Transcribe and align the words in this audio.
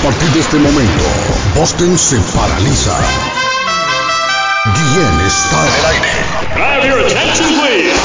A 0.00 0.02
partir 0.02 0.30
de 0.30 0.40
este 0.40 0.56
momento, 0.56 1.04
Boston 1.54 1.98
se 1.98 2.16
paraliza. 2.34 2.96
Guillén 4.64 5.20
está 5.26 5.66
en 5.66 5.74
el 5.74 5.84
aire. 5.92 6.08
Have 6.56 6.88
your 6.88 7.00
attention, 7.04 7.60
please. 7.60 8.00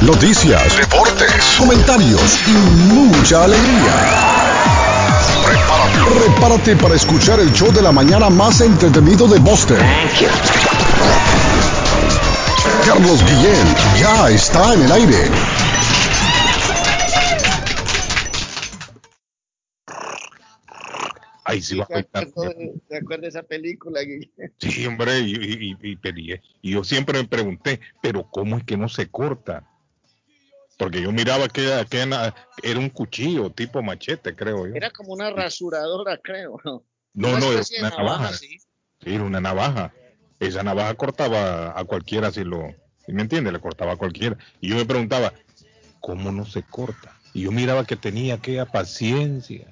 Noticias, 0.00 0.74
deportes, 0.74 1.44
comentarios 1.58 2.38
y 2.46 2.52
mucha 2.94 3.44
alegría. 3.44 3.92
Prepárate, 5.44 6.18
prepárate 6.18 6.76
para 6.76 6.94
escuchar 6.94 7.40
el 7.40 7.52
show 7.52 7.70
de 7.70 7.82
la 7.82 7.92
mañana 7.92 8.30
más 8.30 8.62
entretenido 8.62 9.28
de 9.28 9.38
Boston. 9.38 9.76
Carlos 12.86 13.22
Guillén 13.22 13.76
ya 14.00 14.30
está 14.30 14.72
en 14.72 14.82
el 14.84 14.92
aire. 14.92 15.30
Ahí 21.44 21.60
sí 21.60 21.76
va 21.76 21.84
a 21.84 21.86
¿Te 21.88 21.94
afectar. 21.94 22.26
acuerdas, 22.28 22.54
¿Te 22.88 22.96
acuerdas 22.96 23.20
de 23.22 23.28
esa 23.28 23.42
película? 23.42 24.00
Sí, 24.58 24.86
hombre, 24.86 25.18
y, 25.20 25.32
y- 25.34 25.76
y- 25.82 26.40
y 26.62 26.70
yo 26.72 26.84
siempre 26.84 27.20
me 27.20 27.26
pregunté, 27.26 27.80
pero 28.00 28.28
¿cómo 28.30 28.56
es 28.58 28.64
que 28.64 28.76
no 28.76 28.88
se 28.88 29.08
corta? 29.08 29.68
Porque 30.78 31.02
yo 31.02 31.10
miraba 31.12 31.48
que, 31.48 31.84
que 31.90 32.02
era 32.62 32.78
un 32.78 32.90
cuchillo 32.90 33.50
tipo 33.50 33.82
machete, 33.82 34.34
creo 34.34 34.66
yo. 34.68 34.74
Era 34.74 34.90
como 34.90 35.12
una 35.12 35.30
rasuradora, 35.30 36.18
creo. 36.18 36.60
no, 36.64 36.82
no, 37.14 37.52
era 37.52 37.62
una 37.78 37.90
navaja, 37.90 37.96
navaja. 38.18 38.32
sí. 38.34 38.58
Sí, 39.00 39.14
era 39.14 39.24
una 39.24 39.40
navaja. 39.40 39.92
Esa 40.38 40.62
navaja 40.62 40.94
cortaba 40.94 41.78
a 41.78 41.84
cualquiera 41.84 42.30
si 42.30 42.44
lo... 42.44 42.68
¿sí 43.04 43.12
¿Me 43.12 43.22
entiendes? 43.22 43.52
Le 43.52 43.60
cortaba 43.60 43.92
a 43.92 43.96
cualquiera. 43.96 44.36
Y 44.60 44.70
yo 44.70 44.76
me 44.76 44.84
preguntaba, 44.84 45.32
¿cómo 46.00 46.32
no 46.32 46.44
se 46.44 46.62
corta? 46.62 47.16
Y 47.34 47.42
yo 47.42 47.52
miraba 47.52 47.84
que 47.84 47.96
tenía 47.96 48.34
aquella 48.34 48.66
paciencia. 48.66 49.68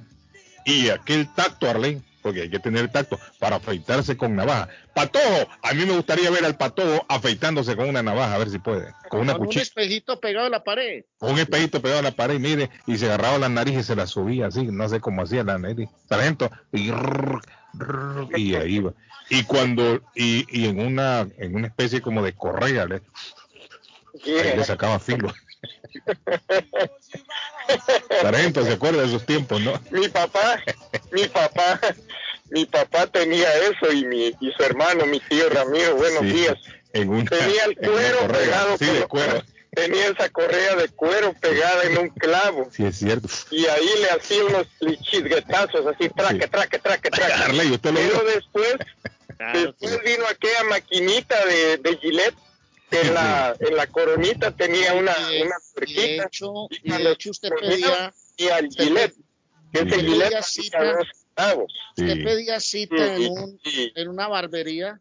Y 0.64 0.88
aquel 0.90 1.32
tacto, 1.34 1.68
Arlene, 1.68 2.02
porque 2.22 2.42
hay 2.42 2.50
que 2.50 2.58
tener 2.58 2.90
tacto 2.92 3.18
para 3.38 3.56
afeitarse 3.56 4.16
con 4.16 4.36
navaja. 4.36 4.68
Patojo, 4.94 5.48
a 5.62 5.72
mí 5.72 5.86
me 5.86 5.94
gustaría 5.96 6.30
ver 6.30 6.44
al 6.44 6.56
patojo 6.56 7.06
afeitándose 7.08 7.76
con 7.76 7.88
una 7.88 8.02
navaja, 8.02 8.34
a 8.34 8.38
ver 8.38 8.50
si 8.50 8.58
puede. 8.58 8.92
Con 9.08 9.20
una 9.20 9.32
Con 9.32 9.42
un 9.42 9.46
cuchilla, 9.46 9.62
espejito 9.62 10.20
pegado 10.20 10.46
a 10.46 10.50
la 10.50 10.62
pared. 10.62 11.04
con 11.18 11.32
un 11.32 11.38
espejito 11.38 11.80
pegado 11.80 12.00
a 12.00 12.02
la 12.02 12.10
pared, 12.12 12.38
mire, 12.38 12.70
y 12.86 12.98
se 12.98 13.06
agarraba 13.06 13.38
la 13.38 13.48
nariz 13.48 13.78
y 13.78 13.82
se 13.82 13.96
la 13.96 14.06
subía 14.06 14.48
así, 14.48 14.64
no 14.66 14.88
sé 14.88 15.00
cómo 15.00 15.22
hacía 15.22 15.44
la 15.44 15.58
nariz. 15.58 15.88
Sargento, 16.08 16.50
y, 16.72 16.90
y 18.36 18.54
ahí 18.54 18.76
iba. 18.76 18.92
Y 19.30 19.44
cuando, 19.44 20.02
y, 20.14 20.44
y 20.50 20.66
en 20.68 20.80
una, 20.80 21.26
en 21.38 21.54
una 21.54 21.68
especie 21.68 22.02
como 22.02 22.22
de 22.22 22.32
correa, 22.34 22.84
le, 22.86 22.96
ahí 24.26 24.56
le 24.56 24.64
sacaba 24.64 24.98
filo. 24.98 25.32
Sargento, 28.20 28.64
¿se 28.64 28.72
acuerda 28.72 29.00
de 29.02 29.06
esos 29.08 29.24
tiempos, 29.26 29.60
no? 29.60 29.80
mi 29.90 30.08
papá, 30.08 30.62
mi 31.12 31.26
papá, 31.28 31.80
mi 32.50 32.64
papá 32.66 33.06
tenía 33.06 33.48
eso 33.58 33.92
y 33.92 34.04
mi 34.04 34.26
y 34.40 34.52
su 34.56 34.62
hermano, 34.62 35.06
mi 35.06 35.20
tío 35.20 35.48
Ramiro, 35.48 35.96
buenos 35.96 36.22
Sí, 36.22 36.32
días. 36.32 36.54
En 36.92 37.08
una, 37.10 37.30
Tenía 37.30 37.64
el 37.66 37.76
en 37.80 37.90
cuero 37.90 38.18
correa, 38.18 38.40
pegado 38.40 38.78
Sí, 38.78 38.86
con- 38.86 38.94
de 38.96 39.06
cuero. 39.06 39.42
Tenía 39.72 40.06
esa 40.08 40.28
correa 40.30 40.74
de 40.74 40.88
cuero 40.88 41.32
pegada 41.40 41.84
en 41.84 41.98
un 41.98 42.08
clavo 42.08 42.68
Sí, 42.72 42.84
es 42.84 42.98
cierto. 42.98 43.28
y 43.52 43.66
ahí 43.66 43.88
le 44.00 44.10
hacía 44.10 44.44
unos 44.44 44.66
chisguetazos 45.02 45.86
así, 45.86 46.08
traque, 46.08 46.42
Sí. 46.42 46.50
traque, 46.50 46.78
traque, 46.80 47.08
traque. 47.10 47.32
Arley, 47.34 47.70
¿usted 47.70 47.90
lo 47.92 48.00
Pero 48.00 48.20
vio? 48.24 48.34
después, 48.34 48.74
Claro, 49.36 49.60
después 49.60 50.00
vino 50.04 50.24
aquella 50.28 50.64
maquinita 50.64 51.44
de, 51.46 51.76
de 51.76 51.96
Gillette 51.98 52.34
en 52.92 53.14
la, 53.14 53.56
en 53.58 53.76
la 53.76 53.86
coronita 53.86 54.50
tenía 54.50 54.94
una, 54.94 55.12
Y 55.32 55.42
una 55.42 55.54
y 55.86 55.94
de 55.94 56.16
hecho, 56.16 56.52
y 56.70 56.92
y 56.94 57.02
de 57.02 57.12
hecho 57.12 57.30
usted 57.30 57.50
pedía, 57.60 58.12
y 58.36 58.48
al 58.48 58.66
usted 58.66 58.84
Gillette, 58.84 59.14
que 59.72 59.84
Pedía 59.84 59.98
Gillette 60.00 60.22
valía 60.24 60.42
cita. 60.42 60.98
usted 61.96 62.24
pedía 62.24 62.60
cita 62.60 63.18
Y- 63.18 63.24
en, 63.26 63.30
un, 63.32 63.60
y- 63.64 63.92
en 63.94 64.08
una 64.08 64.28
barbería. 64.28 65.00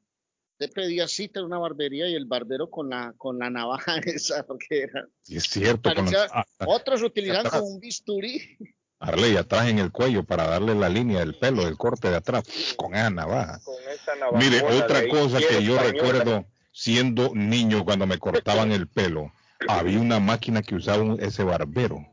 Usted 0.62 0.74
pedía 0.74 1.08
cita 1.08 1.40
en 1.40 1.46
una 1.46 1.58
barbería 1.58 2.08
y 2.10 2.16
el 2.16 2.26
barbero 2.26 2.70
con 2.70 2.90
la, 2.90 3.14
con 3.18 3.40
la 3.40 3.50
navaja 3.50 3.98
esa, 4.06 4.46
porque 4.46 4.82
era. 4.84 5.08
Sí, 5.24 5.38
es 5.38 5.44
cierto. 5.46 5.94
Con 5.96 6.06
los- 6.06 6.14
ah, 6.16 6.46
ah, 6.60 6.66
Otros 6.68 7.02
utilizan 7.02 7.38
atrás. 7.46 7.54
como 7.62 7.68
un 7.68 7.80
bisturí. 7.80 8.58
Arley, 9.02 9.38
atrás 9.38 9.70
en 9.70 9.80
el 9.80 9.94
cuello 9.94 10.26
para 10.26 10.46
darle 10.48 10.76
la 10.76 10.90
línea 10.90 11.20
del 11.20 11.36
pelo, 11.40 11.64
del 11.64 11.78
corte 11.78 12.10
de 12.10 12.18
atrás, 12.18 12.44
con 12.76 12.94
esa 12.94 13.10
navaja. 13.10 13.62
con 13.64 13.76
esa 13.90 14.14
navaja 14.16 14.38
Mire, 14.38 14.62
otra 14.62 15.08
cosa 15.08 15.38
que 15.40 15.64
yo 15.64 15.76
española. 15.78 15.84
recuerdo 15.84 16.46
siendo 16.84 17.32
niño 17.36 17.84
cuando 17.84 18.08
me 18.08 18.18
cortaban 18.20 18.72
el 18.72 18.88
pelo, 18.88 19.34
había 19.68 20.00
una 20.00 20.22
máquina 20.22 20.62
que 20.62 20.76
usaba 20.76 21.04
un- 21.04 21.22
ese 21.22 21.44
barbero, 21.44 22.08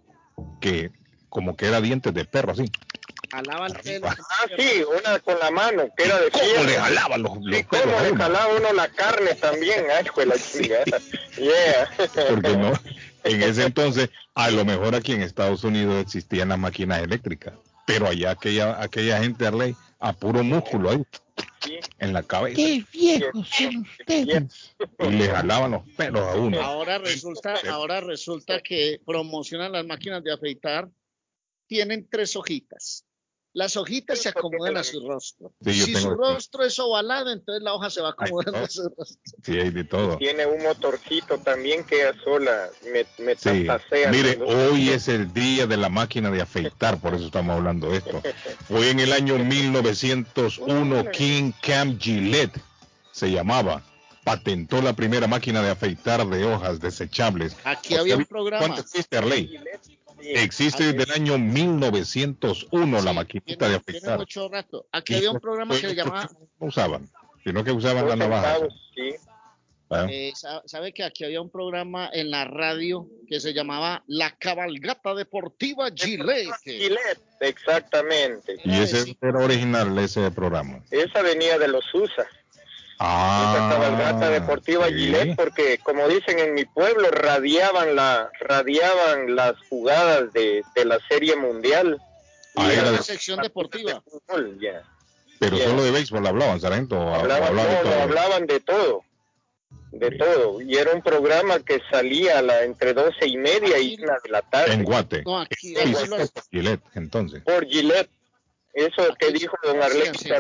que 0.60 0.90
como 1.28 1.54
que 1.56 1.66
era 1.66 1.80
dientes 1.80 2.12
de 2.12 2.24
perro, 2.24 2.50
así. 2.50 2.64
Jalaba 3.30 3.68
el 3.68 3.74
pelo. 3.74 4.08
Ah, 4.08 4.16
sí, 4.58 4.82
una 4.82 5.20
con 5.20 5.38
la 5.38 5.52
mano, 5.52 5.84
que 5.96 6.04
era 6.04 6.18
de 6.18 6.30
¿Cómo 6.32 6.64
le 6.64 6.74
jalaba 6.74 7.16
los, 7.16 7.36
los 7.42 7.56
Sí, 7.58 7.62
pelos 7.70 7.86
cómo 7.94 8.00
le 8.00 8.16
jalaba 8.16 8.54
uno 8.56 8.72
la 8.72 8.88
carne 8.88 9.34
también, 9.36 9.84
ay, 9.96 10.04
hijo 10.04 10.20
de 10.20 10.26
la. 10.26 10.34
Yeah. 11.36 11.88
Porque 12.28 12.56
no, 12.56 12.72
en 13.22 13.42
ese 13.42 13.64
entonces, 13.66 14.10
a 14.34 14.50
lo 14.50 14.64
mejor 14.64 14.96
aquí 14.96 15.12
en 15.12 15.22
Estados 15.22 15.62
Unidos 15.62 16.02
existían 16.02 16.48
las 16.48 16.58
máquinas 16.58 17.02
eléctricas, 17.02 17.54
pero 17.86 18.08
allá 18.08 18.30
aquella, 18.32 18.82
aquella 18.82 19.18
gente, 19.20 19.46
Arley, 19.46 19.76
a 20.00 20.12
puro 20.12 20.42
músculo 20.42 20.90
ahí, 20.90 21.04
Sí. 21.12 21.20
En 21.98 22.12
la 22.12 22.22
cabeza, 22.22 22.60
Yeah. 22.92 24.46
y 25.00 25.10
le 25.10 25.28
jalaban 25.28 25.70
los 25.72 25.82
pelos 25.96 26.22
a 26.22 26.34
uno. 26.36 26.60
Ahora 26.60 26.98
resulta, 26.98 27.54
ahora 27.70 28.00
resulta 28.00 28.60
que 28.60 29.00
promocionan 29.04 29.72
las 29.72 29.86
máquinas 29.86 30.22
de 30.22 30.32
afeitar, 30.32 30.88
tienen 31.66 32.06
tres 32.08 32.36
hojitas. 32.36 33.05
Las 33.56 33.74
hojitas 33.78 34.18
se 34.18 34.28
acomodan 34.28 34.76
a 34.76 34.84
su 34.84 35.00
rostro. 35.08 35.50
Sí, 35.64 35.78
yo 35.78 35.86
si 35.86 35.94
tengo 35.94 36.10
su 36.10 36.14
rostro 36.14 36.62
es 36.62 36.78
ovalado, 36.78 37.32
entonces 37.32 37.62
la 37.62 37.72
hoja 37.72 37.88
se 37.88 38.02
va 38.02 38.10
acomodando 38.10 38.58
Ay, 38.58 38.64
a 38.64 38.68
su 38.68 38.82
rostro. 38.82 39.32
Sí, 39.42 39.58
hay 39.58 39.70
de 39.70 39.82
todo. 39.82 40.18
Tiene 40.18 40.44
un 40.44 40.62
motorcito 40.62 41.38
también 41.38 41.82
que 41.82 42.02
ella 42.02 42.14
sola 42.22 42.68
me, 42.92 43.06
me 43.24 43.34
Sí. 43.34 43.66
Mire, 44.10 44.38
hoy 44.44 44.90
es 44.90 45.08
el 45.08 45.32
día 45.32 45.66
de 45.66 45.78
la 45.78 45.88
máquina 45.88 46.30
de 46.30 46.42
afeitar, 46.42 47.00
por 47.00 47.14
eso 47.14 47.24
estamos 47.24 47.56
hablando 47.56 47.88
de 47.88 47.96
esto. 47.96 48.20
Fue 48.68 48.90
en 48.90 49.00
el 49.00 49.14
año 49.14 49.38
1901, 49.38 51.10
King 51.12 51.52
Cam 51.62 51.98
Gillette 51.98 52.60
se 53.10 53.30
llamaba. 53.30 53.82
Patentó 54.26 54.82
la 54.82 54.92
primera 54.92 55.28
máquina 55.28 55.62
de 55.62 55.70
afeitar 55.70 56.26
de 56.26 56.44
hojas 56.44 56.80
desechables. 56.80 57.56
Aquí 57.62 57.90
¿Usted 57.94 58.00
había 58.00 58.16
un 58.16 58.24
programa. 58.24 58.66
¿Cuánto 58.66 58.82
existe, 58.82 59.16
Arley? 59.16 59.56
Existe 60.20 60.92
desde 60.92 61.04
el 61.04 61.12
año 61.12 61.38
1901 61.38 63.00
la 63.02 63.10
Sí, 63.10 63.16
maquinita 63.16 63.46
tiene- 63.56 63.74
de 63.74 63.80
tiene 63.80 63.98
afeitar. 63.98 64.18
mucho 64.18 64.48
rato. 64.48 64.86
Aquí 64.90 65.14
había 65.14 65.30
un 65.30 65.38
programa 65.38 65.76
que 65.76 65.88
se 65.88 65.94
llamaba, 65.94 66.28
No 66.58 66.66
usaban, 66.66 67.08
sino 67.44 67.62
que 67.62 67.70
usaban 67.70 68.08
la 68.08 68.16
navaja. 68.16 68.56
sí. 68.96 69.14
¿ah? 69.90 70.06
eh, 70.10 70.32
sa- 70.34 70.62
sabe 70.66 70.92
que 70.92 71.04
aquí 71.04 71.22
había 71.24 71.40
un 71.40 71.48
programa 71.48 72.10
en 72.12 72.28
la 72.32 72.44
radio 72.46 73.06
que 73.28 73.38
se 73.38 73.52
llamaba 73.54 74.02
La 74.08 74.32
Cabalgata 74.32 75.14
Deportiva 75.14 75.88
Gillette. 75.94 76.50
Gillette, 76.64 77.22
exactamente. 77.38 78.56
Y 78.64 78.74
ese 78.80 79.16
era 79.22 79.38
original, 79.38 79.96
ese 79.98 80.28
programa. 80.32 80.82
Esa 80.90 81.22
venía 81.22 81.56
de 81.58 81.68
los 81.68 81.84
USA. 81.94 82.26
Esa 82.98 83.68
cabalgata 83.70 84.30
deportiva 84.30 84.84
Ah, 84.86 84.88
sí. 84.88 84.94
Gillette, 84.94 85.36
porque 85.36 85.78
como 85.78 86.08
dicen 86.08 86.38
en 86.38 86.54
mi 86.54 86.64
pueblo, 86.64 87.10
radiaban 87.10 87.94
la, 87.94 88.30
radiaban 88.40 89.34
las 89.36 89.54
jugadas 89.68 90.32
de, 90.32 90.62
de 90.74 90.84
la 90.84 90.98
serie 91.08 91.36
mundial. 91.36 92.00
Ah, 92.56 92.72
era 92.72 92.84
de- 92.84 92.90
una 92.90 93.02
sección 93.02 93.40
deportiva. 93.42 94.02
fútbol, 94.02 94.58
ya. 94.60 94.82
Pero 95.38 95.56
Yeah. 95.58 95.68
solo 95.68 95.82
de 95.84 95.90
béisbol 95.90 96.26
hablaban, 96.26 96.58
sargento. 96.60 96.96
Hablaban, 97.14 97.48
hablaban 97.48 97.68
de 97.70 97.76
no, 97.76 97.82
no, 97.84 97.90
todo. 97.90 98.02
hablaban 98.02 98.46
de 98.46 98.60
todo, 98.60 99.04
de 99.92 100.10
todo. 100.12 100.60
Y 100.62 100.76
era 100.76 100.92
un 100.94 101.02
programa 101.02 101.58
que 101.60 101.82
salía 101.90 102.38
a 102.38 102.42
la, 102.42 102.62
entre 102.64 102.94
doce 102.94 103.26
y 103.26 103.36
media 103.36 103.78
y 103.78 103.96
una 104.02 104.14
de 104.24 104.30
la 104.30 104.40
tarde 104.40 104.72
En 104.72 104.84
Guate. 104.84 105.22
No, 105.26 105.38
aquí, 105.40 105.54
Sí, 105.74 105.76
aquí 105.78 105.94
sí, 105.94 106.06
lo- 106.08 106.16
Gillette, 106.50 106.82
entonces. 106.94 107.42
por 107.44 107.66
Gillette. 107.66 108.08
Eso 108.72 109.02
que 109.18 109.26
Aquí 109.26 109.38
dijo 109.38 109.56
sí 109.62 109.68
don 109.68 109.82
Arley 109.82 110.10
sí. 110.18 110.30
Es 110.32 110.38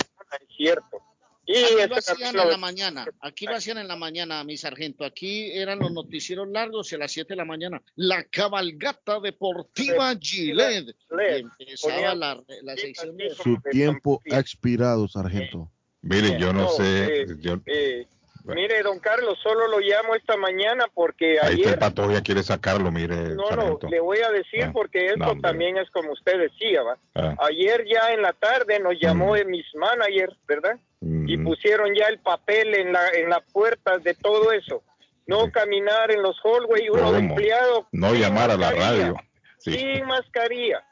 cierto. 0.56 1.02
Y 1.48 1.56
Aquí 1.62 1.74
lo 1.74 1.96
eso 1.96 2.12
hacían 2.12 2.30
en 2.30 2.36
lo- 2.44 2.50
la 2.50 2.56
mañana, 2.56 3.06
aquí 3.20 3.46
lo 3.46 3.54
hacían 3.54 3.78
en 3.78 3.86
la 3.86 3.94
mañana, 3.96 4.42
mi 4.42 4.56
sargento. 4.56 5.04
Aquí 5.04 5.52
eran 5.52 5.78
los 5.78 5.92
noticieros 5.92 6.48
largos 6.48 6.90
y 6.90 6.96
a 6.96 6.98
las 6.98 7.12
7 7.12 7.34
de 7.34 7.36
la 7.36 7.44
mañana. 7.44 7.80
La 7.94 8.24
cabalgata 8.24 9.20
deportiva 9.20 10.12
Gillette. 10.20 10.88
Y 10.88 10.94
Gillette. 11.08 11.46
empezaba 11.60 12.14
la, 12.16 12.42
la 12.62 12.76
sección 12.76 13.16
de... 13.16 13.30
Su 13.30 13.58
tiempo 13.70 14.20
ha 14.32 14.38
expirado, 14.40 15.06
sargento. 15.08 15.70
Mire, 16.02 16.38
yo 16.38 16.52
no, 16.52 16.62
No, 16.62 16.68
sé. 16.70 17.22
eh, 17.22 17.26
yo- 17.40 17.60
Eh, 17.66 18.06
mire, 18.44 18.82
don 18.82 18.98
Carlos, 19.00 19.38
solo 19.42 19.68
lo 19.68 19.78
llamo 19.80 20.14
esta 20.14 20.36
mañana 20.36 20.86
porque 20.94 21.38
ahí 21.40 21.54
está 21.54 21.54
el 21.54 21.60
ayer, 21.66 21.78
pato, 21.78 22.10
ya 22.12 22.22
quiere 22.22 22.42
sacarlo, 22.42 22.90
mire, 22.92 23.16
no, 23.34 23.34
no, 23.34 23.46
sargento. 23.48 23.88
le 23.88 24.00
voy 24.00 24.18
a 24.18 24.30
decir 24.30 24.64
Ah, 24.64 24.70
porque 24.72 25.06
esto 25.06 25.34
no, 25.34 25.40
también 25.40 25.76
es 25.78 25.88
como 25.90 26.12
usted 26.12 26.38
decía, 26.40 26.82
¿va? 26.82 26.98
Ah, 27.14 27.36
Ayer 27.48 27.84
ya 27.88 28.12
en 28.12 28.22
la 28.22 28.32
tarde 28.32 28.78
nos 28.80 28.94
llamó 29.00 29.32
Mm. 29.32 29.36
de 29.36 29.44
mis 29.46 29.66
managers, 29.74 30.36
¿verdad? 30.46 30.78
Y 31.00 31.36
pusieron 31.38 31.94
ya 31.94 32.06
el 32.06 32.18
papel 32.20 32.74
en 32.74 32.92
la 32.92 33.08
en 33.10 33.28
la 33.28 33.40
puerta 33.40 33.98
de 33.98 34.14
todo 34.14 34.52
eso. 34.52 34.82
No 35.26 35.44
Sí. 35.46 35.50
caminar 35.52 36.10
en 36.10 36.22
los 36.22 36.38
hallways, 36.40 36.88
uno 36.90 37.12
de 37.12 37.18
¿Cómo? 37.18 37.30
empleado 37.34 37.88
no 37.92 38.14
llamar 38.14 38.50
a 38.50 38.56
la 38.56 38.70
radio. 38.72 39.14
Sí. 39.58 39.72
sin 39.72 40.06
mascarilla. 40.06 40.82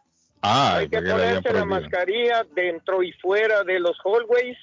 Ah, 0.42 0.76
Hay 0.78 0.88
que 0.88 1.00
ponerse 1.00 1.52
la 1.52 1.64
mascarilla 1.64 2.44
dentro 2.54 3.02
y 3.02 3.12
fuera 3.12 3.62
de 3.64 3.78
los 3.80 3.96
hallways 4.04 4.58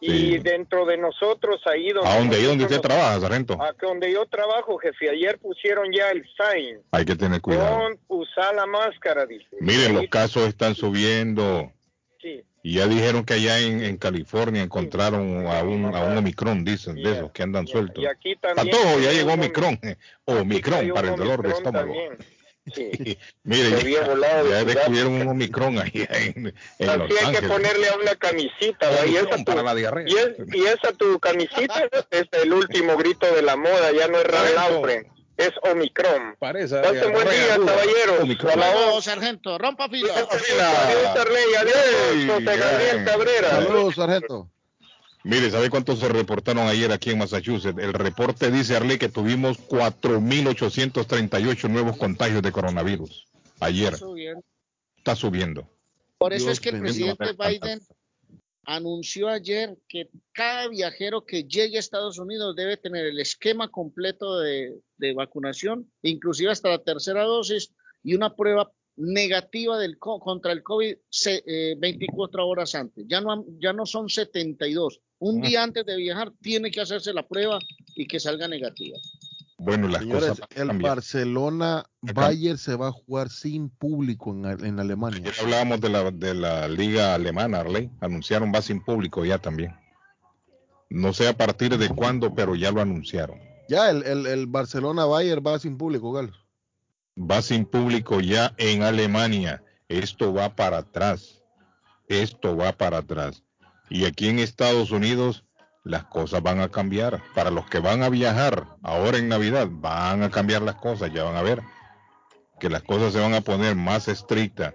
y 0.00 0.38
dentro 0.38 0.84
de 0.86 0.96
nosotros 0.98 1.60
ahí 1.66 1.90
donde 1.90 2.10
¿A 2.10 2.18
dónde, 2.18 2.36
ahí 2.36 2.44
donde 2.44 2.64
usted 2.64 2.80
trabaja, 2.80 3.20
sargento? 3.20 3.56
a 3.62 3.72
donde 3.80 4.12
yo 4.12 4.26
trabajo, 4.26 4.76
jefe. 4.78 5.08
Ayer 5.10 5.38
pusieron 5.38 5.86
ya 5.92 6.10
el 6.10 6.24
sign. 6.36 6.80
Hay 6.90 7.04
que 7.04 7.14
tener 7.16 7.40
cuidado. 7.40 7.76
Con 7.78 7.98
usar 8.20 8.54
la 8.54 8.66
máscara, 8.66 9.24
dice. 9.24 9.46
Miren, 9.60 9.94
los 9.94 10.08
casos 10.08 10.48
están 10.48 10.74
subiendo. 10.74 11.70
Y 12.66 12.76
ya 12.76 12.86
dijeron 12.86 13.24
que 13.26 13.34
allá 13.34 13.58
en, 13.60 13.84
en 13.84 13.98
California 13.98 14.62
encontraron 14.62 15.46
a 15.46 15.62
un, 15.62 15.94
a 15.94 16.02
un 16.02 16.16
Omicron, 16.16 16.64
dicen, 16.64 16.94
de 16.96 17.12
esos 17.12 17.30
que 17.30 17.42
andan 17.42 17.66
sueltos. 17.66 18.02
Y 18.02 18.06
aquí 18.06 18.36
también. 18.36 18.70
Patojo, 18.70 19.00
ya 19.00 19.12
llegó 19.12 19.34
Omicron. 19.34 19.78
Omicron 20.24 20.88
para 20.94 21.10
el 21.10 21.16
dolor 21.16 21.42
de 21.42 21.50
estómago. 21.50 21.92
también. 21.92 22.16
Sí. 22.74 23.18
Mire, 23.42 23.92
ya, 23.92 24.08
volado 24.08 24.48
ya 24.48 24.64
descubrieron 24.64 25.12
un 25.12 25.28
Omicron 25.28 25.78
ahí 25.78 25.90
en, 26.08 26.54
en 26.78 26.88
Así 26.88 26.98
Los 26.98 27.10
hay 27.10 27.16
que 27.16 27.18
Ángeles. 27.26 27.50
ponerle 27.50 27.88
a 27.88 27.96
una 27.98 28.14
camisita. 28.14 28.88
¿va? 28.90 29.06
Y 29.06 29.16
esa, 29.16 29.36
tu, 29.36 29.44
para 29.44 29.62
la 29.62 29.74
diarrea. 29.74 30.08
y, 30.08 30.14
es- 30.14 30.54
y 30.54 30.64
esa 30.64 30.92
tu 30.96 31.20
camisita 31.20 31.82
es 32.10 32.24
el 32.42 32.50
último 32.54 32.96
grito 32.96 33.26
de 33.34 33.42
la 33.42 33.56
moda. 33.56 33.92
Ya 33.92 34.08
no 34.08 34.16
es 34.16 34.24
Ralph 34.24 34.86
es 35.36 35.52
Omicron. 35.62 36.36
Parece. 36.38 36.80
Pasen 36.80 37.12
buen 37.12 37.28
día, 37.28 37.56
caballero. 37.56 38.22
Omicron. 38.22 38.52
A 38.52 38.56
la 38.56 38.72
Luego, 38.72 38.90
voz. 38.92 39.04
sargento, 39.04 39.58
rompa 39.58 39.88
fila. 39.88 40.12
Adiós, 40.14 41.16
Arley. 41.16 41.54
Adiós, 41.60 41.76
José 42.34 42.56
Gabriel. 42.56 43.04
Cabrera. 43.04 43.50
Saludos, 43.50 43.94
sargento. 43.94 44.48
Mire, 45.24 45.50
¿sabe 45.50 45.68
cuántos 45.70 45.98
se 46.00 46.08
reportaron 46.08 46.66
ayer 46.68 46.92
aquí 46.92 47.10
en 47.10 47.18
Massachusetts? 47.18 47.78
El 47.78 47.94
reporte 47.94 48.50
dice, 48.50 48.76
Arley, 48.76 48.98
que 48.98 49.08
tuvimos 49.08 49.58
4.838 49.68 51.70
nuevos 51.70 51.96
contagios 51.96 52.42
de 52.42 52.52
coronavirus. 52.52 53.26
Ayer. 53.60 53.96
Subiendo. 53.96 54.42
Está 54.98 55.16
subiendo. 55.16 55.66
Por 56.18 56.34
eso 56.34 56.44
Dios 56.46 56.58
es 56.58 56.60
que 56.60 56.68
el 56.70 56.80
presidente 56.80 57.32
Biden 57.32 57.80
anunció 58.66 59.28
ayer 59.28 59.76
que 59.88 60.08
cada 60.32 60.68
viajero 60.68 61.24
que 61.24 61.44
llegue 61.44 61.76
a 61.76 61.80
Estados 61.80 62.18
Unidos 62.18 62.54
debe 62.56 62.76
tener 62.76 63.06
el 63.06 63.18
esquema 63.20 63.70
completo 63.70 64.38
de, 64.40 64.78
de 64.98 65.14
vacunación, 65.14 65.90
inclusive 66.02 66.50
hasta 66.50 66.68
la 66.70 66.82
tercera 66.82 67.24
dosis 67.24 67.72
y 68.02 68.14
una 68.14 68.34
prueba 68.34 68.70
negativa 68.96 69.78
del 69.78 69.98
co- 69.98 70.20
contra 70.20 70.52
el 70.52 70.62
COVID 70.62 70.96
se- 71.08 71.42
eh, 71.46 71.74
24 71.78 72.46
horas 72.46 72.74
antes. 72.74 73.04
Ya 73.08 73.20
no, 73.20 73.44
ya 73.58 73.72
no 73.72 73.86
son 73.86 74.08
72. 74.08 75.00
Un 75.18 75.40
día 75.48 75.62
antes 75.62 75.84
de 75.86 75.96
viajar 75.96 76.32
tiene 76.40 76.70
que 76.70 76.80
hacerse 76.80 77.12
la 77.12 77.26
prueba 77.26 77.58
y 77.96 78.06
que 78.06 78.20
salga 78.20 78.46
negativa. 78.46 78.98
Bueno, 79.56 79.88
las 79.88 80.02
Señores, 80.02 80.30
cosas 80.30 80.48
el 80.54 80.66
cambiar. 80.68 80.96
Barcelona. 80.96 81.84
Bayern 82.02 82.58
se 82.58 82.74
va 82.76 82.88
a 82.88 82.92
jugar 82.92 83.30
sin 83.30 83.70
público 83.70 84.30
en, 84.30 84.44
en 84.64 84.80
Alemania. 84.80 85.20
Ayer 85.20 85.34
hablábamos 85.40 85.80
de 85.80 85.88
la, 85.88 86.10
de 86.10 86.34
la 86.34 86.68
liga 86.68 87.14
alemana, 87.14 87.60
Arley. 87.60 87.90
Anunciaron 88.00 88.52
va 88.54 88.60
sin 88.62 88.82
público 88.84 89.24
ya 89.24 89.38
también. 89.38 89.74
No 90.90 91.12
sé 91.12 91.28
a 91.28 91.36
partir 91.36 91.78
de 91.78 91.88
cuándo, 91.88 92.34
pero 92.34 92.54
ya 92.56 92.70
lo 92.70 92.80
anunciaron. 92.80 93.38
Ya, 93.68 93.90
el, 93.90 94.02
el, 94.04 94.26
el 94.26 94.46
Barcelona 94.46 95.06
Bayern 95.06 95.42
va 95.46 95.58
sin 95.58 95.78
público, 95.78 96.12
Carlos. 96.12 96.38
Va 97.18 97.40
sin 97.40 97.64
público 97.64 98.20
ya 98.20 98.54
en 98.58 98.82
Alemania. 98.82 99.62
Esto 99.88 100.34
va 100.34 100.54
para 100.54 100.78
atrás. 100.78 101.42
Esto 102.08 102.56
va 102.56 102.72
para 102.72 102.98
atrás. 102.98 103.42
Y 103.88 104.04
aquí 104.04 104.28
en 104.28 104.38
Estados 104.40 104.90
Unidos 104.90 105.44
las 105.84 106.04
cosas 106.04 106.42
van 106.42 106.60
a 106.60 106.70
cambiar. 106.70 107.22
Para 107.34 107.50
los 107.50 107.66
que 107.66 107.78
van 107.78 108.02
a 108.02 108.08
viajar 108.08 108.66
ahora 108.82 109.18
en 109.18 109.28
Navidad, 109.28 109.68
van 109.70 110.22
a 110.22 110.30
cambiar 110.30 110.62
las 110.62 110.76
cosas. 110.76 111.12
Ya 111.12 111.24
van 111.24 111.36
a 111.36 111.42
ver 111.42 111.62
que 112.58 112.70
las 112.70 112.82
cosas 112.82 113.12
se 113.12 113.20
van 113.20 113.34
a 113.34 113.42
poner 113.42 113.76
más 113.76 114.08
estrictas. 114.08 114.74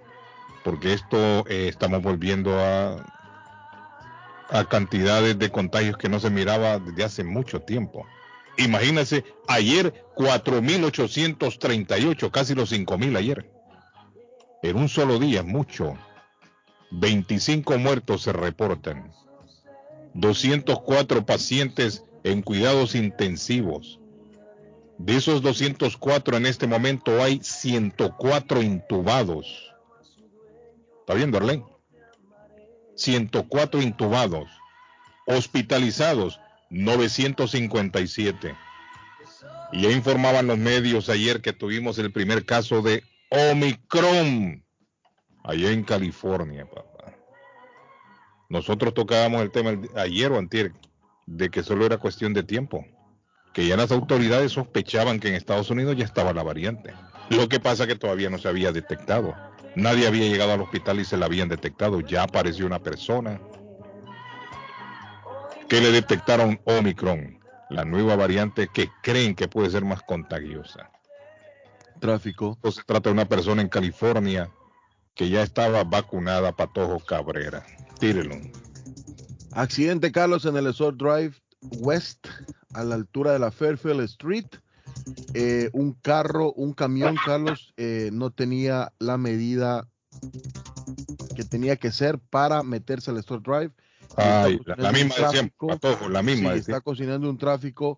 Porque 0.63 0.93
esto 0.93 1.45
eh, 1.47 1.67
estamos 1.67 2.01
volviendo 2.01 2.57
a, 2.59 3.03
a 4.49 4.65
cantidades 4.65 5.39
de 5.39 5.49
contagios 5.49 5.97
que 5.97 6.09
no 6.09 6.19
se 6.19 6.29
miraba 6.29 6.77
desde 6.79 7.03
hace 7.03 7.23
mucho 7.23 7.61
tiempo. 7.61 8.05
Imagínense, 8.57 9.23
ayer 9.47 10.05
4.838, 10.15 12.29
casi 12.29 12.53
los 12.55 12.71
5.000 12.71 13.17
ayer. 13.17 13.49
En 14.61 14.75
un 14.75 14.89
solo 14.89 15.17
día, 15.17 15.43
mucho. 15.43 15.97
25 16.91 17.77
muertos 17.77 18.23
se 18.23 18.33
reportan. 18.33 19.13
204 20.13 21.25
pacientes 21.25 22.03
en 22.23 22.41
cuidados 22.41 22.95
intensivos. 22.95 23.99
De 24.97 25.15
esos 25.15 25.41
204 25.41 26.37
en 26.37 26.45
este 26.45 26.67
momento 26.67 27.23
hay 27.23 27.39
104 27.41 28.61
intubados. 28.61 29.73
¿Está 30.99 31.13
viendo, 31.13 31.37
Arlene? 31.37 31.63
104 32.95 33.81
intubados. 33.81 34.49
Hospitalizados, 35.25 36.39
957. 36.69 38.55
Y 39.71 39.83
ya 39.83 39.91
informaban 39.91 40.47
los 40.47 40.57
medios 40.57 41.07
ayer 41.09 41.41
que 41.41 41.53
tuvimos 41.53 41.97
el 41.99 42.11
primer 42.11 42.45
caso 42.45 42.81
de 42.81 43.03
Omicron 43.29 44.65
allá 45.43 45.71
en 45.71 45.83
California, 45.83 46.65
papá. 46.65 46.88
Nosotros 48.49 48.95
tocábamos 48.95 49.43
el 49.43 49.51
tema 49.51 49.79
ayer 49.95 50.31
o 50.31 50.39
antier 50.39 50.73
de 51.27 51.49
que 51.49 51.61
solo 51.61 51.85
era 51.85 51.97
cuestión 51.97 52.33
de 52.33 52.41
tiempo, 52.41 52.83
que 53.53 53.67
ya 53.67 53.77
las 53.77 53.91
autoridades 53.91 54.51
sospechaban 54.51 55.19
que 55.19 55.27
en 55.27 55.35
Estados 55.35 55.69
Unidos 55.69 55.95
ya 55.95 56.05
estaba 56.05 56.33
la 56.33 56.41
variante. 56.41 56.93
Lo 57.29 57.47
que 57.47 57.59
pasa 57.59 57.85
que 57.85 57.95
todavía 57.95 58.31
no 58.31 58.39
se 58.39 58.47
había 58.47 58.71
detectado. 58.71 59.35
Nadie 59.75 60.07
había 60.07 60.27
llegado 60.27 60.53
al 60.53 60.61
hospital 60.61 60.99
y 60.99 61.05
se 61.05 61.15
la 61.15 61.27
habían 61.27 61.47
detectado. 61.47 62.01
Ya 62.01 62.23
apareció 62.23 62.65
una 62.65 62.79
persona 62.79 63.39
que 65.67 65.79
le 65.79 65.91
detectaron 65.91 66.59
Omicron, 66.65 67.39
la 67.69 67.85
nueva 67.85 68.15
variante 68.15 68.67
que 68.73 68.89
creen 69.03 69.35
que 69.35 69.47
puede 69.47 69.69
ser 69.69 69.85
más 69.85 70.01
contagiosa. 70.01 70.89
Tráfico. 71.99 72.53
Esto 72.53 72.71
se 72.71 72.83
trata 72.83 73.09
de 73.09 73.13
una 73.13 73.25
persona 73.25 73.61
en 73.61 73.69
California 73.69 74.49
que 75.13 75.29
ya 75.29 75.43
estaba 75.43 75.83
vacunada, 75.83 76.53
Patojo 76.53 76.99
Cabrera. 76.99 77.63
Tírelo. 77.99 78.35
Accidente, 79.51 80.11
Carlos, 80.11 80.45
en 80.45 80.55
el 80.57 80.65
Resort 80.65 80.97
Drive 80.97 81.35
West, 81.79 82.27
a 82.73 82.83
la 82.83 82.95
altura 82.95 83.33
de 83.33 83.39
la 83.39 83.51
Fairfield 83.51 84.01
Street. 84.01 84.45
Eh, 85.33 85.69
un 85.73 85.93
carro, 85.93 86.53
un 86.53 86.73
camión, 86.73 87.15
Carlos, 87.25 87.73
eh, 87.77 88.09
no 88.13 88.31
tenía 88.31 88.93
la 88.99 89.17
medida 89.17 89.87
que 91.35 91.43
tenía 91.43 91.75
que 91.77 91.91
ser 91.91 92.19
para 92.19 92.63
meterse 92.63 93.11
al 93.11 93.17
Resort 93.17 93.45
Drive. 93.45 93.71
Ay, 94.15 94.59
la, 94.65 94.91
misma 94.91 95.15
de 95.15 95.29
siempre. 95.29 95.67
Patojo, 95.67 96.09
la 96.09 96.21
Sí, 96.21 96.25
misma 96.25 96.51
de 96.51 96.59
está 96.59 96.65
siempre. 96.65 96.83
cocinando 96.83 97.29
un 97.29 97.37
tráfico 97.37 97.97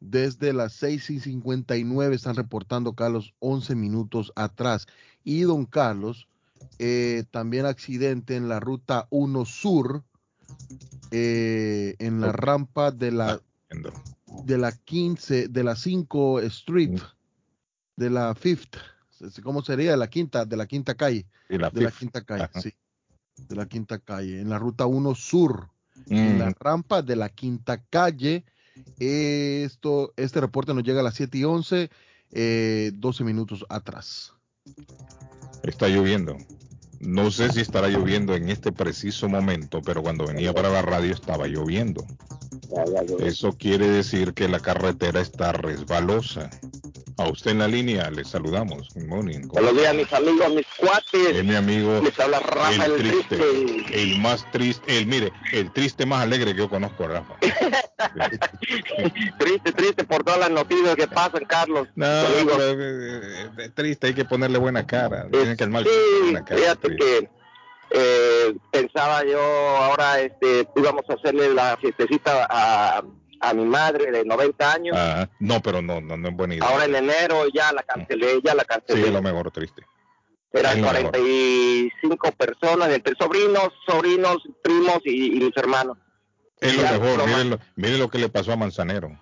desde 0.00 0.52
las 0.52 0.72
6 0.74 1.10
y 1.10 1.20
59, 1.20 2.14
están 2.16 2.34
reportando 2.34 2.94
Carlos 2.94 3.34
11 3.38 3.74
minutos 3.76 4.32
atrás. 4.34 4.86
Y 5.22 5.42
don 5.42 5.64
Carlos, 5.66 6.26
eh, 6.78 7.24
también 7.30 7.66
accidente 7.66 8.36
en 8.36 8.48
la 8.48 8.60
ruta 8.60 9.06
1 9.10 9.44
Sur, 9.44 10.04
eh, 11.10 11.94
en 11.98 12.20
la 12.20 12.32
rampa 12.32 12.90
de 12.90 13.12
la, 13.12 13.40
de 14.44 14.58
la 14.58 14.72
15, 14.72 15.48
de 15.48 15.64
la 15.64 15.76
5 15.76 16.40
Street, 16.40 16.90
Mm. 16.90 18.00
de 18.00 18.10
la 18.10 18.34
Fifth, 18.34 18.76
¿cómo 19.42 19.62
sería? 19.62 19.92
De 19.92 19.96
la 19.96 20.08
quinta, 20.08 20.44
de 20.44 20.56
la 20.56 20.66
quinta 20.66 20.94
calle, 20.94 21.26
Y 21.48 21.58
la 21.58 21.70
de 21.70 21.82
la 21.82 21.90
quinta 21.90 22.22
calle, 22.24 22.44
Ajá. 22.44 22.60
sí, 22.60 22.72
de 23.48 23.56
la 23.56 23.66
quinta 23.66 23.98
calle, 23.98 24.40
en 24.40 24.48
la 24.48 24.58
ruta 24.58 24.86
1 24.86 25.14
Sur 25.14 25.68
en 26.08 26.38
la 26.38 26.50
Mm, 26.50 26.54
rampa 26.58 27.02
de 27.02 27.16
la 27.16 27.28
quinta 27.28 27.84
calle. 27.84 28.44
Esto, 28.98 30.12
este 30.16 30.40
reporte 30.40 30.74
nos 30.74 30.82
llega 30.84 31.00
a 31.00 31.02
las 31.02 31.14
7 31.14 31.38
y 31.38 31.44
11, 31.44 31.90
eh, 32.32 32.90
12 32.94 33.24
minutos 33.24 33.64
atrás. 33.68 34.32
Está 35.70 35.88
lloviendo. 35.88 36.36
No 37.00 37.30
sé 37.30 37.50
si 37.50 37.60
estará 37.60 37.88
lloviendo 37.88 38.34
en 38.34 38.48
este 38.48 38.70
preciso 38.70 39.28
momento, 39.28 39.82
pero 39.82 40.02
cuando 40.02 40.26
venía 40.26 40.52
para 40.52 40.68
la 40.68 40.82
radio 40.82 41.12
estaba 41.12 41.46
lloviendo. 41.48 42.04
Eso 43.18 43.52
quiere 43.52 43.88
decir 43.88 44.34
que 44.34 44.48
la 44.48 44.60
carretera 44.60 45.20
está 45.20 45.52
resbalosa. 45.52 46.48
A 47.22 47.28
usted 47.28 47.52
en 47.52 47.58
la 47.60 47.68
línea 47.68 48.10
le 48.10 48.24
saludamos. 48.24 48.88
Good 48.94 49.04
morning. 49.06 49.46
Buenos 49.46 49.76
días, 49.76 49.94
mis 49.94 50.12
amigos, 50.12 50.52
mis 50.54 50.66
cuates. 50.76 51.36
Es 51.36 51.44
mi 51.44 51.54
amigo 51.54 52.00
Les 52.02 52.18
habla 52.18 52.40
Rafa 52.40 52.84
el 52.84 52.92
el 52.92 52.96
triste, 52.98 53.36
Triste. 53.36 54.02
el 54.02 54.18
más 54.18 54.50
triste, 54.50 54.98
el 54.98 55.06
mire, 55.06 55.32
el 55.52 55.70
triste 55.72 56.04
más 56.04 56.22
alegre 56.24 56.52
que 56.52 56.58
yo 56.58 56.68
conozco, 56.68 57.06
Rafa. 57.06 57.34
Triste, 59.38 59.72
triste 59.72 60.04
por 60.04 60.24
todas 60.24 60.40
las 60.40 60.50
noticias 60.50 60.96
que 60.96 61.06
pasan, 61.06 61.44
Carlos. 61.46 61.86
No, 61.94 62.06
pero, 62.44 62.80
eh, 62.82 63.50
eh, 63.58 63.68
triste, 63.72 64.08
hay 64.08 64.14
que 64.14 64.24
ponerle 64.24 64.58
buena 64.58 64.84
cara. 64.84 65.28
Tienen 65.30 65.56
que 65.56 65.62
armar 65.64 65.84
Sí, 65.84 65.90
buena 66.24 66.44
cara. 66.44 66.60
fíjate 66.60 66.96
que 66.96 67.30
eh, 67.90 68.56
pensaba 68.72 69.24
yo 69.24 69.38
ahora 69.40 70.20
este 70.20 70.66
íbamos 70.74 71.02
a 71.08 71.14
hacerle 71.14 71.54
la 71.54 71.76
fiestecita 71.76 72.46
a, 72.50 73.02
a 73.42 73.52
mi 73.54 73.64
madre 73.64 74.10
de 74.10 74.24
90 74.24 74.72
años. 74.72 74.96
Ajá. 74.96 75.28
No, 75.40 75.60
pero 75.60 75.82
no, 75.82 76.00
no, 76.00 76.16
no 76.16 76.28
es 76.28 76.34
buena 76.36 76.54
idea. 76.54 76.68
Ahora 76.68 76.84
en 76.86 76.94
enero 76.94 77.44
ya 77.52 77.72
la 77.72 77.82
cancelé, 77.82 78.40
ya 78.42 78.54
la 78.54 78.62
Sí, 78.62 78.68
cancelé. 78.68 79.06
es 79.08 79.12
lo 79.12 79.20
mejor 79.22 79.50
triste. 79.50 79.82
Eran 80.52 80.76
Es 80.78 80.82
lo 80.82 80.92
mejor. 80.92 81.10
45 81.12 82.32
personas, 82.32 82.90
entre 82.90 83.14
sobrinos, 83.18 83.68
sobrinos, 83.86 84.36
primos 84.62 85.00
y, 85.04 85.36
y 85.36 85.40
mis 85.40 85.56
hermanos. 85.56 85.98
Es 86.60 86.76
lo 86.76 86.82
mejor. 86.82 87.26
Miren 87.26 87.50
lo, 87.50 87.58
miren 87.76 87.98
lo 87.98 88.08
que 88.08 88.18
le 88.18 88.28
pasó 88.28 88.52
a 88.52 88.56
Manzanero 88.56 89.18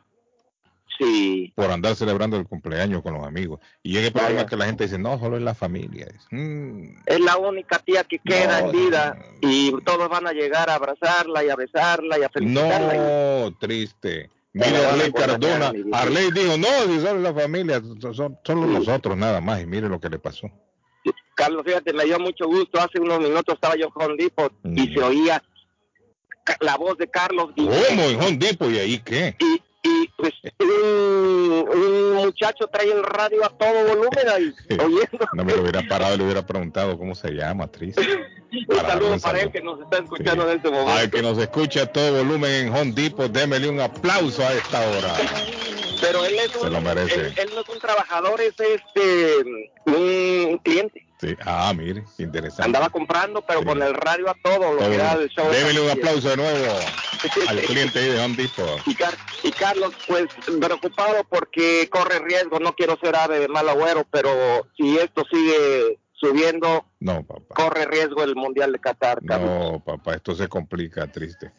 Sí, 1.00 1.50
por 1.57 1.71
andar 1.71 1.97
celebrando 1.97 2.37
el 2.37 2.47
cumpleaños 2.47 3.02
con 3.02 3.14
los 3.14 3.25
amigos. 3.26 3.59
Y 3.83 3.92
llega 3.92 4.09
el 4.09 4.12
problema 4.12 4.45
que 4.45 4.57
la 4.57 4.66
gente 4.66 4.85
dice, 4.85 4.99
no, 4.99 5.19
solo 5.19 5.38
es 5.38 5.42
la 5.42 5.54
familia. 5.54 6.07
Es, 6.14 6.26
mm, 6.30 6.85
es 7.07 7.21
la 7.21 7.38
única 7.38 7.78
tía 7.78 8.04
que 8.04 8.19
queda 8.19 8.61
No, 8.61 8.66
en 8.66 8.73
vida 8.73 9.16
no. 9.40 9.49
y 9.50 9.73
todos 9.85 10.09
van 10.11 10.26
a 10.26 10.33
llegar 10.33 10.69
a 10.69 10.75
abrazarla 10.75 11.42
y 11.45 11.49
a 11.49 11.57
besarla 11.57 12.19
y 12.19 12.23
a 12.23 12.28
felicitarla. 12.28 12.95
no, 12.95 13.57
triste. 13.59 14.28
Me 14.52 14.66
Mire 14.66 14.78
lo 14.78 14.83
van 14.83 14.90
a 14.90 14.92
Arley 14.95 15.12
Cardona. 15.12 15.73
Arley 15.92 16.30
dijo, 16.33 16.57
no, 16.59 16.66
si 16.92 17.00
solo 17.00 17.16
es 17.16 17.23
la 17.23 17.33
familia, 17.35 17.80
son, 18.12 18.38
solo 18.45 18.66
Sí. 18.66 18.73
nosotros 18.75 19.16
nada 19.16 19.40
más. 19.40 19.62
Y 19.62 19.66
mire 19.66 19.88
lo 19.88 20.00
que 20.00 20.11
le 20.11 20.19
pasó. 20.19 20.50
Carlos, 21.35 21.62
fíjate, 21.64 21.95
me 21.95 22.04
dio 22.04 22.19
mucho 22.19 22.47
gusto. 22.47 22.78
Hace 22.78 23.00
unos 23.00 23.21
minutos 23.21 23.54
estaba 23.54 23.75
yo 23.76 23.88
con 23.90 24.16
Depot 24.19 24.52
y 24.64 24.69
Mm. 24.90 24.95
se 24.95 25.02
oía 25.02 25.42
la 26.61 26.76
voz 26.76 26.99
de 26.99 27.09
Carlos. 27.09 27.50
Y, 27.57 27.64
¿Cómo? 27.64 28.02
¿En 28.02 28.21
Home 28.21 28.37
Depot? 28.37 28.71
¿Y 28.71 28.78
ahí 28.78 28.99
qué? 28.99 29.37
y, 29.38 29.62
y, 29.82 30.08
pues 30.16 30.32
un, 30.58 31.68
un 31.68 32.12
muchacho 32.14 32.66
trae 32.66 32.90
el 32.90 33.02
radio 33.02 33.44
a 33.44 33.49
todo 33.49 33.87
volumen 33.88 34.28
ahí, 34.28 34.54
oyendo. 34.78 35.26
No 35.32 35.44
me 35.44 35.54
lo 35.54 35.62
hubiera 35.62 35.82
parado 35.88 36.14
y 36.14 36.18
le 36.18 36.25
hubiera 36.25 36.44
preguntado 36.46 36.99
cómo 36.99 37.14
se 37.14 37.30
llama, 37.30 37.66
triste. 37.68 38.02
un 38.68 38.76
saludo 38.76 39.18
para 39.20 39.40
él 39.40 39.50
que 39.52 39.62
nos 39.62 39.80
está 39.80 39.99
escuchando 39.99 40.44
Sí. 40.44 40.50
en 40.50 40.56
este 40.56 40.70
momento. 40.70 40.92
Al 40.92 41.10
que 41.10 41.22
nos 41.22 41.38
escucha 41.38 41.82
a 41.82 41.87
todo 41.87 42.18
volumen 42.25 42.50
en 42.66 42.75
Home 42.75 42.92
Depot, 42.92 43.30
démele 43.30 43.68
un 43.68 43.80
aplauso 43.80 44.42
a 44.46 44.52
esta 44.52 44.80
hora. 44.90 45.14
Pero 46.00 46.25
él 46.25 46.34
es 46.38 46.50
Se 46.52 46.66
un, 46.66 46.72
lo 46.72 46.80
merece. 46.80 47.14
Él, 47.14 47.34
él 47.37 47.50
no 47.54 47.60
es 47.60 47.68
un 47.68 47.78
trabajador, 47.78 48.40
es 48.40 48.54
este 48.58 49.37
un 49.87 50.58
cliente. 50.58 51.06
Sí. 51.21 51.37
Ah, 51.45 51.73
mire, 51.77 52.03
interesante. 52.19 52.62
Andaba 52.65 52.89
comprando, 52.89 53.45
pero 53.47 53.61
Sí. 53.61 53.67
con 53.67 53.83
el 53.83 53.93
radio 53.95 54.31
a 54.31 54.35
todo, 54.43 54.73
lo 54.73 54.79
Todo 54.79 54.89
que 54.89 54.95
era 54.95 55.15
volumen. 55.15 55.23
el 55.23 55.75
show. 55.75 55.85
un 55.85 55.91
aplauso 55.91 56.29
de 56.31 56.37
nuevo 56.39 56.75
al 57.49 57.61
cliente 57.61 57.99
ahí 57.99 58.09
de 58.09 58.21
Home 58.25 58.37
Depot. 58.37 58.81
Y, 58.87 58.95
Car- 58.95 59.17
y 59.43 59.50
Carlos, 59.53 59.93
pues 60.09 60.27
preocupado 60.61 61.23
porque 61.29 61.89
corre 61.91 62.21
riesgo, 62.21 62.59
no 62.59 62.75
quiero 62.75 62.99
ser 63.03 63.17
ave 63.17 63.39
de 63.41 63.49
mal 63.49 63.69
agüero, 63.69 64.07
pero 64.11 64.31
si 64.77 64.97
esto 64.99 65.25
sigue 65.31 65.99
subiendo, 66.15 66.87
No, 67.00 67.23
papá. 67.23 67.55
corre 67.55 67.85
riesgo 67.87 68.23
el 68.23 68.35
Mundial 68.35 68.73
de 68.73 68.79
Qatar, 68.79 69.21
Carlos. 69.27 69.50
No, 69.50 69.81
papá, 69.85 70.15
esto 70.15 70.35
se 70.35 70.49
complica, 70.49 71.07
triste. 71.07 71.53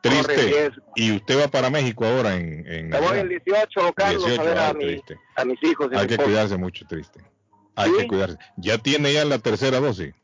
Triste. 0.00 0.70
Y 0.96 1.14
usted 1.14 1.38
va 1.40 1.48
para 1.48 1.70
México 1.70 2.04
ahora 2.04 2.34
en, 2.34 2.66
en 2.66 2.88
Me 2.88 2.98
voy 2.98 3.18
el 3.18 3.28
18, 3.28 3.92
Carlos, 3.94 4.24
18, 4.24 4.40
a 4.40 4.44
ver 4.44 4.58
a, 4.58 4.68
ay, 4.68 4.74
mi- 4.74 4.84
triste. 4.86 5.18
a 5.36 5.44
mis 5.44 5.62
hijos. 5.62 5.88
Hay 5.94 6.06
que 6.08 6.16
cuidarse 6.16 6.56
mucho, 6.56 6.84
triste. 6.86 7.20
Hay 7.76 7.90
Sí. 7.90 7.96
que 7.98 8.06
cuidarse. 8.08 8.38
¿Ya 8.56 8.78
tiene 8.78 9.12
ya 9.12 9.24
la 9.24 9.38
tercera 9.38 9.80
dosis? 9.80 10.14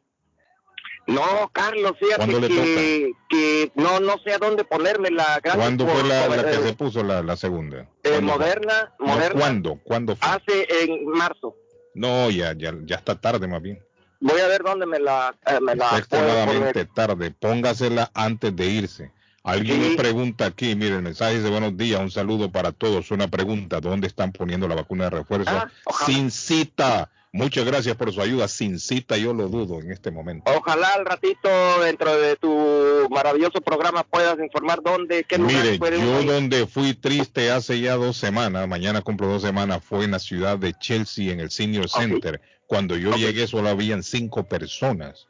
No, 1.06 1.48
Carlos, 1.54 1.92
fíjate 1.98 2.16
¿Cuándo 2.16 2.40
le 2.40 2.48
que, 2.48 3.12
que 3.30 3.72
no 3.76 3.98
no 3.98 4.16
sé 4.22 4.34
a 4.34 4.38
dónde 4.38 4.64
ponerme 4.64 5.10
la 5.10 5.40
gracias 5.42 5.56
¿Cuándo 5.56 5.86
por- 5.86 6.00
fue 6.00 6.08
la, 6.08 6.28
la 6.28 6.44
que 6.44 6.56
eh, 6.56 6.62
se 6.62 6.72
puso 6.74 7.02
la, 7.02 7.22
la 7.22 7.34
segunda? 7.36 7.88
eh. 8.02 8.20
Moderna, 8.20 8.92
No, 9.00 9.06
Moderna 9.06 9.40
¿Cuándo? 9.40 9.80
¿Cuándo 9.84 10.16
fue? 10.16 10.28
hace 10.28 10.66
en 10.84 11.06
marzo. 11.08 11.56
No, 11.94 12.28
ya, 12.30 12.52
ya, 12.52 12.74
ya 12.84 12.96
está 12.96 13.18
tarde 13.18 13.48
más 13.48 13.62
bien. 13.62 13.82
Voy 14.20 14.38
a 14.40 14.48
ver 14.48 14.62
dónde 14.62 14.84
me 14.84 14.98
la 14.98 15.34
eh, 15.46 15.58
me 15.62 15.74
la 15.76 15.84
Está 15.86 15.88
puedo 15.88 15.98
extremadamente 16.24 16.84
poner. 16.84 16.94
tarde. 16.94 17.30
Póngasela 17.30 18.10
antes 18.12 18.54
de 18.54 18.66
irse. 18.66 19.12
Alguien 19.44 19.82
Sí. 19.82 19.88
me 19.90 19.96
pregunta 19.96 20.44
aquí, 20.44 20.74
mire, 20.76 20.96
el 20.96 21.02
mensaje 21.02 21.40
de 21.40 21.48
buenos 21.48 21.74
días, 21.78 22.00
un 22.00 22.10
saludo 22.10 22.52
para 22.52 22.72
todos. 22.72 23.10
Una 23.12 23.28
pregunta, 23.28 23.80
¿dónde 23.80 24.08
están 24.08 24.32
poniendo 24.32 24.68
la 24.68 24.74
vacuna 24.74 25.04
de 25.04 25.10
refuerzo? 25.10 25.50
Ah. 25.50 25.70
Sin 26.04 26.30
cita. 26.30 27.10
Muchas 27.32 27.64
gracias 27.66 27.94
por 27.96 28.12
su 28.12 28.20
ayuda. 28.20 28.48
Sin 28.48 28.78
cita 28.78 29.16
yo 29.16 29.34
lo 29.34 29.48
dudo 29.48 29.80
en 29.80 29.92
este 29.92 30.10
momento. 30.10 30.50
Ojalá 30.50 30.88
al 30.96 31.04
ratito 31.04 31.48
dentro 31.82 32.16
de 32.16 32.36
tu 32.36 33.06
maravilloso 33.10 33.60
programa 33.60 34.02
puedas 34.02 34.38
informar 34.38 34.82
dónde, 34.82 35.24
qué 35.24 35.36
lugar 35.36 35.64
Mire, 35.64 35.78
yo 35.78 36.20
ir. 36.22 36.26
donde 36.26 36.66
fui 36.66 36.94
triste 36.94 37.50
hace 37.50 37.80
ya 37.80 37.96
dos 37.96 38.16
semanas, 38.16 38.66
mañana 38.66 39.02
cumplo 39.02 39.26
dos 39.28 39.42
semanas, 39.42 39.84
fue 39.84 40.04
en 40.04 40.12
la 40.12 40.18
ciudad 40.18 40.58
de 40.58 40.72
Chelsea, 40.74 41.32
en 41.32 41.40
el 41.40 41.50
Senior 41.50 41.88
Center. 41.88 42.40
Cuando 42.66 42.96
yo 42.96 43.14
llegué 43.16 43.46
solo 43.46 43.68
habían 43.68 44.02
cinco 44.02 44.44
personas. 44.44 45.26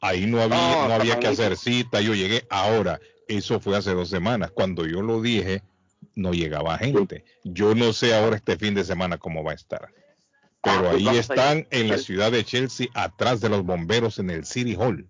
Ahí 0.00 0.26
no 0.26 0.40
había, 0.40 0.78
Oh, 0.78 0.88
no 0.88 0.94
había 0.94 1.18
que 1.18 1.26
hacer 1.28 1.56
cita, 1.56 2.00
yo 2.00 2.14
llegué 2.14 2.46
ahora. 2.48 3.00
Eso 3.28 3.60
fue 3.60 3.76
hace 3.76 3.92
dos 3.92 4.08
semanas. 4.08 4.50
Cuando 4.50 4.86
yo 4.86 5.02
lo 5.02 5.20
dije, 5.20 5.62
no 6.14 6.32
llegaba 6.32 6.78
gente. 6.78 7.24
Yo 7.44 7.74
no 7.74 7.92
sé 7.92 8.14
ahora 8.14 8.36
este 8.36 8.56
fin 8.56 8.74
de 8.74 8.84
semana 8.84 9.18
cómo 9.18 9.44
va 9.44 9.52
a 9.52 9.54
estar. 9.54 9.92
Pero 10.62 10.90
Ah, 10.90 10.92
ahí 10.92 11.18
están 11.18 11.66
en 11.70 11.88
la 11.88 11.98
ciudad 11.98 12.32
de 12.32 12.44
Chelsea, 12.44 12.88
atrás 12.94 13.40
de 13.40 13.48
los 13.48 13.64
bomberos 13.64 14.18
en 14.18 14.30
el 14.30 14.44
City 14.44 14.76
Hall. 14.78 15.06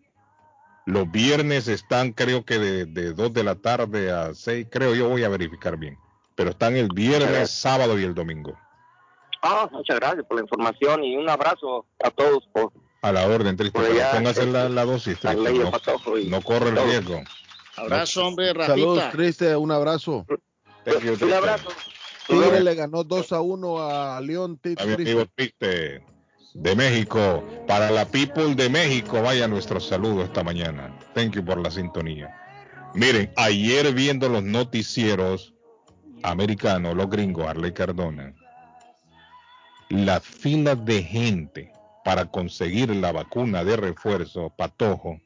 Los 0.87 1.11
viernes 1.11 1.69
están, 1.69 2.12
creo 2.12 2.45
que 2.45 2.59
de, 2.59 2.87
de 2.87 3.12
2 3.12 3.33
de 3.33 3.45
la 3.45 3.57
tarde 3.57 4.11
a 4.11 4.35
6, 4.35 4.69
creo 4.71 4.95
yo 4.95 5.09
voy 5.09 5.25
a 5.25 5.28
verificar 5.28 5.76
bien. 5.76 5.99
Pero 6.37 6.50
están 6.50 6.76
el 6.76 6.88
viernes, 6.88 7.50
sábado 7.50 7.99
y 7.99 8.04
el 8.04 8.14
domingo. 8.14 8.57
Ah, 9.42 9.69
muchas 9.71 9.99
gracias 9.99 10.25
por 10.26 10.37
la 10.37 10.42
información 10.42 11.04
y 11.04 11.16
un 11.16 11.28
abrazo 11.28 11.87
a 12.02 12.11
todos 12.11 12.47
por 12.52 12.73
A 13.02 13.12
la 13.12 13.26
orden, 13.26 13.57
triste. 13.57 13.78
Póngase 13.78 14.40
este, 14.40 14.47
la, 14.47 14.69
la 14.69 14.85
dosis, 14.85 15.19
triste. 15.19 15.52
No, 15.52 15.71
no 16.28 16.42
corre 16.42 16.71
el 16.71 16.76
riesgo. 16.76 17.23
Abrazo, 17.76 18.26
hombre, 18.26 18.52
Saludos, 18.54 19.11
triste, 19.11 19.57
un 19.57 19.73
abrazo. 19.73 20.26
Thank 20.85 21.02
you, 21.02 21.26
un 21.26 21.33
abrazo. 21.33 21.69
Tigre 22.31 22.61
le 22.63 22.75
ganó 22.75 23.05
2 23.05 23.33
a 23.33 23.41
1 23.41 23.79
a 23.91 24.21
León, 24.21 24.59
Tit- 24.63 24.81
A 24.81 24.87
mi 24.87 24.97
triste. 24.97 26.03
de 26.55 26.75
México. 26.77 27.45
Para 27.67 27.91
la 27.91 28.05
people 28.07 28.55
de 28.55 28.69
México, 28.69 29.23
vaya 29.23 29.47
nuestro 29.49 29.79
saludo 29.81 30.23
esta 30.25 30.43
mañana. 30.43 30.97
Thank 31.15 31.33
you 31.35 31.45
por 31.45 31.59
la 31.59 31.71
sintonía. 31.71 32.35
Miren, 32.95 33.33
ayer 33.37 33.93
viendo 33.95 34.29
los 34.29 34.43
noticieros 34.43 35.55
americanos, 36.23 36.97
los 36.97 37.09
gringos, 37.09 37.47
Arley 37.47 37.73
Cardona, 37.73 38.35
la 39.91 40.21
fila 40.21 40.75
de 40.75 41.03
gente 41.03 41.73
para 42.05 42.27
conseguir 42.27 42.95
la 42.97 43.13
vacuna 43.13 43.63
de 43.65 43.77
refuerzo, 43.77 44.53
patojo, 44.57 45.21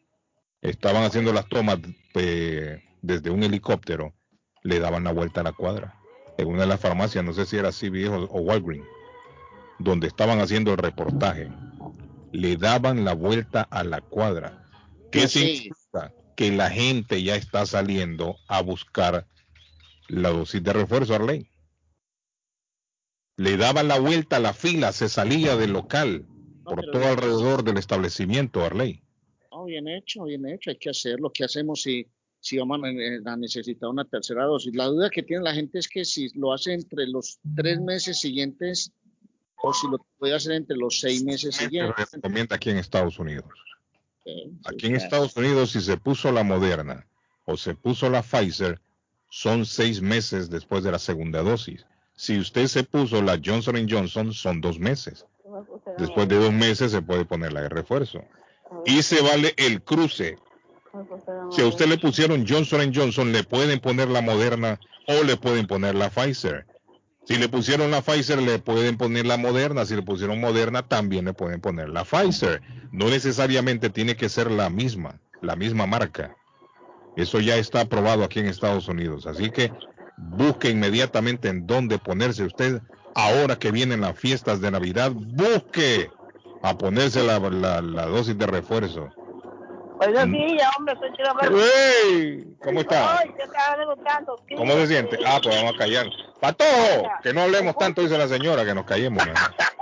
estaban 0.60 1.04
haciendo 1.04 1.32
las 1.32 1.48
tomas 1.48 1.78
de- 2.14 2.82
desde 3.02 3.30
un 3.30 3.42
helicóptero, 3.42 4.12
le 4.62 4.78
daban 4.78 5.04
la 5.04 5.12
vuelta 5.12 5.40
a 5.40 5.44
la 5.44 5.52
cuadra. 5.52 5.94
En 6.38 6.48
una 6.48 6.62
de 6.62 6.66
las 6.68 6.80
farmacias, 6.80 7.24
no 7.24 7.32
sé 7.32 7.46
si 7.46 7.56
era 7.56 7.70
CVS 7.70 8.08
o, 8.08 8.24
o 8.24 8.40
Walgreens, 8.40 8.86
donde 9.78 10.08
estaban 10.08 10.40
haciendo 10.40 10.72
el 10.72 10.78
reportaje, 10.78 11.48
le 12.32 12.56
daban 12.56 13.04
la 13.04 13.14
vuelta 13.14 13.62
a 13.62 13.84
la 13.84 14.00
cuadra. 14.00 14.66
¿Qué 15.12 15.28
Sí. 15.28 15.38
significa? 15.56 16.12
Que 16.36 16.50
la 16.50 16.68
gente 16.70 17.22
ya 17.22 17.36
está 17.36 17.64
saliendo 17.66 18.36
a 18.48 18.60
buscar 18.62 19.26
la 20.08 20.30
dosis 20.30 20.62
de 20.62 20.72
refuerzo, 20.72 21.14
Arley. 21.14 21.48
Le 23.36 23.56
daban 23.56 23.88
la 23.88 23.98
vuelta 23.98 24.36
a 24.36 24.40
la 24.40 24.52
fila, 24.52 24.92
se 24.92 25.08
salía 25.08 25.56
del 25.56 25.72
local, 25.72 26.26
por 26.64 26.82
todo 26.90 27.06
alrededor 27.06 27.62
del 27.62 27.76
establecimiento, 27.78 28.64
Arley. 28.64 29.02
No, 29.50 29.64
bien 29.64 29.86
hecho, 29.88 30.24
bien 30.24 30.46
hecho. 30.46 30.70
Hay 30.70 30.76
que 30.78 30.90
hacerlo. 30.90 31.30
¿Qué 31.32 31.44
hacemos 31.44 31.82
si, 31.82 32.08
si 32.44 32.58
vamos 32.58 32.78
a 32.84 32.92
ne- 32.92 33.20
a 33.24 33.36
necesitar 33.36 33.88
una 33.88 34.04
tercera 34.04 34.44
dosis? 34.44 34.74
La 34.74 34.84
duda 34.86 35.08
que 35.08 35.22
tiene 35.22 35.42
la 35.42 35.54
gente 35.54 35.78
es 35.78 35.88
que 35.88 36.04
si 36.04 36.28
lo 36.38 36.52
hace 36.52 36.74
entre 36.74 37.06
los 37.06 37.38
tres 37.56 37.80
meses 37.80 38.20
siguientes 38.20 38.92
o 39.62 39.72
si 39.72 39.88
lo 39.88 39.96
puede 40.18 40.34
hacer 40.34 40.52
entre 40.52 40.76
los 40.76 41.00
seis 41.00 41.24
meses 41.24 41.54
Se 41.56 41.64
siguientes. 41.64 42.12
recomienda 42.12 42.56
aquí 42.56 42.68
en 42.70 42.76
Estados 42.76 43.18
Unidos. 43.18 43.46
Eh, 44.26 44.44
sí, 44.46 44.58
Aquí 44.66 44.86
en 44.86 44.92
claro. 44.92 45.04
Estados 45.04 45.36
Unidos, 45.36 45.70
si 45.70 45.80
se 45.80 45.96
puso 45.96 46.30
la 46.32 46.42
Moderna 46.44 47.06
o 47.46 47.56
se 47.56 47.74
puso 47.74 48.10
la 48.10 48.22
Pfizer, 48.22 48.78
son 49.30 49.64
seis 49.64 50.02
meses 50.02 50.50
después 50.50 50.84
de 50.84 50.92
la 50.92 50.98
segunda 50.98 51.40
dosis. 51.42 51.86
Si 52.14 52.38
usted 52.38 52.66
se 52.66 52.84
puso 52.84 53.22
la 53.22 53.40
Johnson 53.42 53.86
Johnson, 53.88 54.32
son 54.34 54.60
dos 54.60 54.78
meses. 54.78 55.24
Después 55.98 56.28
de 56.28 56.36
dos 56.36 56.52
meses 56.52 56.92
se 56.92 57.00
puede 57.00 57.24
poner 57.24 57.52
la 57.54 57.62
de 57.62 57.68
refuerzo. 57.70 58.22
Y 58.84 59.02
se 59.02 59.22
vale 59.22 59.54
el 59.56 59.82
cruce. 59.82 60.36
Si 61.50 61.62
a 61.62 61.66
usted 61.66 61.86
le 61.86 61.98
pusieron 61.98 62.44
Johnson 62.46 62.92
Johnson, 62.94 63.32
le 63.32 63.44
pueden 63.44 63.80
poner 63.80 64.08
la 64.08 64.20
Moderna 64.20 64.78
o 65.06 65.22
le 65.24 65.36
pueden 65.36 65.66
poner 65.66 65.94
la 65.94 66.10
Pfizer. 66.10 66.66
Si 67.24 67.36
le 67.36 67.48
pusieron 67.48 67.90
la 67.90 68.02
Pfizer, 68.02 68.40
le 68.40 68.58
pueden 68.58 68.96
poner 68.96 69.26
la 69.26 69.36
Moderna. 69.36 69.86
Si 69.86 69.94
le 69.94 70.02
pusieron 70.02 70.40
Moderna, 70.40 70.82
también 70.86 71.24
le 71.24 71.32
pueden 71.32 71.60
poner 71.60 71.88
la 71.88 72.04
Pfizer. 72.04 72.60
No 72.92 73.08
necesariamente 73.08 73.90
tiene 73.90 74.16
que 74.16 74.28
ser 74.28 74.50
la 74.50 74.68
misma, 74.70 75.20
la 75.40 75.56
misma 75.56 75.86
marca. 75.86 76.34
Eso 77.16 77.40
ya 77.40 77.56
está 77.56 77.80
aprobado 77.82 78.24
aquí 78.24 78.40
en 78.40 78.46
Estados 78.46 78.88
Unidos. 78.88 79.26
Así 79.26 79.50
que 79.50 79.72
busque 80.36 80.70
inmediatamente 80.70 81.48
en 81.48 81.66
dónde 81.66 81.98
ponerse 81.98 82.44
usted. 82.44 82.80
Ahora 83.14 83.56
que 83.56 83.70
vienen 83.70 84.00
las 84.00 84.18
fiestas 84.18 84.60
de 84.60 84.70
Navidad, 84.70 85.12
busque 85.12 86.10
a 86.62 86.76
ponerse 86.76 87.22
la, 87.22 87.38
la- 87.38 87.80
la 87.80 88.06
dosis 88.06 88.36
de 88.36 88.46
refuerzo. 88.46 89.08
Buenos 90.12 90.30
días, 90.32 90.68
hombre, 90.78 90.94
soy. 90.96 91.60
¡Ey! 92.06 92.56
¿Cómo 92.62 92.80
está? 92.80 93.18
Ay, 93.18 93.30
yo 93.38 94.56
¿Cómo 94.56 94.72
se 94.74 94.86
siente? 94.86 95.18
Ah, 95.26 95.40
pues 95.42 95.56
vamos 95.56 95.74
a 95.74 95.78
callar. 95.78 96.06
¡Patojo! 96.40 97.08
Que 97.22 97.32
no 97.32 97.42
hablemos 97.42 97.76
tanto, 97.76 98.02
dice 98.02 98.18
la 98.18 98.28
señora, 98.28 98.64
que 98.64 98.74
nos 98.74 98.84
callemos. 98.84 99.22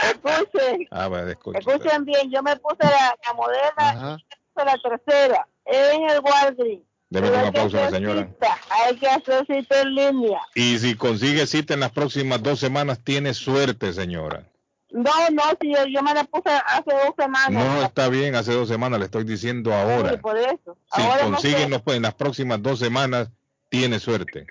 Escuchen, 0.01 0.87
Ah, 0.91 1.09
va, 1.09 1.29
escucha. 1.31 1.59
escuchen 1.59 2.05
bien, 2.05 2.31
yo 2.31 2.43
me 2.43 2.55
puse 2.57 2.77
la, 2.85 3.17
la 3.27 3.35
moderna, 3.35 3.91
Ajá. 3.91 4.17
puse 4.55 4.67
la 4.67 4.79
tercera, 4.79 5.49
en 5.65 6.11
el 6.11 6.21
Walgreens. 6.21 6.83
Deme 7.11 7.29
una 7.31 7.53
pausa, 7.53 7.77
la 7.77 7.87
hacer 7.89 7.99
señora. 7.99 8.27
cita, 8.27 8.59
hay 8.71 8.97
que 8.97 9.07
hacer 9.09 9.47
cita 9.47 9.81
en 9.83 9.95
línea. 9.95 10.41
Y 10.55 10.79
si 10.79 10.95
consigue 10.97 11.47
cita 11.47 11.75
en 11.75 11.81
las 11.81 11.91
próximas 11.93 12.43
dos 12.43 12.59
semanas, 12.59 13.01
tiene 13.05 13.35
suerte, 13.35 13.93
señora. 13.93 14.45
No, 14.93 15.11
no, 15.33 15.43
si 15.61 15.73
yo, 15.75 15.85
yo 15.87 16.03
me 16.03 16.13
la 16.15 16.25
puse 16.25 16.51
hace 16.51 16.85
dos 16.93 17.15
semanas. 17.19 17.51
No 17.53 17.83
está 17.83 18.09
bien, 18.09 18.35
hace 18.35 18.53
dos 18.53 18.69
semanas 18.69 18.99
le 18.99 19.07
estoy 19.07 19.25
diciendo 19.25 19.71
Sí, 19.71 19.77
ahora. 19.77 20.21
por 20.21 20.37
eso. 20.37 20.77
Si 20.95 21.03
Ahora 21.03 21.25
no 21.25 21.31
consigue 21.33 21.57
sé. 21.59 21.63
en, 21.65 21.71
los- 21.71 21.83
en 21.87 22.03
las 22.03 22.15
próximas 22.15 22.63
dos 22.63 22.79
semanas, 22.79 23.31
tiene 23.71 23.99
suerte. 23.99 24.47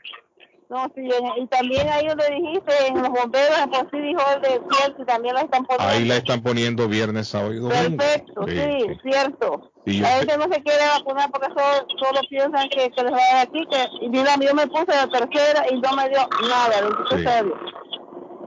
No, 0.69 0.89
sí, 0.95 1.01
y 1.37 1.47
también 1.47 1.87
ahí 1.89 2.07
donde 2.07 2.29
dijiste, 2.29 2.87
en 2.87 2.95
los 3.03 3.09
bomberos, 3.09 3.57
pues 3.69 3.83
sí 3.91 3.99
dijo 3.99 4.21
el 4.35 4.41
de 4.41 4.61
cierto, 4.71 5.01
y 5.01 5.05
también 5.05 5.35
la 5.35 5.41
están 5.41 5.65
poniendo. 5.65 5.93
Ahí 5.93 6.05
la 6.05 6.15
están 6.15 6.41
poniendo 6.41 6.87
viernes, 6.87 7.27
sábado 7.27 7.53
y 7.53 7.57
domingo. 7.57 7.97
Perfecto, 7.97 8.45
sí, 8.47 8.87
cierto. 9.03 9.71
Yo 9.85 10.01
La 10.01 10.09
gente 10.11 10.37
no 10.37 10.43
se 10.45 10.63
quiere 10.63 10.85
vacunar 10.97 11.29
porque 11.29 11.47
solo, 11.47 11.85
solo 11.99 12.21
piensan 12.29 12.69
que, 12.69 12.89
que 12.89 13.03
les 13.03 13.11
va 13.11 13.17
a 13.17 13.35
dar 13.35 13.47
aquí. 13.47 13.65
Que, 13.69 13.85
y 14.05 14.09
mira, 14.09 14.35
yo 14.39 14.55
me 14.55 14.65
puse 14.67 14.85
la 14.87 15.09
tercera 15.09 15.65
y 15.69 15.75
no 15.81 15.91
me 15.93 16.07
dio 16.07 16.29
nada, 16.47 16.89
Sí. 17.09 17.17
Dios. 17.17 17.45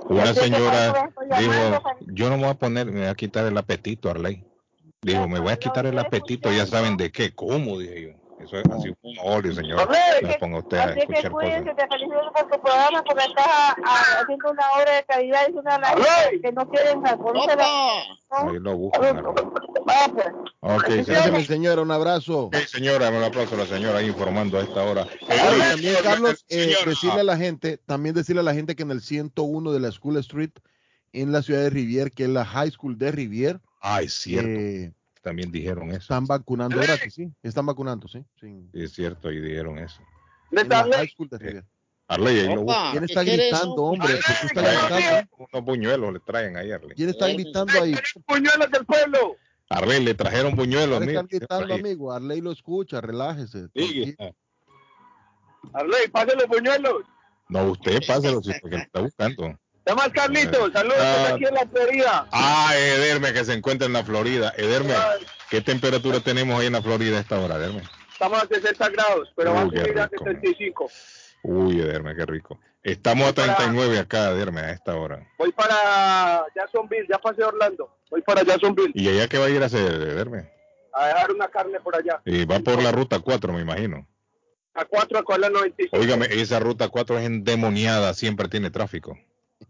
Una 0.09 0.35
señora 0.35 1.11
dijo, 1.39 1.83
yo 2.01 2.29
no 2.29 2.37
me 2.37 2.43
voy 2.43 2.51
a 2.51 2.55
poner, 2.55 2.87
me 2.87 3.01
voy 3.01 3.09
a 3.09 3.15
quitar 3.15 3.47
el 3.47 3.57
apetito, 3.57 4.11
Arley. 4.11 4.45
Dijo, 5.03 5.29
me 5.29 5.41
voy 5.41 5.53
a 5.53 5.59
quitar 5.59 5.87
el 5.87 5.99
apetito, 5.99 6.51
ya 6.53 6.67
saben 6.67 6.97
de 6.97 7.11
qué, 7.11 7.35
¿cómo? 7.35 7.79
Dije 7.79 8.03
yo. 8.03 8.24
Eso 8.41 8.59
es 8.59 8.65
así 8.71 8.93
un 9.03 9.15
molio, 9.17 9.55
señor. 9.55 9.81
Hombre, 9.81 9.99
que- 10.21 10.39
ponga 10.39 10.59
usted 10.59 10.77
a 10.77 10.85
Así 10.85 11.01
que 11.01 11.31
cuídense, 11.31 11.71
cosas. 11.71 11.77
te 11.77 11.87
felicito 11.89 12.33
por 12.33 12.51
tu 12.51 12.61
programa 12.63 13.03
porque 13.05 13.25
estás 13.25 13.47
ah, 13.49 13.77
ah, 13.85 14.05
haciendo 14.23 14.51
una 14.51 14.63
obra 14.73 14.93
de 14.97 15.05
calidad 15.05 15.41
y 15.49 15.51
es 15.53 15.57
una 15.57 15.81
que 16.43 16.53
no 16.53 16.69
quieren 16.69 17.03
la... 17.03 18.03
Ahí 18.31 18.59
lo 18.59 18.77
buscan. 18.77 19.23
Pues. 19.23 20.27
Ok, 20.61 20.83
Gracias, 20.87 21.07
señora. 21.07 21.31
mi 21.39 21.45
señora, 21.45 21.83
un 21.83 21.91
abrazo. 21.91 22.45
Ok, 22.45 22.57
señora, 22.67 23.11
un 23.11 23.23
aplauso 23.23 23.55
a 23.55 23.59
la 23.59 23.67
señora 23.67 23.99
ahí 23.99 24.07
informando 24.07 24.59
a 24.59 24.63
esta 24.63 24.83
hora. 24.83 25.07
También, 25.71 25.97
Carlos, 26.03 26.45
eh, 26.49 26.75
decirle 26.85 27.21
a 27.21 27.25
la 27.25 27.37
gente, 27.37 27.79
también 27.87 28.15
decirle 28.15 28.41
a 28.41 28.45
la 28.45 28.55
gente 28.55 28.75
que 28.75 28.83
en 28.83 28.91
el 28.91 29.01
101 29.03 29.73
de 29.73 29.81
la 29.81 29.93
School 29.93 30.17
Street, 30.19 30.51
en 31.13 31.33
la 31.33 31.43
ciudad 31.43 31.61
de 31.61 31.71
Rivier, 31.71 32.11
que 32.11 32.25
es 32.25 32.31
la 32.31 32.45
High 32.45 32.71
School 32.73 32.99
de 32.99 33.13
Rivier, 33.13 33.61
Ay, 33.81 34.09
cierto. 34.09 34.49
eh, 34.49 34.93
También 35.25 35.51
dijeron 35.51 35.89
eso. 35.89 36.01
están 36.01 36.27
vacunando 36.27 36.77
gratis, 36.77 37.15
sí, 37.15 37.33
están 37.43 37.65
vacunando, 37.65 38.07
sí. 38.07 38.23
sí. 38.39 38.69
Sí, 38.73 38.83
es 38.83 38.93
cierto, 38.93 39.33
y 39.33 39.41
dijeron 39.41 39.79
eso. 39.79 40.03
En 40.53 40.69
la 40.69 40.85
High 40.85 41.09
School 41.09 41.29
de 41.31 41.39
Rivier. 41.39 41.65
Arley, 42.07 42.41
ahí 42.41 42.55
lo 42.55 42.67
¿Quién 42.67 43.07
¿qué 43.07 43.13
está 43.13 43.23
gritando, 43.23 43.75
hombre? 43.85 44.17
¿Por 44.17 44.23
qué 44.23 44.47
está 44.47 44.63
gritando? 44.63 45.37
Unos 45.51 45.65
buñuelos 45.65 46.13
le 46.13 46.21
traen 46.21 46.57
ahí, 46.59 46.71
Arley. 46.71 46.95
¿Quién 46.95 47.09
está 47.09 47.29
gritando 47.29 47.73
ahí? 47.83 47.95
Puñuelos 48.27 48.71
del 48.71 48.85
pueblo. 48.85 49.37
Arley, 49.71 50.05
le 50.05 50.15
trajeron 50.15 50.55
buñuelos. 50.55 50.99
¿Quién 50.99 51.09
está 51.09 51.23
mire. 51.23 51.39
gritando, 51.39 51.75
Ahí. 51.75 51.81
amigo? 51.81 52.13
Arley 52.13 52.43
lo 52.43 52.53
escucha, 52.53 53.01
relájese. 53.01 53.69
Sigue. 53.75 54.15
Arley, 55.73 56.09
pase 56.13 56.37
los 56.37 56.45
puñuelos. 56.45 57.05
No, 57.49 57.71
usted 57.71 58.01
páselo, 58.07 58.43
si 58.43 58.53
porque 58.61 58.77
lo 58.77 58.83
está 58.83 59.01
buscando. 59.01 59.59
Al 59.87 60.13
Carlitos, 60.13 60.73
saludos 60.73 60.99
Ah. 60.99 61.33
aquí 61.35 61.45
en 61.45 61.55
la 61.55 61.67
Florida. 61.67 62.27
Ah, 62.33 62.73
Ederme, 62.77 63.33
que 63.33 63.45
se 63.45 63.53
encuentra 63.53 63.87
en 63.87 63.93
la 63.93 64.03
Florida. 64.05 64.53
Ederme, 64.57 64.95
¿qué 65.51 65.61
temperatura 65.61 66.21
tenemos 66.21 66.59
ahí 66.59 66.67
en 66.69 66.73
la 66.73 66.83
Florida 66.83 67.19
a 67.19 67.21
esta 67.21 67.39
hora, 67.39 67.57
Ederme? 67.57 67.83
Estamos 68.13 68.43
a 68.43 68.47
60 68.47 68.89
grados, 68.91 69.33
pero 69.37 69.53
va 69.53 69.61
a 69.63 69.65
Uy, 69.65 69.71
qué 69.73 69.81
subir 69.81 69.99
a 70.01 70.07
rico. 70.07 70.25
75. 70.25 70.91
Uy, 71.43 71.81
Ederme, 71.81 72.15
qué 72.15 72.25
rico. 72.25 72.59
Estamos 72.83 73.29
a 73.29 73.33
39 73.35 73.99
acá, 73.99 74.31
Ederme, 74.31 74.61
a 74.61 74.71
esta 74.73 74.95
hora. 74.97 75.27
Voy 75.39 75.53
para 75.53 76.45
Jacksonville, 76.55 77.07
ya 77.11 77.19
pasé 77.19 77.45
Orlando. 77.45 77.95
Voy 78.11 78.23
para 78.23 78.43
Jacksonville 78.43 78.93
¿Y 78.95 79.09
allá 79.09 79.29
qué 79.29 79.39
va 79.39 79.47
a 79.47 79.51
ir 79.51 79.63
a 79.63 79.67
hacer, 79.67 79.81
Ederme? 79.93 80.51
a 80.97 81.07
dejar 81.09 81.33
una 81.33 81.49
carne 81.49 81.81
por 81.81 81.97
allá. 81.97 82.23
Y 82.25 82.45
va 82.45 82.61
por 82.61 82.81
la 82.81 82.93
ruta 82.93 83.19
4, 83.19 83.53
me 83.53 83.61
imagino. 83.61 84.07
A 84.75 84.85
4 84.85 85.25
a 85.29 85.39
la 85.39 85.51
95. 85.51 85.97
Óigame, 85.97 86.27
esa 86.31 86.61
ruta 86.61 86.89
4 86.89 87.19
es 87.19 87.27
endemoniada, 87.27 88.15
siempre 88.15 88.49
tiene 88.49 88.71
tráfico. 88.71 89.19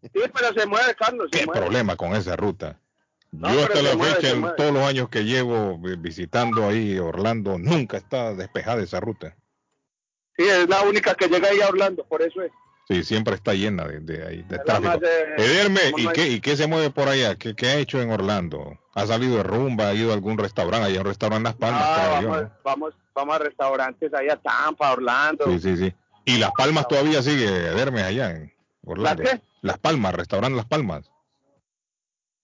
Sí, 0.03 0.21
pero 0.33 0.53
se 0.59 0.67
mueve, 0.67 0.95
Carlos. 0.95 1.29
Se 1.33 1.41
¿Qué 1.41 1.47
mueve. 1.47 1.61
problema 1.61 1.97
con 1.97 2.15
esa 2.15 2.37
ruta? 2.37 2.79
No, 3.33 3.53
Yo 3.53 3.63
hasta 3.65 3.83
la 3.83 3.97
mueve, 3.97 4.15
fecha, 4.15 4.31
en 4.31 4.43
todos 4.57 4.73
los 4.73 4.83
años 4.85 5.09
que 5.09 5.25
llevo 5.25 5.77
vi- 5.79 5.97
visitando 5.97 6.69
ahí 6.69 6.99
Orlando, 6.99 7.59
nunca 7.59 7.97
está 7.97 8.33
despejada 8.35 8.83
esa 8.83 9.01
ruta. 9.01 9.35
Sí, 10.37 10.45
es 10.47 10.69
la 10.69 10.83
única 10.83 11.15
que 11.15 11.29
llega 11.29 11.49
ahí 11.49 11.61
a 11.61 11.69
Orlando, 11.69 12.05
por 12.05 12.23
eso 12.23 12.43
es. 12.43 12.53
Sí, 12.87 13.03
siempre 13.03 13.35
está 13.35 13.55
llena 13.55 13.85
de, 13.87 14.01
de, 14.01 14.27
ahí- 14.27 14.43
de 14.43 14.57
la 14.59 14.63
tráfico. 14.65 14.99
de- 14.99 15.35
Ederme, 15.45 15.81
¿y 15.97 16.07
qué, 16.09 16.29
¿y 16.29 16.41
qué 16.41 16.57
se 16.57 16.67
mueve 16.67 16.91
por 16.91 17.09
allá? 17.09 17.35
¿Qué, 17.37 17.55
qué 17.57 17.69
ha 17.69 17.77
hecho 17.77 18.01
en 18.03 18.11
Orlando? 18.11 18.79
¿Ha 18.95 19.07
salido 19.07 19.39
de 19.39 19.43
rumba? 19.43 19.89
¿Ha 19.89 19.95
ido 19.95 20.11
a 20.11 20.15
algún 20.15 20.37
restaurante? 20.39 20.87
Hay 20.89 20.99
un 20.99 21.05
restaurante 21.05 21.39
en 21.39 21.45
Las 21.45 21.55
Palmas, 21.57 21.83
Ah, 21.85 21.95
creo 22.19 22.23
yo, 22.23 22.29
vamos, 22.29 22.43
¿no? 22.43 22.51
vamos, 22.63 22.95
vamos 23.15 23.35
a 23.35 23.39
restaurantes 23.39 24.15
ahí 24.15 24.29
a 24.29 24.37
Tampa, 24.37 24.93
Orlando. 24.93 25.47
Sí, 25.47 25.59
sí, 25.61 25.77
sí. 25.77 25.95
¿Y 26.27 26.39
Las 26.39 26.53
Palmas 26.53 26.87
todavía 26.87 27.23
sigue 27.23 27.47
Ederme 27.47 28.03
allá 28.03 28.31
en 28.31 28.53
Orlando? 28.85 29.23
¿Las 29.23 29.33
qué? 29.33 29.43
Las 29.65 29.79
Palmas, 29.79 30.15
restaurante 30.15 30.57
Las 30.57 30.67
Palmas. 30.67 31.11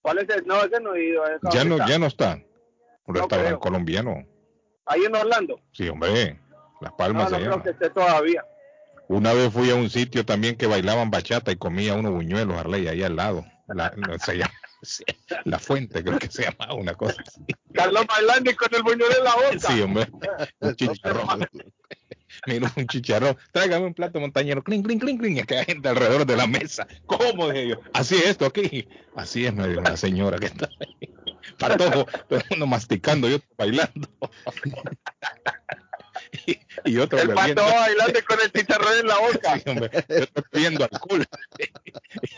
¿Cuál 0.01 0.17
es 0.17 0.29
el? 0.29 0.45
No, 0.47 0.63
ese 0.63 0.79
no 0.81 0.95
he 0.95 1.05
ido. 1.05 1.23
Ya 1.53 1.63
no, 1.63 1.75
está. 1.75 1.87
ya 1.87 1.99
no 1.99 2.07
está. 2.07 2.33
Un 3.05 3.13
No 3.13 3.13
restaurante 3.13 3.59
colombiano. 3.59 4.25
Ahí 4.87 5.05
en 5.05 5.15
Orlando. 5.15 5.61
Sí, 5.71 5.87
hombre. 5.87 6.39
Las 6.81 6.89
No, 6.91 6.97
Palmas 6.97 7.23
no 7.25 7.29
se 7.29 7.35
creo 7.43 7.51
llama. 7.51 7.63
que 7.63 7.69
esté 7.69 7.89
todavía. 7.91 8.43
Una 9.07 9.33
vez 9.33 9.53
fui 9.53 9.69
a 9.69 9.75
un 9.75 9.91
sitio 9.91 10.25
también 10.25 10.55
que 10.55 10.65
bailaban 10.65 11.11
bachata 11.11 11.51
y 11.51 11.57
comía 11.57 11.93
unos 11.93 12.11
buñuelos, 12.13 12.57
Arley, 12.57 12.87
ahí 12.87 13.03
al 13.03 13.15
lado. 13.15 13.45
La, 13.67 13.91
no, 13.95 14.17
se 14.17 14.37
llama- 14.39 14.53
la 15.45 15.59
fuente, 15.59 16.03
creo 16.03 16.17
que 16.17 16.27
se 16.31 16.43
llama 16.43 16.73
una 16.73 16.95
cosa 16.95 17.21
así. 17.27 17.45
Carlos 17.71 18.03
bailando 18.07 18.49
y 18.49 18.55
con 18.55 18.73
el 18.73 18.81
buñuelo 18.81 19.15
en 19.15 19.23
la 19.23 19.35
boca. 19.35 19.59
Sí, 19.59 19.79
hombre. 19.81 20.07
Un 20.61 20.75
chicharrón. 20.75 21.47
Mira, 22.47 22.71
un 22.75 22.87
chicharrón. 22.87 23.37
Tráigame 23.51 23.85
un 23.85 23.93
plato 23.93 24.19
montañero. 24.19 24.63
Cling, 24.63 24.83
cling, 24.83 24.99
cling, 24.99 25.17
cling. 25.17 25.37
Y 25.37 25.43
que 25.43 25.57
hay 25.57 25.65
gente 25.65 25.89
alrededor 25.89 26.25
de 26.25 26.35
la 26.35 26.47
mesa. 26.47 26.87
¿Cómo? 27.05 27.49
Dije 27.49 27.69
yo. 27.69 27.81
Así 27.93 28.15
es 28.15 28.27
esto 28.27 28.45
aquí. 28.45 28.87
Así 29.15 29.45
es, 29.45 29.53
me 29.53 29.67
dijo 29.67 29.81
la 29.81 29.97
señora 29.97 30.39
que 30.39 30.47
está 30.47 30.69
ahí. 30.79 31.09
Para 31.59 31.77
todo, 31.77 32.05
todo 32.05 32.39
el 32.39 32.45
mundo 32.49 32.67
masticando 32.67 33.29
y 33.29 33.33
otro 33.33 33.49
bailando. 33.57 34.09
y, 36.47 36.59
y 36.85 36.97
otro 36.97 37.19
El 37.19 37.33
pato 37.33 37.63
bailando 37.63 38.19
con 38.27 38.39
el 38.41 38.51
chicharrón 38.51 38.99
en 38.99 39.07
la 39.07 39.19
boca. 39.19 39.59
Sí, 39.59 39.69
hombre, 39.69 39.89
yo 39.93 40.15
estoy 40.15 40.43
pidiendo 40.51 40.87
alcohol. 40.91 41.25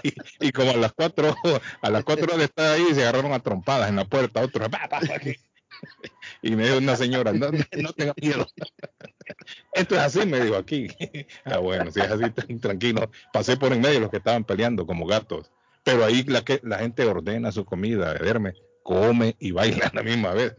y, 0.03 0.47
y 0.47 0.51
como 0.51 0.71
a 0.71 0.77
las 0.77 0.93
cuatro, 0.93 1.35
a 1.81 1.89
las 1.89 2.03
cuatro 2.03 2.25
horas 2.25 2.39
de 2.39 2.45
estar 2.45 2.73
ahí, 2.73 2.85
se 2.93 3.03
agarraron 3.03 3.31
a 3.31 3.39
trompadas 3.39 3.89
en 3.89 3.95
la 3.95 4.05
puerta, 4.05 4.41
otro, 4.41 4.67
y 6.41 6.55
me 6.55 6.65
dijo 6.65 6.77
una 6.77 6.95
señora, 6.95 7.33
no, 7.33 7.49
no 7.51 7.93
tenga 7.93 8.13
miedo. 8.21 8.47
Esto 9.73 9.95
es 9.95 10.01
así, 10.01 10.25
me 10.25 10.39
dijo 10.41 10.55
aquí. 10.55 10.87
ah, 11.45 11.57
bueno, 11.57 11.91
si 11.91 11.99
es 11.99 12.11
así, 12.11 12.29
tranquilo. 12.59 13.09
Pasé 13.31 13.57
por 13.57 13.73
en 13.73 13.81
medio 13.81 13.95
de 13.95 13.99
los 14.01 14.09
que 14.09 14.17
estaban 14.17 14.43
peleando 14.43 14.85
como 14.85 15.05
gatos. 15.05 15.51
Pero 15.83 16.05
ahí 16.05 16.23
la, 16.23 16.43
que, 16.43 16.61
la 16.63 16.79
gente 16.79 17.03
ordena 17.05 17.51
su 17.51 17.65
comida, 17.65 18.13
verme, 18.13 18.53
come 18.83 19.35
y 19.39 19.51
baila 19.51 19.87
a 19.87 19.95
la 19.95 20.03
misma 20.03 20.33
vez. 20.33 20.53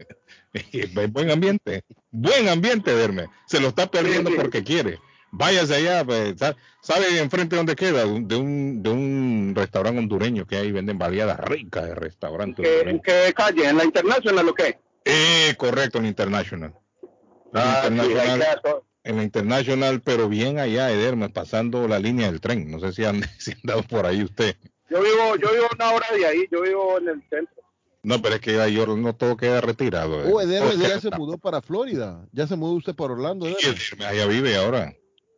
Buen 1.09 1.31
ambiente, 1.31 1.83
buen 2.11 2.47
ambiente, 2.47 2.93
verme. 2.93 3.27
Se 3.47 3.59
lo 3.59 3.69
está 3.69 3.89
perdiendo 3.89 4.31
porque 4.35 4.63
quiere. 4.63 4.99
Váyase 5.31 5.75
allá, 5.75 6.05
pues, 6.05 6.35
sa- 6.37 6.55
¿sabe 6.81 7.19
enfrente 7.19 7.55
dónde 7.57 7.75
queda? 7.75 8.05
De 8.05 8.35
un, 8.35 8.81
de 8.81 8.89
un 8.89 9.53
restaurante 9.55 9.99
hondureño 9.99 10.45
que 10.45 10.55
ahí 10.55 10.71
venden 10.71 10.97
baleadas 10.97 11.39
ricas 11.39 11.85
de 11.85 11.95
restaurante. 11.95 12.61
¿Qué, 12.61 12.69
hondureño. 12.69 12.91
¿En 12.91 13.01
qué 13.01 13.33
calle? 13.33 13.67
¿En 13.67 13.77
la 13.77 13.83
International 13.83 14.47
o 14.47 14.53
qué? 14.53 14.79
Eh, 15.05 15.55
correcto, 15.57 15.99
en 15.99 16.05
International. 16.07 16.73
En 16.73 17.09
Ah, 17.53 17.83
International, 17.89 18.81
en 19.03 19.17
la 19.17 19.23
International, 19.23 20.01
pero 20.01 20.27
bien 20.27 20.59
allá, 20.59 20.91
Ederme, 20.91 21.29
pasando 21.29 21.87
la 21.87 21.99
línea 21.99 22.29
del 22.31 22.41
tren. 22.41 22.69
No 22.69 22.79
sé 22.79 22.91
si 22.91 23.05
han, 23.05 23.21
si 23.39 23.51
han 23.51 23.59
dado 23.63 23.83
por 23.83 24.05
ahí 24.05 24.23
usted. 24.23 24.55
Yo 24.89 25.01
vivo, 25.01 25.35
yo 25.41 25.51
vivo 25.53 25.67
una 25.73 25.91
hora 25.91 26.07
de 26.15 26.25
ahí, 26.25 26.45
yo 26.51 26.61
vivo 26.61 26.97
en 26.99 27.09
el 27.09 27.21
centro. 27.29 27.63
No, 28.03 28.21
pero 28.21 28.35
es 28.35 28.41
que 28.41 28.59
ahí 28.61 28.75
no 28.75 29.15
todo 29.15 29.35
queda 29.37 29.61
retirado. 29.61 30.17
Oh, 30.31 30.39
eh. 30.41 30.43
Ederme 30.43 30.71
Todo 30.71 30.79
ya 30.81 30.87
queda- 30.89 30.99
se 31.01 31.09
mudó 31.11 31.37
para 31.39 31.61
Florida. 31.61 32.23
Ya 32.31 32.45
se 32.45 32.55
mudó 32.55 32.73
usted 32.73 32.93
para 32.95 33.13
Orlando, 33.13 33.45
Sí. 33.47 33.55
Ederme, 33.67 34.05
allá 34.05 34.25
vive 34.27 34.55
ahora. 34.57 34.93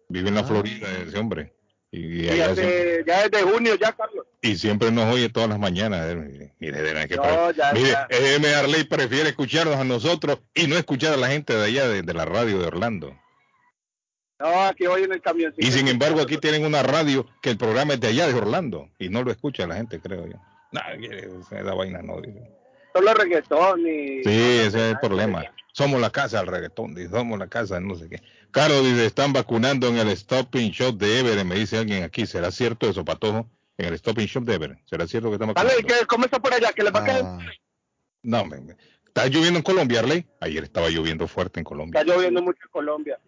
Vive 0.09 0.29
en 0.29 0.35
la 0.35 0.41
Ah. 0.41 0.45
Florida 0.45 0.87
ese 1.05 1.17
hombre. 1.17 1.53
Y, 1.91 1.99
y 1.99 2.25
Y 2.25 2.29
allá 2.29 2.51
hace- 2.51 3.03
ya 3.07 3.27
desde 3.27 3.43
junio 3.49 3.75
ya, 3.75 3.91
Carlos. 3.93 4.25
Y 4.41 4.55
siempre 4.57 4.91
nos 4.91 5.13
oye 5.13 5.29
todas 5.29 5.49
las 5.49 5.59
mañanas. 5.59 6.05
Ederme. 6.05 6.53
Mire, 6.59 7.07
que 7.07 7.15
No, 7.15 7.21
pre- 7.23 7.57
ya, 7.57 7.73
mire, 7.73 7.89
ya. 7.89 8.07
Ederme 8.09 8.53
Arley 8.53 8.83
prefiere 8.83 9.29
escucharnos 9.29 9.75
a 9.75 9.83
nosotros 9.83 10.39
y 10.53 10.67
no 10.67 10.77
escuchar 10.77 11.13
a 11.13 11.17
la 11.17 11.27
gente 11.27 11.55
de 11.55 11.65
allá 11.65 11.87
de, 11.87 12.01
de 12.03 12.13
la 12.13 12.25
radio 12.25 12.59
de 12.59 12.67
Orlando. 12.67 13.17
No, 14.39 14.65
aquí 14.65 14.85
voy 14.85 15.03
en 15.03 15.13
el 15.13 15.21
camión. 15.21 15.53
Y 15.57 15.71
sin 15.71 15.87
embargo 15.87 16.21
aquí 16.21 16.37
tienen 16.37 16.63
una 16.63 16.83
radio 16.83 17.25
que 17.41 17.49
el 17.49 17.57
programa 17.57 17.95
es 17.95 17.99
de 17.99 18.09
allá 18.09 18.27
de 18.27 18.35
Orlando 18.35 18.89
y 18.99 19.09
no 19.09 19.23
lo 19.23 19.31
escucha 19.31 19.65
la 19.65 19.75
gente, 19.75 19.99
creo 19.99 20.27
yo. 20.27 20.37
No, 20.71 20.81
esa 21.51 21.73
vaina 21.73 22.01
no. 22.01 22.21
dice. 22.21 22.41
Solo 22.93 23.13
reggaetón 23.13 23.79
y... 23.81 24.23
Sí, 24.23 24.29
ese 24.29 24.67
es 24.67 24.75
el 24.75 24.99
problema. 24.99 25.43
Somos 25.73 25.99
la 26.01 26.09
casa 26.09 26.37
del 26.39 26.47
reggaetón, 26.47 26.95
dice, 26.95 27.09
somos 27.09 27.37
la 27.39 27.47
casa 27.47 27.75
de 27.75 27.81
no 27.81 27.95
sé 27.95 28.09
qué. 28.09 28.21
Carlos 28.51 28.83
dice, 28.83 29.05
están 29.05 29.33
vacunando 29.33 29.87
en 29.87 29.97
el 29.97 30.15
Stopping 30.15 30.71
Shop 30.71 30.97
de 30.97 31.19
Everett, 31.19 31.45
me 31.45 31.55
dice 31.55 31.77
alguien 31.77 32.03
aquí. 32.03 32.25
¿Será 32.25 32.51
cierto 32.51 32.89
eso, 32.89 33.05
Patojo? 33.05 33.49
En 33.77 33.85
el 33.85 33.93
Stop 33.95 34.17
and 34.19 34.27
Shop 34.27 34.43
de 34.43 34.55
Ever. 34.55 34.77
¿Será 34.85 35.07
cierto 35.07 35.29
que 35.29 35.35
estamos 35.35 35.55
Dale, 35.55 35.73
¿cómo 36.07 36.25
está 36.25 36.39
por 36.39 36.53
allá? 36.53 36.71
Que 36.73 36.83
le 36.83 36.91
va 36.91 36.99
a 36.99 37.03
caer. 37.05 37.23
Ah, 37.25 37.39
No, 38.23 38.45
me, 38.45 38.59
me- 38.61 38.75
¿Está 39.05 39.27
lloviendo 39.27 39.57
en 39.57 39.63
Colombia, 39.63 39.99
Arley? 39.99 40.27
Ayer 40.41 40.63
estaba 40.63 40.89
lloviendo 40.89 41.27
fuerte 41.27 41.59
en 41.59 41.63
Colombia. 41.63 41.99
Está 42.01 42.13
lloviendo 42.13 42.41
mucho 42.41 42.59
en 42.65 42.71
Colombia. 42.71 43.19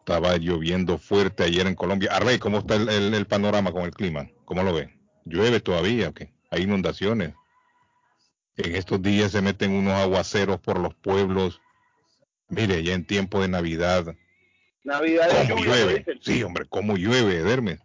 Estaba 0.00 0.36
lloviendo 0.36 0.98
fuerte 0.98 1.44
ayer 1.44 1.66
en 1.66 1.74
Colombia. 1.76 2.10
Arley, 2.12 2.38
¿cómo 2.38 2.58
está 2.58 2.74
el, 2.76 2.88
el- 2.88 3.14
el 3.14 3.26
panorama 3.26 3.70
con 3.72 3.82
el 3.82 3.92
clima? 3.92 4.28
¿Cómo 4.44 4.62
lo 4.64 4.72
ve? 4.74 4.98
¿Llueve 5.24 5.60
todavía 5.60 6.08
o 6.08 6.12
qué? 6.14 6.32
¿Hay 6.50 6.62
inundaciones? 6.62 7.34
En 8.56 8.74
estos 8.74 9.00
días 9.00 9.32
se 9.32 9.40
meten 9.42 9.72
unos 9.72 9.94
aguaceros 9.94 10.60
por 10.60 10.78
los 10.78 10.94
pueblos. 10.94 11.60
Mire, 12.48 12.82
ya 12.82 12.92
en 12.94 13.06
tiempo 13.06 13.40
de 13.40 13.48
Navidad, 13.48 14.14
Navidad 14.84 15.28
de 15.30 15.48
¿cómo 15.48 15.64
lluvia, 15.64 15.76
lo 15.84 15.84
llueve? 15.90 16.04
Sí, 16.20 16.42
hombre, 16.42 16.66
¿cómo 16.68 16.96
llueve, 16.96 17.36
Ederme? 17.38 17.78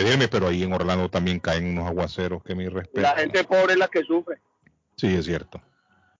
Ederme, 0.00 0.28
pero 0.28 0.48
ahí 0.48 0.62
en 0.62 0.72
Orlando 0.72 1.08
también 1.08 1.40
caen 1.40 1.66
unos 1.66 1.86
aguaceros 1.86 2.42
que 2.42 2.54
mi 2.54 2.68
respeto. 2.68 3.00
La 3.00 3.16
gente 3.16 3.44
pobre 3.44 3.74
es 3.74 3.78
la 3.78 3.88
que 3.88 4.02
sufre. 4.02 4.38
Sí, 4.96 5.08
es 5.08 5.24
cierto. 5.26 5.60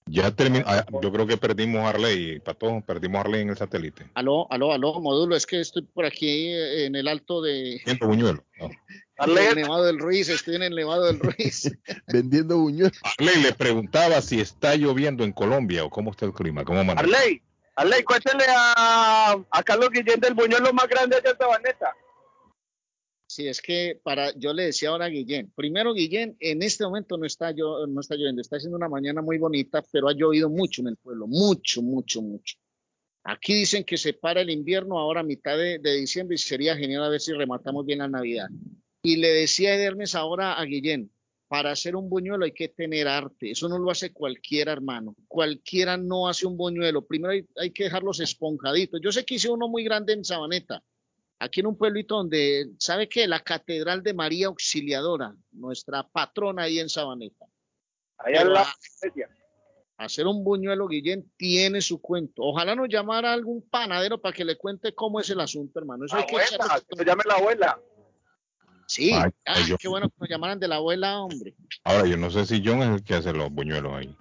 Ya 0.09 0.31
terminó. 0.31 0.65
yo 1.03 1.13
creo 1.13 1.27
que 1.27 1.37
perdimos 1.37 1.83
a 1.83 1.89
Arley, 1.89 2.39
Pato, 2.39 2.81
perdimos 2.87 3.19
a 3.19 3.21
Arley 3.23 3.43
en 3.43 3.51
el 3.51 3.57
satélite. 3.57 4.09
Aló, 4.15 4.47
aló, 4.53 4.73
aló, 4.73 5.01
módulo, 5.01 5.35
es 5.35 5.45
que 5.47 5.61
estoy 5.61 5.83
por 5.83 6.05
aquí 6.05 6.49
eh, 6.49 6.87
en 6.87 6.95
el 6.95 7.09
alto 7.09 7.43
de 7.43 7.81
Siento 7.85 8.07
buñuelo. 8.07 8.45
No. 8.61 8.71
Arley, 9.19 9.47
el 9.47 9.57
Nevado 9.57 9.85
del 9.85 9.99
Ruiz, 9.99 10.29
estoy 10.29 10.57
en 10.57 10.63
el 10.63 10.77
Nevado 10.77 11.07
del 11.07 11.19
Ruiz. 11.19 11.73
vendiendo 12.07 12.59
buñuelos. 12.59 13.01
Arley 13.19 13.43
le 13.43 13.53
preguntaba 13.53 14.23
si 14.23 14.41
está 14.41 14.77
lloviendo 14.77 15.25
en 15.25 15.33
Colombia 15.33 15.85
o 15.85 15.91
cómo 15.91 16.13
está 16.13 16.25
el 16.25 16.33
clima, 16.33 16.65
cómo 16.65 16.81
amanece. 16.81 17.05
Arley, 17.05 17.43
Arley, 17.75 18.05
cuéntale 18.05 18.45
a, 18.57 19.37
a 19.51 19.63
Carlos 19.65 19.91
Guillén 19.91 20.21
del 20.21 20.35
buñuelo 20.35 20.73
más 20.73 20.87
grande 20.87 21.17
allá 21.17 21.31
en 21.31 21.39
Sabaneta. 21.39 21.97
Sí, 23.37 23.47
es 23.47 23.61
que 23.61 24.01
para, 24.03 24.35
yo 24.39 24.55
le 24.55 24.65
decía 24.65 24.89
ahora 24.89 25.05
a 25.05 25.09
Guillén, 25.11 25.53
primero 25.55 25.93
Guillén, 25.93 26.39
en 26.41 26.63
este 26.63 26.85
momento 26.85 27.19
no 27.19 27.27
está, 27.27 27.51
yo, 27.51 27.87
no 27.87 28.01
está 28.01 28.15
lloviendo, 28.15 28.41
está 28.41 28.57
haciendo 28.57 28.79
una 28.79 28.89
mañana 28.89 29.21
muy 29.21 29.37
bonita, 29.37 29.85
pero 29.93 30.09
ha 30.09 30.15
llovido 30.15 30.49
mucho 30.49 30.81
en 30.81 30.89
el 30.89 30.97
pueblo, 30.97 31.27
mucho, 31.27 31.83
mucho, 31.83 32.23
mucho. 32.23 32.57
Aquí 33.25 33.53
dicen 33.53 33.85
que 33.85 33.99
se 33.99 34.15
para 34.15 34.41
el 34.41 34.49
invierno 34.49 34.99
ahora 34.99 35.21
a 35.21 35.23
mitad 35.23 35.55
de, 35.59 35.79
diciembre 35.79 36.37
y 36.37 36.39
sería 36.39 36.79
genial 36.79 37.05
a 37.05 37.11
ver 37.11 37.21
si 37.21 37.35
rematamos 37.35 37.85
bien 37.85 37.99
la 37.99 38.09
Navidad. 38.09 38.49
Y 39.03 39.17
le 39.17 39.29
decía 39.29 39.75
Edermes 39.75 40.15
ahora 40.15 40.55
a 40.55 40.65
Guillén, 40.65 41.11
para 41.47 41.73
hacer 41.73 41.95
un 41.95 42.09
buñuelo 42.09 42.47
hay 42.47 42.53
que 42.53 42.69
tener 42.69 43.07
arte, 43.07 43.51
eso 43.51 43.69
no 43.69 43.79
lo 43.79 43.91
hace 43.91 44.15
cualquiera, 44.15 44.73
hermano. 44.73 45.15
Cualquiera 45.29 45.99
no 45.99 46.27
hace 46.27 46.47
un 46.47 46.57
buñuelo, 46.57 47.05
primero 47.05 47.35
hay, 47.35 47.45
hay 47.57 47.71
que 47.71 47.85
dejarlos 47.85 48.19
esponjaditos. 48.19 48.99
Yo 49.05 49.13
sé 49.13 49.27
que 49.27 49.35
hice 49.35 49.51
uno 49.51 49.69
muy 49.69 49.85
grande 49.85 50.15
en 50.15 50.25
Sabaneta, 50.25 50.83
aquí 51.39 51.61
en 51.61 51.67
un 51.67 51.77
pueblito 51.77 52.17
donde, 52.17 52.71
¿sabe 52.79 53.09
qué? 53.09 53.27
La 53.27 53.41
Catedral 53.41 54.03
de 54.03 54.15
María 54.15 54.47
Auxiliadora, 54.49 55.35
nuestra 55.53 56.03
patrona 56.09 56.63
ahí 56.63 56.79
en 56.79 56.89
Sabaneta. 56.89 57.47
Allá 58.19 58.43
en 58.43 58.53
la 58.53 58.63
a- 58.63 58.75
iglesia. 59.03 59.29
hacer 59.99 60.27
un 60.27 60.43
buñuelo, 60.45 60.89
Guillén, 60.89 61.31
tiene 61.37 61.81
su 61.81 62.01
cuento. 62.01 62.43
Ojalá 62.43 62.75
nos 62.75 62.89
llamara 62.89 63.33
algún 63.33 63.63
panadero 63.69 64.21
para 64.21 64.35
que 64.35 64.45
le 64.45 64.57
cuente 64.57 64.95
cómo 64.95 65.21
es 65.21 65.31
el 65.31 65.41
asunto, 65.41 65.79
hermano. 65.79 66.05
Eso 66.07 66.17
hay 66.17 66.27
que 66.27 66.37
Abuela, 66.37 66.49
echarle- 66.67 66.97
que 66.99 67.05
llame 67.05 67.23
la 67.27 67.35
abuela. 67.35 67.81
Sí, 68.89 69.11
Ay, 69.13 69.31
ah, 69.47 69.55
ay, 69.57 69.65
yo- 69.67 69.77
qué 69.79 69.89
bueno 69.89 70.09
que 70.09 70.15
nos 70.21 70.29
llamaran 70.29 70.61
de 70.61 70.69
la 70.69 70.77
abuela, 70.77 71.21
hombre. 71.21 71.55
Ahora, 71.83 72.07
yo 72.07 72.17
no 72.17 72.31
sé 72.31 72.47
si 72.47 72.63
John 72.65 72.83
es 72.83 72.89
el 72.91 73.03
que 73.03 73.15
hace 73.15 73.33
los 73.33 73.51
buñuelos 73.51 73.93
ahí. 73.95 74.17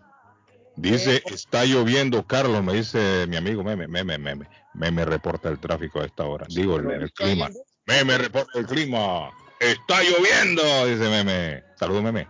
Dice, 0.76 1.24
está 1.28 1.66
lloviendo, 1.66 2.26
Carlos, 2.28 2.64
me 2.64 2.74
dice 2.74 3.26
mi 3.28 3.38
amigo 3.38 3.64
Meme, 3.64 3.88
Meme, 3.88 4.18
Meme, 4.18 4.48
Meme 4.74 5.06
reporta 5.06 5.50
el 5.50 5.60
tráfico 5.60 6.02
a 6.02 6.06
esta 6.06 6.26
hora. 6.26 6.46
Digo, 6.50 6.78
el, 6.78 7.12
clima. 7.14 7.50
Meme 7.86 8.18
reporta 8.18 8.60
el 8.60 8.66
clima. 8.66 9.32
Está 9.60 10.02
lloviendo, 10.04 10.86
dice 10.86 11.10
Meme. 11.10 11.64
Saludos, 11.76 12.04
Meme. 12.04 12.28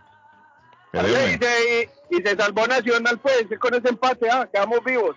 Y, 0.93 1.43
se, 1.43 1.89
y 2.11 2.15
se 2.21 2.35
salvó 2.37 2.67
Nacional, 2.67 3.19
pues, 3.19 3.47
con 3.59 3.73
ese 3.73 3.89
empate, 3.89 4.29
ah, 4.29 4.47
quedamos 4.51 4.83
vivos. 4.85 5.15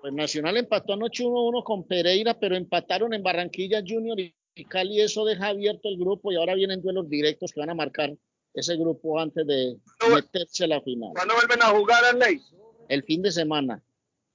Pues 0.00 0.12
Nacional 0.12 0.56
empató 0.56 0.94
anoche 0.94 1.24
1-1 1.24 1.64
con 1.64 1.86
Pereira, 1.86 2.38
pero 2.38 2.56
empataron 2.56 3.12
en 3.14 3.22
Barranquilla 3.22 3.82
Junior 3.86 4.18
y 4.20 4.34
y 4.54 4.64
Cali. 4.64 5.00
Eso 5.00 5.24
deja 5.24 5.48
abierto 5.48 5.88
el 5.88 5.98
grupo 5.98 6.32
y 6.32 6.36
ahora 6.36 6.54
vienen 6.54 6.82
duelos 6.82 7.08
directos 7.08 7.52
que 7.52 7.60
van 7.60 7.70
a 7.70 7.74
marcar 7.74 8.14
ese 8.54 8.76
grupo 8.76 9.18
antes 9.18 9.46
de 9.46 9.76
meterse 10.12 10.64
a 10.64 10.68
la 10.68 10.80
final. 10.80 11.10
¿Cuándo 11.14 11.34
vuelven 11.34 11.62
a 11.62 11.66
jugar, 11.66 12.04
Arley? 12.04 12.40
el 12.88 13.02
fin 13.04 13.22
de 13.22 13.30
semana. 13.32 13.82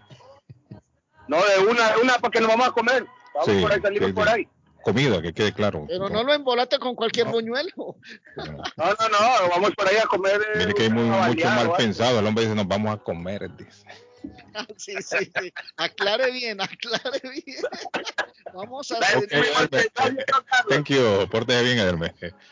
No, 1.28 1.38
de 1.38 1.60
una, 1.60 1.94
de 1.94 2.02
una, 2.02 2.20
para 2.20 2.32
que 2.32 2.40
nos 2.40 2.50
vamos 2.50 2.68
a 2.68 2.72
comer. 2.72 3.06
Vamos 3.34 3.50
Sí, 3.50 3.62
por 3.62 3.74
ahí, 3.74 3.82
salimos 3.82 4.08
sí, 4.08 4.14
por 4.14 4.30
ahí. 4.30 4.48
Comida, 4.88 5.22
que 5.22 5.34
quede 5.34 5.52
claro. 5.52 5.84
Pero 5.86 6.08
no 6.08 6.24
lo 6.24 6.34
embolate 6.34 6.80
con 6.80 6.96
cualquier 6.96 7.26
No. 7.26 7.34
buñuelo. 7.34 7.98
No, 8.78 8.86
no, 8.86 9.10
no, 9.10 9.50
vamos 9.50 9.72
por 9.76 9.86
ahí 9.86 9.98
a 9.98 10.06
comer. 10.06 10.40
eh, 10.54 10.60
Mire 10.60 10.74
que 10.74 10.84
hay 10.84 10.90
muy, 10.90 11.04
mucho 11.04 11.20
baleada 11.20 11.56
mal 11.56 11.74
pensado. 11.76 12.20
El 12.20 12.26
hombre 12.28 12.46
dice, 12.46 12.56
nos 12.56 12.68
vamos 12.70 12.94
a 12.96 12.98
comer. 12.98 13.54
dice. 13.58 13.86
Sí, 14.78 14.94
sí, 15.02 15.18
sí. 15.40 15.54
Aclare 15.76 16.32
bien, 16.32 16.60
aclare 16.62 17.20
bien. 17.22 17.58
Vamos 18.54 18.90
a 18.92 18.98
hacer. 19.00 19.20
gente 19.20 19.38
muy 19.38 19.48
mal 19.56 19.70
pensada, 19.70 20.10
¿no, 20.10 20.18
Carlos? 20.46 20.70
Thank 20.70 20.86
you. 20.88 21.28
Pórtese 21.30 21.64
bien. 21.64 21.80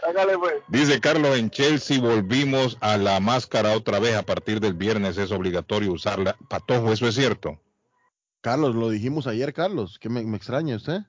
Hágale, 0.08 0.38
pues. 0.38 0.54
Dice 0.68 1.00
Carlos, 1.00 1.38
en 1.38 1.50
Chelsea 1.50 2.00
volvimos 2.02 2.78
a 2.82 2.98
la 2.98 3.20
máscara 3.22 3.72
otra 3.76 4.00
vez. 4.00 4.16
A 4.16 4.24
partir 4.24 4.60
del 4.60 4.74
viernes 4.74 5.18
es 5.18 5.32
obligatorio 5.32 5.94
usarla. 5.94 6.36
Patojo, 6.50 6.92
¿eso 6.92 7.08
es 7.08 7.16
cierto? 7.16 7.60
Carlos, 8.42 8.76
lo 8.76 8.90
dijimos 8.90 9.26
ayer, 9.26 9.54
Carlos. 9.54 9.98
que 10.00 10.10
me, 10.10 10.22
me 10.24 10.36
extraña 10.38 10.76
usted? 10.76 11.00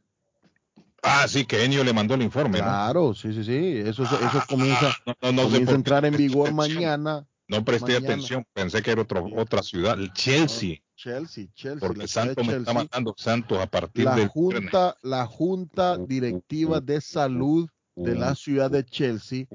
Ah, 1.03 1.27
sí, 1.29 1.45
que 1.45 1.65
Enio 1.65 1.85
le 1.85 1.93
mandó 1.93 2.15
el 2.15 2.23
informe, 2.23 2.59
¿no? 2.59 2.65
Claro, 2.65 3.15
sí, 3.15 3.33
sí, 3.33 3.45
sí. 3.45 3.79
Eso, 3.79 4.03
eso, 4.05 4.19
eso 4.19 4.43
comienza, 4.49 4.95
No, 5.07 5.33
no, 5.33 5.43
comienza 5.45 5.73
a 5.73 5.75
entrar 5.75 6.05
en 6.05 6.17
vigor 6.17 6.53
mañana. 6.53 7.27
No 7.49 7.65
presté 7.65 7.93
mañana. 7.95 8.07
atención. 8.07 8.47
Pensé 8.53 8.83
que 8.83 8.91
era 8.91 9.03
otro, 9.03 9.29
otra 9.37 9.63
ciudad. 9.63 9.99
El 9.99 10.13
Chelsea. 10.13 10.79
Chelsea, 10.97 11.47
Chelsea. 11.55 11.87
Porque 11.87 12.09
Santos 12.09 12.47
me 12.47 12.57
está 12.57 12.73
matando 12.73 13.15
Santos 13.17 13.59
a 13.59 13.67
partir 13.67 14.05
La 14.05 14.17
del 14.17 14.29
junta, 14.29 14.97
la 15.03 15.27
junta 15.27 15.99
directiva 15.99 16.81
de 16.81 17.01
salud 17.01 17.69
de 17.95 18.15
la 18.15 18.35
ciudad 18.35 18.71
de 18.71 18.85
Chelsea 18.85 19.47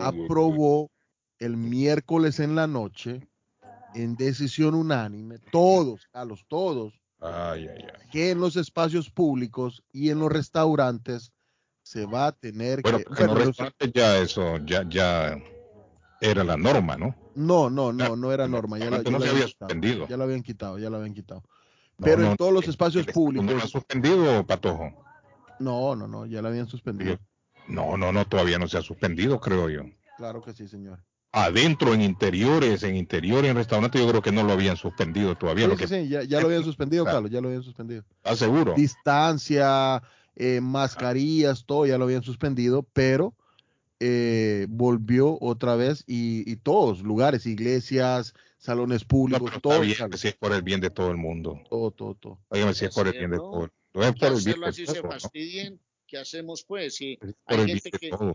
aprobó 0.00 0.90
el 1.38 1.56
miércoles 1.56 2.40
en 2.40 2.54
la 2.54 2.66
noche 2.66 3.28
en 3.94 4.16
decisión 4.16 4.74
unánime, 4.74 5.38
todos, 5.50 6.06
Carlos, 6.12 6.44
todos, 6.48 6.97
Ay, 7.20 7.68
ay, 7.68 7.84
ay. 7.84 8.08
que 8.10 8.30
en 8.30 8.40
los 8.40 8.56
espacios 8.56 9.10
públicos 9.10 9.82
y 9.92 10.10
en 10.10 10.20
los 10.20 10.30
restaurantes 10.30 11.32
se 11.82 12.06
va 12.06 12.26
a 12.28 12.32
tener 12.32 12.82
Bueno, 12.82 12.98
que... 12.98 13.04
porque 13.04 13.22
en 13.22 13.26
bueno, 13.28 13.34
los 13.34 13.38
los- 13.38 13.46
restaurantes 13.58 13.92
ya 13.92 14.18
eso, 14.18 14.56
ya, 14.58 14.84
ya 14.88 15.38
era 16.20 16.44
la 16.44 16.56
norma, 16.56 16.96
¿no? 16.96 17.14
no, 17.34 17.70
no, 17.70 17.92
no, 17.92 18.16
no 18.16 18.32
era 18.32 18.46
norma, 18.48 18.78
ya, 18.78 18.90
la- 18.90 19.02
ya 19.02 19.10
no 19.10 19.18
la 19.18 19.24
se 19.24 19.30
habían 19.30 19.34
había 19.36 19.46
quitado, 19.46 19.68
suspendido. 19.70 20.06
ya 20.08 20.16
la 20.16 20.24
habían 20.24 20.42
quitado, 20.42 20.78
ya 20.78 20.90
la 20.90 20.96
habían 20.98 21.14
quitado. 21.14 21.42
Pero 22.00 22.22
no, 22.22 22.30
en 22.30 22.36
todos 22.36 22.52
los 22.52 22.68
espacios 22.68 23.04
el 23.04 23.10
Estado 23.10 23.32
¿No 23.32 23.42
públicos, 23.42 23.64
ha 23.64 23.68
suspendido, 23.68 24.46
Patojo? 24.46 24.92
no, 25.58 25.96
no, 25.96 26.06
no, 26.06 26.26
ya 26.26 26.40
la 26.42 26.48
habían 26.48 26.68
suspendido. 26.68 27.18
No, 27.68 27.96
no, 27.96 28.12
no, 28.12 28.24
todavía 28.26 28.58
no 28.58 28.68
se 28.68 28.78
ha 28.78 28.82
suspendido, 28.82 29.40
creo 29.40 29.68
yo. 29.68 29.82
Claro 30.16 30.42
que 30.42 30.52
sí, 30.52 30.66
señor. 30.68 31.00
Adentro, 31.32 31.92
en 31.92 32.00
interiores, 32.00 32.82
en 32.82 32.96
interiores, 32.96 33.50
en 33.50 33.56
restaurantes, 33.56 34.00
yo 34.00 34.08
creo 34.08 34.22
que 34.22 34.32
no 34.32 34.42
lo 34.44 34.52
habían 34.52 34.76
suspendido 34.76 35.36
todavía. 35.36 35.66
Sí, 35.66 35.70
lo 35.70 35.76
sí, 35.76 35.82
que 35.82 35.88
sí, 35.88 36.08
ya, 36.08 36.22
ya 36.22 36.40
lo 36.40 36.46
habían 36.46 36.64
suspendido, 36.64 37.04
Claro. 37.04 37.18
Carlos, 37.18 37.30
ya 37.30 37.40
lo 37.40 37.48
habían 37.48 37.62
suspendido. 37.62 38.04
¿Estás 38.16 38.38
seguro? 38.38 38.74
Distancia, 38.74 40.02
eh, 40.36 40.60
mascarillas, 40.62 41.64
todo 41.66 41.86
ya 41.86 41.98
lo 41.98 42.04
habían 42.04 42.22
suspendido, 42.22 42.82
pero 42.94 43.34
eh, 44.00 44.66
volvió 44.70 45.36
otra 45.40 45.76
vez 45.76 46.04
y, 46.06 46.50
y 46.50 46.56
todos, 46.56 47.02
lugares, 47.02 47.46
iglesias, 47.46 48.32
salones 48.58 49.02
No, 49.02 49.08
públicos, 49.08 49.48
está 49.48 49.60
todo, 49.60 49.80
bien, 49.80 49.96
si 50.16 50.28
es 50.28 50.34
por 50.34 50.52
el 50.52 50.62
bien 50.62 50.80
de 50.80 50.90
todo 50.90 51.10
el 51.10 51.16
mundo. 51.16 51.60
todo, 51.68 51.90
todo, 51.90 52.14
todo. 52.14 52.38
Óigame, 52.48 52.74
si 52.74 52.84
es 52.86 52.94
por 52.94 53.06
el 53.06 53.12
bien 53.12 53.30
de 53.30 53.36
todo 53.36 53.64
el 53.64 53.70
mundo. 53.94 54.08
Es 54.08 54.14
por 54.16 54.32
el 54.32 54.44
bien 54.44 54.60
de 54.60 54.66
así 54.68 54.86
se 54.86 54.94
todo, 54.94 55.02
¿no? 55.02 55.10
fastidien. 55.10 55.80
¿Qué 56.06 56.16
hacemos 56.16 56.64
pues? 56.64 56.94
Si 56.94 57.18
hay 57.44 57.66
gente 57.66 57.90
que, 57.90 58.08
todo. 58.08 58.34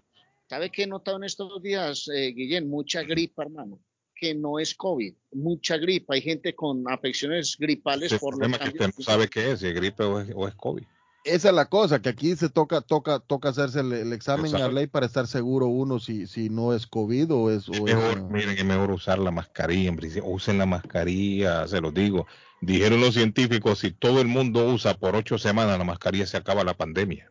¿Sabe 0.54 0.70
qué 0.70 0.84
he 0.84 0.88
notado 0.88 1.18
en 1.18 1.24
estos 1.24 1.62
días, 1.64 2.08
eh, 2.14 2.32
Guillén? 2.36 2.70
Mucha 2.70 3.02
gripa, 3.02 3.42
hermano. 3.44 3.80
que 4.16 4.36
no 4.36 4.60
es 4.60 4.76
COVID, 4.76 5.14
mucha 5.34 5.78
gripa. 5.78 6.14
Hay 6.14 6.22
gente 6.22 6.54
con 6.54 6.84
afecciones 6.90 7.58
gripales 7.58 8.12
El 8.12 8.20
por 8.20 8.34
los 8.34 8.40
problema 8.40 8.58
es 8.58 8.62
que 8.62 8.68
usted 8.70 8.80
cambios 8.80 9.00
no 9.00 9.04
sabe 9.04 9.28
qué 9.28 9.52
es, 9.52 9.60
si 9.60 9.68
es 9.68 9.74
gripe 9.74 10.04
o 10.04 10.20
es, 10.20 10.30
o 10.34 10.48
es 10.48 10.54
COVID. 10.56 10.84
Esa 11.26 11.50
es 11.50 11.56
la 11.56 11.66
cosa, 11.66 12.02
que 12.02 12.10
aquí 12.10 12.36
se 12.36 12.50
toca, 12.50 12.82
toca, 12.82 13.20
toca 13.20 13.50
hacerse 13.50 13.80
el, 13.80 13.92
el 13.94 14.14
examen 14.14 14.46
a 14.54 14.58
Exacto. 14.58 14.76
ley 14.76 14.88
para 14.88 15.06
estar 15.08 15.26
seguro 15.26 15.68
uno 15.68 16.00
si, 16.00 16.28
si 16.28 16.50
no 16.50 16.74
es 16.74 16.86
COVID 16.86 17.32
o 17.34 17.50
es, 17.50 17.68
o 17.70 17.74
es, 17.74 17.82
Mejor, 17.96 18.30
miren, 18.30 18.58
es 18.58 18.66
mejor 18.66 18.92
usar 18.92 19.20
la 19.20 19.32
mascarilla, 19.32 19.90
en 19.90 19.96
principio, 19.96 20.30
usen 20.30 20.58
la 20.58 20.66
mascarilla, 20.66 21.68
se 21.68 21.82
los 21.82 21.94
digo. 21.94 22.28
Dijeron 22.62 23.02
los 23.02 23.16
científicos, 23.16 23.80
si 23.80 23.92
todo 23.92 24.22
el 24.22 24.28
mundo 24.28 24.68
usa 24.68 24.94
por 24.94 25.16
ocho 25.16 25.38
semanas 25.38 25.78
la 25.78 25.84
mascarilla, 25.84 26.26
se 26.28 26.38
acaba 26.38 26.64
la 26.64 26.76
pandemia. 26.76 27.30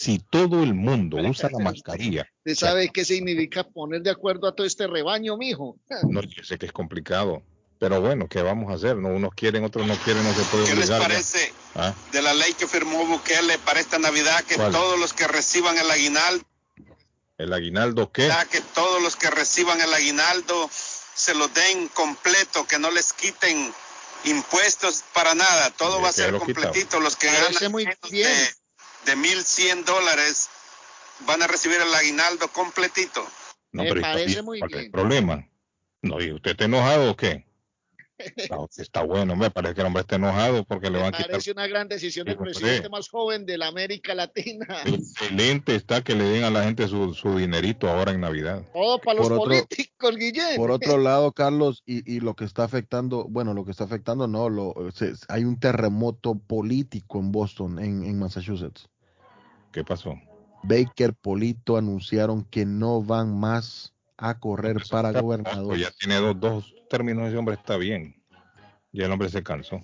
Si 0.00 0.20
todo 0.20 0.62
el 0.62 0.74
mundo 0.74 1.16
usa 1.16 1.50
la 1.50 1.58
mascarilla, 1.58 2.24
¿Usted 2.46 2.54
sabe 2.54 2.88
qué 2.90 3.04
significa 3.04 3.64
poner 3.64 4.00
de 4.00 4.10
acuerdo 4.10 4.46
a 4.46 4.54
todo 4.54 4.64
este 4.64 4.86
rebaño, 4.86 5.36
mijo? 5.36 5.76
no, 6.08 6.22
yo 6.22 6.44
sé 6.44 6.56
que 6.56 6.66
es 6.66 6.72
complicado, 6.72 7.42
pero 7.80 8.00
bueno, 8.00 8.28
¿qué 8.28 8.40
vamos 8.40 8.70
a 8.70 8.76
hacer? 8.76 8.94
No, 8.94 9.08
unos 9.08 9.34
quieren, 9.34 9.64
otros 9.64 9.88
no 9.88 9.96
quieren, 9.96 10.22
no 10.22 10.32
se 10.34 10.42
puede 10.44 10.66
¿Qué 10.66 10.76
les 10.76 10.88
obligar. 10.88 11.02
parece 11.02 11.52
¿Ah? 11.74 11.92
de 12.12 12.22
la 12.22 12.32
ley 12.32 12.52
que 12.52 12.68
firmó 12.68 13.06
Bukele 13.06 13.58
para 13.58 13.80
esta 13.80 13.98
Navidad 13.98 14.44
que 14.44 14.54
¿Cuál? 14.54 14.70
todos 14.70 15.00
los 15.00 15.12
que 15.12 15.26
reciban 15.26 15.76
el 15.76 15.90
aguinaldo, 15.90 16.44
¿El 17.36 17.52
aguinaldo 17.52 18.12
qué? 18.12 18.30
que 18.52 18.60
todos 18.60 19.02
los 19.02 19.16
que 19.16 19.30
reciban 19.30 19.80
el 19.80 19.92
aguinaldo 19.92 20.70
se 20.72 21.34
lo 21.34 21.48
den 21.48 21.88
completo, 21.88 22.68
que 22.68 22.78
no 22.78 22.92
les 22.92 23.12
quiten 23.12 23.74
impuestos 24.26 25.02
para 25.12 25.34
nada, 25.34 25.70
todo 25.70 26.00
va 26.00 26.10
a 26.10 26.12
ser 26.12 26.32
lo 26.32 26.38
completito. 26.38 27.00
Los 27.00 27.16
que 27.16 27.26
Parece 27.26 27.54
ganan 27.54 27.72
muy 27.72 27.84
menos 27.84 28.10
bien. 28.12 28.28
de, 28.28 28.48
de 29.06 29.16
1.100 29.16 29.84
dólares 29.84 30.48
van 31.20 31.42
a 31.42 31.46
recibir 31.46 31.78
el 31.80 31.94
aguinaldo 31.94 32.48
completito. 32.52 33.26
No, 33.72 33.82
Me 33.82 33.88
pero 33.88 34.00
está 34.00 34.12
parece 34.12 34.26
bien, 34.26 34.44
muy 34.44 34.58
¿cuál 34.60 34.70
es 34.70 34.76
el 34.76 34.82
bien. 34.82 34.92
problema? 34.92 35.48
No, 36.02 36.20
¿y 36.20 36.32
usted 36.32 36.52
está 36.52 36.64
enojado 36.64 37.10
o 37.10 37.16
qué? 37.16 37.44
No, 38.50 38.68
está 38.76 39.02
bueno, 39.02 39.36
me 39.36 39.50
parece 39.50 39.74
que 39.74 39.80
el 39.82 39.86
hombre 39.86 40.00
está 40.02 40.16
enojado 40.16 40.64
porque 40.64 40.90
le 40.90 40.98
van 40.98 41.08
a 41.14 41.16
quitar. 41.16 41.30
parece 41.30 41.52
una 41.52 41.66
gran 41.66 41.88
decisión 41.88 42.26
del 42.26 42.36
presidente 42.36 42.88
más 42.88 43.08
joven 43.08 43.46
de 43.46 43.58
la 43.58 43.68
América 43.68 44.14
Latina. 44.14 44.66
Excelente 44.84 45.74
está 45.74 46.02
que 46.02 46.14
le 46.14 46.24
den 46.24 46.44
a 46.44 46.50
la 46.50 46.64
gente 46.64 46.88
su, 46.88 47.14
su 47.14 47.36
dinerito 47.38 47.88
ahora 47.88 48.12
en 48.12 48.20
Navidad. 48.20 48.62
Todo 48.72 48.98
para 49.00 49.18
los 49.18 49.28
Por 49.28 49.38
otro- 49.38 49.44
políticos, 49.50 50.16
Guillén. 50.16 50.56
Por 50.56 50.70
otro 50.70 50.98
lado, 50.98 51.32
Carlos, 51.32 51.82
y, 51.86 52.10
y 52.12 52.20
lo 52.20 52.34
que 52.34 52.44
está 52.44 52.64
afectando, 52.64 53.26
bueno, 53.28 53.54
lo 53.54 53.64
que 53.64 53.70
está 53.70 53.84
afectando, 53.84 54.26
no, 54.26 54.48
lo, 54.48 54.74
se- 54.94 55.12
hay 55.28 55.44
un 55.44 55.58
terremoto 55.58 56.34
político 56.34 57.18
en 57.20 57.32
Boston, 57.32 57.78
en, 57.78 58.02
en 58.04 58.18
Massachusetts. 58.18 58.88
¿Qué 59.72 59.84
pasó? 59.84 60.14
Baker, 60.64 61.14
Polito 61.14 61.76
anunciaron 61.76 62.44
que 62.44 62.66
no 62.66 63.02
van 63.02 63.38
más 63.38 63.94
a 64.18 64.38
correr 64.38 64.76
para 64.90 65.08
Está- 65.08 65.20
gobernador. 65.20 65.76
Ya 65.76 65.90
tiene 65.92 66.16
dos, 66.16 66.38
dos 66.38 66.74
términos, 66.90 67.28
ese 67.28 67.36
hombre 67.36 67.54
está 67.54 67.76
bien. 67.76 68.14
Ya 68.92 69.06
el 69.06 69.12
hombre 69.12 69.28
se 69.30 69.42
cansó. 69.42 69.80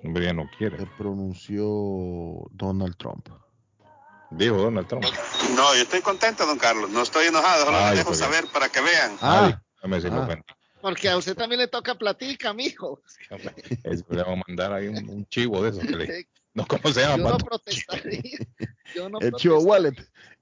El 0.00 0.08
hombre 0.08 0.24
ya 0.26 0.32
no 0.32 0.44
Se 0.50 0.56
quiere. 0.56 0.86
pronunció 0.96 1.64
Donald 2.52 2.96
Trump. 2.96 3.28
Dijo 4.30 4.56
Donald 4.56 4.88
Trump. 4.88 5.04
No, 5.56 5.74
yo 5.74 5.82
estoy 5.82 6.00
contento, 6.00 6.46
don 6.46 6.58
Carlos, 6.58 6.88
no 6.90 7.02
estoy 7.02 7.26
enojado, 7.26 7.66
solo 7.66 7.76
Ay, 7.76 7.96
dejo 7.98 8.08
pues 8.08 8.18
saber 8.18 8.46
para 8.52 8.68
que 8.70 8.80
vean. 8.80 9.12
Ah, 9.20 9.60
ah. 9.82 10.38
Porque 10.80 11.08
a 11.08 11.16
usted 11.16 11.36
también 11.36 11.60
le 11.60 11.68
toca 11.68 11.94
platica, 11.96 12.52
mijo. 12.54 13.00
Es- 13.84 14.04
le 14.08 14.22
vamos 14.22 14.40
a 14.40 14.42
mandar 14.48 14.72
ahí 14.72 14.88
un, 14.88 15.08
un 15.10 15.26
chivo 15.26 15.62
de 15.62 15.70
esos. 15.70 15.82
Que 15.84 15.96
le, 15.96 16.26
no, 16.54 16.66
¿Cómo 16.66 16.92
se 16.92 17.00
Yo 17.02 17.08
llama? 17.08 17.16
no 17.24 17.30
Pato? 17.32 17.44
protestaría. 17.46 18.22
Yo 18.94 19.08
no 19.08 19.18
el 19.20 19.32
chivo 19.32 19.58
wallet. 19.60 19.94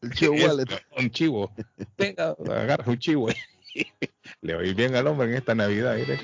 El 0.02 0.12
chivo 0.12 0.34
wallet. 0.34 0.68
Un 0.96 1.10
chivo. 1.10 1.52
Venga, 1.98 2.34
agarra 2.48 2.84
un 2.86 2.98
chivo. 2.98 3.28
Le 4.42 4.54
va 4.54 4.62
a 4.62 4.64
ir 4.64 4.74
bien 4.74 4.94
al 4.96 5.06
hombre 5.06 5.28
en 5.28 5.34
esta 5.34 5.54
Navidad. 5.54 5.94
mire. 5.96 6.20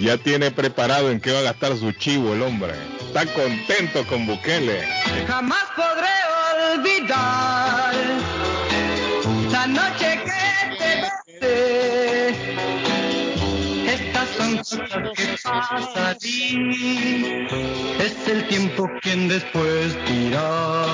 Ya 0.00 0.16
tiene 0.18 0.50
preparado 0.50 1.10
en 1.10 1.20
qué 1.20 1.30
va 1.32 1.40
a 1.40 1.42
gastar 1.42 1.76
su 1.76 1.92
chivo 1.92 2.32
el 2.34 2.42
hombre. 2.42 2.72
Está 3.00 3.26
contento 3.26 4.06
con 4.06 4.26
Bukele. 4.26 4.82
Jamás 5.26 5.64
podré 5.76 6.08
olvidar 6.74 7.94
la 9.50 9.66
noche 9.66 10.20
que 10.24 10.76
te 10.78 11.40
besé. 11.40 11.89
Pasan 14.60 16.18
y 16.20 17.46
es 17.98 18.28
el 18.28 18.46
tiempo 18.48 18.90
quien 19.00 19.26
después 19.26 19.96
dirá. 20.06 20.84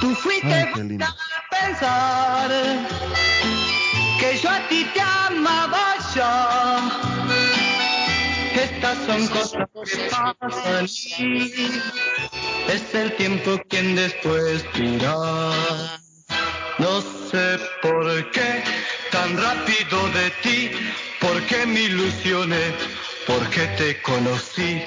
Tú 0.00 0.14
fuiste 0.14 0.46
Ay, 0.46 0.98
a 1.00 1.14
pensar 1.50 2.50
que 4.20 4.38
yo 4.38 4.48
a 4.48 4.68
ti 4.68 4.86
te 4.94 5.00
amaba 5.00 5.96
ya. 6.14 6.88
Estas 8.54 8.98
son 9.06 9.26
cosas 9.26 9.66
que 9.84 10.08
pasan 10.08 10.84
es 12.68 12.94
el 12.94 13.16
tiempo 13.16 13.60
quien 13.68 13.96
después 13.96 14.64
dirá. 14.74 15.50
No 16.78 17.00
sé 17.28 17.58
por 17.82 18.30
qué 18.30 18.62
tan 19.10 19.36
rápido 19.36 20.08
de 20.08 20.30
ti, 20.42 20.70
por 21.20 21.40
qué 21.46 21.66
me 21.66 21.80
ilusioné, 21.80 22.72
por 23.26 23.48
qué 23.50 23.66
te 23.78 24.00
conocí. 24.02 24.82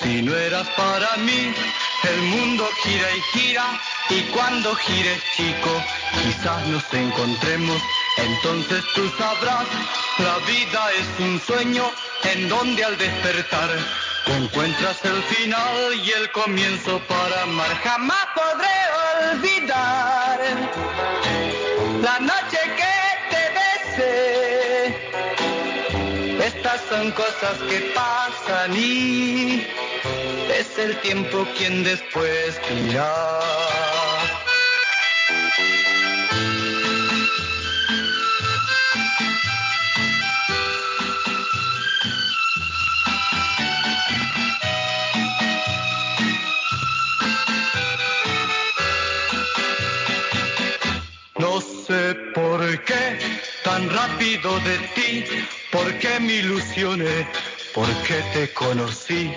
Si 0.00 0.22
no 0.22 0.34
eras 0.36 0.68
para 0.76 1.16
mí, 1.18 1.54
el 2.02 2.22
mundo 2.22 2.68
gira 2.82 3.08
y 3.16 3.38
gira, 3.38 3.66
y 4.10 4.20
cuando 4.32 4.74
gires 4.74 5.22
chico, 5.36 5.82
quizás 6.22 6.66
nos 6.68 6.84
encontremos. 6.92 7.80
Entonces 8.16 8.84
tú 8.94 9.08
sabrás, 9.18 9.66
la 10.18 10.38
vida 10.46 10.90
es 10.98 11.20
un 11.24 11.40
sueño 11.40 11.90
en 12.24 12.48
donde 12.48 12.84
al 12.84 12.96
despertar 12.98 13.70
encuentras 14.26 15.04
el 15.04 15.22
final 15.24 15.94
y 15.94 16.10
el 16.12 16.30
comienzo 16.32 17.00
para 17.08 17.42
amar. 17.42 17.74
Jamás 17.82 18.26
podré 18.34 19.32
olvidar 19.32 20.40
la 22.02 22.20
noche 22.20 22.58
que 22.76 22.93
Estas 26.44 26.80
son 26.88 27.10
cosas 27.12 27.58
que 27.68 27.92
pasan 27.94 28.76
y 28.76 29.66
es 30.52 30.78
el 30.78 31.00
tiempo 31.00 31.46
quien 31.56 31.84
después 31.84 32.60
dirá. 32.68 33.40
No 51.38 51.60
sé 51.60 52.14
por 52.34 52.60
qué 52.84 53.33
tan 53.64 53.90
rápido 53.90 54.60
de 54.60 54.78
ti, 54.94 55.24
por 55.72 55.98
qué 55.98 56.20
me 56.20 56.34
ilusioné, 56.34 57.26
por 57.74 57.88
qué 58.02 58.22
te 58.32 58.52
conocí. 58.52 59.34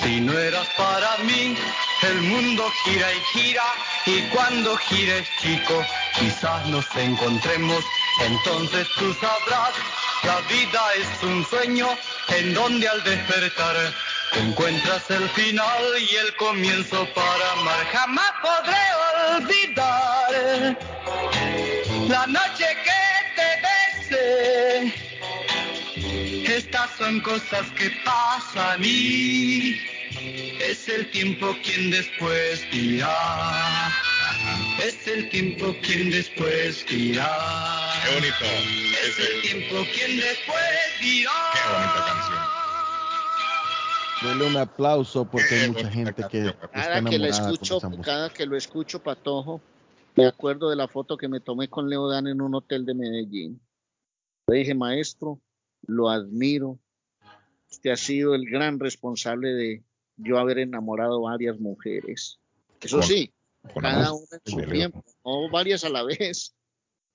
Si 0.00 0.20
no 0.20 0.36
eras 0.36 0.66
para 0.76 1.16
mí, 1.18 1.56
el 2.02 2.20
mundo 2.22 2.70
gira 2.84 3.12
y 3.12 3.20
gira, 3.32 3.62
y 4.06 4.22
cuando 4.34 4.76
gires 4.76 5.28
chico, 5.40 5.84
quizás 6.18 6.66
nos 6.66 6.84
encontremos. 6.96 7.84
Entonces 8.20 8.86
tú 8.98 9.14
sabrás, 9.14 9.72
la 10.24 10.40
vida 10.48 10.82
es 10.98 11.22
un 11.22 11.44
sueño 11.46 11.88
en 12.28 12.54
donde 12.54 12.88
al 12.88 13.04
despertar 13.04 13.76
encuentras 14.34 15.10
el 15.10 15.28
final 15.30 15.84
y 16.10 16.16
el 16.16 16.34
comienzo 16.36 17.06
para 17.14 17.52
amar. 17.52 17.86
Jamás 17.92 18.32
podré 18.42 18.84
olvidar 19.36 20.76
la 22.08 22.26
noche 22.26 22.76
que 22.84 23.15
Estas 26.46 26.90
son 26.96 27.20
cosas 27.20 27.70
que 27.72 27.90
pasan 28.04 28.80
y 28.82 29.78
es 30.60 30.88
el 30.88 31.10
tiempo 31.10 31.54
quien 31.62 31.90
después 31.90 32.64
dirá. 32.70 33.90
Es 34.82 35.06
el 35.06 35.28
tiempo 35.30 35.74
quien 35.82 36.10
después 36.10 36.84
dirá. 36.88 37.28
Qué 38.04 38.14
bonito. 38.14 38.44
Es 39.04 39.18
el 39.18 39.42
tiempo 39.42 39.84
quien 39.94 40.16
después 40.16 40.60
dirá. 41.00 41.32
Qué 41.52 41.60
bonita 41.72 42.04
canción. 42.06 42.56
Denle 44.22 44.44
un 44.46 44.56
aplauso 44.56 45.24
porque 45.24 45.54
hay 45.54 45.70
mucha 45.70 45.90
gente 45.90 46.24
que 46.30 46.46
está 46.46 46.68
Cada 46.68 47.02
que 47.02 47.18
lo 47.18 47.26
escucho, 47.26 47.80
cada 48.02 48.30
que 48.30 48.46
lo 48.46 48.56
escucho, 48.56 49.02
Patojo, 49.02 49.60
me 50.14 50.26
acuerdo 50.26 50.70
de 50.70 50.76
la 50.76 50.88
foto 50.88 51.16
que 51.16 51.28
me 51.28 51.40
tomé 51.40 51.68
con 51.68 51.90
Leo 51.90 52.08
Dan 52.08 52.26
en 52.26 52.40
un 52.40 52.54
hotel 52.54 52.86
de 52.86 52.94
Medellín. 52.94 53.60
Le 54.48 54.58
dije, 54.58 54.74
maestro, 54.74 55.40
lo 55.86 56.08
admiro. 56.08 56.78
Usted 57.70 57.90
ha 57.90 57.96
sido 57.96 58.34
el 58.34 58.48
gran 58.48 58.78
responsable 58.78 59.52
de 59.52 59.84
yo 60.16 60.38
haber 60.38 60.58
enamorado 60.58 61.22
varias 61.22 61.58
mujeres. 61.58 62.38
Eso 62.80 62.98
Con- 62.98 63.06
sí, 63.08 63.32
Con 63.72 63.82
cada 63.82 64.12
una 64.12 64.26
en 64.44 64.52
su 64.52 64.62
tiempo, 64.62 65.04
no 65.24 65.50
varias 65.50 65.82
a 65.84 65.88
la 65.88 66.04
vez. 66.04 66.54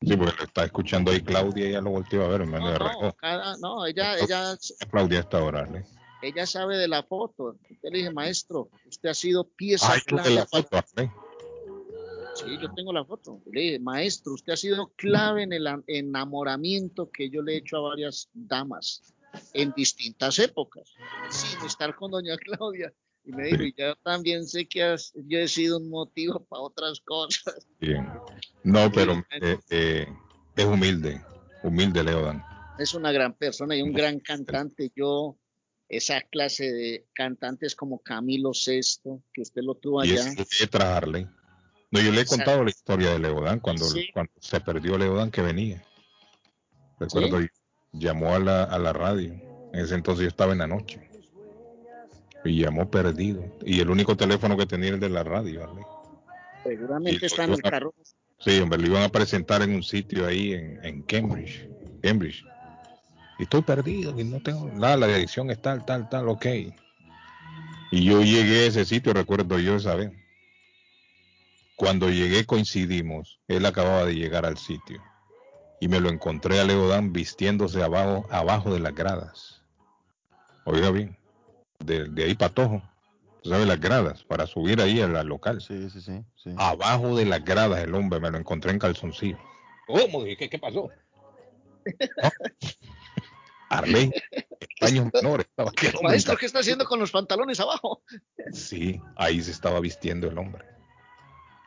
Sí, 0.02 0.18
porque 0.18 0.36
lo 0.38 0.44
está 0.44 0.66
escuchando 0.66 1.12
ahí 1.12 1.22
Claudia 1.22 1.70
y 1.70 1.72
ya 1.74 1.82
lo 1.82 1.92
volteó 1.92 2.26
a 2.26 2.28
ver, 2.28 2.46
me 2.46 2.60
No, 2.60 2.72
lo 2.74 2.80
no, 2.80 3.14
cada- 3.14 3.56
no, 3.58 3.86
ella, 3.86 4.18
ella, 4.18 4.58
Claudia 4.90 5.20
esta 5.20 5.42
hora, 5.44 5.66
¿le? 5.68 5.86
ella 6.24 6.46
sabe 6.46 6.78
de 6.78 6.88
la 6.88 7.04
foto. 7.04 7.58
Yo 7.70 7.90
le 7.90 8.00
dije, 8.00 8.12
maestro, 8.12 8.70
usted 8.86 9.10
ha 9.10 9.14
sido 9.14 9.48
pieza 9.48 9.94
Ay, 9.94 10.02
tú 10.06 10.16
de 10.18 10.22
clave 10.24 10.36
la 10.36 10.46
foto, 10.48 10.78
¿le? 10.98 11.12
Sí, 12.44 12.58
yo 12.58 12.72
tengo 12.74 12.92
la 12.94 13.06
foto. 13.06 13.42
Le 13.52 13.62
dije, 13.62 13.80
maestro, 13.80 14.34
usted 14.34 14.54
ha 14.54 14.58
sido 14.58 14.88
clave 14.96 15.44
en 15.44 15.54
el 15.54 15.68
enamoramiento 15.88 17.10
que 17.12 17.30
yo 17.30 17.42
le 17.42 17.54
he 17.54 17.58
hecho 17.58 17.78
a 17.78 17.82
varias 17.90 18.30
damas 18.34 19.14
en 19.54 19.72
distintas 19.74 20.40
épocas, 20.40 20.94
sin 21.30 21.66
estar 21.66 21.96
con 21.96 22.12
doña 22.12 22.38
Claudia. 22.38 22.94
Y 23.24 23.32
me 23.32 23.44
dijo, 23.48 23.64
y 23.64 23.74
yo 23.78 23.96
también 23.98 24.48
sé 24.48 24.68
que 24.68 24.82
has- 24.84 25.14
yo 25.28 25.40
he 25.40 25.48
sido 25.48 25.78
un 25.78 25.90
motivo 25.90 26.44
para 26.46 26.64
otras 26.64 27.00
cosas. 27.02 27.68
Bien. 27.80 28.08
No, 28.64 28.92
pero 28.92 29.14
eh, 29.40 29.58
eh, 29.70 30.08
es 30.56 30.66
humilde, 30.66 31.22
humilde 31.64 32.04
Leodan. 32.04 32.44
Es 32.80 32.94
una 32.94 33.12
gran 33.12 33.34
persona 33.36 33.76
y 33.76 33.82
un 33.82 33.94
gran 33.94 34.20
cantante. 34.20 34.92
Yo, 34.96 35.38
esa 35.88 36.22
clase 36.22 36.72
de 36.72 37.08
cantantes 37.14 37.76
como 37.76 38.00
Camilo 38.00 38.54
Sesto, 38.54 39.22
que 39.34 39.42
usted 39.42 39.62
lo 39.62 39.76
tuvo 39.76 40.04
Y 40.04 40.12
allá. 40.12 40.32
es 40.32 40.60
letra 40.62 40.98
Harley. 40.98 41.28
No, 41.92 42.00
yo 42.00 42.12
le 42.12 42.22
he 42.22 42.26
contado 42.26 42.64
la 42.64 42.70
historia 42.70 43.12
de 43.12 43.20
Leodan 43.20 43.60
cuando, 43.60 43.86
Sí. 43.86 44.10
cuando 44.14 44.32
se 44.40 44.60
perdió 44.62 44.98
Leodan 44.98 45.30
que 45.30 45.42
venía. 45.42 45.84
Recuerdo, 47.00 47.42
¿Sí? 47.42 47.48
llamó 47.94 48.34
a 48.34 48.40
la, 48.40 48.64
a 48.64 48.80
la 48.80 48.94
radio. 48.94 49.34
En 49.74 49.80
ese 49.80 49.96
entonces 49.96 50.24
yo 50.24 50.30
estaba 50.30 50.54
en 50.54 50.60
la 50.60 50.68
noche. 50.68 51.02
Y 52.46 52.62
llamó 52.62 52.90
perdido. 52.90 53.44
Y 53.66 53.80
el 53.82 53.90
único 53.90 54.16
teléfono 54.16 54.58
que 54.58 54.66
tenía 54.66 54.88
era 54.88 54.96
el 54.96 55.02
de 55.02 55.10
la 55.10 55.24
radio. 55.24 55.64
Harley. 55.64 55.84
Seguramente 56.64 57.26
está 57.26 57.44
en 57.44 57.54
el 57.54 57.62
carro. 57.62 57.94
Sí, 58.40 58.60
hombre, 58.60 58.80
lo 58.80 58.88
iban 58.88 59.04
a 59.04 59.10
presentar 59.10 59.62
en 59.62 59.76
un 59.76 59.84
sitio 59.84 60.26
ahí 60.26 60.54
en, 60.54 60.84
en 60.84 61.02
Cambridge. 61.04 61.68
Cambridge. 62.02 62.44
Y 63.38 63.44
estoy 63.44 63.62
perdido 63.62 64.20
y 64.20 64.24
no 64.24 64.42
tengo 64.42 64.68
nada, 64.72 64.98
la 64.98 65.08
dirección 65.08 65.50
es 65.52 65.62
tal, 65.62 65.86
tal, 65.86 66.10
tal, 66.10 66.28
ok. 66.30 66.46
Y 67.92 68.06
yo 68.06 68.22
llegué 68.22 68.62
a 68.64 68.68
ese 68.68 68.86
sitio, 68.86 69.14
recuerdo 69.14 69.60
yo 69.60 69.76
esa 69.76 69.96
vez. 69.96 70.12
Cuando 71.82 72.12
llegué 72.12 72.46
coincidimos, 72.46 73.40
él 73.48 73.66
acababa 73.66 74.06
de 74.06 74.14
llegar 74.14 74.46
al 74.46 74.60
sitio. 74.60 75.02
Y 75.80 75.88
me 75.88 76.00
lo 76.00 76.10
encontré 76.10 76.60
a 76.60 76.64
Leodán 76.64 77.12
vistiéndose 77.12 77.82
abajo, 77.82 78.28
abajo 78.30 78.72
de 78.72 78.80
las 78.80 78.94
gradas. 78.94 79.64
Oiga 80.66 80.92
bien, 80.92 81.18
de, 81.80 82.08
de 82.08 82.26
ahí 82.26 82.36
para 82.36 82.54
Tojo. 82.54 82.84
¿Tú 83.42 83.50
¿Sabes 83.50 83.66
las 83.66 83.80
gradas? 83.80 84.24
Para 84.24 84.46
subir 84.46 84.80
ahí 84.80 85.02
a 85.02 85.08
la 85.08 85.24
local. 85.24 85.60
Sí, 85.60 85.90
sí, 85.90 86.02
sí. 86.02 86.24
sí. 86.36 86.54
Abajo 86.56 87.16
de 87.16 87.26
las 87.26 87.44
gradas 87.44 87.80
el 87.80 87.96
hombre, 87.96 88.20
me 88.20 88.30
lo 88.30 88.38
encontré 88.38 88.70
en 88.70 88.78
calzoncillo. 88.78 89.40
¿Cómo? 89.88 90.24
¿qué, 90.24 90.48
qué 90.52 90.60
pasó? 90.60 90.88
¿No? 92.22 92.30
Arley, 93.70 94.14
años 94.82 95.10
menores. 95.12 95.48
Estaba 95.58 95.72
Maestro, 96.04 96.38
¿qué 96.38 96.46
está 96.46 96.60
haciendo 96.60 96.86
con 96.86 97.00
los 97.00 97.10
pantalones 97.10 97.60
abajo? 97.60 98.04
Sí, 98.52 99.02
ahí 99.16 99.42
se 99.42 99.50
estaba 99.50 99.80
vistiendo 99.80 100.28
el 100.28 100.38
hombre. 100.38 100.72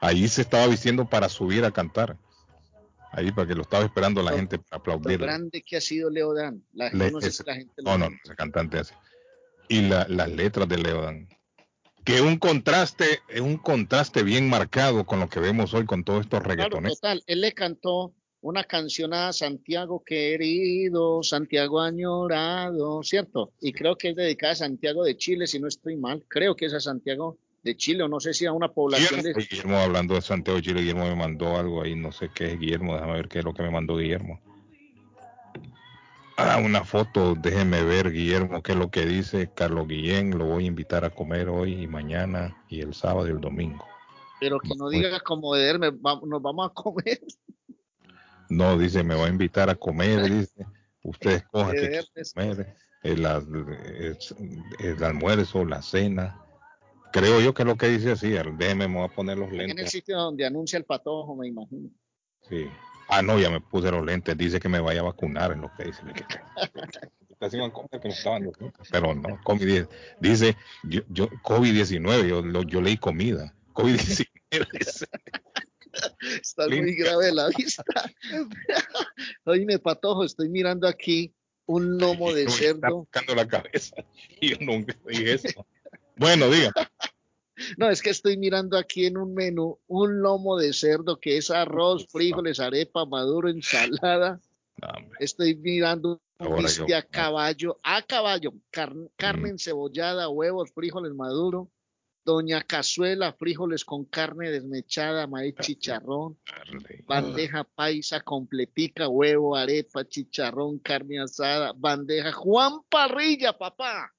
Ahí 0.05 0.29
se 0.29 0.43
estaba 0.43 0.67
vistiendo 0.67 1.09
para 1.09 1.29
subir 1.29 1.65
a 1.65 1.71
cantar. 1.71 2.19
Ahí 3.13 3.31
para 3.33 3.47
que 3.49 3.55
lo 3.55 3.63
estaba 3.63 3.85
esperando 3.85 4.23
la 4.23 4.33
Lo- 4.33 4.37
gente 4.37 4.59
para 4.59 4.83
Lo 4.85 4.93
aplaudir. 4.93 5.19
grande 5.21 5.63
que 5.63 5.77
ha 5.77 5.81
sido 5.81 6.11
Leodán. 6.11 6.63
La, 6.73 6.91
Le- 6.91 7.11
no 7.11 7.21
sé 7.21 7.29
es- 7.29 7.37
si 7.39 7.45
la 7.47 7.55
gente 7.55 7.73
lo 7.79 7.91
No, 7.93 7.99
no, 7.99 8.11
no, 8.11 8.17
ese 8.23 8.35
cantante 8.35 8.79
así. 8.79 8.93
Y 9.69 9.83
la- 9.83 10.07
las 10.09 10.29
letras 10.31 10.69
de 10.69 10.79
Leodan. 10.79 11.29
Que 12.05 12.21
un 12.21 12.37
contraste, 12.39 13.21
es 13.29 13.41
un 13.41 13.57
contraste 13.57 14.23
bien 14.23 14.49
marcado 14.51 15.07
con 15.07 15.21
lo 15.21 15.29
que 15.29 15.41
vemos 15.41 15.73
hoy 15.73 15.87
con 15.87 16.05
todos 16.05 16.21
estos 16.23 16.41
Claro, 16.41 16.51
reggaetones. 16.51 16.95
total. 17.01 17.23
Él 17.27 17.41
le 17.41 17.53
cantó 17.53 18.13
una 18.43 18.65
canción 18.65 19.15
a 19.15 19.33
Santiago 19.33 20.03
querido, 20.05 21.23
Santiago 21.23 21.81
añorado, 21.81 23.03
¿cierto? 23.03 23.53
Y 23.61 23.73
creo 23.73 23.97
que 23.97 24.11
es 24.11 24.17
dedicada 24.17 24.53
a 24.53 24.57
Santiago 24.57 25.03
de 25.03 25.17
Chile, 25.17 25.47
si 25.47 25.59
no 25.59 25.67
estoy 25.69 25.97
mal. 25.97 26.23
Creo 26.29 26.55
que 26.55 26.67
es 26.67 26.75
a 26.75 26.81
Santiago 26.81 27.39
de 27.65 27.77
Chile, 27.77 28.03
o 28.05 28.09
no 28.09 28.21
sé 28.21 28.35
si 28.35 28.45
a 28.47 28.53
una 28.53 28.69
población 28.69 29.23
de... 29.23 29.33
Guillermo 29.33 29.79
hablando 29.79 30.15
de 30.15 30.21
Santiago 30.21 30.59
de 30.59 30.63
Chile, 30.63 30.81
Guillermo 30.83 31.05
me 31.07 31.17
mandó 31.17 31.57
algo 31.57 31.83
ahí, 31.83 31.97
no 31.97 32.13
sé 32.13 32.29
qué 32.33 32.53
es 32.53 32.59
Guillermo, 32.61 32.95
déjame 32.95 33.15
ver 33.15 33.29
qué 33.29 33.39
es 33.39 33.45
lo 33.45 33.55
que 33.55 33.63
me 33.63 33.71
mandó 33.71 33.97
Guillermo. 33.97 34.39
Ah, 36.37 36.61
una 36.63 36.85
foto, 36.85 37.35
déjeme 37.35 37.83
ver 37.83 38.13
Guillermo 38.13 38.63
qué 38.63 38.73
es 38.73 38.79
lo 38.79 38.91
que 38.91 39.07
dice 39.07 39.51
Carlos 39.55 39.89
Guillén, 39.89 40.37
lo 40.37 40.45
voy 40.47 40.65
a 40.65 40.67
invitar 40.67 41.05
a 41.05 41.11
comer 41.11 41.49
hoy 41.49 41.83
y 41.85 41.87
mañana 41.87 42.57
y 42.69 42.81
el 42.81 42.93
sábado 42.93 43.27
y 43.27 43.31
el 43.31 43.41
domingo. 43.41 43.87
Pero 44.41 44.59
que 44.61 44.75
no 44.77 44.89
diga 44.91 45.21
como 45.21 45.55
de 45.55 45.79
me 45.79 45.91
va- 45.91 46.21
nos 46.27 46.43
vamos 46.43 46.71
a 46.71 46.75
comer. 46.75 47.21
No, 48.51 48.77
dice, 48.77 49.03
me 49.05 49.15
va 49.15 49.27
a 49.27 49.31
invitar 49.31 49.71
a 49.71 49.75
comer, 49.77 50.23
dice, 50.25 50.67
usted 51.03 51.31
escoja 51.47 51.71
De 51.71 51.77
qué 51.77 51.89
verdes. 51.89 52.33
quiere 52.35 52.57
comer, 52.57 52.77
el, 53.05 53.25
el- 53.27 54.17
el 54.81 55.05
almuerzo, 55.05 55.65
la 55.65 55.81
cena. 55.81 56.44
Creo 57.15 57.41
yo 57.41 57.55
que 57.55 57.63
es 57.63 57.67
lo 57.69 57.77
que 57.77 57.87
dice 57.89 58.11
así, 58.11 58.31
déjeme, 58.31 58.89
me 58.89 58.97
voy 58.99 59.05
a 59.05 59.09
poner 59.09 59.39
los 59.39 59.49
En 59.53 59.61
el 59.61 59.67
lentes. 59.69 59.91
sitio 59.93 60.17
donde 60.19 60.45
anuncia 60.45 60.77
el 60.77 60.85
patojo, 60.85 61.37
me 61.37 61.47
imagino. 61.47 61.89
Sí. 62.49 62.67
Ah, 63.09 63.23
no, 63.23 63.39
ya 63.39 63.51
me 63.51 63.61
puse 63.61 63.89
los 63.93 64.05
lentes. 64.05 64.37
Dice 64.37 64.59
que 64.59 64.69
me 64.69 64.81
vaya 64.81 64.99
a 64.99 65.05
vacunar 65.05 65.53
en 65.53 65.61
lo 65.61 65.71
que 65.77 65.85
dice. 65.85 66.03
Casi 67.39 67.57
iban 67.57 67.71
a 67.71 67.73
comer 67.73 68.01
que 68.03 68.09
me 68.09 68.15
estaban 68.15 68.43
los 68.45 68.59
lentes, 68.61 68.89
Pero 68.91 69.15
no, 69.15 69.41
COVID 69.45 69.85
dice, 70.21 70.57
yo, 70.83 71.03
yo 71.09 71.29
COVID-19, 71.29 72.27
yo, 72.29 72.43
lo- 72.43 72.63
yo 72.65 72.81
leí 72.81 72.97
comida. 72.97 73.55
COVID-19. 73.75 74.27
dice. 74.81 75.07
Está 76.43 76.67
muy 76.67 76.97
grave 76.97 77.31
la 77.33 77.49
vista. 77.57 77.85
Oíme, 79.45 79.79
patojo, 79.79 80.25
estoy 80.25 80.49
mirando 80.49 80.89
aquí 80.89 81.33
un 81.67 81.97
lomo 81.99 82.33
de 82.33 82.45
Me 82.47 82.51
está 82.51 82.65
cerdo. 82.65 82.97
buscando 82.97 83.35
la 83.37 83.47
cabeza. 83.47 83.95
Y 84.41 84.51
yo 84.51 84.57
nunca 84.61 84.97
dije 85.09 85.35
eso. 85.35 85.67
Bueno, 86.17 86.51
diga. 86.51 86.73
No, 87.79 87.89
es 87.89 88.03
que 88.03 88.11
estoy 88.11 88.37
mirando 88.37 88.77
aquí 88.77 89.07
en 89.07 89.17
un 89.17 89.33
menú 89.33 89.79
un 89.87 90.21
lomo 90.21 90.59
de 90.59 90.73
cerdo 90.73 91.21
que 91.21 91.37
es 91.37 91.51
arroz, 91.53 92.05
frijoles, 92.11 92.59
arepa, 92.59 93.05
maduro, 93.07 93.49
ensalada. 93.49 94.41
Estoy 95.21 95.55
mirando 95.55 96.21
un 96.41 96.57
bistec 96.57 96.89
yo- 96.89 96.97
a 96.97 97.03
caballo, 97.03 97.81
a 97.85 98.03
caballo, 98.03 98.53
car- 98.73 98.93
carne 99.17 99.51
Mm. 99.51 99.53
encebollada, 99.53 100.29
huevos, 100.29 100.73
frijoles 100.73 101.15
maduro, 101.15 101.71
doña 102.25 102.61
cazuela, 102.63 103.33
frijoles 103.35 103.85
con 103.85 104.05
carne 104.05 104.51
desmechada, 104.51 105.29
maíz 105.29 105.55
chicharrón, 105.61 106.37
bandeja 107.07 107.63
paisa 107.63 108.21
completica, 108.21 109.07
huevo, 109.09 109.55
arepa, 109.55 110.05
chicharrón, 110.05 110.81
carne 110.81 111.21
asada, 111.21 111.73
bandeja 111.73 112.33
Juan 112.33 112.81
Parrilla, 112.91 113.57
papá. 113.57 114.13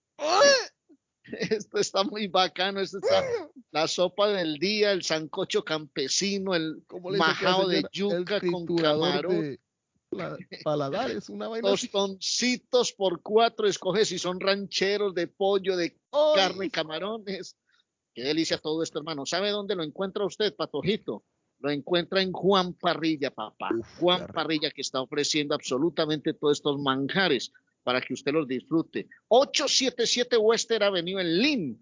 Esto 1.50 1.78
está 1.80 2.04
muy 2.04 2.28
bacano, 2.28 2.80
esto 2.82 3.00
está 3.00 3.24
la 3.72 3.88
sopa 3.88 4.28
del 4.30 4.58
día, 4.60 4.92
el 4.92 5.04
sancocho 5.04 5.64
campesino, 5.64 6.54
el 6.54 6.84
¿Cómo 6.88 7.10
le 7.10 7.18
dice 7.18 7.32
aquella 7.32 7.50
majao 7.52 7.68
de 7.68 7.84
yuca 7.92 8.38
El 8.38 8.52
con 8.52 8.66
camarón. 8.66 9.42
de 9.42 9.60
la- 10.12 10.38
paladares, 10.64 11.30
una 11.30 11.48
vaina 11.48 11.72
así. 11.74 11.88
tostoncitos 11.88 12.94
por 12.94 13.22
cuatro, 13.22 13.68
escoge 13.68 14.06
si 14.06 14.18
son 14.20 14.40
rancheros 14.40 15.14
de 15.16 15.28
pollo, 15.28 15.76
de 15.76 15.98
¡Ay! 16.12 16.32
carne, 16.36 16.70
camarones. 16.70 17.58
Qué 18.14 18.24
delicia 18.24 18.58
todo 18.60 18.82
esto, 18.82 19.00
hermano. 19.00 19.26
¿Sabe 19.26 19.50
dónde 19.50 19.76
lo 19.76 19.84
encuentra 19.84 20.24
usted, 20.26 20.56
Patojito? 20.56 21.26
Lo 21.60 21.70
encuentra 21.70 22.22
en 22.22 22.32
Juan 22.32 22.74
Parrilla, 22.74 23.32
papá. 23.32 23.72
Uf, 23.78 24.00
Juan. 24.00 24.28
Parrilla 24.28 24.72
que 24.72 24.82
está 24.82 25.02
ofreciendo 25.02 25.54
absolutamente 25.56 26.34
todos 26.34 26.58
estos 26.60 26.80
manjares 26.80 27.52
para 27.86 28.02
que 28.02 28.14
usted 28.16 28.34
los 28.34 28.48
disfrute. 28.48 29.08
877 29.28 30.38
Western 30.38 30.84
Avenue 30.84 31.22
en 31.22 31.38
Lynn. 31.38 31.80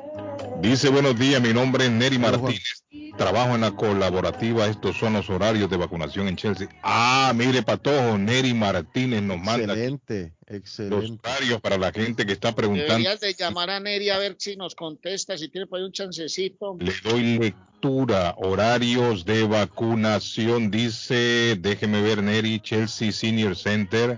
Dice 0.62 0.90
buenos 0.90 1.18
días, 1.18 1.42
mi 1.42 1.54
nombre 1.54 1.86
es 1.86 1.92
Neri. 1.92 2.18
Martínez. 2.18 2.84
Trabajo 3.18 3.56
en 3.56 3.62
la 3.62 3.72
colaborativa, 3.72 4.68
estos 4.68 4.98
son 4.98 5.14
los 5.14 5.30
horarios 5.30 5.70
de 5.70 5.78
vacunación 5.78 6.28
en 6.28 6.36
Chelsea. 6.36 6.70
Ah, 6.84 7.34
mire, 7.36 7.64
Patojo, 7.64 8.18
Neri 8.18 8.54
Martínez 8.54 9.22
nos 9.22 9.38
manda 9.40 9.74
Excelente, 9.74 10.34
los 10.48 10.58
excelente. 10.58 11.30
horarios 11.30 11.62
para 11.62 11.78
la 11.78 11.92
gente 11.92 12.26
que 12.26 12.34
está 12.34 12.54
preguntando. 12.56 12.94
Deberías 12.94 13.20
de 13.20 13.34
llamar 13.34 13.70
a 13.70 13.80
Neri 13.80 14.10
a 14.10 14.18
ver 14.18 14.36
si 14.38 14.56
nos 14.56 14.74
contesta, 14.76 15.38
si 15.38 15.50
tiene 15.50 15.68
por 15.68 15.80
ahí 15.80 15.86
un 15.86 15.92
chancecito. 15.92 16.78
Le 16.80 16.94
doy 17.04 17.38
lectura, 17.40 18.36
horarios 18.38 19.26
de 19.26 19.44
vacunación, 19.46 20.72
dice, 20.72 21.58
déjeme 21.60 22.02
ver, 22.02 22.24
Neri, 22.24 22.60
Chelsea 22.62 23.12
Senior 23.12 23.56
Center. 23.56 24.18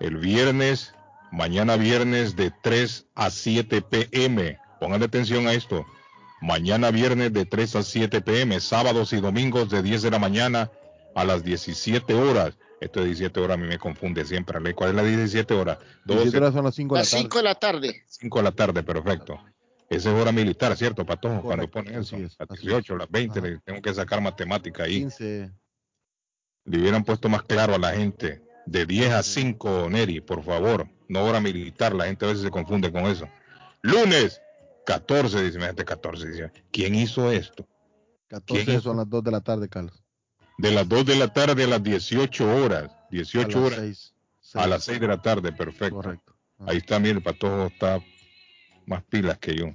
El 0.00 0.16
viernes, 0.18 0.92
mañana 1.34 1.76
viernes 1.76 2.36
de 2.36 2.50
3 2.62 3.06
a 3.14 3.30
7 3.30 3.82
pm, 3.82 4.58
Pongan 4.80 5.02
atención 5.02 5.46
a 5.46 5.52
esto. 5.54 5.86
Mañana 6.42 6.90
viernes 6.90 7.32
de 7.32 7.46
3 7.46 7.76
a 7.76 7.82
7 7.82 8.20
pm, 8.20 8.60
sábados 8.60 9.12
y 9.14 9.20
domingos 9.20 9.70
de 9.70 9.82
10 9.82 10.02
de 10.02 10.10
la 10.10 10.18
mañana 10.18 10.70
a 11.14 11.24
las 11.24 11.42
17 11.42 12.12
horas. 12.14 12.58
Esto 12.80 13.00
de 13.00 13.06
17 13.06 13.40
horas 13.40 13.56
a 13.56 13.60
mí 13.60 13.66
me 13.66 13.78
confunde 13.78 14.24
siempre. 14.26 14.58
Ale. 14.58 14.74
¿Cuál 14.74 14.90
es 14.90 14.96
la 14.96 15.02
17 15.04 15.54
horas? 15.54 15.78
17 16.04 16.36
horas 16.36 16.52
son 16.52 16.64
las 16.64 16.74
5 16.74 16.94
de 16.94 16.98
la 16.98 17.02
Las 17.02 17.10
tarde. 17.10 17.22
5 17.22 17.38
de 17.38 17.42
la 17.44 17.54
tarde. 17.54 18.02
5 18.08 18.38
de 18.38 18.42
la 18.44 18.52
tarde, 18.52 18.82
perfecto. 18.82 19.40
Esa 19.88 20.10
es 20.14 20.20
hora 20.20 20.32
militar, 20.32 20.76
¿cierto, 20.76 21.06
Patojo? 21.06 21.40
Cuando 21.42 21.70
Correcto, 21.70 21.72
ponen 21.72 22.00
eso. 22.00 22.16
es, 22.16 22.36
las 22.38 22.50
así 22.50 22.62
18, 22.66 22.92
es. 22.92 22.98
las 22.98 23.10
20, 23.10 23.38
Ajá. 23.38 23.48
le 23.48 23.58
tengo 23.60 23.80
que 23.80 23.94
sacar 23.94 24.20
matemática 24.20 24.82
ahí. 24.84 25.00
15. 25.00 25.50
Le 26.66 26.78
hubieran 26.78 27.04
puesto 27.04 27.28
más 27.28 27.42
claro 27.44 27.74
a 27.74 27.78
la 27.78 27.92
gente. 27.92 28.42
De 28.66 28.86
10 28.86 29.12
a 29.12 29.22
5, 29.22 29.88
Neri, 29.90 30.20
por 30.20 30.42
favor. 30.42 30.88
No 31.08 31.24
hora 31.24 31.40
militar, 31.40 31.94
la 31.94 32.06
gente 32.06 32.24
a 32.24 32.28
veces 32.28 32.42
se 32.42 32.50
confunde 32.50 32.90
con 32.90 33.06
eso. 33.06 33.28
Lunes, 33.82 34.40
14, 34.86 35.42
dice, 35.42 35.56
imagínate 35.56 35.84
14, 35.84 36.28
dice. 36.28 36.52
¿Quién 36.72 36.94
hizo 36.94 37.30
esto? 37.30 37.66
14 38.28 38.64
¿Quién? 38.64 38.80
son 38.80 38.96
las 38.96 39.08
2 39.08 39.24
de 39.24 39.30
la 39.30 39.40
tarde, 39.40 39.68
Carlos. 39.68 40.02
De 40.58 40.70
las 40.70 40.88
2 40.88 41.04
de 41.04 41.16
la 41.16 41.32
tarde 41.32 41.64
a 41.64 41.66
las 41.66 41.82
18 41.82 42.56
horas. 42.56 42.90
18 43.10 43.44
a 43.44 43.48
las 43.48 43.56
horas 43.56 43.78
6. 43.78 44.14
a 44.54 44.66
las 44.66 44.84
6 44.84 45.00
de 45.00 45.08
la 45.08 45.20
tarde, 45.20 45.52
perfecto. 45.52 45.96
Correcto. 45.96 46.34
Ah. 46.60 46.64
Ahí 46.68 46.78
está, 46.78 46.98
mire, 46.98 47.16
el 47.16 47.22
patojo 47.22 47.66
está 47.66 48.00
más 48.86 49.02
pilas 49.04 49.38
que 49.38 49.56
yo. 49.56 49.74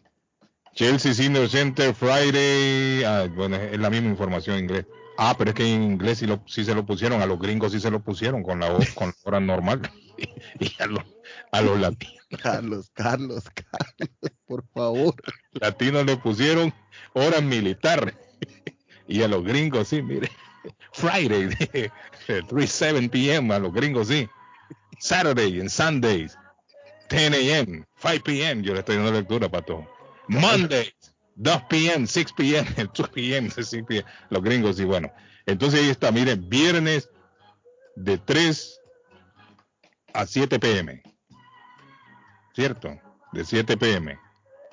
Chelsea 0.74 1.14
Senior 1.14 1.50
Center 1.50 1.94
Friday. 1.94 3.04
Ah, 3.04 3.28
bueno, 3.34 3.58
es 3.58 3.80
la 3.80 3.90
misma 3.90 4.10
información 4.10 4.58
en 4.58 4.64
inglés. 4.64 4.86
Ah, 5.22 5.36
pero 5.38 5.50
es 5.50 5.56
que 5.56 5.66
en 5.66 5.84
inglés 5.84 6.20
sí, 6.20 6.26
lo, 6.26 6.42
sí 6.48 6.64
se 6.64 6.74
lo 6.74 6.86
pusieron, 6.86 7.22
a 7.22 7.26
los 7.26 7.38
gringos 7.38 7.74
sí 7.74 7.82
se 7.82 7.92
lo 7.92 8.00
pusieron 8.00 8.42
con 8.42 8.62
la, 8.62 8.70
con 8.96 9.10
la 9.10 9.16
hora 9.26 9.40
normal. 9.42 9.82
y 10.60 10.82
a 10.82 10.86
los, 10.86 11.04
a 11.52 11.62
los 11.62 11.78
latinos, 11.78 12.26
Carlos, 12.42 12.90
Carlos, 12.94 13.44
Carlos, 13.54 14.16
por 14.46 14.66
favor. 14.70 15.16
latinos 15.52 16.06
le 16.06 16.16
pusieron 16.16 16.74
hora 17.12 17.42
militar. 17.42 18.18
y 19.10 19.22
a 19.22 19.28
los 19.28 19.44
gringos 19.44 19.90
sí, 19.90 20.02
mire. 20.02 20.32
Friday, 20.94 21.50
3, 22.48 22.72
7 22.72 23.10
p.m. 23.10 23.54
a 23.54 23.60
los 23.60 23.74
gringos 23.74 24.08
sí. 24.08 24.26
Saturday 25.00 25.60
and 25.60 25.70
Sundays, 25.70 26.38
10 27.10 27.34
a.m., 27.34 27.86
5 28.02 28.24
p.m. 28.24 28.64
Yo 28.64 28.74
le 28.74 28.80
estoy 28.80 28.96
dando 28.96 29.12
lectura 29.12 29.50
para 29.50 29.66
todo. 29.66 29.86
Monday, 30.30 30.94
2 31.40 31.64
p.m., 31.70 32.06
6 32.06 32.34
p.m., 32.34 32.66
2 32.94 33.10
p.m., 33.10 33.50
6 33.50 33.84
p.m. 33.88 34.06
Los 34.30 34.44
gringos 34.44 34.76
sí, 34.76 34.84
bueno. 34.84 35.12
Entonces 35.46 35.82
ahí 35.82 35.90
está, 35.90 36.12
miren, 36.12 36.50
viernes 36.50 37.10
de 37.96 38.18
3 38.18 38.82
a 40.14 40.26
7 40.26 40.60
p.m. 40.60 41.02
¿Cierto? 42.54 43.00
De 43.32 43.46
7 43.46 43.78
p.m. 43.78 44.20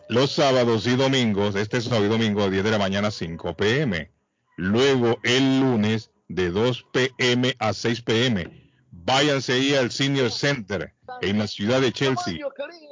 Los 0.09 0.33
sábados 0.33 0.87
y 0.89 0.97
domingos, 0.97 1.55
este 1.55 1.81
sábado 1.81 2.07
y 2.07 2.09
domingo 2.09 2.43
de 2.45 2.51
10 2.51 2.65
de 2.65 2.71
la 2.73 2.79
mañana 2.79 3.09
a 3.09 3.13
5 3.13 3.57
p.m. 3.57 4.11
Luego 4.57 5.21
el 5.23 5.61
lunes 5.61 6.11
de 6.29 6.51
2 6.51 6.87
p.m. 6.93 7.55
a 7.61 7.73
6 7.73 8.03
p.m. 8.03 8.73
Váyanse 8.91 9.53
ahí 9.53 9.75
al 9.75 9.93
Senior 9.93 10.33
Center 10.33 10.96
en 11.21 11.39
la 11.39 11.47
ciudad 11.47 11.81
de 11.81 11.93
Chelsea. 11.93 12.39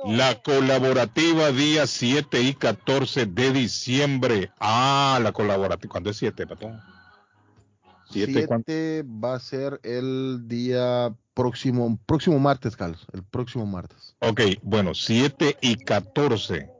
La 0.04 0.40
colaborativa 0.42 1.50
día 1.50 1.86
7 1.86 2.40
y 2.42 2.54
14 2.54 3.26
de 3.26 3.52
diciembre. 3.52 4.50
Ah, 4.60 5.18
la 5.22 5.32
colaborativa. 5.32 5.90
¿Cuándo 5.90 6.10
es 6.10 6.16
7, 6.18 6.46
patón? 6.46 6.80
7, 8.10 8.46
¿cuándo? 8.46 8.64
7 8.66 9.04
va 9.04 9.34
a 9.34 9.40
ser 9.40 9.80
el 9.82 10.46
día 10.46 11.14
próximo, 11.34 11.98
próximo 12.06 12.38
martes, 12.38 12.76
Carlos. 12.76 13.06
El 13.12 13.22
próximo 13.22 13.66
martes. 13.66 14.16
Ok, 14.20 14.40
bueno, 14.62 14.94
7 14.94 15.58
y 15.60 15.76
14 15.76 16.70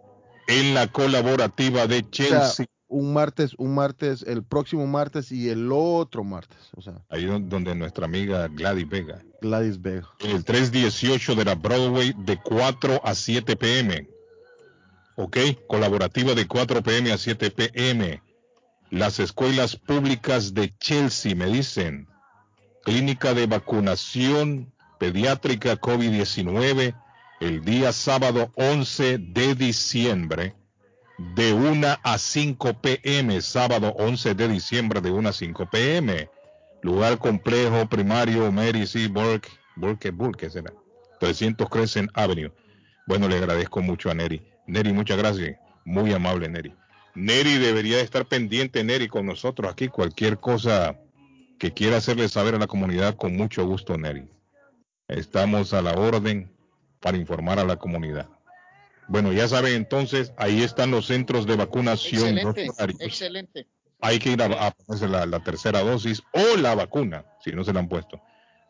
en 0.46 0.74
la 0.74 0.86
colaborativa 0.88 1.86
de 1.86 1.98
O 1.98 2.00
sea, 2.00 2.10
Chelsea. 2.10 2.66
Un 2.94 3.12
martes, 3.12 3.54
un 3.58 3.74
martes, 3.74 4.22
el 4.22 4.42
próximo 4.44 4.86
martes 4.86 5.32
y 5.32 5.48
el 5.48 5.70
otro 5.72 6.22
martes. 6.24 6.58
O 6.76 6.80
sea, 6.82 6.94
Ahí 7.08 7.24
don- 7.26 7.48
donde 7.48 7.74
nuestra 7.74 8.04
amiga 8.06 8.46
Gladys 8.48 8.88
Vega. 8.88 9.22
Gladys 9.40 9.80
Vega. 9.82 10.08
el 10.20 10.44
318 10.44 11.34
de 11.34 11.44
la 11.44 11.54
Broadway 11.56 12.14
de 12.18 12.38
4 12.40 13.00
a 13.04 13.14
7 13.14 13.56
pm. 13.56 14.08
Ok, 15.16 15.36
colaborativa 15.66 16.34
de 16.34 16.46
4 16.46 16.82
pm 16.82 17.12
a 17.12 17.18
7 17.18 17.50
pm. 17.50 18.22
Las 18.90 19.18
escuelas 19.18 19.76
públicas 19.76 20.54
de 20.54 20.72
Chelsea 20.78 21.34
me 21.34 21.46
dicen. 21.46 22.06
Clínica 22.84 23.32
de 23.34 23.46
vacunación 23.46 24.72
pediátrica 24.98 25.80
COVID-19 25.80 26.94
el 27.40 27.64
día 27.64 27.92
sábado 27.92 28.52
11 28.56 29.18
de 29.18 29.54
diciembre 29.54 30.54
de 31.18 31.52
1 31.52 31.86
a 32.02 32.18
5 32.18 32.74
pm. 32.80 33.40
Sábado 33.40 33.94
11 33.98 34.34
de 34.34 34.48
diciembre 34.48 35.00
de 35.00 35.10
1 35.10 35.28
a 35.28 35.32
5 35.32 35.70
pm 35.70 36.28
lugar 36.84 37.16
complejo 37.18 37.88
primario 37.88 38.52
Mary 38.52 38.86
C. 38.86 39.08
Burke, 39.08 39.48
Burke, 39.74 40.10
Burke 40.10 40.50
será, 40.50 40.70
300 41.18 41.68
Crescent 41.70 42.10
Avenue. 42.12 42.52
Bueno, 43.06 43.26
le 43.26 43.38
agradezco 43.38 43.80
mucho 43.80 44.10
a 44.10 44.14
Neri. 44.14 44.42
Neri, 44.66 44.92
muchas 44.92 45.16
gracias. 45.16 45.56
Muy 45.86 46.12
amable, 46.12 46.48
Neri. 46.48 46.74
Neri 47.14 47.56
debería 47.56 47.96
de 47.96 48.02
estar 48.02 48.26
pendiente, 48.26 48.84
Neri, 48.84 49.08
con 49.08 49.24
nosotros 49.24 49.72
aquí. 49.72 49.88
Cualquier 49.88 50.38
cosa 50.38 51.00
que 51.58 51.72
quiera 51.72 51.96
hacerle 51.96 52.28
saber 52.28 52.54
a 52.54 52.58
la 52.58 52.66
comunidad, 52.66 53.16
con 53.16 53.34
mucho 53.34 53.66
gusto, 53.66 53.96
Neri. 53.96 54.28
Estamos 55.08 55.72
a 55.72 55.80
la 55.80 55.92
orden 55.94 56.52
para 57.00 57.16
informar 57.16 57.58
a 57.58 57.64
la 57.64 57.76
comunidad. 57.76 58.28
Bueno, 59.08 59.32
ya 59.32 59.46
saben 59.48 59.74
entonces, 59.74 60.32
ahí 60.36 60.62
están 60.62 60.90
los 60.90 61.06
centros 61.06 61.46
de 61.46 61.56
vacunación. 61.56 62.38
Excelente, 62.98 63.66
hay 64.00 64.18
que 64.18 64.32
ir 64.32 64.42
a, 64.42 64.46
a 64.66 64.70
ponerse 64.70 65.08
la, 65.08 65.26
la 65.26 65.40
tercera 65.42 65.80
dosis 65.80 66.22
o 66.32 66.56
la 66.56 66.74
vacuna, 66.74 67.24
si 67.42 67.52
no 67.52 67.64
se 67.64 67.72
la 67.72 67.80
han 67.80 67.88
puesto. 67.88 68.20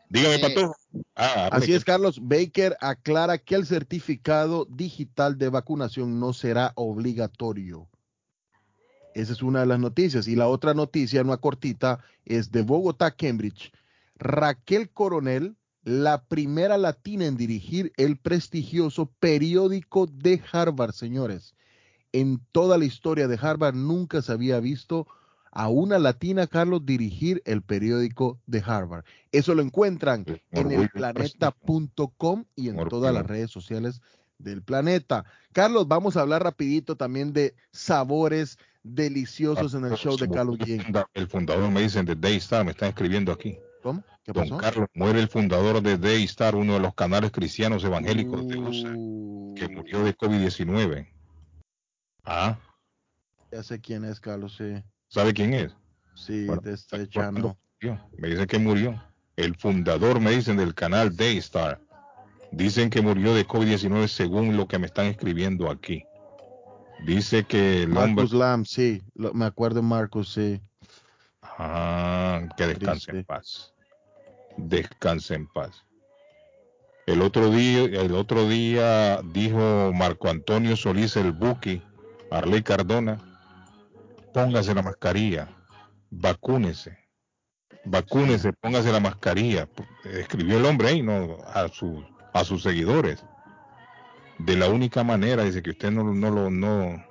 Dígame, 0.09 0.35
Eh, 0.35 0.39
Pato. 0.39 0.75
Ah, 1.15 1.49
Así 1.51 1.73
es, 1.73 1.83
Carlos. 1.83 2.19
Baker 2.21 2.77
aclara 2.79 3.37
que 3.37 3.55
el 3.55 3.65
certificado 3.65 4.65
digital 4.69 5.37
de 5.37 5.49
vacunación 5.49 6.19
no 6.19 6.31
será 6.31 6.73
obligatorio. 6.75 7.87
Esa 9.15 9.33
es 9.33 9.41
una 9.41 9.61
de 9.61 9.65
las 9.65 9.79
noticias. 9.79 10.27
Y 10.27 10.35
la 10.35 10.47
otra 10.47 10.73
noticia, 10.73 11.21
una 11.21 11.37
cortita, 11.37 11.99
es 12.25 12.51
de 12.51 12.61
Bogotá, 12.61 13.11
Cambridge. 13.11 13.71
Raquel 14.17 14.89
Coronel, 14.91 15.55
la 15.85 16.23
primera 16.25 16.77
latina 16.77 17.25
en 17.27 17.37
dirigir 17.37 17.93
el 17.95 18.17
prestigioso 18.17 19.05
periódico 19.19 20.07
de 20.07 20.41
Harvard, 20.51 20.91
señores. 20.93 21.53
En 22.11 22.41
toda 22.51 22.77
la 22.77 22.85
historia 22.85 23.27
de 23.27 23.37
Harvard 23.41 23.75
nunca 23.75 24.21
se 24.21 24.31
había 24.31 24.59
visto 24.59 25.07
a 25.51 25.69
una 25.69 25.99
latina, 25.99 26.47
Carlos, 26.47 26.85
dirigir 26.85 27.41
el 27.45 27.61
periódico 27.61 28.39
de 28.47 28.63
Harvard. 28.65 29.05
Eso 29.31 29.53
lo 29.55 29.61
encuentran 29.61 30.25
en 30.51 30.65
Orgullo, 30.67 30.81
elplaneta.com 30.81 32.45
y 32.55 32.69
en 32.69 32.79
Orgullo. 32.79 32.89
todas 32.89 33.13
las 33.13 33.25
redes 33.25 33.51
sociales 33.51 34.01
del 34.37 34.63
planeta. 34.63 35.23
Carlos, 35.53 35.87
vamos 35.87 36.17
a 36.17 36.21
hablar 36.21 36.43
rapidito 36.43 36.95
también 36.97 37.31
de 37.31 37.53
sabores 37.71 38.57
deliciosos 38.83 39.73
en 39.73 39.85
el 39.85 39.93
show 39.95 40.17
de 40.17 40.29
Carlos 40.29 40.57
el, 40.59 40.81
funda- 40.81 41.09
el 41.13 41.27
fundador 41.27 41.71
me 41.71 41.81
dicen 41.81 42.05
de 42.05 42.15
Daystar, 42.15 42.65
me 42.65 42.71
están 42.71 42.89
escribiendo 42.89 43.31
aquí. 43.31 43.57
¿Cómo? 43.81 44.03
¿Qué 44.25 44.31
Don? 44.33 44.57
Carlos 44.57 44.87
muere 44.95 45.19
el 45.19 45.27
fundador 45.27 45.81
de 45.81 45.97
Daystar, 45.97 46.55
uno 46.55 46.73
de 46.73 46.79
los 46.79 46.95
canales 46.95 47.31
cristianos 47.31 47.83
evangélicos 47.83 48.47
de 48.47 48.57
USA, 48.57 48.93
Uh, 48.97 49.53
que 49.55 49.67
murió 49.69 50.03
de 50.03 50.17
COVID-19. 50.17 51.07
Ah, 52.23 52.57
Ya 53.51 53.61
sé 53.63 53.79
quién 53.79 54.03
es, 54.03 54.19
Carlos, 54.19 54.55
sí. 54.57 54.83
¿sabe 55.07 55.33
quién 55.33 55.53
es? 55.53 55.75
Sí, 56.15 56.45
Bueno, 56.47 56.61
de 56.63 56.73
este 56.73 57.07
¿cuándo 57.09 57.09
channel. 57.41 57.55
murió? 57.81 58.09
Me 58.17 58.27
dicen 58.29 58.47
que 58.47 58.57
murió. 58.59 59.03
El 59.35 59.55
fundador, 59.57 60.19
me 60.19 60.31
dicen, 60.31 60.57
del 60.57 60.73
canal 60.73 61.15
Daystar. 61.15 61.79
Dicen 62.51 62.89
que 62.89 63.01
murió 63.01 63.33
de 63.35 63.45
COVID-19 63.45 64.07
según 64.07 64.57
lo 64.57 64.67
que 64.67 64.79
me 64.79 64.87
están 64.87 65.05
escribiendo 65.07 65.69
aquí. 65.69 66.03
Dice 67.05 67.43
que 67.45 67.83
el 67.83 67.89
hombre... 67.97 68.23
Marcus 68.23 68.33
Lamb, 68.33 68.65
sí. 68.65 69.03
lo- 69.13 69.33
me 69.33 69.45
acuerdo 69.45 69.81
de 69.81 69.87
Marcus, 69.87 70.29
sí. 70.33 70.61
Ah, 71.41 72.41
que 72.57 72.67
descanse 72.67 73.11
en 73.11 73.23
paz. 73.25 73.73
Descanse 74.57 75.35
en 75.35 75.47
paz. 75.47 75.83
El 77.05 77.21
otro 77.21 77.49
día, 77.49 77.83
el 77.83 78.15
otro 78.15 78.47
día 78.47 79.21
dijo 79.21 79.91
Marco 79.93 80.29
Antonio 80.29 80.75
Solís 80.75 81.15
el 81.17 81.31
Buki, 81.31 81.81
Arley 82.31 82.63
Cardona, 82.63 83.19
póngase 84.33 84.73
la 84.73 84.81
mascarilla, 84.81 85.47
vacúnese, 86.09 86.97
vacúnese, 87.85 88.53
póngase 88.53 88.91
la 88.91 88.99
mascarilla. 88.99 89.69
Escribió 90.03 90.57
el 90.57 90.65
hombre 90.65 90.89
ahí, 90.89 91.01
no 91.03 91.37
a 91.45 91.67
sus 91.67 92.03
a 92.33 92.43
sus 92.43 92.63
seguidores. 92.63 93.23
De 94.39 94.57
la 94.57 94.67
única 94.67 95.03
manera, 95.03 95.43
dice 95.43 95.61
que 95.61 95.69
usted 95.69 95.91
no, 95.91 96.03
no 96.03 96.29
lo 96.31 96.49
no 96.49 97.05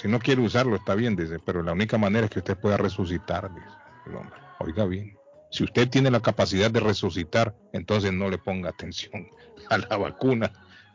si 0.00 0.08
no 0.08 0.18
quiere 0.18 0.40
usarlo 0.40 0.76
está 0.76 0.94
bien, 0.94 1.14
dice, 1.14 1.38
pero 1.38 1.62
la 1.62 1.72
única 1.72 1.98
manera 1.98 2.24
es 2.24 2.30
que 2.30 2.38
usted 2.38 2.56
pueda 2.56 2.76
resucitar, 2.76 3.52
dice 3.54 3.66
el 4.06 4.16
hombre. 4.16 4.40
Oiga 4.58 4.84
bien, 4.86 5.16
si 5.50 5.64
usted 5.64 5.88
tiene 5.88 6.10
la 6.10 6.20
capacidad 6.20 6.70
de 6.70 6.80
resucitar, 6.80 7.54
entonces 7.72 8.12
no 8.12 8.28
le 8.30 8.38
ponga 8.38 8.70
atención 8.70 9.28
a 9.68 9.78
la 9.78 9.96
vacuna 9.96 10.52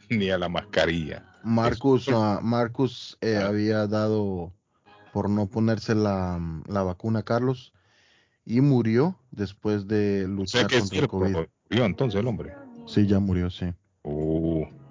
ni 0.10 0.30
a 0.30 0.38
la 0.38 0.50
mascarilla. 0.50 1.24
Marcus, 1.44 2.10
ah, 2.10 2.40
Marcus 2.42 3.18
eh, 3.22 3.38
había 3.38 3.86
dado 3.88 4.52
por 5.14 5.30
no 5.30 5.48
ponerse 5.48 5.94
la, 5.96 6.40
la 6.68 6.84
vacuna, 6.84 7.24
Carlos, 7.24 7.74
y 8.46 8.62
murió 8.62 9.18
después 9.32 9.88
de 9.88 10.26
O 10.26 10.28
luchar 10.28 10.62
sea 10.62 10.68
que 10.68 10.78
es 10.78 10.82
contra 10.84 11.00
el 11.00 11.08
COVID. 11.08 11.36
murió 11.70 11.86
entonces 11.86 12.20
el 12.20 12.28
hombre. 12.28 12.54
Sí, 12.88 13.08
ya 13.08 13.20
murió, 13.20 13.50
sí. 13.50 13.74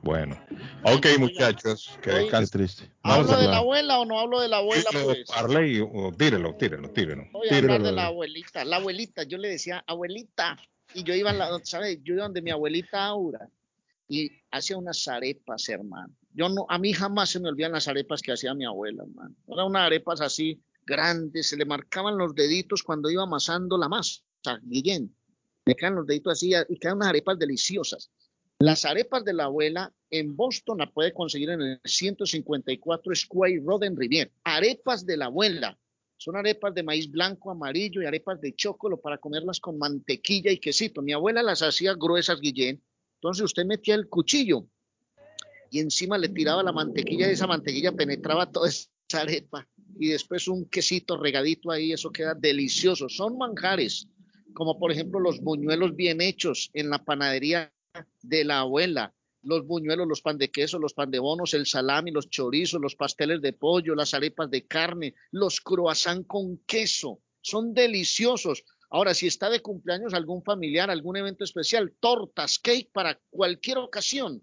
Bueno. 0.04 0.38
Ok, 0.82 1.06
muchachos, 1.18 1.98
que 2.02 2.10
descansen. 2.10 2.50
triste. 2.50 2.92
Vamos 3.02 3.30
¿Hablo 3.30 3.38
a 3.38 3.40
de 3.40 3.48
la 3.48 3.56
abuela 3.56 3.98
o 4.00 4.04
no 4.04 4.20
hablo 4.20 4.40
de 4.40 4.48
la 4.48 4.58
abuela? 4.58 4.84
Pues? 4.92 5.24
Parley, 5.28 5.80
o 5.80 6.12
tírelo, 6.12 6.54
tírelo, 6.56 6.90
tírelo. 6.90 7.26
Voy 7.32 7.48
a 7.48 7.56
hablar 7.56 7.82
de 7.82 7.92
la 7.92 8.06
abuelita. 8.06 8.64
La 8.66 8.76
abuelita, 8.76 9.22
yo 9.22 9.38
le 9.38 9.48
decía, 9.48 9.82
abuelita. 9.86 10.58
Y 10.92 11.02
yo 11.04 11.14
iba, 11.14 11.30
a 11.30 11.32
la, 11.32 11.60
¿sabes? 11.64 12.00
Yo 12.02 12.14
iba 12.14 12.24
donde 12.24 12.42
mi 12.42 12.50
abuelita 12.50 13.06
Aura 13.06 13.48
y 14.06 14.30
hacía 14.50 14.76
unas 14.76 15.08
arepas, 15.08 15.68
hermano. 15.70 16.14
Yo 16.34 16.50
no, 16.50 16.66
a 16.68 16.78
mí 16.78 16.92
jamás 16.92 17.30
se 17.30 17.40
me 17.40 17.48
olvidan 17.48 17.72
las 17.72 17.88
arepas 17.88 18.20
que 18.20 18.32
hacía 18.32 18.54
mi 18.54 18.66
abuela, 18.66 19.04
hermano. 19.04 19.34
Eran 19.48 19.66
unas 19.66 19.86
arepas 19.86 20.20
así 20.20 20.60
grandes, 20.84 21.48
se 21.48 21.56
le 21.56 21.64
marcaban 21.64 22.18
los 22.18 22.34
deditos 22.34 22.82
cuando 22.82 23.10
iba 23.10 23.22
amasando 23.22 23.78
la 23.78 23.88
masa, 23.88 24.20
Guillén. 24.62 25.14
Me 25.64 25.74
quedan 25.74 25.94
los 25.94 26.06
deditos 26.06 26.34
así 26.34 26.52
y 26.68 26.78
quedan 26.78 26.96
unas 26.96 27.08
arepas 27.08 27.38
deliciosas. 27.38 28.10
Las 28.58 28.84
arepas 28.84 29.24
de 29.24 29.32
la 29.32 29.44
abuela 29.44 29.92
en 30.10 30.36
Boston 30.36 30.78
la 30.78 30.90
puede 30.90 31.12
conseguir 31.12 31.50
en 31.50 31.60
el 31.60 31.80
154 31.84 33.14
Square 33.14 33.62
Road 33.64 33.84
en 33.84 33.96
Rivier. 33.96 34.32
Arepas 34.44 35.04
de 35.04 35.16
la 35.16 35.26
abuela. 35.26 35.78
Son 36.16 36.36
arepas 36.36 36.74
de 36.74 36.82
maíz 36.82 37.10
blanco, 37.10 37.50
amarillo 37.50 38.00
y 38.00 38.06
arepas 38.06 38.40
de 38.40 38.54
chocolo 38.54 39.00
para 39.00 39.18
comerlas 39.18 39.60
con 39.60 39.76
mantequilla 39.76 40.50
y 40.50 40.58
quesito. 40.58 41.02
Mi 41.02 41.12
abuela 41.12 41.42
las 41.42 41.62
hacía 41.62 41.94
gruesas, 41.94 42.40
Guillén. 42.40 42.80
Entonces 43.16 43.44
usted 43.44 43.64
metía 43.66 43.96
el 43.96 44.08
cuchillo 44.08 44.66
y 45.70 45.80
encima 45.80 46.16
le 46.16 46.28
tiraba 46.28 46.62
la 46.62 46.72
mantequilla 46.72 47.28
y 47.28 47.32
esa 47.32 47.46
mantequilla 47.46 47.92
penetraba 47.92 48.50
toda 48.50 48.68
esa 48.68 48.88
arepa 49.12 49.68
y 49.98 50.08
después 50.08 50.48
un 50.48 50.68
quesito 50.68 51.16
regadito 51.16 51.70
ahí, 51.70 51.92
eso 51.92 52.10
queda 52.10 52.34
delicioso. 52.34 53.08
Son 53.08 53.36
manjares, 53.36 54.08
como 54.52 54.78
por 54.78 54.92
ejemplo 54.92 55.20
los 55.20 55.40
buñuelos 55.40 55.96
bien 55.96 56.20
hechos 56.20 56.70
en 56.74 56.90
la 56.90 57.04
panadería 57.04 57.72
de 58.22 58.44
la 58.44 58.60
abuela, 58.60 59.12
los 59.42 59.66
buñuelos, 59.66 60.06
los 60.08 60.22
pan 60.22 60.38
de 60.38 60.50
queso, 60.50 60.78
los 60.78 60.94
pan 60.94 61.10
de 61.10 61.18
bonos, 61.18 61.52
el 61.54 61.66
salami, 61.66 62.10
los 62.10 62.30
chorizos, 62.30 62.80
los 62.80 62.96
pasteles 62.96 63.42
de 63.42 63.52
pollo, 63.52 63.94
las 63.94 64.14
arepas 64.14 64.50
de 64.50 64.66
carne, 64.66 65.14
los 65.30 65.60
croissant 65.60 66.26
con 66.26 66.58
queso, 66.66 67.20
son 67.42 67.74
deliciosos. 67.74 68.64
Ahora, 68.90 69.12
si 69.12 69.26
está 69.26 69.50
de 69.50 69.60
cumpleaños 69.60 70.14
algún 70.14 70.42
familiar, 70.42 70.90
algún 70.90 71.16
evento 71.16 71.44
especial, 71.44 71.92
tortas, 72.00 72.58
cake 72.58 72.90
para 72.92 73.20
cualquier 73.30 73.78
ocasión. 73.78 74.42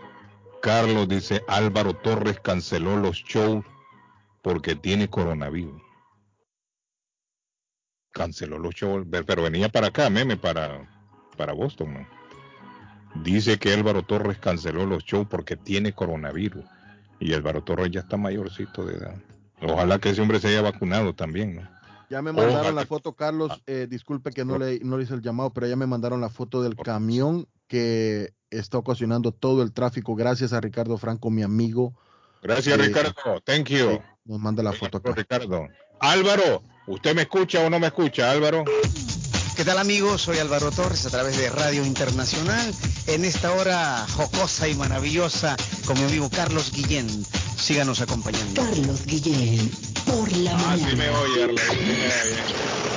Carlos 0.61 1.07
dice 1.07 1.41
Álvaro 1.47 1.95
Torres 1.95 2.39
canceló 2.41 2.97
los 2.97 3.17
shows 3.17 3.65
porque 4.41 4.75
tiene 4.75 5.09
coronavirus. 5.09 5.81
Canceló 8.17 8.57
los 8.59 8.73
shows, 8.75 9.05
pero 9.25 9.43
venía 9.43 9.69
para 9.69 9.87
acá, 9.87 10.09
Meme, 10.09 10.37
para, 10.37 10.87
para 11.37 11.53
Boston. 11.53 11.93
man. 11.93 12.07
Dice 13.23 13.57
que 13.57 13.73
Álvaro 13.73 14.03
Torres 14.03 14.37
canceló 14.37 14.85
los 14.85 15.03
shows 15.03 15.27
porque 15.29 15.55
tiene 15.55 15.93
coronavirus. 15.93 16.65
Y 17.19 17.33
Álvaro 17.33 17.63
Torres 17.63 17.89
ya 17.91 18.01
está 18.01 18.17
mayorcito 18.17 18.85
de 18.85 18.95
edad. 18.95 19.15
Ojalá 19.61 19.97
que 19.99 20.09
ese 20.09 20.21
hombre 20.21 20.39
se 20.39 20.49
haya 20.49 20.61
vacunado 20.61 21.15
también, 21.15 21.55
¿no? 21.55 21.69
Ya 22.09 22.21
me 22.21 22.31
mandaron 22.31 22.59
Ojalá. 22.61 22.71
la 22.71 22.85
foto, 22.85 23.13
Carlos. 23.15 23.51
eh, 23.65 23.87
disculpe 23.89 24.31
que 24.31 24.45
no 24.45 24.57
le, 24.59 24.79
no 24.79 24.97
le 24.97 25.03
hice 25.03 25.13
el 25.15 25.21
llamado, 25.21 25.51
pero 25.51 25.67
ya 25.67 25.75
me 25.75 25.87
mandaron 25.87 26.21
la 26.21 26.29
foto 26.29 26.61
del 26.61 26.75
camión 26.75 27.47
que 27.67 28.33
está 28.49 28.77
ocasionando 28.77 29.31
todo 29.33 29.61
el 29.63 29.73
tráfico. 29.73 30.15
Gracias 30.15 30.53
a 30.53 30.61
Ricardo 30.61 30.97
Franco, 30.97 31.29
mi 31.31 31.41
amigo. 31.43 31.93
Gracias, 32.43 32.77
Eh, 32.79 32.81
Ricardo. 32.83 33.13
Thank 33.43 33.69
you. 33.69 33.99
Nos 34.25 34.39
manda 34.39 34.61
la 34.63 34.73
foto 34.73 34.99
acá. 34.99 35.11
Ricardo. 35.13 35.67
Álvaro, 35.99 36.61
¿usted 36.87 37.15
me 37.15 37.23
escucha 37.23 37.59
o 37.61 37.69
no 37.69 37.79
me 37.79 37.87
escucha, 37.87 38.31
Álvaro? 38.31 38.63
¿Qué 39.55 39.65
tal 39.65 39.79
amigos? 39.79 40.21
Soy 40.21 40.37
Álvaro 40.37 40.71
Torres 40.71 41.05
a 41.05 41.09
través 41.09 41.37
de 41.37 41.49
Radio 41.49 41.83
Internacional 41.85 42.73
en 43.07 43.25
esta 43.25 43.51
hora 43.53 44.05
jocosa 44.15 44.67
y 44.67 44.75
maravillosa 44.75 45.57
con 45.85 45.97
mi 45.97 46.05
amigo 46.05 46.29
Carlos 46.29 46.71
Guillén. 46.71 47.07
Síganos 47.57 48.01
acompañando. 48.01 48.61
Carlos 48.61 49.05
Guillén, 49.05 49.71
por 50.05 50.31
la 50.37 50.51
Ah, 50.51 50.57
mañana. 50.57 50.89
sí 50.89 50.95
me 50.95 51.09
oye, 51.09 51.43
Arley, 51.43 51.57
sí 51.57 51.75
me 51.75 51.93
oye. 51.93 52.96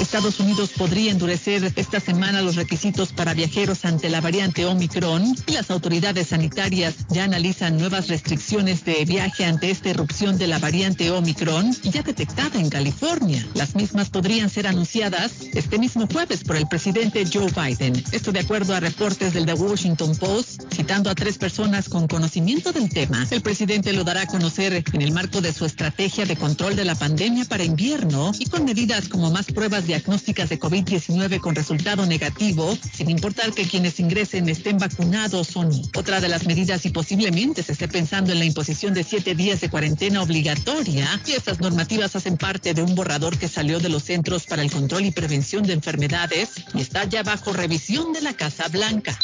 Estados 0.00 0.40
Unidos 0.40 0.70
podría 0.76 1.10
endurecer 1.10 1.72
esta 1.76 2.00
semana 2.00 2.42
los 2.42 2.56
requisitos 2.56 3.12
para 3.12 3.32
viajeros 3.32 3.84
ante 3.84 4.10
la 4.10 4.20
variante 4.20 4.66
Omicron 4.66 5.34
y 5.46 5.52
las 5.52 5.70
autoridades 5.70 6.28
sanitarias 6.28 6.94
ya 7.08 7.24
analizan 7.24 7.78
nuevas 7.78 8.08
restricciones 8.08 8.84
de 8.84 9.04
viaje 9.06 9.44
ante 9.44 9.70
esta 9.70 9.90
erupción 9.90 10.36
de 10.36 10.48
la 10.48 10.58
variante 10.58 11.10
Omicron 11.10 11.74
ya 11.82 12.02
detectada 12.02 12.60
en 12.60 12.68
California. 12.68 13.46
Las 13.54 13.74
mismas 13.74 14.10
podrían 14.10 14.50
ser 14.50 14.66
anunciadas 14.66 15.32
este 15.54 15.78
mismo 15.78 16.06
jueves 16.06 16.44
por 16.44 16.56
el 16.56 16.68
presidente 16.68 17.24
Joe 17.32 17.50
Biden. 17.50 18.02
Esto 18.12 18.32
de 18.32 18.40
acuerdo 18.40 18.74
a 18.74 18.80
reportes 18.80 19.32
del 19.32 19.46
The 19.46 19.54
Washington 19.54 20.14
Post, 20.16 20.62
citando 20.74 21.08
a 21.08 21.14
tres 21.14 21.38
personas 21.38 21.88
con 21.88 22.06
conocimiento 22.06 22.72
del 22.72 22.90
tema. 22.90 23.26
El 23.30 23.40
presidente 23.40 23.92
lo 23.94 24.04
dará 24.04 24.22
a 24.22 24.26
conocer 24.26 24.84
en 24.92 25.02
el 25.02 25.12
marco 25.12 25.40
de 25.40 25.52
su 25.54 25.64
estrategia 25.64 26.26
de 26.26 26.36
control 26.36 26.76
de 26.76 26.84
la 26.84 26.94
pandemia 26.94 27.46
para 27.46 27.64
invierno 27.64 28.32
y 28.38 28.46
con 28.46 28.64
medidas 28.64 29.08
como 29.08 29.30
más 29.30 29.46
pruebas 29.46 29.85
diagnósticas 29.86 30.48
de 30.48 30.58
COVID-19 30.60 31.40
con 31.40 31.54
resultado 31.54 32.04
negativo, 32.06 32.76
sin 32.92 33.10
importar 33.10 33.52
que 33.52 33.66
quienes 33.66 33.98
ingresen 34.00 34.48
estén 34.48 34.78
vacunados 34.78 35.56
o 35.56 35.64
no. 35.64 35.80
Otra 35.94 36.20
de 36.20 36.28
las 36.28 36.46
medidas 36.46 36.84
y 36.84 36.90
posiblemente 36.90 37.62
se 37.62 37.72
esté 37.72 37.88
pensando 37.88 38.32
en 38.32 38.38
la 38.38 38.44
imposición 38.44 38.92
de 38.94 39.04
siete 39.04 39.34
días 39.34 39.60
de 39.60 39.70
cuarentena 39.70 40.22
obligatoria 40.22 41.20
y 41.26 41.32
estas 41.32 41.60
normativas 41.60 42.16
hacen 42.16 42.36
parte 42.36 42.74
de 42.74 42.82
un 42.82 42.94
borrador 42.94 43.38
que 43.38 43.48
salió 43.48 43.78
de 43.80 43.88
los 43.88 44.04
Centros 44.04 44.46
para 44.46 44.62
el 44.62 44.70
Control 44.70 45.04
y 45.04 45.10
Prevención 45.10 45.62
de 45.62 45.72
Enfermedades 45.72 46.50
y 46.74 46.80
está 46.80 47.04
ya 47.04 47.22
bajo 47.22 47.52
revisión 47.52 48.12
de 48.12 48.22
la 48.22 48.34
Casa 48.34 48.68
Blanca. 48.68 49.18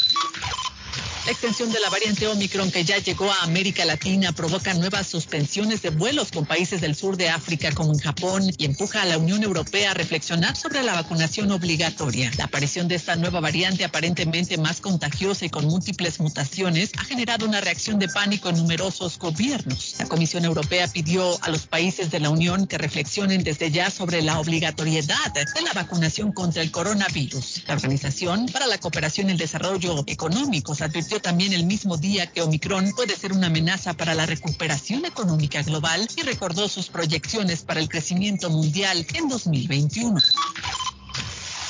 La 1.25 1.31
extensión 1.31 1.71
de 1.71 1.79
la 1.79 1.89
variante 1.89 2.27
Omicron 2.27 2.69
que 2.69 2.83
ya 2.83 2.97
llegó 2.97 3.31
a 3.31 3.43
América 3.43 3.85
Latina 3.85 4.33
provoca 4.33 4.73
nuevas 4.73 5.07
suspensiones 5.07 5.81
de 5.81 5.89
vuelos 5.89 6.31
con 6.33 6.45
países 6.45 6.81
del 6.81 6.95
sur 6.95 7.15
de 7.15 7.29
África 7.29 7.71
como 7.71 7.93
en 7.93 7.99
Japón 7.99 8.51
y 8.57 8.65
empuja 8.65 9.03
a 9.03 9.05
la 9.05 9.17
Unión 9.17 9.41
Europea 9.41 9.91
a 9.91 9.93
reflexionar 9.93 10.57
sobre 10.57 10.83
la 10.83 10.91
vacunación 10.91 11.49
obligatoria. 11.51 12.29
La 12.37 12.45
aparición 12.45 12.89
de 12.89 12.95
esta 12.95 13.15
nueva 13.15 13.39
variante 13.39 13.85
aparentemente 13.85 14.57
más 14.57 14.81
contagiosa 14.81 15.45
y 15.45 15.49
con 15.49 15.65
múltiples 15.65 16.19
mutaciones 16.19 16.91
ha 16.97 17.05
generado 17.05 17.45
una 17.45 17.61
reacción 17.61 17.99
de 17.99 18.09
pánico 18.09 18.49
en 18.49 18.57
numerosos 18.57 19.17
gobiernos. 19.17 19.95
La 19.99 20.07
Comisión 20.07 20.43
Europea 20.43 20.89
pidió 20.89 21.41
a 21.41 21.49
los 21.49 21.67
países 21.67 22.11
de 22.11 22.19
la 22.19 22.31
Unión 22.31 22.67
que 22.67 22.77
reflexionen 22.77 23.45
desde 23.45 23.71
ya 23.71 23.89
sobre 23.91 24.21
la 24.23 24.41
obligatoriedad 24.41 25.31
de 25.33 25.61
la 25.61 25.71
vacunación 25.71 26.33
contra 26.33 26.61
el 26.61 26.71
coronavirus. 26.71 27.63
La 27.65 27.75
Organización 27.75 28.47
para 28.47 28.67
la 28.67 28.77
Cooperación 28.77 29.29
y 29.29 29.31
el 29.31 29.37
Desarrollo 29.37 30.03
Económicos 30.05 30.81
advirtió 30.81 31.12
también 31.19 31.53
el 31.53 31.65
mismo 31.65 31.97
día 31.97 32.27
que 32.27 32.41
Omicron 32.41 32.91
puede 32.95 33.15
ser 33.15 33.33
una 33.33 33.47
amenaza 33.47 33.93
para 33.93 34.13
la 34.13 34.25
recuperación 34.25 35.05
económica 35.05 35.61
global 35.63 36.07
y 36.15 36.21
recordó 36.21 36.67
sus 36.67 36.87
proyecciones 36.87 37.61
para 37.61 37.79
el 37.79 37.89
crecimiento 37.89 38.49
mundial 38.49 39.05
en 39.13 39.27
2021. 39.27 40.21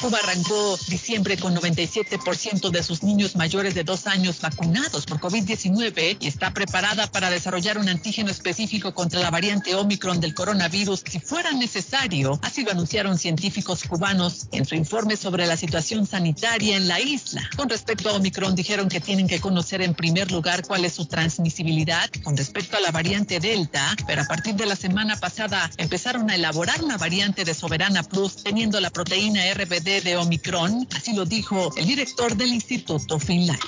Cuba 0.01 0.19
arrancó 0.21 0.77
diciembre 0.87 1.37
con 1.37 1.55
97% 1.55 2.69
de 2.69 2.83
sus 2.83 3.03
niños 3.03 3.35
mayores 3.35 3.73
de 3.73 3.83
dos 3.83 4.07
años 4.07 4.41
vacunados 4.41 5.05
por 5.05 5.19
COVID-19 5.19 6.17
y 6.19 6.27
está 6.27 6.53
preparada 6.53 7.07
para 7.07 7.29
desarrollar 7.29 7.77
un 7.77 7.87
antígeno 7.87 8.29
específico 8.29 8.93
contra 8.93 9.21
la 9.21 9.31
variante 9.31 9.75
Omicron 9.75 10.19
del 10.19 10.33
coronavirus 10.33 11.03
si 11.09 11.19
fuera 11.19 11.51
necesario. 11.53 12.39
Así 12.41 12.63
lo 12.63 12.71
anunciaron 12.71 13.17
científicos 13.17 13.83
cubanos 13.83 14.47
en 14.51 14.65
su 14.65 14.75
informe 14.75 15.15
sobre 15.15 15.47
la 15.47 15.55
situación 15.55 16.05
sanitaria 16.05 16.75
en 16.75 16.87
la 16.87 16.99
isla. 16.99 17.47
Con 17.55 17.69
respecto 17.69 18.09
a 18.09 18.13
Omicron, 18.13 18.55
dijeron 18.55 18.89
que 18.89 18.99
tienen 18.99 19.27
que 19.27 19.39
conocer 19.39 19.81
en 19.81 19.93
primer 19.93 20.31
lugar 20.31 20.65
cuál 20.67 20.85
es 20.85 20.93
su 20.93 21.05
transmisibilidad 21.05 22.09
con 22.23 22.35
respecto 22.35 22.77
a 22.77 22.81
la 22.81 22.91
variante 22.91 23.39
Delta, 23.39 23.95
pero 24.05 24.23
a 24.23 24.25
partir 24.25 24.55
de 24.55 24.65
la 24.65 24.75
semana 24.75 25.17
pasada 25.19 25.69
empezaron 25.77 26.29
a 26.29 26.35
elaborar 26.35 26.83
una 26.83 26.97
variante 26.97 27.45
de 27.45 27.53
Soberana 27.53 28.03
Plus 28.03 28.43
teniendo 28.43 28.79
la 28.79 28.89
proteína 28.89 29.41
RBD 29.53 29.92
de 30.01 30.17
Omicron, 30.17 30.87
así 30.95 31.13
lo 31.13 31.25
dijo 31.25 31.73
el 31.75 31.85
director 31.85 32.35
del 32.35 32.49
Instituto 32.49 33.19
Finlay. 33.19 33.59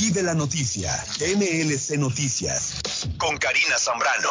Y 0.00 0.10
de 0.10 0.22
la 0.22 0.34
noticia, 0.34 0.92
MLC 1.36 1.98
Noticias, 1.98 2.74
con 3.18 3.36
Karina 3.38 3.78
Zambrano. 3.78 4.28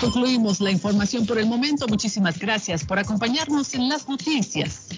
Concluimos 0.00 0.60
la 0.60 0.70
información 0.70 1.26
por 1.26 1.38
el 1.38 1.46
momento. 1.46 1.86
Muchísimas 1.88 2.38
gracias 2.38 2.84
por 2.84 2.98
acompañarnos 2.98 3.74
en 3.74 3.88
las 3.88 4.08
noticias. 4.08 4.88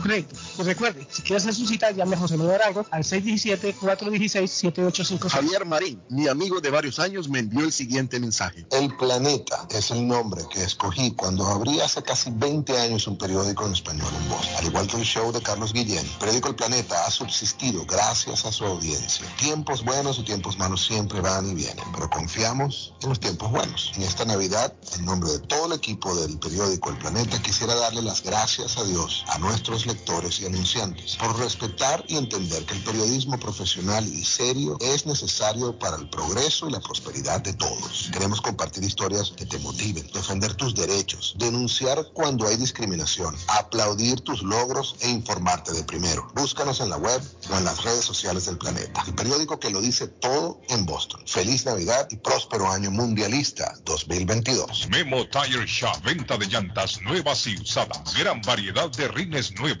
crédito. 0.01 0.35
Pues 0.55 0.67
recuerde, 0.67 1.07
si 1.09 1.21
quiere 1.21 1.37
hacer 1.37 1.53
su 1.53 1.67
cita, 1.67 1.91
llame 1.91 2.15
a 2.15 2.19
José 2.19 2.37
Manuel 2.37 2.61
Arango 2.61 2.85
al 2.91 3.03
617-416-7856. 3.03 5.29
Javier 5.29 5.65
Marín, 5.65 6.01
mi 6.09 6.27
amigo 6.27 6.61
de 6.61 6.69
varios 6.69 6.99
años, 6.99 7.27
me 7.29 7.39
envió 7.39 7.65
el 7.65 7.71
siguiente 7.71 8.19
mensaje. 8.19 8.65
El 8.71 8.95
Planeta 8.97 9.67
es 9.69 9.91
el 9.91 10.07
nombre 10.07 10.43
que 10.51 10.63
escogí 10.63 11.11
cuando 11.11 11.47
abrí 11.47 11.79
hace 11.79 12.01
casi 12.03 12.31
20 12.31 12.77
años 12.79 13.07
un 13.07 13.17
periódico 13.17 13.65
en 13.65 13.73
español 13.73 14.11
en 14.21 14.29
Boston. 14.29 14.55
Al 14.57 14.65
igual 14.65 14.87
que 14.87 14.97
el 14.97 15.03
show 15.03 15.31
de 15.31 15.41
Carlos 15.41 15.73
Guillén, 15.73 16.05
el 16.05 16.19
periódico 16.19 16.49
El 16.49 16.55
Planeta 16.55 17.05
ha 17.05 17.11
subsistido 17.11 17.85
gracias 17.85 18.45
a 18.45 18.51
su 18.51 18.65
audiencia. 18.65 19.25
Tiempos 19.37 19.83
buenos 19.83 20.19
y 20.19 20.23
tiempos 20.23 20.57
malos 20.57 20.85
siempre 20.85 21.21
van 21.21 21.49
y 21.49 21.53
vienen, 21.53 21.85
pero 21.93 22.09
confiamos 22.09 22.93
en 23.01 23.09
los 23.09 23.19
tiempos 23.19 23.51
buenos. 23.51 23.91
En 23.95 24.03
esta 24.03 24.25
Navidad, 24.25 24.73
en 24.95 25.05
nombre 25.05 25.31
de 25.31 25.39
todo 25.39 25.67
el 25.67 25.73
equipo 25.73 26.15
del 26.15 26.37
periódico 26.39 26.89
El 26.89 26.97
Planeta, 26.97 27.41
quisiera 27.41 27.75
darle 27.75 28.01
las 28.01 28.23
gracias 28.23 28.77
a 28.77 28.83
Dios, 28.83 29.25
a 29.27 29.37
nuestros 29.39 29.85
lectores 29.91 30.39
y 30.39 30.45
anunciantes, 30.45 31.17
por 31.17 31.37
respetar 31.37 32.03
y 32.07 32.15
entender 32.15 32.65
que 32.65 32.75
el 32.75 32.83
periodismo 32.83 33.37
profesional 33.37 34.07
y 34.07 34.23
serio 34.23 34.77
es 34.79 35.05
necesario 35.05 35.77
para 35.77 35.97
el 35.97 36.09
progreso 36.09 36.69
y 36.69 36.71
la 36.71 36.79
prosperidad 36.79 37.41
de 37.41 37.53
todos. 37.53 38.09
Queremos 38.13 38.39
compartir 38.39 38.83
historias 38.83 39.31
que 39.35 39.45
te 39.45 39.59
motiven, 39.59 40.09
defender 40.13 40.53
tus 40.55 40.73
derechos, 40.75 41.35
denunciar 41.37 42.05
cuando 42.13 42.47
hay 42.47 42.55
discriminación, 42.55 43.35
aplaudir 43.47 44.21
tus 44.21 44.41
logros 44.43 44.95
e 45.01 45.09
informarte 45.09 45.73
de 45.73 45.83
primero. 45.83 46.31
Búscanos 46.35 46.79
en 46.79 46.89
la 46.89 46.97
web 46.97 47.21
o 47.51 47.57
en 47.57 47.65
las 47.65 47.83
redes 47.83 48.05
sociales 48.05 48.45
del 48.45 48.57
planeta. 48.57 49.03
El 49.05 49.15
periódico 49.15 49.59
que 49.59 49.71
lo 49.71 49.81
dice 49.81 50.07
todo 50.07 50.61
en 50.69 50.85
Boston. 50.85 51.21
Feliz 51.25 51.65
Navidad 51.65 52.07
y 52.11 52.15
próspero 52.15 52.71
año 52.71 52.91
mundialista 52.91 53.73
2022. 53.83 54.87
Memo 54.89 55.27
Tire 55.27 55.65
Shop, 55.65 56.01
venta 56.03 56.37
de 56.37 56.47
llantas 56.47 57.01
nuevas 57.01 57.45
y 57.47 57.57
usadas. 57.57 58.13
Gran 58.17 58.41
variedad 58.41 58.89
de 58.91 59.07
rines 59.07 59.51
nuevos. 59.59 59.80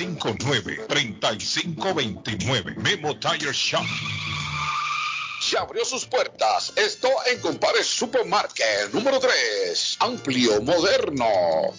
959-3529. 0.00 2.76
Memo 2.76 3.18
Tire 3.18 3.52
Shop. 3.52 3.84
Se 5.40 5.58
abrió 5.58 5.84
sus 5.84 6.06
puertas. 6.06 6.72
Esto 6.74 7.10
en 7.26 7.38
Compare 7.40 7.84
Supermarket 7.84 8.90
número 8.92 9.20
3. 9.20 9.96
Amplio, 10.00 10.62
moderno. 10.62 11.26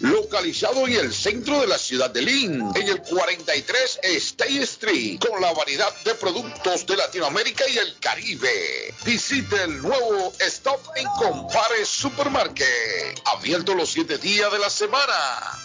Localizado 0.01 0.85
en 0.85 0.93
el 0.93 1.11
centro 1.11 1.61
de 1.61 1.67
la 1.67 1.79
ciudad 1.79 2.11
de 2.11 2.21
Lynn. 2.21 2.71
En 2.75 2.87
el 2.87 3.01
43 3.01 4.01
State 4.03 4.61
Street. 4.61 5.17
Con 5.19 5.41
la 5.41 5.51
variedad 5.53 5.91
de 6.03 6.13
productos 6.13 6.85
de 6.85 6.95
Latinoamérica 6.95 7.67
y 7.67 7.79
el 7.79 7.97
Caribe. 7.99 8.93
Visite 9.03 9.63
el 9.63 9.81
nuevo 9.81 10.31
Stop 10.39 10.81
en 10.95 11.07
Compare 11.17 11.83
Supermarket. 11.85 13.19
Abierto 13.25 13.73
los 13.73 13.89
7 13.89 14.19
días 14.19 14.51
de 14.51 14.59
la 14.59 14.69
semana. 14.69 15.64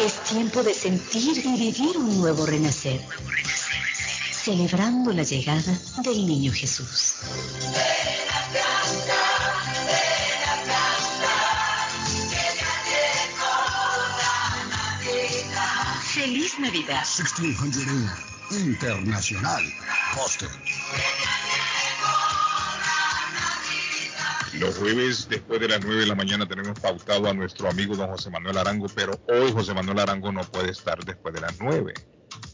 Es 0.00 0.22
tiempo 0.24 0.62
de 0.62 0.74
sentir 0.74 1.38
y 1.38 1.56
vivir 1.56 1.96
un 1.96 2.20
nuevo 2.20 2.46
renacer. 2.46 3.00
Celebrando 4.32 5.12
la 5.12 5.22
llegada 5.22 5.78
del 6.02 6.26
niño 6.26 6.52
Jesús. 6.52 7.14
Feliz 16.14 16.58
Navidad. 16.58 17.04
1601 17.18 18.12
Internacional. 18.50 19.64
Los 24.58 24.78
jueves 24.78 25.28
después 25.28 25.60
de 25.60 25.68
las 25.68 25.84
9 25.84 26.00
de 26.02 26.06
la 26.06 26.14
mañana 26.14 26.46
tenemos 26.46 26.78
pautado 26.78 27.28
a 27.28 27.34
nuestro 27.34 27.68
amigo 27.68 27.96
don 27.96 28.08
José 28.08 28.30
Manuel 28.30 28.56
Arango, 28.58 28.86
pero 28.94 29.12
hoy 29.28 29.50
José 29.52 29.74
Manuel 29.74 29.98
Arango 29.98 30.30
no 30.32 30.42
puede 30.42 30.70
estar 30.70 31.02
después 31.04 31.34
de 31.34 31.40
las 31.40 31.60
9. 31.60 31.92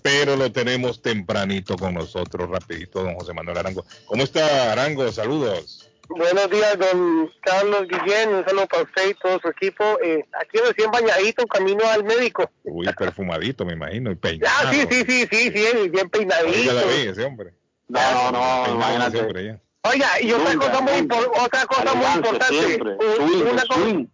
Pero 0.02 0.36
lo 0.36 0.50
tenemos 0.50 1.02
tempranito 1.02 1.76
con 1.76 1.94
nosotros, 1.94 2.48
rapidito, 2.48 3.02
don 3.02 3.14
José 3.16 3.34
Manuel 3.34 3.58
Arango. 3.58 3.84
¿Cómo 4.06 4.22
está 4.22 4.72
Arango? 4.72 5.10
Saludos. 5.12 5.86
Buenos 6.08 6.50
días, 6.50 6.76
don 6.78 7.30
Carlos 7.42 7.86
Guillén. 7.86 8.30
Un 8.30 8.44
saludo 8.44 8.66
para 8.66 8.82
usted 8.82 9.10
y 9.10 9.14
todo 9.14 9.38
su 9.40 9.48
equipo. 9.48 9.84
Eh, 10.02 10.24
aquí 10.40 10.58
recién 10.66 10.90
bañadito, 10.90 11.46
camino 11.46 11.86
al 11.86 12.02
médico. 12.02 12.50
Uy, 12.64 12.86
perfumadito, 12.98 13.64
me 13.64 13.74
imagino, 13.74 14.10
y 14.10 14.16
peinado. 14.16 14.52
Ah, 14.68 14.72
sí, 14.72 14.84
sí, 14.90 15.04
sí, 15.06 15.28
sí, 15.30 15.52
sí, 15.52 15.88
bien 15.88 16.08
peinadito. 16.10 16.62
Ya 16.64 16.72
la 16.72 16.82
vi, 16.84 17.08
ese 17.08 17.24
hombre. 17.24 17.52
No, 17.88 18.00
no, 18.00 18.32
no, 18.32 18.64
Peinado 18.64 18.74
imagínate. 18.74 19.16
ese 19.18 19.26
hombre, 19.26 19.44
ya. 19.44 19.60
Oiga, 19.82 20.08
y 20.20 20.32
otra 20.32 20.52
Nunca, 20.54 20.70
cosa 20.70 20.80
muy 20.82 21.00
nunca. 21.00 21.16
otra 21.42 21.66
cosa 21.66 21.94
muy 21.94 22.06
importante, 22.06 22.78
Swing, 23.16 23.42
una, 23.42 23.62
cosa, 23.62 23.74
swing. 23.80 24.06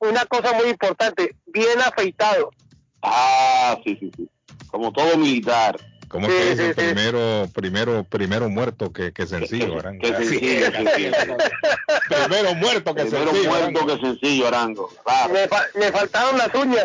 una 0.00 0.26
cosa 0.26 0.52
muy 0.54 0.68
importante, 0.70 1.36
bien 1.46 1.80
afeitado. 1.80 2.50
Ah, 3.02 3.78
sí, 3.84 3.96
sí, 4.00 4.10
sí. 4.16 4.28
Como 4.68 4.92
todo 4.92 5.16
militar. 5.16 5.78
¿Cómo 6.12 6.28
que 6.28 6.50
dice? 6.50 6.74
Primero, 6.74 7.48
primero, 7.54 8.04
primero 8.04 8.48
muerto 8.50 8.92
que, 8.92 9.12
que 9.12 9.26
sencillo, 9.26 9.78
Arango. 9.78 10.02
Que 10.02 10.08
sencillo, 10.14 10.70
que 10.70 10.76
sencillo. 10.76 11.12
Primero 12.08 12.54
muerto 12.54 12.94
que 12.94 13.02
Primero 13.06 13.30
sencillo. 13.30 13.48
muerto 13.50 13.78
Arango. 13.80 13.86
que 14.00 14.06
sencillo, 14.06 14.48
Arango. 14.48 14.88
Claro. 15.04 15.32
Me, 15.32 15.48
fa- 15.48 15.66
me 15.74 15.90
faltaron 15.90 16.36
las 16.36 16.54
uñas. 16.54 16.84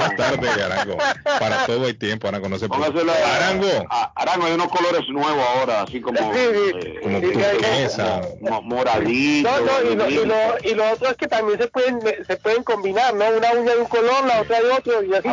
Más 0.00 0.16
tarde, 0.16 0.48
Arango. 0.50 0.98
Para 1.24 1.64
todo 1.66 1.86
hay 1.86 1.94
tiempo, 1.94 2.28
Arango, 2.28 2.48
no 2.50 2.58
se 2.58 2.66
a- 2.66 3.36
Arango. 3.36 3.86
a- 3.88 4.12
Arango, 4.16 4.46
hay 4.46 4.52
unos 4.52 4.68
colores 4.68 5.08
nuevos 5.08 5.42
ahora, 5.56 5.82
así 5.82 6.00
como, 6.02 6.18
eh, 6.34 7.00
Como 7.02 7.20
turquesa. 7.22 8.20
mo- 8.42 8.60
moradito. 8.62 9.48
No, 9.50 9.60
no, 9.60 9.90
y 9.90 9.96
lo, 9.96 10.10
y, 10.10 10.26
lo, 10.26 10.34
y 10.62 10.74
lo 10.74 10.90
otro 10.92 11.08
es 11.08 11.16
que 11.16 11.26
también 11.26 11.58
se 11.58 11.68
pueden 11.68 12.00
se 12.26 12.36
pueden 12.36 12.62
combinar, 12.64 13.14
¿no? 13.14 13.24
Una 13.30 13.52
uña 13.52 13.72
de 13.74 13.78
un 13.80 13.86
color, 13.86 14.26
la 14.26 14.42
otra 14.42 14.60
de 14.60 14.70
otro, 14.70 15.02
y 15.02 15.14
así. 15.14 15.26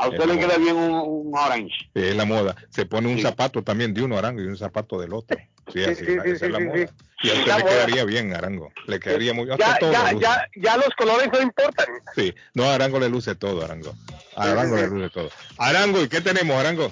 A 0.00 0.08
usted 0.08 0.24
le 0.26 0.38
queda- 0.38 0.56
bien 0.58 0.76
un, 0.76 0.90
un 1.26 1.36
orange. 1.36 1.74
Sí, 1.94 2.02
es 2.02 2.16
la 2.16 2.24
moda. 2.24 2.54
Se 2.70 2.86
pone 2.86 3.08
un 3.08 3.20
zapato 3.20 3.62
también 3.62 3.92
de 3.94 4.02
uno, 4.02 4.16
Arango, 4.18 4.40
y 4.40 4.46
un 4.46 4.56
zapato 4.56 5.00
del 5.00 5.12
otro. 5.12 5.36
Sí, 5.72 5.84
así, 5.84 6.04
sí, 6.04 6.12
esa 6.12 6.22
sí, 6.24 6.30
es 6.30 6.38
sí, 6.40 6.48
la 6.48 6.58
sí, 6.58 6.64
moda. 6.64 6.78
sí. 6.78 6.86
Y 7.22 7.28
a 7.30 7.32
usted 7.34 7.46
La 7.46 7.56
le 7.58 7.62
moda. 7.64 7.74
quedaría 7.74 8.04
bien, 8.04 8.34
Arango. 8.34 8.72
Le 8.86 8.98
quedaría 9.00 9.34
muy... 9.34 9.46
Ya, 9.46 9.76
todo 9.78 9.92
ya, 9.92 10.12
ya, 10.18 10.48
ya 10.56 10.76
los 10.78 10.88
colores 10.96 11.28
no 11.32 11.40
importan. 11.42 11.86
Sí, 12.16 12.34
no, 12.54 12.64
a 12.64 12.74
Arango 12.76 12.98
le 12.98 13.08
luce 13.10 13.34
todo, 13.34 13.62
Arango. 13.64 13.92
A 14.36 14.50
Arango 14.50 14.76
le 14.76 14.86
luce 14.88 15.10
todo. 15.10 15.30
Arango, 15.58 16.00
¿y 16.02 16.08
qué 16.08 16.20
tenemos, 16.20 16.56
Arango? 16.56 16.90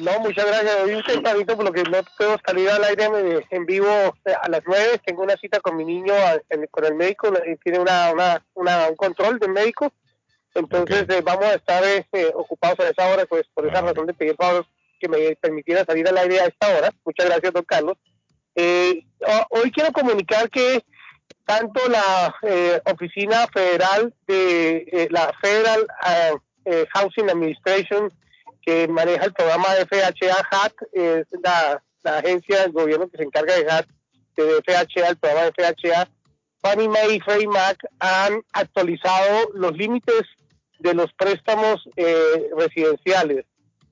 No, 0.00 0.20
muchas 0.20 0.46
gracias. 0.46 0.76
Hoy 0.84 0.94
un 0.94 1.02
tempranito 1.02 1.56
por 1.56 1.64
lo 1.64 1.72
que 1.72 1.82
no 1.82 1.98
puedo 2.16 2.36
salir 2.46 2.70
al 2.70 2.84
aire 2.84 3.08
en 3.50 3.66
vivo 3.66 3.88
eh, 4.24 4.32
a 4.40 4.48
las 4.48 4.62
nueve. 4.66 5.00
Tengo 5.04 5.22
una 5.22 5.36
cita 5.36 5.58
con 5.60 5.76
mi 5.76 5.84
niño 5.84 6.14
con 6.70 6.84
el 6.84 6.94
médico. 6.94 7.32
Tiene 7.64 7.78
una, 7.80 8.12
una, 8.12 8.44
una- 8.54 8.88
un 8.88 8.96
control 8.96 9.38
del 9.40 9.50
médico. 9.50 9.92
Entonces 10.54 11.04
eh, 11.08 11.20
vamos 11.24 11.44
a 11.44 11.54
estar 11.54 11.82
eh, 11.84 12.04
ocupados 12.34 12.80
a 12.80 12.88
esa 12.90 13.08
hora. 13.12 13.26
Pues 13.26 13.44
por 13.54 13.66
esa 13.66 13.80
razón 13.82 14.06
le 14.06 14.14
pedí 14.14 14.30
el 14.30 14.36
favor 14.36 14.66
que 15.00 15.08
me 15.08 15.36
permitiera 15.36 15.84
salir 15.84 16.08
al 16.08 16.18
aire 16.18 16.40
a 16.40 16.46
esta 16.46 16.68
hora. 16.76 16.90
Muchas 17.04 17.26
gracias, 17.26 17.52
don 17.52 17.64
Carlos. 17.64 17.96
Eh, 18.54 19.04
ho- 19.20 19.46
hoy 19.50 19.70
quiero 19.70 19.92
comunicar 19.92 20.50
que 20.50 20.82
tanto 21.44 21.80
la 21.88 22.34
eh, 22.42 22.80
Oficina 22.92 23.46
Federal 23.52 24.12
de 24.26 24.78
eh, 24.90 25.08
la 25.10 25.32
Federal 25.40 25.86
ah, 26.02 26.32
eh, 26.64 26.84
Housing 26.92 27.30
Administration 27.30 28.12
que 28.62 28.86
maneja 28.88 29.24
el 29.24 29.32
programa 29.32 29.64
FHA 29.88 30.46
HAT, 30.50 30.72
es 30.92 31.26
la, 31.42 31.82
la 32.02 32.18
agencia 32.18 32.62
del 32.62 32.72
gobierno 32.72 33.08
que 33.08 33.16
se 33.16 33.22
encarga 33.22 33.54
de 33.56 33.70
HAT, 33.70 33.86
de 34.36 34.62
FHA, 34.62 35.08
el 35.08 35.16
programa 35.16 35.46
de 35.46 35.52
FHA, 35.74 36.08
Fannie 36.60 36.88
Mae 36.88 37.14
y 37.14 37.20
Freddie 37.20 37.46
Mac 37.48 37.78
han 38.00 38.42
actualizado 38.52 39.50
los 39.54 39.72
límites 39.76 40.22
de 40.78 40.94
los 40.94 41.12
préstamos 41.14 41.88
eh, 41.96 42.50
residenciales 42.56 43.44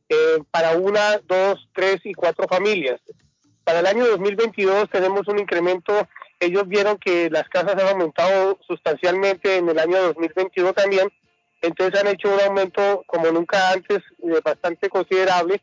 eh, 0.08 0.38
para 0.50 0.76
una, 0.76 1.18
dos, 1.26 1.68
tres 1.74 1.98
y 2.04 2.14
cuatro 2.14 2.46
familias. 2.48 3.00
Para 3.64 3.80
el 3.80 3.86
año 3.86 4.06
2022 4.06 4.88
tenemos 4.90 5.26
un 5.26 5.40
incremento. 5.40 6.06
Ellos 6.38 6.68
vieron 6.68 6.98
que 6.98 7.28
las 7.30 7.48
casas 7.48 7.74
han 7.74 7.88
aumentado 7.88 8.58
sustancialmente 8.66 9.56
en 9.56 9.68
el 9.68 9.78
año 9.78 10.00
2022 10.02 10.74
también. 10.74 11.08
Entonces 11.62 12.00
han 12.00 12.06
hecho 12.06 12.32
un 12.32 12.40
aumento 12.40 13.02
como 13.08 13.32
nunca 13.32 13.72
antes, 13.72 13.98
eh, 14.22 14.40
bastante 14.44 14.88
considerable, 14.88 15.60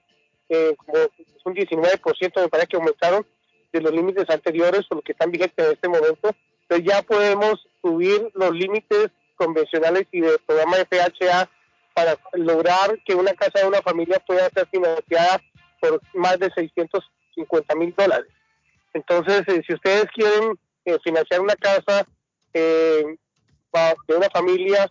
eh, 0.50 0.76
como 0.76 1.00
un 1.46 1.54
19% 1.54 2.42
me 2.42 2.50
parece 2.50 2.68
que 2.68 2.78
aumentaron 2.78 3.26
de 3.72 3.82
los 3.82 3.94
límites 3.94 4.30
anteriores 4.30 4.86
o 4.90 4.96
los 4.96 5.04
que 5.04 5.14
están 5.14 5.32
vigentes 5.32 5.66
en 5.66 5.72
este 5.74 5.88
momento. 5.88 6.36
Entonces 6.64 6.86
ya 6.86 7.02
podemos 7.04 7.66
subir 7.82 8.30
los 8.34 8.52
límites 8.52 9.12
convencionales 9.36 10.08
y 10.12 10.22
del 10.22 10.40
programa 10.46 10.78
FHA 10.78 11.50
para 11.94 12.18
lograr 12.34 13.00
que 13.06 13.16
una 13.16 13.34
casa 13.34 13.60
de 13.60 13.68
una 13.68 13.82
familia 13.82 14.20
pueda 14.26 14.50
ser 14.50 14.68
financiada 14.68 15.42
por 15.80 16.02
más 16.14 16.40
de 16.40 16.50
650 16.52 17.76
mil 17.76 17.94
dólares. 17.96 18.28
Entonces, 18.94 19.44
eh, 19.48 19.62
si 19.68 19.74
ustedes 19.74 20.06
quieren 20.14 20.58
eh, 20.86 20.98
financiar 21.04 21.42
una 21.42 21.56
casa 21.56 22.06
eh, 22.54 23.04
de 24.08 24.16
una 24.16 24.30
familia 24.30 24.90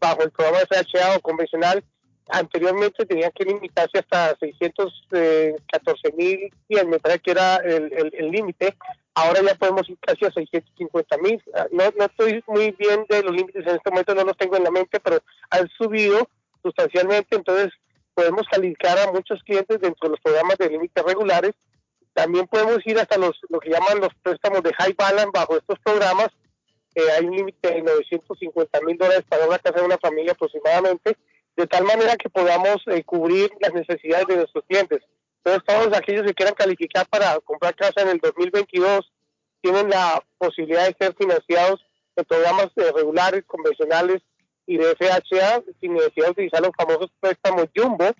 bajo 0.00 0.22
el 0.22 0.32
programa 0.32 0.58
FHA 0.68 1.16
o 1.16 1.20
convencional, 1.20 1.84
anteriormente 2.28 3.06
tenían 3.06 3.30
que 3.32 3.44
limitarse 3.44 3.98
hasta 3.98 4.36
614 4.40 6.12
mil 6.16 6.52
100, 6.66 6.90
me 6.90 6.98
parece 6.98 7.20
que 7.20 7.30
era 7.30 7.56
el 7.56 8.30
límite. 8.30 8.76
Ahora 9.16 9.40
ya 9.40 9.54
podemos 9.54 9.88
ir 9.88 9.96
casi 9.98 10.26
a 10.26 10.30
650 10.30 11.16
mil. 11.18 11.42
No, 11.72 11.84
no 11.98 12.04
estoy 12.04 12.44
muy 12.46 12.72
bien 12.72 13.06
de 13.08 13.22
los 13.22 13.34
límites 13.34 13.66
en 13.66 13.76
este 13.76 13.90
momento, 13.90 14.14
no 14.14 14.24
los 14.24 14.36
tengo 14.36 14.58
en 14.58 14.64
la 14.64 14.70
mente, 14.70 15.00
pero 15.00 15.20
han 15.48 15.66
subido 15.78 16.28
sustancialmente, 16.62 17.34
entonces 17.34 17.72
podemos 18.12 18.46
calificar 18.46 18.98
a 18.98 19.10
muchos 19.10 19.42
clientes 19.42 19.80
dentro 19.80 20.06
de 20.06 20.10
los 20.10 20.20
programas 20.20 20.58
de 20.58 20.68
límites 20.68 21.02
regulares. 21.02 21.52
También 22.12 22.46
podemos 22.46 22.86
ir 22.86 22.98
hasta 22.98 23.16
los 23.16 23.40
lo 23.48 23.58
que 23.58 23.70
llaman 23.70 24.00
los 24.00 24.12
préstamos 24.22 24.62
de 24.62 24.74
high 24.74 24.92
balance 24.92 25.30
bajo 25.32 25.56
estos 25.56 25.78
programas. 25.78 26.28
Eh, 26.94 27.00
hay 27.16 27.24
un 27.24 27.36
límite 27.36 27.70
de 27.70 27.80
950 27.80 28.80
mil 28.82 28.98
dólares 28.98 29.24
para 29.30 29.46
una 29.46 29.58
casa 29.58 29.80
de 29.80 29.86
una 29.86 29.96
familia 29.96 30.32
aproximadamente, 30.32 31.16
de 31.56 31.66
tal 31.66 31.84
manera 31.84 32.16
que 32.16 32.28
podamos 32.28 32.82
eh, 32.88 33.02
cubrir 33.02 33.50
las 33.60 33.72
necesidades 33.72 34.26
de 34.26 34.36
nuestros 34.36 34.64
clientes. 34.68 35.00
Entonces, 35.46 35.62
todos 35.64 35.96
aquellos 35.96 36.26
que 36.26 36.34
quieran 36.34 36.54
calificar 36.54 37.06
para 37.06 37.38
comprar 37.38 37.72
casa 37.76 38.02
en 38.02 38.08
el 38.08 38.18
2022 38.18 39.12
tienen 39.62 39.88
la 39.88 40.20
posibilidad 40.38 40.88
de 40.88 40.96
ser 40.98 41.14
financiados 41.14 41.86
en 42.16 42.24
programas 42.24 42.66
eh, 42.74 42.90
regulares, 42.92 43.44
convencionales 43.46 44.22
y 44.66 44.76
de 44.76 44.96
FHA 44.96 45.62
sin 45.80 45.94
necesidad 45.94 46.26
de 46.26 46.30
utilizar 46.32 46.60
los 46.62 46.72
famosos 46.76 47.12
préstamos 47.20 47.66
Jumbo. 47.76 48.10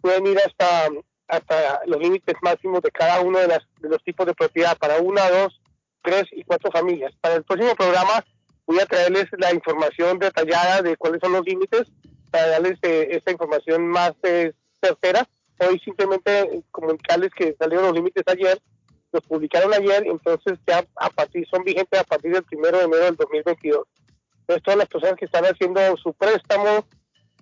Pueden 0.00 0.26
ir 0.26 0.38
hasta, 0.38 0.88
hasta 1.28 1.82
los 1.84 2.00
límites 2.00 2.34
máximos 2.40 2.80
de 2.80 2.90
cada 2.90 3.20
uno 3.20 3.40
de, 3.40 3.48
las, 3.48 3.60
de 3.80 3.90
los 3.90 4.02
tipos 4.02 4.24
de 4.24 4.32
propiedad 4.32 4.74
para 4.78 5.00
una, 5.00 5.28
dos, 5.28 5.60
tres 6.00 6.24
y 6.32 6.44
cuatro 6.44 6.70
familias. 6.70 7.12
Para 7.20 7.34
el 7.34 7.44
próximo 7.44 7.74
programa 7.74 8.24
voy 8.64 8.80
a 8.80 8.86
traerles 8.86 9.26
la 9.36 9.52
información 9.52 10.18
detallada 10.18 10.80
de 10.80 10.96
cuáles 10.96 11.20
son 11.22 11.32
los 11.32 11.44
límites 11.44 11.92
para 12.30 12.48
darles 12.48 12.78
eh, 12.80 13.08
esta 13.10 13.32
información 13.32 13.86
más 13.86 14.14
eh, 14.22 14.54
certera. 14.82 15.28
Hoy 15.60 15.78
simplemente 15.80 16.62
comunicarles 16.70 17.30
que 17.32 17.54
salieron 17.58 17.86
los 17.86 17.94
límites 17.94 18.24
ayer, 18.26 18.60
los 19.12 19.22
publicaron 19.24 19.74
ayer, 19.74 20.06
entonces 20.06 20.58
ya 20.66 20.84
a 20.96 21.10
partir 21.10 21.46
son 21.48 21.64
vigentes 21.64 22.00
a 22.00 22.04
partir 22.04 22.32
del 22.32 22.44
primero 22.44 22.78
de 22.78 22.84
enero 22.84 23.04
del 23.04 23.16
2022. 23.16 23.86
Entonces 24.40 24.62
todas 24.62 24.78
las 24.78 24.88
personas 24.88 25.16
que 25.16 25.26
están 25.26 25.44
haciendo 25.44 25.80
su 25.96 26.12
préstamo, 26.14 26.86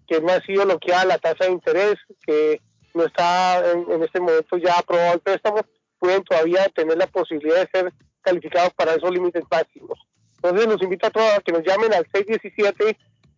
que 0.06 0.20
no 0.20 0.32
ha 0.32 0.40
sido 0.40 0.64
bloqueada 0.64 1.04
la 1.04 1.18
tasa 1.18 1.44
de 1.44 1.52
interés, 1.52 1.94
que 2.26 2.60
no 2.94 3.04
está 3.04 3.70
en, 3.70 3.90
en 3.90 4.02
este 4.02 4.20
momento 4.20 4.56
ya 4.56 4.78
aprobado 4.78 5.14
el 5.14 5.20
préstamo, 5.20 5.60
pueden 5.98 6.24
todavía 6.24 6.66
tener 6.74 6.96
la 6.96 7.06
posibilidad 7.06 7.60
de 7.60 7.68
ser 7.72 7.92
calificados 8.22 8.72
para 8.74 8.94
esos 8.94 9.10
límites 9.10 9.44
máximos. 9.50 9.98
Entonces 10.36 10.66
los 10.66 10.82
invito 10.82 11.06
a 11.06 11.10
todos 11.10 11.32
a 11.32 11.40
que 11.40 11.52
nos 11.52 11.64
llamen 11.64 11.92
al 11.94 12.06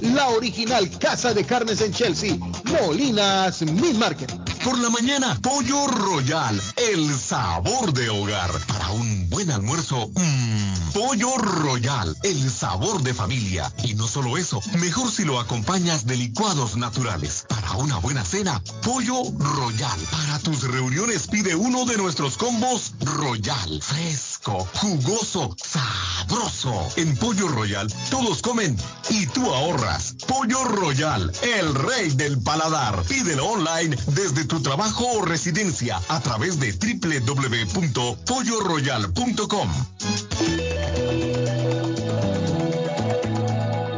La 0.00 0.28
original 0.28 0.90
Casa 0.98 1.34
de 1.34 1.44
Carnes 1.44 1.80
en 1.80 1.92
Chelsea. 1.92 2.36
Molinas 2.64 3.62
Meat 3.62 3.94
Market. 3.94 4.52
Por 4.64 4.78
la 4.78 4.90
mañana, 4.90 5.36
Pollo 5.42 5.88
Royal, 5.88 6.60
el 6.76 7.18
sabor 7.18 7.92
de 7.92 8.08
hogar. 8.08 8.50
Para 8.68 8.90
un 8.90 9.28
buen 9.28 9.50
almuerzo, 9.50 10.08
mmm, 10.14 10.92
Pollo 10.92 11.36
Royal, 11.36 12.16
el 12.22 12.48
sabor 12.48 13.02
de 13.02 13.12
familia. 13.12 13.72
Y 13.82 13.94
no 13.94 14.06
solo 14.06 14.38
eso, 14.38 14.60
mejor 14.78 15.10
si 15.10 15.24
lo 15.24 15.40
acompañas 15.40 16.06
de 16.06 16.16
licuados 16.16 16.76
naturales. 16.76 17.44
Para 17.48 17.72
una 17.72 17.98
buena 17.98 18.24
cena, 18.24 18.62
Pollo 18.84 19.24
Royal. 19.36 19.98
Para 20.12 20.38
tus 20.38 20.62
reuniones 20.62 21.26
pide 21.26 21.56
uno 21.56 21.84
de 21.84 21.96
nuestros 21.96 22.36
combos 22.36 22.92
Royal. 23.00 23.82
Fresco, 23.82 24.68
jugoso, 24.74 25.56
sabroso. 25.60 26.88
En 26.94 27.16
Pollo 27.16 27.48
Royal, 27.48 27.92
todos 28.10 28.42
comen 28.42 28.71
y 29.10 29.26
tú 29.26 29.52
ahorras. 29.52 30.14
Pollo 30.26 30.64
Royal, 30.64 31.30
el 31.42 31.74
rey 31.74 32.08
del 32.10 32.40
paladar. 32.42 33.02
Pídelo 33.04 33.46
online 33.46 33.96
desde 34.08 34.44
tu 34.44 34.60
trabajo 34.60 35.06
o 35.12 35.24
residencia 35.24 35.98
a 36.08 36.20
través 36.20 36.60
de 36.60 36.72
www.polloroyal.com. 36.72 39.68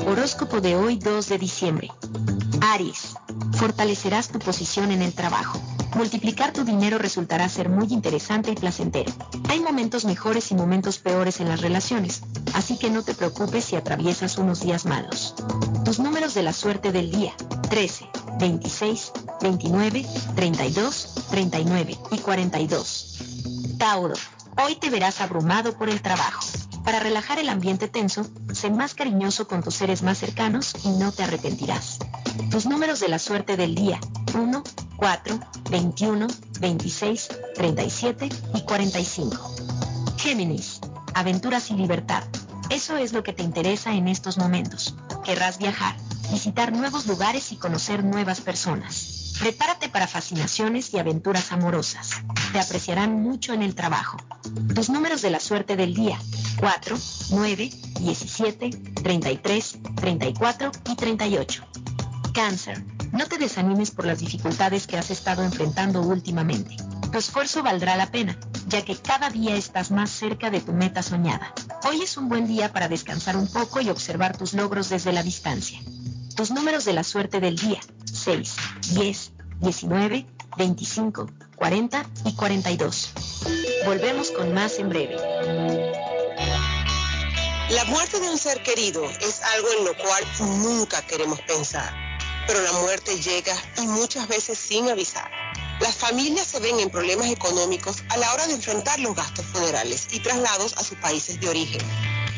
Horóscopo 0.07 0.61
de 0.61 0.77
hoy 0.77 0.97
2 0.97 1.29
de 1.29 1.39
diciembre. 1.39 1.91
Aries, 2.61 3.15
fortalecerás 3.53 4.29
tu 4.29 4.39
posición 4.39 4.93
en 4.93 5.03
el 5.03 5.13
trabajo. 5.13 5.74
Multiplicar 5.95 6.53
tu 6.53 6.65
dinero 6.65 6.99
resultará 6.99 7.49
ser 7.49 7.69
muy 7.69 7.87
interesante 7.93 8.51
y 8.51 8.55
placentero. 8.55 9.13
Hay 9.49 9.61
momentos 9.61 10.05
mejores 10.05 10.51
y 10.51 10.55
momentos 10.57 10.99
peores 10.99 11.41
en 11.41 11.49
las 11.49 11.61
relaciones, 11.61 12.23
así 12.53 12.77
que 12.79 12.91
no 12.91 13.03
te 13.03 13.15
preocupes 13.15 13.65
si 13.65 13.77
atraviesas 13.77 14.37
unos 14.39 14.61
días 14.61 14.87
malos. 14.87 15.35
Tus 15.85 16.01
números 16.01 16.35
de 16.35 16.43
la 16.43 16.53
suerte 16.53 16.91
del 16.91 17.13
día. 17.13 17.33
13, 17.71 18.09
26, 18.41 19.13
29, 19.41 20.05
32, 20.35 21.15
39 21.31 21.99
y 22.11 22.19
42. 22.19 23.19
Tauro, 23.79 24.15
hoy 24.65 24.75
te 24.77 24.91
verás 24.91 25.21
abrumado 25.21 25.79
por 25.79 25.89
el 25.89 26.03
trabajo. 26.03 26.45
Para 26.85 27.01
relajar 27.01 27.39
el 27.39 27.49
ambiente 27.49 27.89
tenso, 27.89 28.27
sé 28.53 28.71
más 28.71 28.95
cariñoso 28.95 29.49
con 29.49 29.63
tus 29.63 29.75
seres 29.75 30.03
más 30.03 30.19
cercanos 30.19 30.75
y 30.85 30.91
no 30.91 31.13
te 31.13 31.23
arrepentirás. 31.23 31.99
Tus 32.51 32.67
números 32.67 33.01
de 33.01 33.09
la 33.09 33.19
suerte 33.19 33.57
del 33.57 33.75
día. 33.75 33.99
1, 34.35 34.63
4, 34.99 35.41
21, 35.71 36.27
26, 36.61 37.29
37 37.55 38.29
y 38.55 38.61
45. 38.63 39.55
Géminis, 40.19 40.81
aventuras 41.15 41.71
y 41.71 41.75
libertad. 41.75 42.23
Eso 42.69 42.99
es 42.99 43.15
lo 43.15 43.23
que 43.23 43.33
te 43.33 43.43
interesa 43.43 43.95
en 43.95 44.07
estos 44.07 44.37
momentos. 44.37 44.95
Querrás 45.25 45.59
viajar, 45.59 45.97
visitar 46.31 46.73
nuevos 46.73 47.07
lugares 47.07 47.51
y 47.53 47.57
conocer 47.57 48.05
nuevas 48.05 48.43
personas. 48.43 49.14
Prepárate 49.39 49.89
para 49.89 50.07
fascinaciones 50.07 50.95
y 50.95 50.99
aventuras 50.99 51.53
amorosas. 51.53 52.11
Te 52.53 52.61
apreciarán 52.61 53.23
mucho 53.23 53.53
en 53.53 53.63
el 53.63 53.75
trabajo. 53.75 54.17
Tus 54.75 54.89
números 54.89 55.23
de 55.23 55.31
la 55.31 55.41
suerte 55.41 55.77
del 55.77 55.95
día. 55.95 56.19
4, 56.61 56.97
9, 57.31 57.71
17, 58.01 58.71
33, 59.03 59.79
34 59.97 60.73
y 60.91 60.97
38. 60.97 61.65
Cáncer. 62.33 62.85
No 63.13 63.27
te 63.27 63.39
desanimes 63.39 63.91
por 63.91 64.07
las 64.07 64.21
dificultades 64.21 64.87
que 64.87 64.97
has 64.97 65.11
estado 65.11 65.43
enfrentando 65.45 66.01
últimamente. 66.03 66.77
Tu 67.13 67.19
esfuerzo 67.19 67.63
valdrá 67.63 67.97
la 67.97 68.11
pena, 68.11 68.39
ya 68.67 68.85
que 68.85 68.97
cada 68.97 69.31
día 69.31 69.57
estás 69.57 69.91
más 69.91 70.11
cerca 70.11 70.51
de 70.51 70.61
tu 70.61 70.73
meta 70.73 71.03
soñada. 71.03 71.53
Hoy 71.89 72.03
es 72.03 72.17
un 72.17 72.29
buen 72.29 72.47
día 72.47 72.73
para 72.73 72.89
descansar 72.89 73.37
un 73.37 73.47
poco 73.47 73.81
y 73.81 73.91
observar 73.91 74.37
tus 74.37 74.55
logros 74.55 74.89
desde 74.89 75.13
la 75.13 75.23
distancia. 75.23 75.81
Tus 76.37 76.51
números 76.51 76.85
de 76.85 76.93
la 76.93 77.05
suerte 77.05 77.39
del 77.39 77.57
día. 77.57 77.81
6, 78.13 78.57
10, 78.95 79.33
19, 79.61 80.27
25, 80.57 81.31
40 81.55 82.11
y 82.25 82.35
42. 82.35 83.13
Volvemos 83.87 84.33
con 84.33 84.53
más 84.53 84.81
en 84.81 84.89
breve. 84.89 85.17
La 87.71 87.85
muerte 87.85 88.19
de 88.19 88.29
un 88.29 88.37
ser 88.37 88.63
querido 88.65 89.09
es 89.21 89.43
algo 89.43 89.69
en 89.79 89.85
lo 89.85 89.97
cual 89.97 90.25
nunca 90.63 91.03
queremos 91.03 91.41
pensar, 91.43 91.95
pero 92.49 92.61
la 92.63 92.73
muerte 92.73 93.17
llega 93.21 93.55
y 93.81 93.87
muchas 93.87 94.27
veces 94.27 94.59
sin 94.59 94.89
avisar. 94.89 95.31
Las 95.81 95.95
familias 95.95 96.49
se 96.49 96.59
ven 96.59 96.81
en 96.81 96.91
problemas 96.91 97.29
económicos 97.29 98.03
a 98.09 98.17
la 98.17 98.33
hora 98.35 98.47
de 98.49 98.55
enfrentar 98.55 98.99
los 98.99 99.15
gastos 99.15 99.45
funerales 99.47 100.09
y 100.11 100.19
traslados 100.19 100.75
a 100.77 100.83
sus 100.83 100.99
países 100.99 101.41
de 101.41 101.49
origen. 101.49 101.81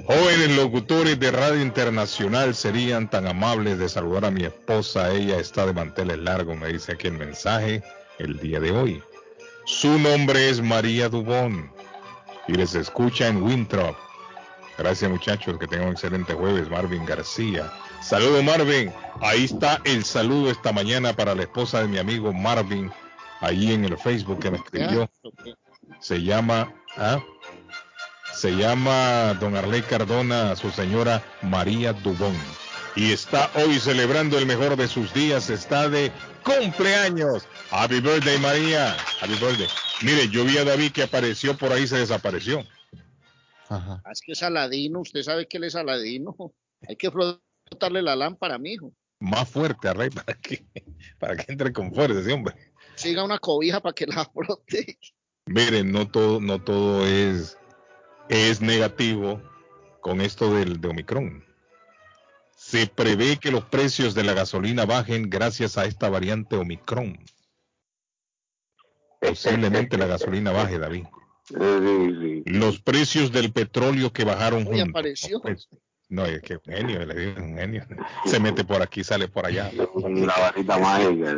Jóvenes 0.07 0.57
locutores 0.57 1.19
de 1.19 1.33
Radio 1.33 1.61
Internacional 1.63 2.55
serían 2.55 3.11
tan 3.11 3.27
amables 3.27 3.81
de 3.81 3.89
saludar 3.89 4.27
a 4.27 4.31
mi 4.31 4.45
esposa. 4.45 5.13
Ella 5.13 5.37
está 5.37 5.67
de 5.67 5.73
manteles 5.73 6.19
largos, 6.19 6.57
me 6.57 6.69
dice 6.69 6.93
aquí 6.93 7.09
el 7.09 7.15
mensaje 7.15 7.83
el 8.21 8.39
día 8.39 8.61
de 8.61 8.71
hoy. 8.71 9.03
Su 9.65 9.99
nombre 9.99 10.49
es 10.49 10.63
María 10.63 11.09
Dubón 11.09 11.73
y 12.47 12.53
les 12.53 12.77
escucha 12.77 13.27
en 13.27 13.43
Winthrop. 13.43 13.97
Gracias 14.81 15.11
muchachos, 15.11 15.59
que 15.59 15.67
tengan 15.67 15.89
un 15.89 15.93
excelente 15.93 16.33
jueves. 16.33 16.71
Marvin 16.71 17.05
García. 17.05 17.71
Saludo 18.03 18.43
Marvin. 18.43 18.91
Ahí 19.21 19.45
está 19.45 19.79
el 19.85 20.07
saludo 20.07 20.51
esta 20.51 20.73
mañana 20.73 21.13
para 21.13 21.35
la 21.35 21.43
esposa 21.43 21.83
de 21.83 21.89
mi 21.89 21.99
amigo 21.99 22.33
Marvin, 22.33 22.91
ahí 23.43 23.75
en 23.75 23.85
el 23.85 23.99
Facebook 23.99 24.39
que 24.39 24.51
me 24.51 24.57
escribió. 24.57 25.11
Se 26.01 26.23
llama, 26.23 26.73
¿ah? 26.97 27.21
Se 28.33 28.53
llama 28.53 29.35
Don 29.35 29.55
Arley 29.55 29.83
Cardona, 29.83 30.57
su 30.57 30.71
señora 30.71 31.23
María 31.43 31.93
Dubón. 31.93 32.35
Y 32.97 33.13
está 33.13 33.51
hoy 33.57 33.79
celebrando 33.81 34.39
el 34.39 34.47
mejor 34.47 34.77
de 34.77 34.89
sus 34.89 35.13
días, 35.13 35.51
está 35.51 35.91
de 35.91 36.11
cumpleaños. 36.43 37.47
Happy 37.71 38.01
birthday 38.01 38.39
María, 38.39 38.97
happy 39.21 39.35
birthday. 39.35 39.69
Mire, 40.01 40.27
yo 40.31 40.43
vi 40.47 40.57
a 40.57 40.65
David 40.65 40.93
que 40.93 41.03
apareció 41.03 41.55
por 41.55 41.71
ahí, 41.71 41.87
se 41.87 41.99
desapareció. 41.99 42.65
Ajá. 43.71 44.03
Ah, 44.05 44.11
Es 44.13 44.21
que 44.21 44.33
es 44.33 44.43
Aladino, 44.43 45.01
usted 45.01 45.23
sabe 45.23 45.47
que 45.47 45.57
él 45.57 45.65
es 45.65 45.77
Aladino. 45.77 46.35
Hay 46.89 46.97
que 46.97 47.11
frotarle 47.11 48.03
la 48.03 48.17
lámpara, 48.17 48.59
mijo. 48.59 48.93
Más 49.21 49.49
fuerte, 49.49 49.89
Arley, 49.89 50.11
para 50.27 50.35
que, 50.35 50.67
para 51.19 51.37
que 51.37 51.53
entre 51.53 51.73
con 51.73 51.95
fuerza 51.95 52.19
ese 52.21 52.33
hombre. 52.33 52.55
Siga 52.97 53.25
una 53.25 53.39
cobija 53.39 53.81
para 53.81 53.95
que 53.95 54.07
la 54.07 54.25
frote. 54.25 54.99
Miren, 55.47 55.93
no 55.93 56.09
todo, 56.09 56.41
no 56.41 56.63
todo 56.63 57.07
es, 57.07 57.57
es 58.29 58.61
negativo 58.61 59.41
con 60.01 60.21
esto 60.21 60.53
del 60.53 60.81
de 60.81 60.89
Omicron. 60.89 61.45
Se 62.57 62.89
prevé 62.89 63.37
que 63.39 63.53
los 63.53 63.65
precios 63.65 64.15
de 64.15 64.25
la 64.25 64.35
gasolina 64.35 64.85
bajen 64.85 65.31
gracias 65.31 65.79
a 65.79 65.85
esta 65.85 66.09
variante 66.09 66.57
Omicron. 66.57 67.19
Posiblemente 69.21 69.97
la 69.97 70.07
gasolina 70.07 70.51
baje, 70.51 70.79
David. 70.79 71.05
Los 71.53 72.81
precios 72.81 73.33
del 73.33 73.53
petróleo 73.53 74.13
que 74.13 74.25
bajaron 74.25 74.61
Hoy 74.67 74.81
juntos. 74.81 74.89
apareció. 74.91 75.43
No, 76.09 76.25
es 76.27 76.43
que 76.43 76.55
un 76.55 76.63
genio, 76.75 77.07
le 77.07 77.15
digo, 77.15 77.41
un 77.45 77.57
genio. 77.57 77.87
Se 78.27 78.41
mete 78.41 78.65
por 78.65 78.83
aquí, 78.83 79.05
sale 79.05 79.29
por 79.29 79.47
allá. 79.47 79.71
La 79.73 80.35
varita 80.41 80.77
mágica. 80.79 81.37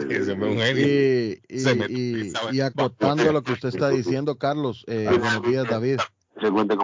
Y, 0.74 1.38
y- 1.48 1.58
Se 1.60 1.74
mete- 1.74 1.92
y- 1.92 2.30
sabe- 2.30 2.56
y 2.56 2.60
acotando 2.60 3.32
lo 3.32 3.42
que 3.42 3.52
usted 3.52 3.68
está 3.68 3.90
diciendo, 3.90 4.38
Carlos, 4.38 4.84
eh, 4.88 5.08
buenos 5.10 5.42
días, 5.42 5.68
David. 5.68 5.98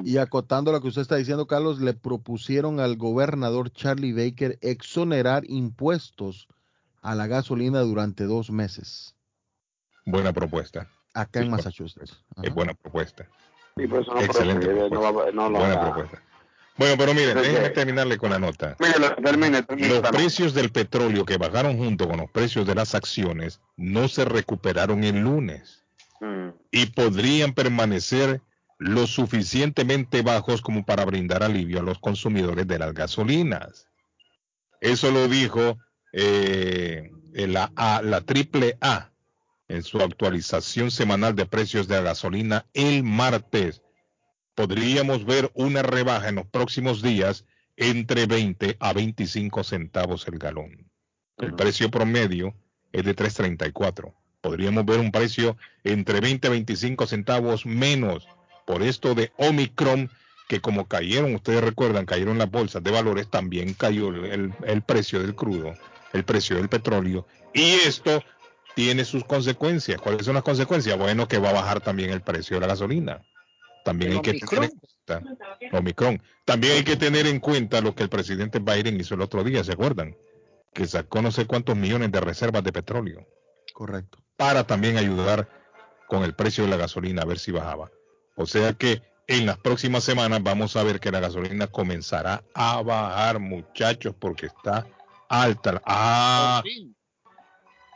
Y 0.05 0.18
acotando 0.18 0.70
lo 0.70 0.83
que 0.83 0.89
usted 0.89 1.01
está 1.03 1.16
diciendo, 1.16 1.47
Carlos, 1.47 1.81
le 1.81 1.95
propusieron 1.95 2.79
al 2.79 2.97
gobernador 2.97 3.72
Charlie 3.72 4.12
Baker 4.12 4.59
exonerar 4.61 5.45
impuestos 5.49 6.47
a 7.01 7.14
la 7.14 7.26
gasolina 7.26 7.81
durante 7.81 8.24
dos 8.24 8.51
meses 8.51 9.14
Buena 10.05 10.33
propuesta. 10.33 10.89
Acá 11.21 11.41
en 11.41 11.51
Massachusetts. 11.51 12.23
Es 12.43 12.53
buena 12.55 12.75
propuesta. 12.75 13.25
Sí, 13.77 13.87
pero 13.87 14.01
eso 14.01 14.14
no 14.14 14.21
Excelente 14.21 14.66
no 14.66 14.89
propuesta. 14.89 15.11
va- 15.11 15.31
no 15.33 15.51
lo 15.51 15.59
Buena 15.59 15.81
propuesta. 15.81 16.23
Bueno, 16.77 16.95
pero 16.97 17.12
miren, 17.12 17.31
Entonces, 17.31 17.53
déjenme 17.53 17.71
terminarle 17.75 18.19
con 18.19 18.31
la 18.31 18.39
nota. 18.39 18.77
Mire, 18.79 18.95
termine, 19.23 19.62
termine 19.64 19.89
Los 19.89 20.01
precios 20.11 20.55
del 20.55 20.71
petróleo 20.71 21.25
que 21.25 21.37
bajaron 21.37 21.77
junto 21.77 22.07
con 22.09 22.19
los 22.19 22.31
precios 22.31 22.66
de 22.69 22.75
las 22.77 22.95
acciones 22.95 23.61
no 23.77 24.07
se 24.09 24.25
recuperaron 24.25 25.03
el 25.03 25.19
lunes 25.20 25.85
Mm. 26.20 26.51
y 26.70 26.86
podrían 26.86 27.53
permanecer 27.53 28.40
lo 28.78 29.07
suficientemente 29.09 30.23
bajos 30.23 30.62
como 30.62 30.85
para 30.85 31.05
brindar 31.05 31.43
alivio 31.43 31.81
a 31.81 31.82
los 31.82 31.99
consumidores 31.99 32.66
de 32.69 32.78
las 32.78 32.95
gasolinas. 32.95 33.89
Eso 34.81 35.11
lo 35.11 35.27
dijo 35.27 35.78
eh, 36.12 37.11
la, 37.35 37.70
A- 37.77 38.03
la 38.03 38.20
triple 38.20 38.78
A 38.81 39.07
en 39.69 39.82
su 39.82 39.99
actualización 40.01 40.90
semanal 40.90 41.35
de 41.36 41.47
precios 41.47 41.89
de 41.89 41.97
la 41.97 42.03
gasolina 42.03 42.66
el 42.74 43.03
martes. 43.05 43.82
Podríamos 44.55 45.24
ver 45.24 45.51
una 45.55 45.82
rebaja 45.82 46.28
en 46.28 46.36
los 46.36 46.47
próximos 46.47 47.03
días 47.03 47.45
entre 47.77 48.27
20 48.27 48.77
a 48.81 48.93
25 48.93 49.62
centavos 49.62 50.27
el 50.27 50.39
galón. 50.39 50.90
El 51.36 51.55
precio 51.55 51.90
promedio 51.90 52.55
es 52.93 53.05
de 53.05 53.15
3.34. 53.15 54.12
Podríamos 54.40 54.85
ver 54.85 54.99
un 54.99 55.12
precio 55.12 55.57
entre 55.85 56.20
20 56.20 56.49
a 56.49 56.51
25 56.51 57.07
centavos 57.07 57.66
menos 57.66 58.27
por 58.66 58.82
esto 58.82 59.15
de 59.15 59.32
Omicron, 59.36 60.11
que 60.49 60.61
como 60.61 60.89
cayeron, 60.89 61.35
ustedes 61.35 61.62
recuerdan, 61.62 62.07
cayeron 62.07 62.39
las 62.39 62.51
bolsas 62.51 62.82
de 62.82 62.90
valores, 62.90 63.28
también 63.28 63.74
cayó 63.74 64.09
el, 64.09 64.24
el- 64.27 64.55
el 64.66 64.82
precio 64.82 65.20
del 65.20 65.35
crudo, 65.35 65.74
el 66.12 66.24
precio 66.24 66.57
del 66.57 66.69
petróleo, 66.69 67.27
y 67.55 67.62
esto 67.86 68.23
tiene 68.79 69.05
sus 69.05 69.25
consecuencias. 69.25 70.01
¿Cuáles 70.01 70.25
son 70.25 70.35
las 70.35 70.45
consecuencias? 70.45 70.97
Bueno, 70.97 71.27
que 71.27 71.39
va 71.39 71.51
a 71.51 71.53
bajar 71.53 71.81
también 71.81 72.11
el 72.11 72.21
precio 72.21 72.55
de 72.55 72.61
la 72.61 72.69
gasolina. 72.69 73.21
También 73.85 74.13
¿El 74.13 74.19
hay 74.19 74.23
que 74.23 74.35
tener 74.35 74.71
en 74.71 74.79
cuenta, 74.79 75.77
Omicron. 75.77 76.23
También 76.45 76.75
hay 76.75 76.85
que 76.85 76.97
tener 76.97 77.27
en 77.27 77.41
cuenta 77.41 77.81
lo 77.81 77.97
que 77.97 78.05
el 78.05 78.09
presidente 78.09 78.61
Biden 78.61 79.01
hizo 79.01 79.17
el 79.17 79.23
otro 79.23 79.43
día, 79.43 79.65
¿se 79.65 79.73
acuerdan? 79.73 80.17
Que 80.73 80.87
sacó 80.87 81.21
no 81.23 81.33
sé 81.33 81.45
cuántos 81.45 81.75
millones 81.75 82.13
de 82.13 82.21
reservas 82.21 82.63
de 82.63 82.71
petróleo. 82.71 83.27
Correcto. 83.75 84.19
Para 84.37 84.65
también 84.65 84.97
ayudar 84.97 85.49
con 86.07 86.23
el 86.23 86.37
precio 86.37 86.63
de 86.63 86.71
la 86.71 86.77
gasolina 86.77 87.23
a 87.23 87.25
ver 87.27 87.41
si 87.41 87.51
bajaba. 87.51 87.91
O 88.37 88.47
sea 88.47 88.75
que 88.75 89.03
en 89.27 89.45
las 89.45 89.59
próximas 89.59 90.05
semanas 90.05 90.41
vamos 90.41 90.77
a 90.77 90.85
ver 90.85 91.01
que 91.01 91.11
la 91.11 91.19
gasolina 91.19 91.67
comenzará 91.67 92.45
a 92.55 92.81
bajar, 92.83 93.41
muchachos, 93.41 94.15
porque 94.17 94.47
está 94.47 94.87
alta. 95.29 95.83
Ah, 95.85 96.63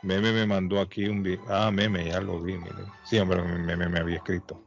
Meme 0.03 0.33
me 0.33 0.45
mandó 0.45 0.81
aquí 0.81 1.05
un 1.07 1.23
video. 1.23 1.43
Ah, 1.47 1.71
Meme, 1.71 2.05
ya 2.05 2.19
lo 2.19 2.41
vi, 2.41 2.57
mire. 2.57 2.83
Sí, 3.05 3.17
hombre, 3.19 3.41
Meme 3.41 3.87
me 3.87 3.99
había 3.99 4.17
escrito. 4.17 4.61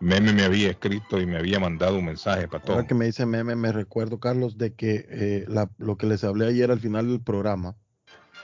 Meme 0.00 0.32
me 0.32 0.42
había 0.44 0.70
escrito 0.70 1.20
y 1.20 1.26
me 1.26 1.38
había 1.38 1.58
mandado 1.60 1.96
un 1.98 2.04
mensaje 2.06 2.48
para 2.48 2.62
todo. 2.62 2.72
Ahora 2.76 2.86
que 2.86 2.94
me 2.94 3.06
dice 3.06 3.24
Meme, 3.24 3.54
me 3.56 3.72
recuerdo, 3.72 4.18
Carlos, 4.18 4.58
de 4.58 4.74
que 4.74 5.06
eh, 5.08 5.44
la- 5.48 5.70
lo 5.78 5.96
que 5.96 6.06
les 6.06 6.24
hablé 6.24 6.46
ayer 6.48 6.70
al 6.70 6.80
final 6.80 7.08
del 7.08 7.22
programa, 7.22 7.76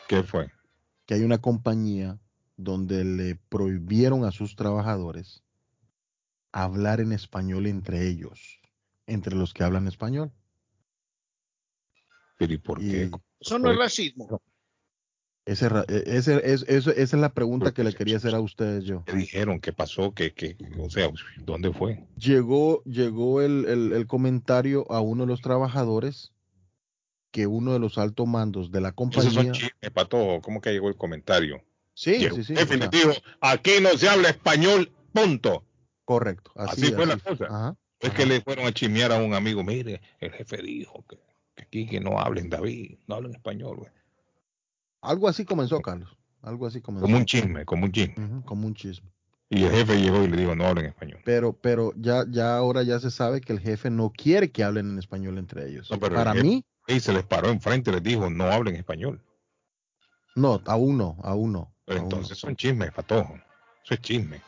¿Qué 0.09 0.23
fue? 0.23 0.51
que 1.07 1.15
hay 1.15 1.23
una 1.25 1.39
compañía 1.39 2.19
donde 2.57 3.05
le 3.05 3.35
prohibieron 3.49 4.25
a 4.25 4.31
sus 4.31 4.55
trabajadores 4.57 5.43
hablar 6.53 7.01
en 7.01 7.13
español 7.13 7.67
entre 7.67 8.07
ellos, 8.07 8.61
entre 9.07 9.35
los 9.35 9.53
que 9.53 9.65
hablan 9.65 9.89
español. 9.89 10.33
Pero 12.39 12.53
¿y 12.53 12.59
por 12.59 12.79
qué? 12.79 13.11
Eso 13.41 13.59
no 13.59 13.73
es 13.73 13.79
racismo. 13.79 14.41
Ese, 15.44 15.66
e- 15.66 16.02
ese- 16.06 16.40
es- 16.52 16.64
eso- 16.69 16.90
esa 16.93 17.16
es 17.16 17.20
la 17.20 17.32
pregunta 17.35 17.73
que 17.73 17.82
le 17.82 17.93
quería 17.93 18.16
hacer 18.19 18.35
a 18.35 18.40
ustedes 18.40 18.85
yo. 18.85 19.05
¿Qué 19.05 19.14
dijeron? 19.16 19.60
¿Qué 19.60 19.73
pasó? 19.73 20.14
¿Qué, 20.14 20.32
qué, 20.32 20.56
o 20.78 20.89
sea, 20.89 21.10
¿dónde 21.39 21.73
fue? 21.73 22.06
Llegó, 22.16 22.82
llegó 22.85 23.43
el, 23.43 23.64
el- 23.66 23.93
el 23.93 24.06
comentario 24.06 24.86
a 24.90 25.01
uno 25.01 25.24
de 25.24 25.28
los 25.28 25.40
trabajadores 25.40 26.32
que 27.32 27.47
uno 27.48 27.73
de 27.73 27.78
los 27.81 27.98
altos 27.98 28.28
mandos 28.28 28.70
de 28.70 28.81
la 28.82 28.89
Esos 28.90 29.24
son 29.24 29.24
compañía. 29.35 29.52
chismes, 29.52 29.90
Pato. 29.93 30.40
¿Cómo 30.43 30.60
que 30.60 30.70
llegó 30.70 30.89
el 30.89 30.97
comentario? 30.97 31.62
Sí, 31.94 32.19
Llegó 32.19 32.36
sí, 32.36 32.44
sí. 32.44 32.52
el 32.52 32.59
jefe 32.60 32.74
o 32.74 32.77
y 32.77 32.81
le 32.81 32.89
sea, 32.90 33.01
dijo, 33.01 33.12
aquí 33.40 33.70
no 33.82 33.89
se 33.97 34.09
habla 34.09 34.28
español, 34.28 34.93
punto. 35.12 35.64
correcto. 36.05 36.52
Así, 36.55 36.85
Así, 36.85 36.93
fue 36.94 37.06
la 37.06 37.16
cosa. 37.16 37.47
Ajá, 37.47 37.77
es 38.01 38.10
ajá. 38.10 38.16
que 38.19 38.27
le 38.27 38.40
fueron 38.43 38.66
a 38.66 38.73
chismear 38.73 39.10
a 39.12 39.16
un 39.16 39.35
amigo, 39.35 39.64
mire, 39.64 40.01
el 40.20 40.31
jefe 40.31 40.59
dijo 40.62 41.05
que, 41.09 41.16
que 41.56 41.62
aquí 41.64 41.86
que 41.86 42.01
no 42.01 42.19
hablen 42.20 42.48
David, 42.48 42.98
no 43.09 43.16
hablen 43.16 43.35
español, 43.35 43.77
güey. 43.78 43.90
Algo 45.03 45.29
así 45.29 45.45
comenzó, 45.45 45.81
Carlos. 45.83 46.16
Algo 46.43 46.66
así 46.66 46.81
comenzó. 46.81 47.05
Como 47.07 47.16
un 47.19 47.24
chisme, 47.24 47.65
como 47.65 47.85
un 47.85 47.93
chisme. 47.93 48.43
Como 48.45 48.66
un 48.66 48.74
chisme. 48.74 49.11
Y 49.51 49.65
el 49.65 49.70
jefe 49.70 50.01
llegó 50.01 50.23
y 50.23 50.29
le 50.29 50.37
dijo, 50.39 50.55
no 50.55 50.66
hablen 50.66 50.87
español. 50.87 51.20
Pero, 51.24 51.53
pero 51.53 51.93
ya, 51.97 52.24
ya 52.29 52.57
ahora 52.57 52.83
ya 52.85 52.99
se 53.01 53.11
sabe 53.11 53.41
que 53.43 53.53
el 53.53 53.61
jefe 53.61 53.91
no 53.91 54.11
quiere 54.11 54.51
que 54.51 54.65
hablen 54.65 54.91
en 54.91 54.99
español 54.99 55.37
entre 55.37 55.69
ellos. 55.69 55.91
No, 55.91 55.99
pero 56.01 56.15
Para 56.15 56.33
el 56.33 56.43
mí, 56.43 56.65
Y 56.87 57.01
se 57.01 57.12
les 57.12 57.24
paró 57.24 57.51
enfrente 57.51 57.91
y 57.91 57.95
les 57.95 58.03
dijo, 58.03 58.31
no 58.31 58.45
hablen 58.45 58.77
español. 58.77 59.20
no, 60.37 60.62
aún 60.65 60.97
no, 60.97 61.19
aún 61.23 61.53
no. 61.53 61.74
Pero 61.85 62.01
aún 62.01 62.11
entonces 62.11 62.39
son 62.39 62.57
chismes, 62.57 62.93
patojo. 62.93 63.35
Eso 63.85 63.95
es 63.95 64.01
chisme. 64.01 64.41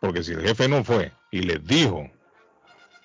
Porque 0.00 0.24
si 0.24 0.32
el 0.32 0.40
jefe 0.42 0.66
no 0.68 0.82
fue 0.82 1.12
y 1.30 1.42
les 1.42 1.64
dijo, 1.64 2.10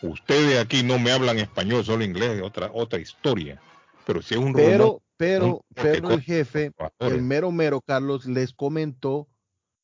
ustedes 0.01 0.59
aquí 0.59 0.81
no 0.81 0.97
me 0.97 1.11
hablan 1.11 1.37
español, 1.37 1.85
solo 1.85 2.03
inglés, 2.03 2.41
otra, 2.41 2.71
otra 2.73 2.99
historia. 2.99 3.61
Pero 4.05 4.21
si 4.23 4.33
es 4.33 4.39
un 4.39 4.53
Pero, 4.53 4.77
rumor, 4.83 5.01
pero, 5.17 5.65
pero 5.73 6.11
el 6.11 6.21
jefe, 6.21 6.71
el 6.99 7.21
mero 7.23 7.51
mero, 7.51 7.81
Carlos, 7.81 8.25
les 8.27 8.53
comentó, 8.53 9.27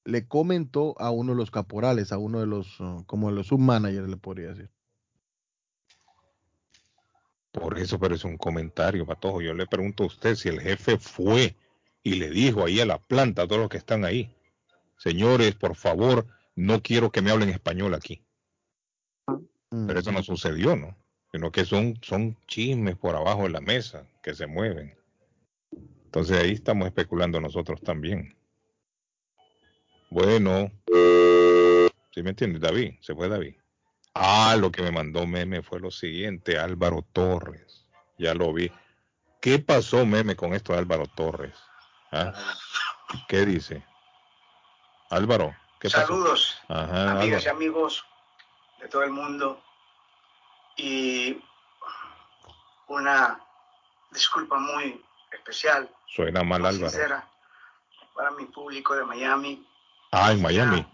le 0.06 0.28
comentó 0.28 0.96
a 1.00 1.10
uno 1.10 1.34
de 1.34 1.38
los 1.38 1.52
caporales, 1.52 2.12
a 2.12 2.20
uno 2.20 2.40
de 2.40 2.46
los, 2.46 2.80
uh, 2.80 3.04
como 3.08 3.30
de 3.30 3.36
los 3.36 3.48
submanagers, 3.48 4.08
le 4.08 4.18
podría 4.18 4.50
decir. 4.50 4.70
Por 7.52 7.78
eso, 7.78 8.00
pero 8.00 8.16
es 8.16 8.24
un 8.24 8.38
comentario, 8.38 9.06
Patojo. 9.06 9.42
Yo 9.42 9.54
le 9.54 9.68
pregunto 9.68 10.04
a 10.04 10.08
usted 10.08 10.36
si 10.36 10.50
el 10.50 10.60
jefe 10.60 10.98
fue 10.98 11.56
y 12.04 12.16
le 12.16 12.30
dijo 12.30 12.66
ahí 12.66 12.80
a 12.80 12.86
la 12.86 13.00
planta, 13.00 13.44
a 13.44 13.48
todos 13.48 13.62
los 13.62 13.70
que 13.70 13.78
están 13.78 14.06
ahí, 14.06 14.36
señores, 14.98 15.56
por 15.56 15.76
favor, 15.76 16.28
no 16.56 16.82
quiero 16.82 17.12
que 17.12 17.22
me 17.22 17.32
hablen 17.32 17.50
español 17.50 17.94
aquí. 17.94 18.24
Pero 19.70 20.00
eso 20.00 20.12
no 20.12 20.22
sucedió, 20.22 20.76
¿no? 20.76 20.96
Sino 21.32 21.52
que 21.52 21.66
son, 21.66 21.98
son 22.04 22.38
chismes 22.48 22.96
por 22.96 23.16
abajo 23.16 23.44
de 23.44 23.50
la 23.50 23.62
mesa 23.62 24.06
que 24.22 24.36
se 24.36 24.46
mueven. 24.46 24.96
Entonces 26.14 26.40
ahí 26.40 26.52
estamos 26.52 26.86
especulando 26.86 27.42
nosotros 27.42 27.82
también. 27.82 28.38
Bueno, 30.12 30.72
¿sí 32.12 32.22
me 32.22 32.30
entiendes, 32.30 32.62
David? 32.62 33.00
¿Se 33.02 33.16
fue 33.16 33.28
David? 33.28 33.56
Ah, 34.14 34.56
lo 34.60 34.72
que 34.72 34.84
me 34.84 34.92
mandó 34.92 35.26
Meme 35.26 35.64
fue 35.64 35.80
lo 35.80 35.90
siguiente, 35.90 36.60
Álvaro 36.60 37.02
Torres. 37.14 37.88
Ya 38.20 38.36
lo 38.36 38.54
vi. 38.54 38.72
¿Qué 39.42 39.58
pasó, 39.58 40.06
Meme, 40.06 40.36
con 40.36 40.54
esto 40.54 40.74
de 40.74 40.78
Álvaro 40.78 41.08
Torres? 41.08 41.58
¿Ah? 42.12 42.32
¿Qué 43.28 43.44
dice? 43.48 43.84
Álvaro, 45.10 45.56
¿qué 45.80 45.90
pasó? 45.90 46.06
Saludos, 46.06 46.62
Ajá, 46.68 47.14
amigas 47.14 47.44
y 47.46 47.50
amigos 47.50 48.06
de 48.80 48.88
todo 48.88 49.02
el 49.02 49.10
mundo. 49.10 49.60
Y 50.78 51.42
una 52.88 53.44
disculpa 54.12 54.60
muy 54.60 55.04
especial, 55.32 55.90
Suena 56.16 56.44
mal, 56.44 56.66
Álvaro. 56.66 56.90
sincera, 56.90 57.28
para 58.14 58.32
mi 58.32 58.46
público 58.46 58.96
de 58.96 59.04
Miami. 59.04 59.66
Ah, 60.12 60.32
en 60.32 60.42
Miami. 60.42 60.86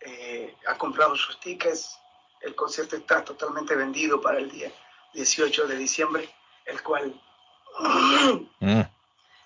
Eh, 0.00 0.56
ha 0.68 0.76
comprado 0.76 1.16
sus 1.16 1.40
tickets. 1.40 1.98
El 2.42 2.54
concierto 2.54 2.96
está 2.96 3.24
totalmente 3.24 3.74
vendido 3.74 4.20
para 4.20 4.38
el 4.38 4.50
día 4.50 4.70
18 5.14 5.66
de 5.66 5.76
diciembre, 5.76 6.28
el 6.66 6.82
cual 6.82 7.18
Mm. 8.60 8.80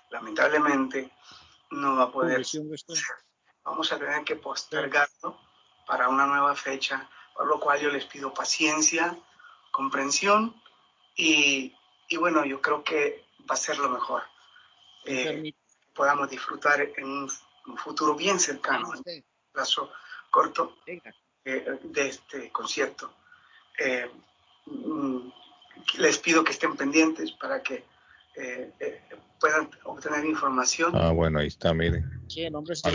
lamentablemente 0.09 1.11
no 1.71 1.97
va 1.97 2.03
a 2.03 2.11
poder. 2.11 2.45
Vamos 3.63 3.91
a 3.91 3.97
tener 3.99 4.23
que 4.23 4.35
postergarlo 4.35 5.37
para 5.85 6.07
una 6.09 6.25
nueva 6.25 6.55
fecha, 6.55 7.09
por 7.35 7.47
lo 7.47 7.59
cual 7.59 7.79
yo 7.79 7.89
les 7.89 8.05
pido 8.05 8.33
paciencia, 8.33 9.17
comprensión 9.71 10.55
y, 11.15 11.75
y 12.07 12.17
bueno, 12.17 12.45
yo 12.45 12.61
creo 12.61 12.83
que 12.83 13.25
va 13.49 13.55
a 13.55 13.57
ser 13.57 13.77
lo 13.79 13.89
mejor. 13.89 14.23
Eh, 15.05 15.53
podamos 15.93 16.29
disfrutar 16.29 16.81
en 16.81 17.05
un, 17.05 17.29
un 17.67 17.77
futuro 17.77 18.15
bien 18.15 18.39
cercano, 18.39 18.93
en 18.93 18.99
un 18.99 19.23
plazo 19.51 19.89
corto, 20.29 20.77
eh, 20.85 21.01
de 21.83 22.07
este 22.07 22.51
concierto. 22.51 23.13
Eh, 23.79 24.09
mm, 24.65 25.29
les 25.97 26.17
pido 26.19 26.43
que 26.43 26.51
estén 26.51 26.75
pendientes 26.75 27.31
para 27.33 27.61
que 27.63 27.83
eh, 28.35 28.71
eh, 28.79 29.01
puedan 29.39 29.69
obtener 29.83 30.23
información. 30.25 30.91
Ah, 30.95 31.11
bueno, 31.11 31.39
ahí 31.39 31.47
está, 31.47 31.73
mire. 31.73 32.03
Sí, 32.27 32.43
el 32.43 32.55
hombre 32.55 32.75
se. 32.75 32.87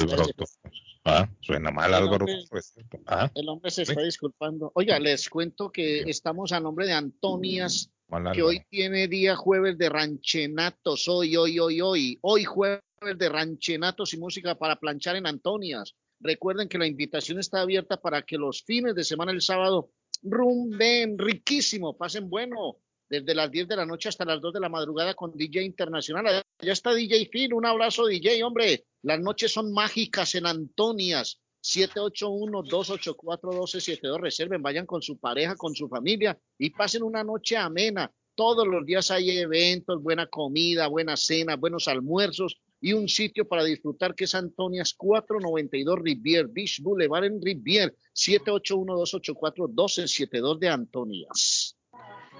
Ah, 1.05 1.29
suena 1.41 1.71
mal, 1.71 1.91
El 1.91 1.95
Álvaro 1.95 2.25
hombre- 2.25 2.45
Torres. 2.49 2.75
Ah, 3.07 3.31
el 3.35 3.49
hombre 3.49 3.71
se 3.71 3.85
Sí. 3.85 3.93
está 3.93 4.03
disculpando. 4.03 4.73
Oiga, 4.75 4.99
les 4.99 5.29
cuento 5.29 5.71
que 5.71 6.01
estamos 6.11 6.53
a 6.53 6.59
nombre 6.61 6.87
de 6.87 6.95
Antonias, 6.95 7.91
mal 8.09 8.33
que 8.33 8.43
hoy 8.43 8.63
tiene 8.69 9.09
día 9.09 9.37
jueves 9.37 9.79
de 9.79 9.89
ranchenatos. 9.89 11.09
Hoy, 11.09 11.37
hoy, 11.37 11.59
hoy, 11.59 11.81
hoy. 11.81 12.19
Hoy 12.23 12.45
jueves 12.45 12.83
de 13.17 13.29
ranchenatos 13.29 14.15
y 14.15 14.19
música 14.19 14.55
para 14.57 14.77
planchar 14.77 15.17
en 15.17 15.27
Antonias. 15.27 15.95
Recuerden 16.21 16.69
que 16.69 16.79
la 16.79 16.87
invitación 16.87 17.39
está 17.39 17.61
abierta 17.61 18.01
para 18.01 18.23
que 18.23 18.39
los 18.39 18.63
fines 18.63 18.95
de 18.95 19.05
semana, 19.05 19.33
el 19.33 19.43
sábado, 19.43 19.91
rumben 20.23 21.19
riquísimo, 21.19 21.97
pasen 21.97 22.29
bueno. 22.29 22.79
Desde 23.09 23.37
las 23.37 23.53
10 23.53 23.69
de 23.69 23.77
la 23.77 23.87
noche 23.87 24.09
hasta 24.09 24.25
las 24.25 24.41
2 24.41 24.55
de 24.55 24.61
la 24.61 24.69
madrugada 24.69 25.15
con 25.15 25.37
DJ 25.37 25.63
Internacional. 25.63 26.43
Ya 26.61 26.73
está 26.73 26.93
DJ 26.93 27.29
Phil, 27.31 27.55
un 27.55 27.65
abrazo 27.65 28.05
DJ, 28.05 28.43
hombre. 28.43 28.85
Las 29.03 29.21
noches 29.21 29.53
son 29.53 29.73
mágicas 29.73 30.35
en 30.35 30.47
Antonias. 30.47 31.41
781-284-1272. 31.67 34.21
Reserven, 34.21 34.63
vayan 34.63 34.87
con 34.87 35.03
su 35.03 35.19
pareja, 35.19 35.57
con 35.57 35.75
su 35.75 35.89
familia 35.89 36.39
y 36.59 36.71
pasen 36.71 37.03
una 37.03 37.25
noche 37.25 37.57
amena. 37.57 38.13
Todos 38.35 38.67
los 38.67 38.85
días 38.85 39.11
hay 39.11 39.39
eventos, 39.39 40.03
buena 40.03 40.27
comida, 40.27 40.89
buena 40.89 41.17
cena, 41.17 41.57
buenos 41.57 41.89
almuerzos 41.89 42.59
y 42.81 42.93
un 42.93 43.09
sitio 43.09 43.49
para 43.49 43.65
disfrutar 43.65 44.15
que 44.15 44.25
es 44.25 44.35
Antonias 44.35 44.93
492 44.95 45.99
Rivier 46.01 46.47
Beach 46.47 46.81
Boulevard 46.83 47.25
en 47.25 47.41
Rivier. 47.43 47.95
781-284-1272 48.15 50.59
de 50.59 50.69
Antonias. 50.69 51.77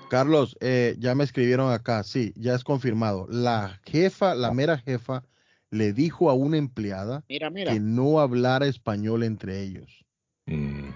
Carlos, 0.09 0.57
eh, 0.61 0.95
ya 0.99 1.15
me 1.15 1.25
escribieron 1.25 1.73
acá, 1.73 2.03
sí, 2.05 2.33
ya 2.37 2.55
es 2.55 2.63
confirmado. 2.63 3.27
La 3.29 3.81
jefa, 3.85 4.35
la 4.35 4.53
mera 4.53 4.79
jefa, 4.79 5.25
le 5.71 5.93
dijo 5.93 6.31
a 6.31 6.35
una 6.35 6.57
empleada 6.59 7.25
Mira, 7.29 7.51
mira. 7.51 7.73
que 7.73 7.81
no 7.81 8.21
hablara 8.21 8.67
español 8.67 9.23
entre 9.25 9.63
ellos. 9.63 10.05
Mm. 10.47 10.91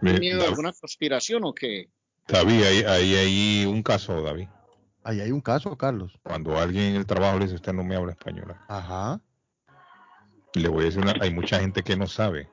¿Tiene 0.00 0.14
Me- 0.14 0.20
miedo 0.20 0.42
a 0.42 0.48
alguna 0.48 0.72
conspiración 0.72 1.42
o 1.44 1.54
qué? 1.54 1.90
David, 2.28 2.62
ahí 2.64 2.82
ahí 2.84 3.14
hay 3.14 3.64
un 3.66 3.82
caso, 3.82 4.22
David. 4.22 4.48
Ahí 5.04 5.20
hay 5.20 5.30
un 5.30 5.40
caso, 5.40 5.76
Carlos. 5.76 6.12
Cuando 6.22 6.58
alguien 6.58 6.84
en 6.86 6.96
el 6.96 7.06
trabajo 7.06 7.38
le 7.38 7.44
dice, 7.44 7.54
usted 7.54 7.72
no 7.72 7.84
me 7.84 7.94
habla 7.94 8.12
español. 8.12 8.54
Ajá. 8.68 9.20
Le 10.54 10.68
voy 10.68 10.82
a 10.82 10.84
decir, 10.86 11.02
una- 11.02 11.14
hay 11.20 11.32
mucha 11.32 11.60
gente 11.60 11.82
que 11.82 11.96
no 11.96 12.06
sabe 12.06 12.48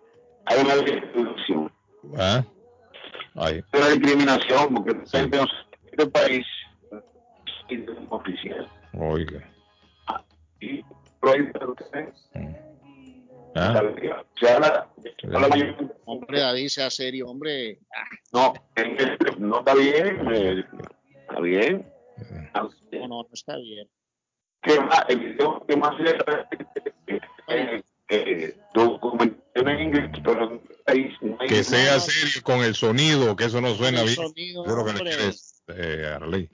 hay 0.45 0.59
una 0.61 0.75
discriminación. 0.75 1.71
¿Ah? 2.17 2.43
Ahí. 3.35 3.63
Una 3.73 3.87
discriminación, 3.87 4.73
porque 4.75 4.91
en 4.91 5.01
este 5.91 6.07
país 6.07 6.45
es 7.69 7.79
oficial. 8.09 8.67
Oiga. 8.93 9.49
Y. 10.63 10.83
¿Ah? 13.55 13.81
Mayor- 15.23 15.95
Hombre, 16.05 16.39
David, 16.39 16.67
sea 16.69 16.89
serio, 16.89 17.27
hombre. 17.27 17.79
No, 18.31 18.53
no 19.37 19.59
está 19.59 19.75
bien, 19.75 20.33
eh, 20.33 20.65
está 21.21 21.39
bien. 21.39 21.87
No, 22.53 22.69
no, 23.07 23.07
no 23.07 23.27
está 23.31 23.57
bien. 23.57 23.87
¿Qué 24.63 24.79
más? 24.79 25.05
Que 25.67 25.77
más 25.77 25.93
eh, 27.47 27.81
eh, 28.09 28.57
documentación 28.73 29.69
en 29.69 29.79
inglés, 29.81 30.09
pero 30.23 30.61
Que 31.47 31.63
sea 31.63 31.99
serio 31.99 32.41
con 32.43 32.59
el 32.63 32.73
sonido, 32.75 33.35
que 33.35 33.45
eso 33.45 33.61
no 33.61 33.73
suena 33.75 33.99
El 34.01 34.05
bien. 34.05 34.15
sonido, 34.15 34.65
lo 34.65 34.85
que 34.85 34.93
le 34.93 34.99
quieres, 35.01 35.63
eh, 35.67 36.11
Arley. 36.15 36.49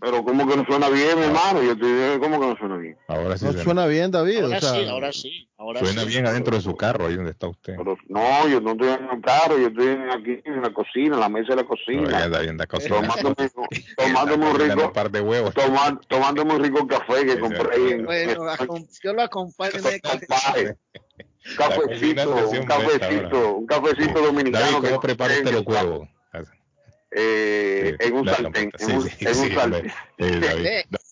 Pero 0.00 0.24
¿cómo 0.24 0.48
que 0.48 0.56
no 0.56 0.64
suena 0.64 0.88
bien, 0.88 1.18
mi 1.18 1.26
hermano? 1.26 1.62
Yo 1.62 1.76
te 1.76 1.84
digo, 1.84 2.20
¿cómo 2.20 2.40
que 2.40 2.46
no 2.46 2.56
suena 2.56 2.76
bien? 2.76 2.96
Ahora 3.06 3.36
sí 3.36 3.44
No 3.44 3.50
suena, 3.52 3.64
suena 3.64 3.86
bien, 3.86 4.10
David. 4.10 4.44
Ahora 4.44 4.56
o 4.56 4.60
sea, 4.60 4.70
sí, 4.70 4.88
ahora 4.88 5.12
sí. 5.12 5.48
Ahora 5.58 5.80
suena 5.80 6.02
sí. 6.02 6.08
bien 6.08 6.26
adentro 6.26 6.56
de 6.56 6.62
su 6.62 6.74
carro, 6.74 7.06
ahí 7.06 7.16
donde 7.16 7.32
está 7.32 7.48
usted. 7.48 7.76
No, 8.08 8.48
yo 8.48 8.60
no 8.60 8.72
estoy 8.72 8.88
en 8.88 9.10
el 9.10 9.20
carro, 9.20 9.58
yo 9.58 9.66
estoy 9.68 9.88
aquí 9.88 10.40
en 10.44 10.62
la 10.62 10.72
cocina, 10.72 11.14
en 11.16 11.20
la 11.20 11.28
mesa 11.28 11.50
de 11.50 11.56
la 11.56 11.64
cocina. 11.64 12.02
Oiga, 12.02 12.24
anda 12.24 12.40
bien. 12.40 12.56
Tomándome, 12.56 13.50
tomándome 13.96 14.50
un 14.50 14.58
rico, 14.58 14.86
un 14.86 14.92
par 14.92 15.10
de 15.10 15.20
huevos. 15.20 15.54
tomando, 15.54 16.00
tomándome 16.08 16.54
un 16.54 16.64
rico 16.64 16.86
café 16.86 17.26
que 17.26 17.38
compré 17.38 17.76
ahí 17.76 17.92
en, 17.92 18.06
Bueno, 18.06 18.32
yo 19.02 19.12
lo 19.12 19.22
acompaño. 19.22 19.72
en 19.74 19.86
el. 19.86 20.76
Un 21.42 21.56
La 21.58 21.68
cafecito, 21.68 22.36
un 22.50 22.66
cafecito, 22.66 23.54
un 23.56 23.66
cafecito 23.66 24.12
David, 24.14 24.26
dominicano. 24.26 24.80
¿cómo 24.82 25.00
que 25.00 25.06
prepara 25.06 25.34
usted 25.34 25.52
los 25.52 25.66
huevos? 25.66 26.08
Eh, 27.12 27.96
en 27.98 28.12
un 28.14 28.28
sartén, 28.28 28.70
sí, 28.78 28.90
en 28.90 28.98
un, 28.98 29.08
en 29.18 29.38
un 29.38 29.54
sartén. 29.54 29.92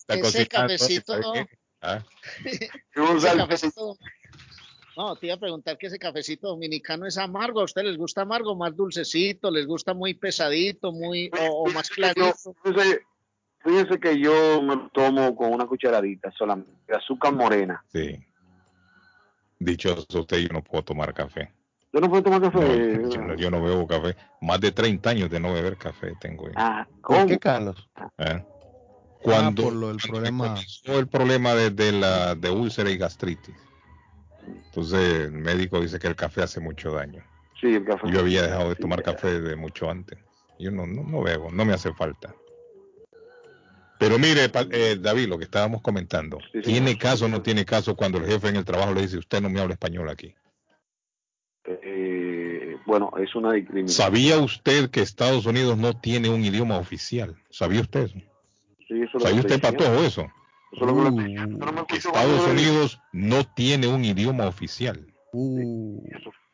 ese 0.09 0.47
cafecito. 0.47 1.15
Ah, 1.81 2.05
En 2.95 3.03
un 3.03 3.21
cafecito. 3.21 3.97
No, 4.97 5.15
te 5.15 5.27
iba 5.27 5.37
a 5.37 5.39
preguntar 5.39 5.79
que 5.79 5.87
ese 5.87 5.99
cafecito 5.99 6.49
dominicano 6.49 7.07
es 7.07 7.19
amargo. 7.19 7.61
¿A 7.61 7.65
usted 7.65 7.83
les 7.83 7.97
gusta 7.97 8.23
amargo, 8.23 8.57
más 8.57 8.75
dulcecito? 8.75 9.51
¿Les 9.51 9.65
gusta 9.65 9.95
muy 9.95 10.15
pesadito, 10.15 10.91
muy 10.93 11.31
o, 11.39 11.63
o 11.63 11.71
más 11.71 11.89
clarito? 11.89 12.35
Fíjese, 12.65 13.01
fíjese 13.61 14.01
que 14.01 14.19
yo 14.19 14.61
me 14.61 14.75
lo 14.75 14.89
tomo 14.89 15.37
con 15.37 15.53
una 15.53 15.67
cucharadita 15.67 16.33
solamente, 16.33 16.93
azúcar 16.93 17.33
morena. 17.33 17.85
Sí. 17.93 18.19
Dicho 19.61 20.05
usted, 20.13 20.39
yo 20.39 20.49
no 20.53 20.63
puedo 20.65 20.83
tomar 20.85 21.15
café. 21.15 21.53
Yo 21.93 22.01
no 22.01 22.09
puedo 22.11 22.23
tomar 22.23 22.41
No, 22.41 22.51
café. 22.51 23.09
yo, 23.11 23.23
no, 23.23 23.35
yo 23.35 23.51
no 23.51 23.63
bebo 23.63 23.87
café. 23.87 24.17
Más 24.41 24.61
de 24.61 24.73
30 24.73 25.11
años 25.11 25.31
de 25.31 25.41
no 25.41 25.53
beber 25.53 25.77
café 25.77 26.15
tengo. 26.21 26.47
yo. 26.49 26.53
Ah, 26.57 26.87
¿Por 27.03 27.27
qué, 27.27 27.39
Carlos? 27.39 27.89
¿Eh? 28.19 28.45
Cuando, 29.23 29.63
Ah, 29.63 29.65
por 29.65 29.73
lo 29.75 29.89
del 29.89 29.99
cuando 29.99 30.13
problema. 30.13 30.55
el 30.85 31.09
problema 31.09 31.55
de, 31.55 31.71
de 31.71 31.93
la 31.93 32.35
de 32.35 32.51
úlcera 32.51 32.91
y 32.91 32.97
gastritis. 32.97 33.55
Entonces 34.47 35.27
el 35.27 35.33
médico 35.33 35.81
dice 35.81 35.99
que 35.99 36.07
el 36.07 36.15
café 36.17 36.43
hace 36.43 36.61
mucho 36.61 36.93
daño. 36.93 37.23
Sí, 37.61 37.75
el 37.75 37.85
café. 37.85 38.11
Yo 38.11 38.21
había 38.21 38.43
dejado 38.43 38.69
de 38.69 38.77
tomar 38.77 39.03
café 39.03 39.41
de 39.41 39.57
mucho 39.57 39.91
antes. 39.91 40.19
Yo 40.59 40.71
no, 40.71 40.87
no, 40.87 41.03
no 41.03 41.23
bebo, 41.23 41.51
no 41.51 41.65
me 41.65 41.73
hace 41.73 41.93
falta. 41.95 42.35
Pero 43.99 44.19
mire, 44.19 44.49
eh, 44.71 44.97
David, 45.01 45.27
lo 45.29 45.39
que 45.39 45.45
estábamos 45.45 45.83
comentando, 45.83 46.39
¿tiene 46.63 46.97
caso 46.97 47.25
o 47.25 47.29
no 47.29 47.43
tiene 47.43 47.65
caso 47.65 47.97
cuando 47.97 48.19
el 48.19 48.27
jefe 48.27 48.49
en 48.49 48.57
el 48.57 48.65
trabajo 48.65 48.95
le 48.95 49.03
dice, 49.03 49.19
usted 49.19 49.41
no 49.41 49.51
me 49.51 49.61
habla 49.61 49.75
español 49.75 50.09
aquí? 50.09 50.35
Eh, 52.89 52.91
bueno, 52.91 53.13
es 53.19 53.35
una 53.35 53.53
discriminación. 53.53 54.07
¿Sabía 54.07 54.39
usted 54.39 54.91
que 54.91 55.03
Estados 55.03 55.47
Unidos 55.47 55.77
no 55.77 55.95
tiene 55.95 56.31
un 56.31 56.45
idioma 56.45 56.79
oficial? 56.79 57.37
¿Sabía 57.51 57.83
usted 57.83 58.05
eso? 58.05 58.19
Sí, 58.89 59.03
eso 59.03 59.21
¿Sabía 59.21 59.41
usted. 59.41 59.61
Patojo, 59.61 60.03
eso? 60.03 60.27
Eso 60.73 60.87
lo 60.87 60.95
que. 60.95 61.11
No 61.11 61.69
escucho 61.69 62.09
Estados 62.09 62.47
Unidos 62.47 63.01
no 63.13 63.45
tiene 63.45 63.87
un 63.89 64.05
idioma 64.05 64.47
oficial. 64.47 65.07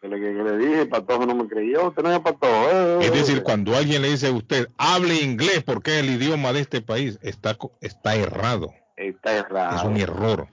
Le, 0.02 0.20
que 0.20 0.32
le 0.32 0.58
dije, 0.58 0.86
Patojo 0.86 1.24
no 1.24 1.34
me 1.34 1.48
creyó, 1.48 1.88
usted 1.88 2.02
no 2.02 2.12
es 2.12 2.20
Patojo. 2.20 2.68
eh, 2.70 2.98
Es 3.00 3.08
eh, 3.08 3.10
decir, 3.10 3.38
eh. 3.38 3.42
cuando 3.42 3.74
alguien 3.76 4.02
le 4.02 4.10
dice 4.10 4.26
a 4.26 4.32
usted, 4.32 4.68
hable 4.76 5.22
inglés 5.22 5.62
porque 5.64 5.98
es 5.98 6.04
el 6.04 6.10
idioma 6.10 6.52
de 6.52 6.60
este 6.60 6.82
país, 6.82 7.18
está, 7.22 7.56
está 7.80 8.16
errado. 8.16 8.74
Está 8.96 9.36
errado. 9.36 9.76
Es 9.76 9.84
un 9.84 9.96
error. 9.96 10.48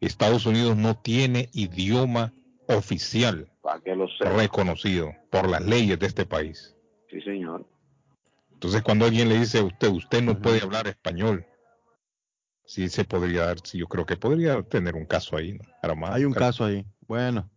Estados 0.00 0.46
Unidos 0.46 0.76
no 0.76 0.96
tiene 0.96 1.50
idioma 1.52 2.32
oficial 2.66 3.51
Para 3.62 3.80
que 3.80 3.94
lo 3.94 4.08
sepa. 4.08 4.30
reconocido 4.30 5.14
por 5.30 5.48
las 5.48 5.64
leyes 5.64 5.98
de 5.98 6.06
este 6.06 6.26
país. 6.26 6.76
Sí, 7.10 7.20
señor. 7.22 7.64
Entonces, 8.52 8.82
cuando 8.82 9.06
alguien 9.06 9.28
le 9.28 9.38
dice 9.38 9.58
a 9.58 9.64
usted, 9.64 9.88
usted 9.88 10.22
no 10.22 10.40
puede 10.40 10.60
hablar 10.62 10.86
español, 10.86 11.46
sí 12.64 12.88
se 12.88 13.04
podría 13.04 13.46
dar, 13.46 13.58
sí, 13.62 13.78
yo 13.78 13.86
creo 13.86 14.06
que 14.06 14.16
podría 14.16 14.62
tener 14.62 14.94
un 14.94 15.06
caso 15.06 15.36
ahí, 15.36 15.54
¿no? 15.54 15.64
Armado. 15.82 16.14
Hay 16.14 16.24
un 16.24 16.32
caso 16.32 16.64
ahí. 16.64 16.86
Bueno. 17.06 17.48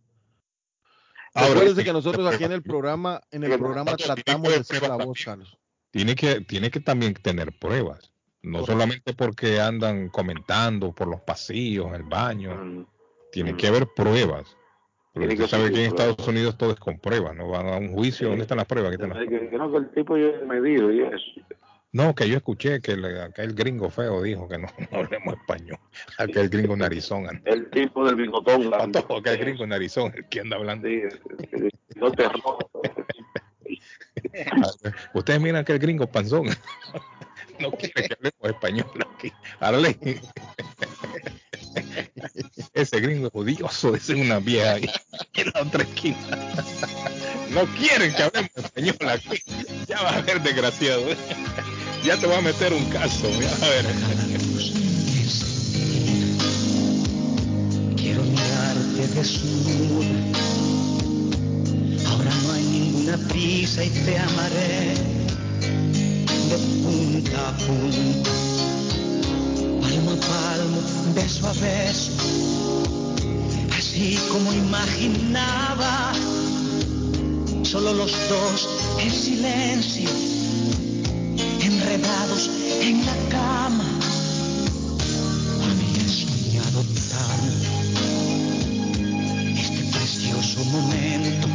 Ahora, 1.34 1.50
Acuérdese 1.52 1.80
sí, 1.80 1.84
que 1.84 1.92
nosotros 1.92 2.32
aquí 2.32 2.44
en 2.44 2.52
el 2.52 2.62
programa, 2.62 3.20
en 3.30 3.44
el 3.44 3.58
programa 3.58 3.96
tratamos 3.96 4.48
de 4.48 4.64
ser 4.64 4.82
la 4.82 4.96
voz, 4.96 5.22
Carlos. 5.24 5.58
Tiene 5.90 6.14
que, 6.14 6.40
tiene 6.40 6.70
que 6.70 6.80
también 6.80 7.14
tener 7.14 7.58
pruebas. 7.58 8.12
No 8.42 8.64
solamente 8.64 9.12
porque 9.12 9.60
andan 9.60 10.08
comentando 10.08 10.94
por 10.94 11.08
los 11.08 11.20
pasillos, 11.22 11.88
en 11.88 11.94
el 11.94 12.02
baño. 12.04 12.86
Tiene 13.32 13.56
que 13.56 13.66
haber 13.66 13.88
pruebas. 13.94 14.56
Tiene 15.16 15.32
usted 15.34 15.44
que 15.44 15.50
sabe 15.50 15.72
que 15.72 15.84
en 15.84 15.90
pruebas. 15.90 16.08
Estados 16.10 16.28
Unidos 16.28 16.58
todo 16.58 16.72
es 16.72 16.80
con 16.80 16.98
pruebas. 16.98 17.34
No 17.36 17.48
van 17.48 17.66
a 17.68 17.76
un 17.78 17.92
juicio. 17.92 18.28
¿Dónde 18.28 18.42
están 18.42 18.58
las 18.58 18.66
pruebas? 18.66 18.92
Están 18.92 19.10
las 19.10 19.18
Que, 19.26 19.48
que 19.48 19.56
no, 19.58 19.70
que 19.70 19.78
el 19.78 19.90
tipo 19.90 20.16
yo 20.16 20.32
me 20.46 20.60
dijo 20.60 20.90
y 20.90 21.00
eso. 21.02 21.16
No, 21.92 22.14
que 22.14 22.28
yo 22.28 22.36
escuché 22.36 22.80
que 22.82 22.92
el- 22.92 23.20
aquel 23.22 23.54
gringo 23.54 23.88
feo 23.88 24.22
dijo 24.22 24.46
que 24.48 24.58
no, 24.58 24.66
no 24.92 24.98
hablemos 24.98 25.34
español. 25.34 25.78
Aquel 26.18 26.48
gringo 26.50 26.76
narizón. 26.76 27.26
anda. 27.28 27.40
El 27.50 27.70
tipo 27.70 28.04
del 28.04 28.16
bigotón. 28.16 28.70
Pato, 28.70 29.06
aquel 29.16 29.38
gringo 29.38 29.66
narizón, 29.66 30.12
el 30.14 30.28
que 30.28 30.40
anda 30.40 30.56
hablando. 30.56 30.86
No 31.96 32.12
te. 32.12 32.24
Ustedes 35.14 35.40
miran 35.40 35.62
aquel 35.62 35.78
gringo 35.78 36.06
panzón. 36.06 36.46
No 37.60 37.70
quiere 37.72 38.08
que 38.08 38.14
hablemos 38.14 38.42
español 38.42 38.86
aquí. 39.14 39.32
Arley. 39.60 39.96
Ese 42.74 43.00
gringo 43.00 43.28
es 43.28 43.34
odioso, 43.34 43.92
dice 43.92 44.14
una 44.14 44.38
vieja 44.38 44.72
ahí 44.72 44.90
en 45.34 45.52
la 45.54 45.62
otra 45.62 45.82
esquina. 45.82 46.16
No 47.50 47.64
quieren 47.76 48.14
que 48.14 48.22
hablemos 48.22 48.50
español 48.56 48.96
aquí. 49.08 49.42
Ya 49.86 50.02
vas 50.02 50.16
a 50.16 50.20
ver, 50.22 50.42
desgraciado. 50.42 51.02
Ya 52.04 52.16
te 52.18 52.26
voy 52.26 52.36
a 52.36 52.40
meter 52.40 52.72
un 52.72 52.84
caso. 52.90 53.28
Ya 53.30 53.50
vas 53.50 53.62
a 53.62 53.68
ver. 53.68 53.84
Quiero 57.96 58.22
mirarte 58.22 59.08
desnuda. 59.14 60.06
Ahora 62.10 62.30
no 62.42 62.52
hay 62.52 62.64
ninguna 62.64 63.16
prisa 63.28 63.84
y 63.84 63.90
te 63.90 64.18
amaré 64.18 65.25
de 66.48 66.58
punta 66.58 67.48
a 67.48 67.52
punta, 67.66 68.30
palmo 69.80 70.10
a 70.12 70.16
palmo, 70.16 70.80
beso 71.14 71.46
a 71.48 71.52
beso, 71.52 72.12
así 73.76 74.18
como 74.30 74.52
imaginaba. 74.52 76.12
Solo 77.64 77.92
los 77.94 78.12
dos 78.28 78.68
en 79.00 79.10
silencio, 79.10 80.08
enredados 81.60 82.48
en 82.80 83.04
la 83.04 83.16
cama. 83.28 83.90
Había 85.66 86.08
soñado 86.08 86.84
tanto 87.10 87.68
este 89.60 89.82
precioso 89.92 90.64
momento, 90.66 91.48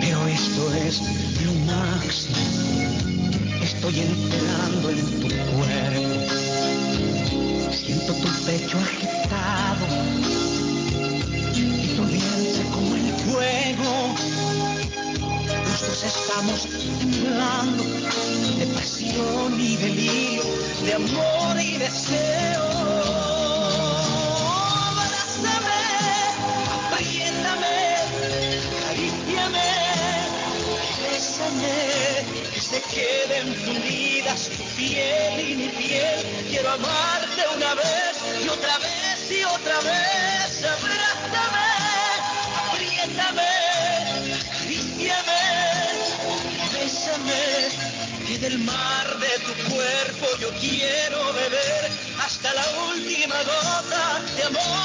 pero 0.00 0.26
esto 0.28 0.74
es 0.86 1.25
lo 1.44 1.52
máximo. 1.72 2.36
Estoy 3.62 4.00
entrando 4.00 4.90
en 4.90 5.20
tu 5.20 5.28
cuerpo. 5.28 6.14
Siento 7.72 8.12
tu 8.14 8.28
pecho 8.44 8.78
agitado 8.78 9.86
y 11.54 11.88
tu 11.96 12.02
vientre 12.04 12.64
como 12.72 12.94
el 12.96 13.12
fuego. 13.24 14.14
Los 15.88 16.04
estamos 16.04 16.68
temblando 16.98 17.84
de 18.58 18.66
pasión 18.74 19.60
y 19.60 19.76
delirio, 19.76 20.42
de 20.84 20.94
amor 20.94 21.60
y 21.60 21.76
deseo. 21.78 22.85
queden 32.96 33.54
fundidas 33.64 34.48
tu 34.56 34.64
piel 34.76 35.50
y 35.50 35.54
mi 35.56 35.68
piel. 35.68 36.18
Quiero 36.48 36.70
amarte 36.72 37.42
una 37.54 37.74
vez 37.74 38.14
y 38.42 38.48
otra 38.48 38.78
vez 38.78 39.18
y 39.30 39.44
otra 39.44 39.76
vez. 39.80 40.64
Abrázame, 40.74 41.70
apriétame, 42.62 43.52
acaríciame, 44.40 45.42
bésame. 46.72 47.44
Que 48.26 48.38
del 48.38 48.58
mar 48.60 49.06
de 49.18 49.32
tu 49.46 49.52
cuerpo 49.72 50.26
yo 50.40 50.48
quiero 50.58 51.32
beber 51.34 51.90
hasta 52.24 52.54
la 52.54 52.66
última 52.92 53.36
gota 53.42 54.22
de 54.36 54.42
amor. 54.44 54.75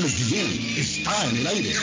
Carlos 0.00 0.16
Guillén 0.16 0.78
está 0.78 1.26
en 1.28 1.36
el 1.36 1.46
aire. 1.46 1.74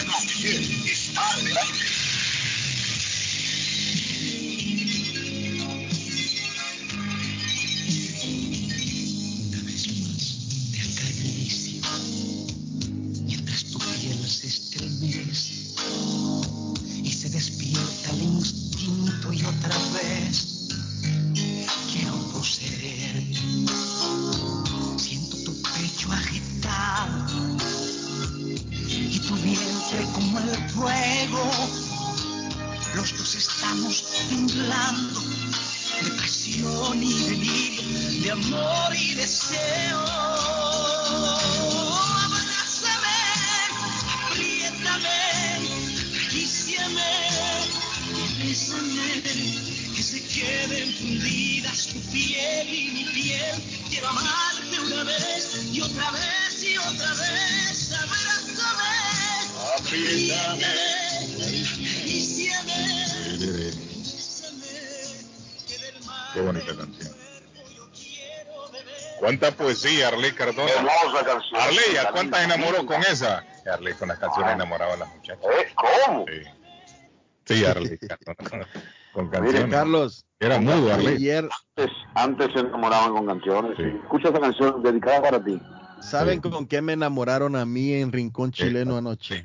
¿Cuánta 69.39 69.63
poesía, 69.63 70.07
Arley 70.07 70.31
Cardona? 70.31 70.71
Hermosa 70.71 71.25
canción. 71.25 71.61
Arley, 71.61 71.97
¿a 71.97 72.11
cuántas 72.11 72.43
enamoró 72.43 72.85
con 72.85 73.01
esa? 73.01 73.43
Arley 73.71 73.93
con 73.93 74.07
las 74.07 74.17
canciones 74.17 74.53
enamoraba 74.53 74.93
a 74.93 74.97
las 74.97 75.15
muchachas. 75.15 75.45
¿Eh? 75.45 75.73
¿Cómo? 75.75 76.25
Sí, 77.45 77.55
sí 77.55 77.65
Arley 77.65 77.97
Cardona. 77.99 78.67
Con 79.13 79.29
canciones. 79.29 79.53
Miren, 79.53 79.71
Carlos. 79.71 80.25
Era 80.39 80.59
mudo, 80.59 80.93
Arley. 80.93 81.15
Ayer, 81.15 81.49
Antes, 81.75 81.95
antes 82.15 82.51
se 82.53 82.59
enamoraban 82.59 83.13
con 83.13 83.25
canciones. 83.27 83.79
Escucha 83.79 84.29
esa 84.29 84.39
canción 84.39 84.83
dedicada 84.83 85.21
para 85.21 85.43
ti. 85.43 85.61
¿saben 85.99 86.41
con 86.41 86.67
qué 86.67 86.81
me 86.81 86.93
enamoraron 86.93 87.55
a 87.55 87.65
mí 87.65 87.93
en 87.93 88.11
Rincón 88.11 88.51
Chileno 88.51 88.97
anoche? 88.97 89.41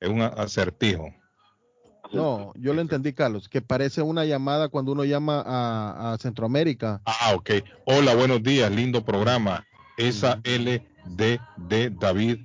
Es 0.00 0.08
un 0.08 0.20
acertijo. 0.22 1.12
No, 2.14 2.52
yo 2.56 2.72
le 2.74 2.80
entendí, 2.82 3.12
Carlos, 3.12 3.48
que 3.48 3.60
parece 3.62 4.02
una 4.02 4.24
llamada 4.24 4.68
cuando 4.68 4.92
uno 4.92 5.04
llama 5.04 5.42
a, 5.44 6.12
a 6.12 6.18
Centroamérica. 6.18 7.00
Ah, 7.04 7.32
ok. 7.34 7.50
Hola, 7.86 8.14
buenos 8.14 8.42
días, 8.42 8.70
lindo 8.70 9.04
programa. 9.04 9.66
Esa 9.96 10.40
L 10.44 10.86
de, 11.06 11.40
de 11.56 11.90
David, 11.90 12.38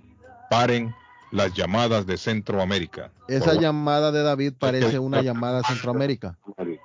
paren 0.50 0.94
las 1.32 1.54
llamadas 1.54 2.06
de 2.06 2.18
Centroamérica. 2.18 3.12
Esa 3.28 3.54
llamada 3.54 4.12
de 4.12 4.24
David 4.24 4.54
parece 4.58 5.00
una 5.00 5.22
llamada 5.22 5.60
a 5.60 5.64
Centroamérica. 5.64 6.38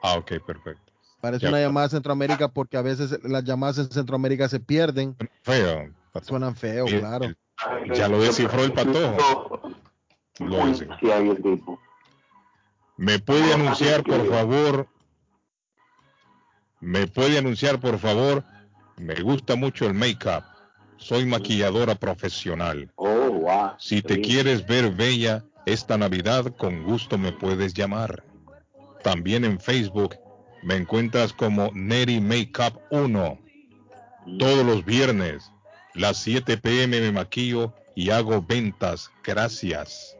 Ah, 0.02 0.16
ok, 0.18 0.32
perfecto. 0.46 0.92
Parece 1.20 1.44
Ya. 1.44 1.48
una 1.48 1.60
llamada 1.60 1.86
a 1.86 1.90
Centroamérica 1.90 2.48
porque 2.48 2.76
a 2.76 2.82
veces 2.82 3.18
las 3.24 3.44
llamadas 3.44 3.78
en 3.78 3.90
Centroamérica 3.90 4.48
se 4.48 4.60
pierden. 4.60 5.16
Feo. 5.42 5.88
Suenan 6.22 6.54
feo, 6.54 6.86
Sí, 6.86 6.98
claro. 6.98 7.26
Ya 7.94 8.08
lo 8.08 8.20
descifró 8.20 8.62
el 8.64 8.72
patojo. 8.72 9.16
Lo 10.40 10.66
descifró. 10.66 10.96
¿Me 12.96 13.18
puede 13.18 13.52
anunciar, 13.52 14.04
por 14.04 14.28
favor? 14.28 14.88
¿Me 16.80 17.06
puede 17.06 17.38
anunciar, 17.38 17.80
por 17.80 17.98
favor? 17.98 18.44
Me 18.96 19.14
gusta 19.16 19.56
mucho 19.56 19.86
el 19.86 19.94
make-up. 19.94 20.44
Soy 20.96 21.26
maquilladora 21.26 21.96
profesional. 21.96 22.92
Oh, 22.96 23.30
wow. 23.30 23.72
Si 23.78 24.00
te 24.00 24.20
quieres 24.20 24.64
ver 24.66 24.90
bella 24.94 25.44
esta 25.66 25.98
Navidad, 25.98 26.54
con 26.56 26.84
gusto 26.84 27.18
me 27.18 27.32
puedes 27.32 27.74
llamar. 27.74 28.22
También 29.02 29.44
en 29.44 29.58
Facebook 29.58 30.16
me 30.62 30.76
encuentras 30.76 31.32
como 31.32 31.70
Neri 31.74 32.20
Makeup 32.20 32.80
1. 32.90 33.38
Todos 34.38 34.64
los 34.64 34.84
viernes, 34.84 35.50
las 35.94 36.18
7 36.18 36.56
pm 36.58 37.00
me 37.00 37.12
maquillo 37.12 37.74
y 37.94 38.10
hago 38.10 38.40
ventas. 38.40 39.10
Gracias. 39.22 40.16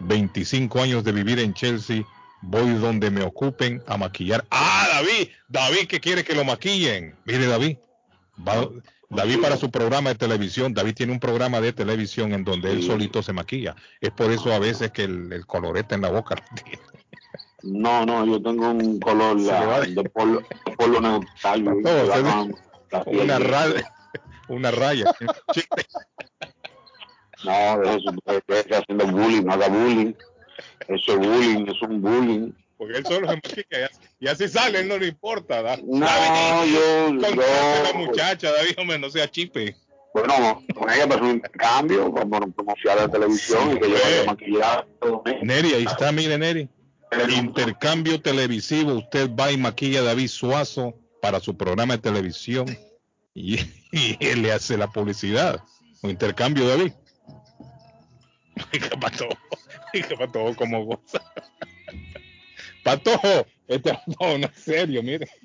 25 0.00 0.80
años 0.82 1.04
de 1.04 1.12
vivir 1.12 1.38
en 1.38 1.54
Chelsea, 1.54 2.02
voy 2.42 2.74
donde 2.74 3.10
me 3.10 3.22
ocupen 3.22 3.82
a 3.86 3.96
maquillar. 3.96 4.44
Ah, 4.50 4.86
David, 4.92 5.28
David 5.48 5.86
que 5.88 6.00
quiere 6.00 6.24
que 6.24 6.34
lo 6.34 6.44
maquillen. 6.44 7.14
Mire, 7.24 7.46
David, 7.46 7.76
va- 8.46 8.68
David 9.10 9.40
para 9.40 9.56
su 9.56 9.70
programa 9.70 10.10
de 10.10 10.16
televisión, 10.16 10.74
David 10.74 10.94
tiene 10.94 11.12
un 11.12 11.18
programa 11.20 11.60
de 11.60 11.72
televisión 11.72 12.32
en 12.34 12.44
donde 12.44 12.70
él 12.72 12.82
solito 12.82 13.22
se 13.22 13.32
maquilla. 13.32 13.74
Es 14.00 14.10
por 14.10 14.30
eso 14.30 14.52
a 14.52 14.58
veces 14.58 14.90
que 14.92 15.04
el, 15.04 15.32
el 15.32 15.46
colorete 15.46 15.94
en 15.94 16.02
la 16.02 16.10
boca. 16.10 16.36
No, 17.62 18.04
no, 18.06 18.24
yo 18.26 18.40
tengo 18.42 18.70
un 18.70 19.00
color 19.00 19.40
la- 19.40 19.80
de- 19.80 20.04
polo, 20.10 20.42
polo 20.76 21.00
neutral. 21.00 21.64
No, 21.82 22.04
la 22.04 23.02
una 23.06 23.38
raya, 23.38 23.92
una 24.48 24.70
raya. 24.70 25.04
No, 27.44 27.78
de 27.80 27.96
eso, 27.96 28.10
usted 28.10 28.42
está 28.48 28.78
haciendo 28.78 29.06
bullying, 29.06 29.42
no 29.44 29.52
haga 29.52 29.68
bullying. 29.68 30.12
Eso 30.88 31.12
es 31.12 31.18
bullying, 31.18 31.66
es 31.68 31.82
un 31.82 32.00
bullying. 32.02 32.52
porque 32.76 32.98
él 32.98 33.06
solo 33.06 33.28
se 33.28 33.66
y 34.20 34.26
así 34.28 34.48
sale, 34.48 34.80
él 34.80 34.88
no 34.88 34.98
le 34.98 35.06
importa. 35.08 35.62
¿da? 35.62 35.76
No, 35.76 36.00
David, 36.06 36.72
yo- 36.74 37.26
a 37.26 37.30
la 37.82 37.92
yo- 37.92 37.98
muchacha, 37.98 38.50
David, 38.52 38.74
hombre, 38.78 38.98
no 38.98 39.10
sea 39.10 39.30
chipe. 39.30 39.76
Bueno, 40.14 40.62
con 40.74 40.90
ella 40.90 41.06
pasó 41.06 41.22
un 41.22 41.30
intercambio, 41.30 42.06
a 42.06 42.10
promocionar 42.52 42.98
la 42.98 43.08
televisión 43.08 43.76
y 43.76 43.80
que 43.80 43.90
yo 43.90 43.96
vaya 44.02 44.24
maquillado. 44.26 44.86
Neri, 45.42 45.74
ahí 45.74 45.84
está, 45.84 46.10
mire, 46.12 46.38
Neri. 46.38 46.68
Intercambio 47.36 48.20
televisivo, 48.20 48.94
usted 48.94 49.30
va 49.34 49.52
y 49.52 49.56
maquilla 49.56 50.00
a 50.00 50.04
David 50.04 50.28
Suazo 50.28 50.94
para 51.22 51.40
su 51.40 51.56
programa 51.56 51.94
de 51.96 52.02
televisión 52.02 52.66
y, 53.34 53.56
y 53.92 54.16
él 54.20 54.42
le 54.42 54.52
hace 54.52 54.76
la 54.76 54.88
publicidad. 54.88 55.60
Un 56.02 56.10
intercambio, 56.10 56.66
David. 56.68 56.92
Oiga, 58.72 58.90
pato, 59.00 59.28
oiga, 59.94 60.16
pato, 60.18 60.54
como 60.56 60.84
goza. 60.84 61.22
Patojo, 62.88 63.46
este 63.66 63.92
no, 64.18 64.38
no 64.38 64.46
es 64.46 64.62
serio, 64.62 65.02
mire. 65.02 65.28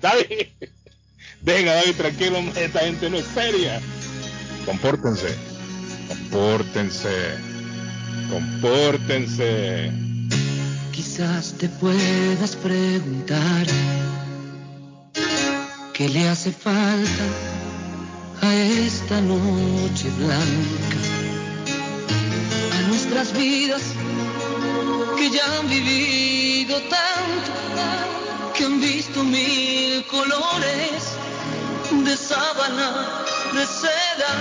David, 0.00 0.48
venga, 1.40 1.74
David, 1.74 1.96
tranquilo, 1.96 2.38
esta 2.56 2.80
gente 2.80 3.08
no 3.08 3.16
es 3.18 3.24
seria. 3.26 3.80
Compórtense, 4.66 5.34
compórtense, 6.08 7.38
compórtense. 8.28 9.92
Quizás 10.92 11.54
te 11.54 11.68
puedas 11.68 12.56
preguntar 12.56 13.66
qué 15.94 16.08
le 16.08 16.28
hace 16.28 16.52
falta 16.52 17.24
a 18.42 18.54
esta 18.54 19.20
noche 19.20 20.10
blanca, 20.18 20.98
a 22.76 22.88
nuestras 22.88 23.32
vidas 23.32 23.82
que 25.16 25.30
ya 25.30 25.58
han 25.58 25.68
vivido 25.68 26.76
tanto, 26.82 27.50
que 28.54 28.64
han 28.64 28.80
visto 28.80 29.22
mil 29.22 30.04
colores 30.06 31.16
de 32.04 32.16
sábana, 32.16 33.24
de 33.54 33.64
seda. 33.64 34.34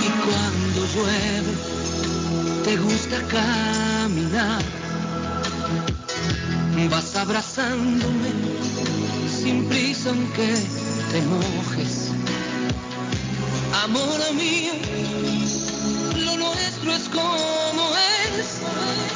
Y 0.00 0.08
cuando 0.24 0.80
llueve, 0.94 1.52
te 2.64 2.76
gusta 2.76 3.16
caminar. 3.28 4.62
Vas 6.90 7.14
abrazándome 7.14 8.32
sin 9.28 9.64
prisa 9.68 10.10
aunque 10.10 10.81
te 11.12 11.20
mojes. 11.20 12.10
Amor 13.84 14.34
mío, 14.34 14.72
lo 16.16 16.36
nuestro 16.38 16.94
es 16.94 17.08
como 17.10 17.92
es. 18.38 19.11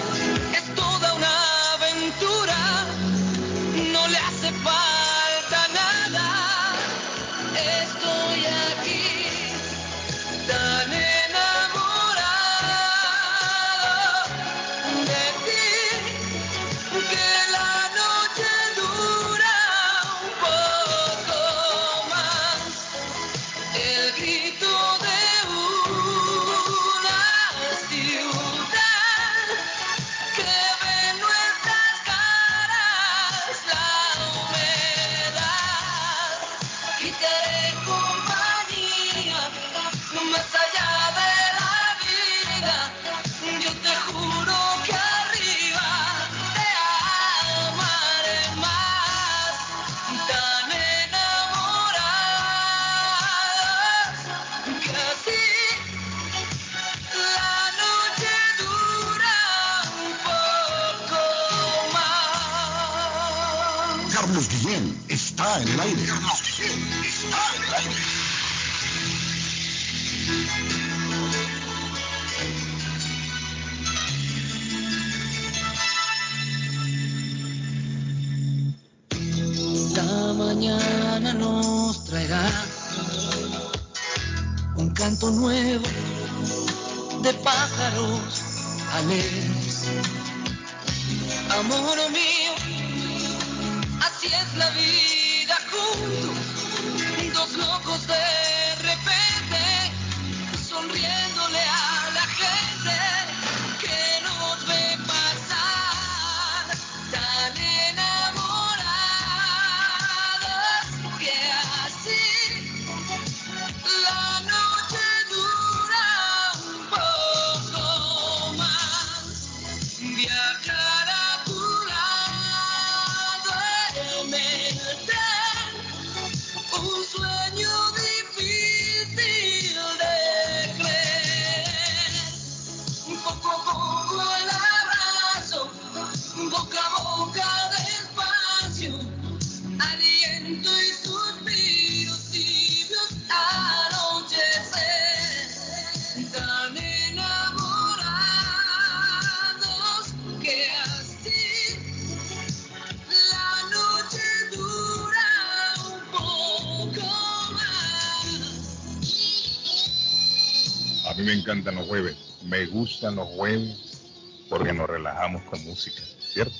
Encantan 161.46 161.76
los 161.76 161.86
jueves, 161.86 162.16
me 162.44 162.66
gustan 162.66 163.14
los 163.14 163.28
jueves 163.28 164.02
porque 164.48 164.72
nos 164.72 164.88
relajamos 164.88 165.42
con 165.42 165.64
música, 165.64 166.02
¿cierto? 166.18 166.56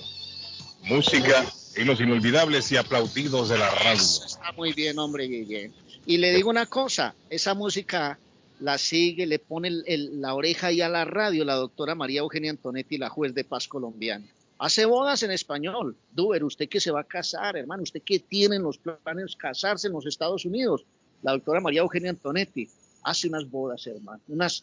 Música 0.84 1.44
y 1.76 1.84
los 1.84 2.00
inolvidables 2.00 2.70
y 2.70 2.76
aplaudidos 2.76 3.48
de 3.48 3.58
la 3.58 3.68
radio. 3.70 4.00
Está 4.00 4.52
muy 4.56 4.72
bien, 4.72 4.98
hombre, 4.98 5.26
Guillén. 5.26 5.72
Y 6.06 6.18
le 6.18 6.32
digo 6.32 6.50
una 6.50 6.66
cosa, 6.66 7.14
esa 7.30 7.54
música 7.54 8.18
la 8.60 8.78
sigue, 8.78 9.26
le 9.26 9.38
pone 9.40 9.68
el- 9.68 9.84
el- 9.86 10.20
la 10.20 10.34
oreja 10.34 10.68
ahí 10.68 10.80
a 10.80 10.88
la 10.88 11.04
radio 11.04 11.44
la 11.44 11.54
doctora 11.56 11.94
María 11.96 12.20
Eugenia 12.20 12.52
Antonetti, 12.52 12.96
la 12.96 13.08
juez 13.08 13.34
de 13.34 13.42
paz 13.44 13.66
colombiana. 13.66 14.24
Hace 14.58 14.84
bodas 14.86 15.22
en 15.24 15.32
español. 15.32 15.96
Duber, 16.12 16.42
usted 16.44 16.68
que 16.68 16.80
se 16.80 16.90
va 16.92 17.00
a 17.00 17.04
casar, 17.04 17.56
hermano, 17.56 17.82
usted 17.82 18.00
que 18.02 18.20
tiene 18.20 18.56
en 18.56 18.62
los 18.62 18.78
planes 18.78 19.32
de 19.32 19.36
casarse 19.36 19.88
en 19.88 19.92
los 19.92 20.06
Estados 20.06 20.44
Unidos. 20.46 20.84
La 21.22 21.32
doctora 21.32 21.60
María 21.60 21.80
Eugenia 21.80 22.10
Antonetti 22.10 22.68
hace 23.02 23.28
unas 23.28 23.50
bodas, 23.50 23.86
hermano. 23.86 24.20
Unas, 24.28 24.62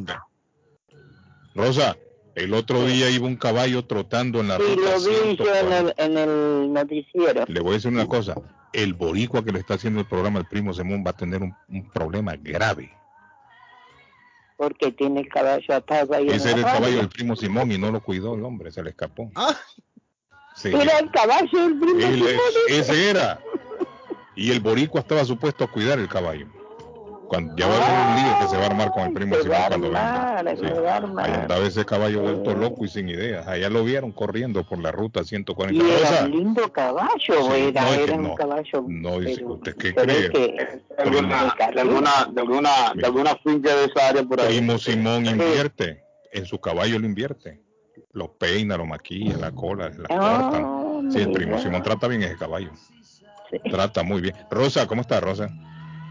Rosa, 1.54 1.96
el 2.34 2.52
otro 2.52 2.84
día 2.84 3.08
iba 3.10 3.26
un 3.26 3.36
caballo 3.36 3.84
trotando 3.86 4.40
en 4.40 4.48
la 4.48 4.58
Sí, 4.58 4.62
ruta 4.62 4.90
lo 4.92 4.98
vi 5.00 5.04
yo 5.04 5.24
en 5.24 5.36
140. 5.36 5.78
el, 5.78 5.94
en 5.96 6.18
el 6.18 6.72
noticiero. 6.72 7.44
Le 7.48 7.60
voy 7.60 7.70
a 7.70 7.74
decir 7.74 7.92
una 7.92 8.06
cosa. 8.06 8.34
El 8.72 8.92
boricua 8.92 9.44
que 9.44 9.52
le 9.52 9.60
está 9.60 9.74
haciendo 9.74 10.00
el 10.00 10.06
programa 10.06 10.40
el 10.40 10.46
primo 10.46 10.74
Simón 10.74 11.02
va 11.06 11.10
a 11.10 11.16
tener 11.16 11.42
un, 11.42 11.54
un 11.68 11.90
problema 11.90 12.34
grave. 12.36 12.92
Porque 14.56 14.92
tiene 14.92 15.20
el 15.20 15.28
caballo 15.28 15.74
atado 15.74 16.14
ahí 16.14 16.28
en 16.28 16.34
Ese 16.34 16.50
era 16.50 16.58
el 16.58 16.64
caballo 16.64 16.96
del 16.98 17.08
primo 17.08 17.34
Simón 17.36 17.72
y 17.72 17.78
no 17.78 17.90
lo 17.90 18.00
cuidó 18.02 18.34
el 18.34 18.44
hombre, 18.44 18.70
se 18.70 18.82
le 18.82 18.90
escapó. 18.90 19.30
Sí. 20.54 20.68
Era 20.68 20.98
el 21.00 21.10
caballo 21.10 21.48
del 21.52 21.78
primo 21.78 22.00
Simón. 22.00 22.30
ese 22.68 23.10
era. 23.10 23.40
Y 24.36 24.50
el 24.50 24.60
boricua 24.60 25.00
estaba 25.00 25.24
supuesto 25.24 25.64
a 25.64 25.70
cuidar 25.70 25.98
el 25.98 26.08
caballo. 26.08 26.46
Cuando, 27.28 27.56
ya 27.56 27.66
va 27.66 27.74
a 27.76 27.78
haber 27.78 28.08
un 28.18 28.22
lío 28.28 28.38
que 28.38 28.46
se 28.48 28.56
va 28.58 28.62
a 28.64 28.66
armar 28.66 28.90
con 28.90 29.02
el 29.04 29.12
primo 29.14 29.34
Se 29.36 29.42
Simón 29.42 29.56
cuando 29.68 29.86
venga. 29.88 30.38
armar, 30.38 30.56
se 30.58 30.80
va 30.80 30.92
a 30.92 30.96
armar. 30.96 31.24
Ahí 31.30 31.34
andaba 31.40 31.66
ese 31.66 31.84
caballo 31.84 32.20
vuelto 32.20 32.54
loco 32.54 32.84
y 32.84 32.88
sin 32.88 33.08
ideas. 33.08 33.46
Allá 33.48 33.70
lo 33.70 33.82
vieron 33.82 34.12
corriendo 34.12 34.62
por 34.64 34.78
la 34.78 34.92
ruta 34.92 35.24
140. 35.24 35.82
Y 35.84 35.90
era 35.90 35.98
Rosa, 36.10 36.24
un 36.26 36.30
lindo 36.30 36.72
caballo, 36.72 37.08
Sí, 37.18 37.34
era, 37.68 37.82
no, 37.82 37.88
es 37.88 37.96
que 37.98 38.04
era 38.04 38.14
un 38.14 38.22
no. 38.22 38.34
caballo. 38.34 38.84
no 38.86 39.20
dice, 39.20 39.36
pero 39.40 39.54
¿usted 39.54 39.76
qué 39.76 39.94
cree? 39.94 40.30
que- 40.30 40.82
de 40.96 41.02
alguna, 41.02 41.54
de 41.74 41.80
alguna, 41.80 42.10
de 42.30 42.40
alguna, 42.40 42.70
de 42.94 43.06
alguna 43.06 43.36
finca 43.42 43.74
de 43.74 43.84
esa 43.86 44.08
área 44.10 44.22
por 44.22 44.40
ahí. 44.40 44.58
Primo 44.58 44.78
Simón 44.78 45.26
invierte. 45.26 46.02
En 46.32 46.44
su 46.46 46.60
caballo 46.60 46.98
lo 46.98 47.06
invierte. 47.06 47.60
Lo 48.12 48.32
peina, 48.32 48.76
lo 48.76 48.86
maquilla, 48.86 49.36
la 49.36 49.50
cola, 49.50 49.90
la 49.90 50.06
Ah. 50.10 51.00
Sí, 51.10 51.20
el 51.20 51.32
primo. 51.32 51.58
Simón 51.58 51.82
trata 51.82 52.08
bien 52.08 52.22
ese 52.22 52.36
caballo. 52.36 52.70
Trata 53.70 54.02
muy 54.02 54.20
bien. 54.20 54.34
Rosa, 54.50 54.86
¿cómo 54.86 55.02
está 55.02 55.20
Rosa? 55.20 55.48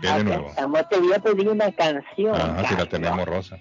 ¿Qué 0.01 0.07
de 0.07 0.23
nuevo? 0.23 0.49
estamos, 0.49 0.89
te 0.89 0.99
voy 0.99 1.13
a 1.13 1.19
pedir 1.19 1.49
una 1.49 1.71
canción. 1.71 2.35
Ajá, 2.35 2.67
sí 2.67 2.75
la 2.77 2.85
tenemos, 2.85 3.25
Rosa. 3.25 3.57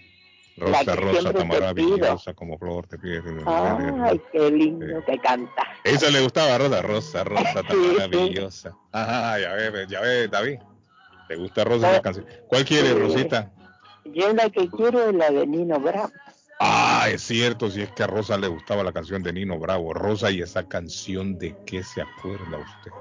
Rosa, 0.57 0.97
Rosa, 0.97 1.33
tan 1.33 1.49
maravillosa 1.49 2.35
como 2.35 2.59
flor 2.59 2.87
te 2.87 2.99
pide. 2.99 3.23
Ay, 3.47 4.21
qué 4.31 4.51
lindo 4.51 5.03
que 5.05 5.19
canta. 5.19 5.67
Esa 5.85 6.11
le 6.11 6.21
gustaba, 6.21 6.59
Rosa. 6.59 6.83
Rosa, 6.83 7.25
Rosa, 7.25 7.63
tan 7.69 7.93
maravillosa. 7.95 8.77
Ajá, 8.93 9.39
ya 9.39 9.53
ves, 9.55 9.89
ya 9.89 10.01
ves, 10.01 10.31
David. 10.31 10.59
¿Te 11.29 11.37
gusta 11.37 11.65
Rosa 11.65 11.93
la 11.93 12.03
canción? 12.03 12.27
¿Cuál 12.49 12.65
quiere. 12.65 12.93
Rosita? 12.93 13.51
Yo 14.05 14.33
la 14.33 14.51
que 14.51 14.69
quiero 14.69 15.09
es 15.09 15.15
la 15.15 15.31
de 15.31 15.47
Nino 15.47 15.79
Bravo. 15.81 16.11
Ah, 16.65 17.09
es 17.11 17.23
cierto, 17.23 17.69
si 17.71 17.83
es 17.83 17.91
que 17.91 18.05
a 18.05 18.07
Rosa 18.07 18.39
le 18.39 18.47
gustaba 18.47 18.85
la 18.85 18.93
canción 18.93 19.21
de 19.23 19.33
Nino 19.33 19.59
Bravo. 19.59 19.93
Rosa, 19.93 20.31
¿y 20.31 20.43
esa 20.43 20.69
canción 20.69 21.37
de 21.37 21.57
qué 21.67 21.83
se 21.83 22.03
acuerda 22.03 22.59
usted? 22.59 22.93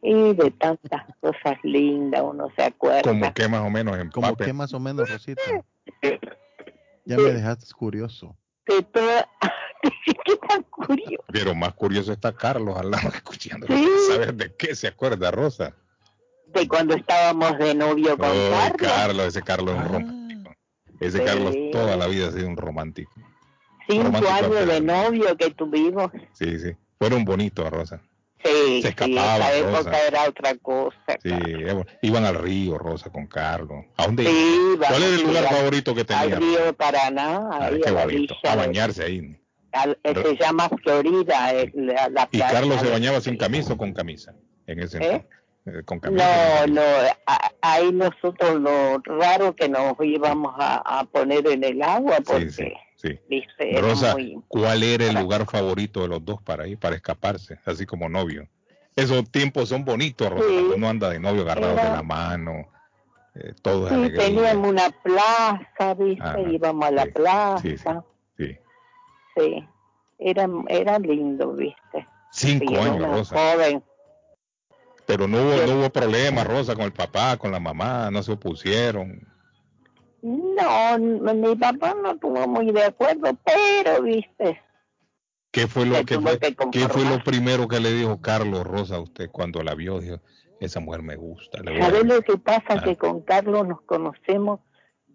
Y 0.00 0.32
de 0.34 0.50
tantas 0.52 1.02
cosas 1.20 1.58
lindas 1.62 2.22
uno 2.24 2.48
se 2.56 2.64
acuerda. 2.64 3.02
Como 3.02 3.34
que 3.34 3.46
más 3.46 3.60
o 3.60 3.68
menos 3.68 3.98
en 3.98 4.10
Como 4.10 4.34
que 4.36 4.54
más 4.54 4.72
o 4.72 4.80
menos, 4.80 5.10
Rosita. 5.10 5.42
Ya 7.04 7.16
me 7.18 7.32
dejaste 7.32 7.66
curioso. 7.74 8.34
De 8.66 8.82
toda... 8.82 9.28
¿Qué 10.24 10.36
tan 10.48 10.62
curioso? 10.62 11.24
Pero 11.30 11.54
más 11.54 11.74
curioso 11.74 12.10
está 12.12 12.34
Carlos 12.34 12.78
al 12.78 12.90
lado 12.90 13.08
escuchando. 13.14 13.66
Sí. 13.66 13.86
Saber 14.08 14.32
de 14.32 14.54
qué 14.56 14.74
se 14.74 14.88
acuerda 14.88 15.30
Rosa. 15.30 15.74
De 16.46 16.66
cuando 16.66 16.94
estábamos 16.94 17.58
de 17.58 17.74
novio 17.74 18.16
con 18.16 18.30
Ay, 18.30 18.50
Carlos. 18.50 18.92
Carlos, 18.92 19.26
ese 19.26 19.42
Carlos 19.42 19.74
un 19.74 19.84
romántico. 19.84 20.23
Ese 21.00 21.18
Sí. 21.18 21.24
Carlos 21.24 21.54
toda 21.72 21.96
la 21.96 22.06
vida 22.06 22.28
ha 22.28 22.32
sido 22.32 22.48
un 22.48 22.56
romántico. 22.56 23.12
Cinco 23.88 24.04
romántico 24.04 24.32
años 24.32 24.66
de 24.68 24.80
novio 24.80 25.36
que 25.36 25.50
tuvimos. 25.50 26.10
Sí, 26.32 26.58
sí. 26.58 26.72
Fueron 26.98 27.24
bonitos, 27.24 27.68
Rosa. 27.70 28.00
Sí, 28.42 28.50
Se 28.50 28.82
sí, 28.82 28.88
escapaban, 28.88 29.40
esa 29.42 29.54
época 29.56 29.76
Rosa. 29.78 30.06
era 30.06 30.28
otra 30.28 30.54
cosa. 30.56 30.96
Sí, 31.22 31.30
bueno. 31.30 31.84
iban 32.02 32.24
al 32.24 32.34
río, 32.36 32.76
Rosa, 32.78 33.10
con 33.10 33.26
Carlos. 33.26 33.86
¿A 33.96 34.06
dónde 34.06 34.24
Sí, 34.26 34.58
iban? 34.74 34.90
¿Cuál 34.90 35.02
era 35.02 35.14
el 35.16 35.22
lugar 35.22 35.42
sí, 35.42 35.48
al- 35.48 35.56
favorito 35.56 35.94
que 35.94 36.00
Al 36.02 36.06
tenía? 36.06 36.36
río 36.36 36.64
de 36.66 36.72
Paraná, 36.74 37.48
Ay, 37.52 37.74
ahí 37.74 37.80
qué 37.80 37.88
a 37.88 37.92
bonito. 38.04 38.34
bañarse 38.56 39.04
ahí. 39.04 39.40
al- 39.72 39.98
eh, 40.04 40.14
se 40.22 40.36
llama 40.36 40.68
Florida, 40.82 41.52
eh, 41.54 41.72
la, 41.74 42.08
la 42.10 42.28
¿Y 42.30 42.38
Carlos 42.38 42.80
se 42.80 42.90
bañaba 42.90 43.20
sin 43.20 43.36
camisa 43.36 43.72
o 43.72 43.76
con 43.76 43.92
camisa? 43.92 44.34
En 44.66 44.78
ese 44.78 44.98
¿Eh? 44.98 45.26
Eh, 45.66 45.82
Con. 45.84 46.00
No, 46.02 46.66
no, 46.66 46.82
ahí 47.62 47.90
nosotros 47.92 48.60
lo 48.60 48.98
raro 49.04 49.56
que 49.56 49.68
nos 49.68 49.94
íbamos 50.00 50.54
a, 50.58 51.00
a 51.00 51.04
poner 51.04 51.46
en 51.48 51.64
el 51.64 51.80
agua 51.82 52.18
porque, 52.24 52.50
Sí, 52.50 52.64
sí, 52.64 52.72
sí. 52.96 53.20
viste, 53.28 53.70
era 53.72 53.80
Rosa, 53.80 54.12
muy... 54.12 54.38
¿cuál 54.48 54.82
era 54.82 55.06
el 55.06 55.14
lugar 55.14 55.46
favorito 55.46 56.02
de 56.02 56.08
los 56.08 56.24
dos 56.24 56.42
para 56.42 56.66
ir, 56.66 56.78
para 56.78 56.96
escaparse, 56.96 57.58
así 57.64 57.86
como 57.86 58.08
novio? 58.10 58.46
Esos 58.94 59.28
tiempos 59.30 59.70
son 59.70 59.84
bonitos, 59.84 60.28
Rosa, 60.30 60.46
uno 60.76 60.88
anda 60.88 61.08
de 61.10 61.18
novio 61.18 61.42
agarrado 61.42 61.74
de 61.76 61.80
Era- 61.80 61.92
la 61.92 62.02
mano, 62.02 62.68
eh, 63.34 63.54
todo 63.62 63.88
Sí, 63.88 63.94
alegría. 63.94 64.20
teníamos 64.26 64.68
una 64.68 64.90
plaza, 65.02 65.94
viste, 65.94 66.22
Ajá, 66.22 66.40
íbamos 66.42 66.84
a 66.84 66.90
la 66.90 67.06
plaza, 67.06 68.04
sí, 68.36 68.56
sí. 69.36 69.68
Era, 70.18 70.46
era 70.68 70.98
lindo, 70.98 71.52
viste. 71.54 72.06
Cinco 72.30 72.74
era 72.74 72.84
años, 72.84 73.08
Rosa. 73.08 73.36
joven. 73.36 73.82
Pero 75.06 75.28
no 75.28 75.38
hubo, 75.38 75.66
no 75.66 75.80
hubo 75.80 75.90
problema, 75.90 76.44
Rosa, 76.44 76.74
con 76.74 76.84
el 76.84 76.92
papá, 76.92 77.36
con 77.36 77.52
la 77.52 77.60
mamá, 77.60 78.10
no 78.10 78.22
se 78.22 78.32
opusieron. 78.32 79.26
No, 80.22 80.98
mi 80.98 81.54
papá 81.56 81.94
no 82.02 82.12
estuvo 82.12 82.46
muy 82.48 82.72
de 82.72 82.84
acuerdo, 82.84 83.36
pero, 83.44 84.02
viste, 84.02 84.62
¿Qué 85.54 85.68
fue 85.68 85.86
lo 85.86 86.04
que 86.04 86.18
fue, 86.18 86.36
que 86.40 86.56
qué 86.72 86.88
fue 86.88 87.04
lo 87.04 87.22
primero 87.22 87.68
que 87.68 87.78
le 87.78 87.92
dijo 87.92 88.20
Carlos 88.20 88.64
Rosa 88.64 88.96
a 88.96 89.00
usted 89.00 89.30
cuando 89.30 89.62
la 89.62 89.76
vio? 89.76 90.00
Dijo, 90.00 90.18
esa 90.58 90.80
mujer 90.80 91.02
me 91.02 91.14
gusta. 91.14 91.60
A 91.60 91.64
¿sabes 91.64 91.92
decir". 91.92 92.06
lo 92.06 92.22
que 92.22 92.38
pasa? 92.38 92.64
Ah. 92.70 92.82
Que 92.82 92.96
con 92.96 93.20
Carlos 93.20 93.68
nos 93.68 93.80
conocemos 93.82 94.58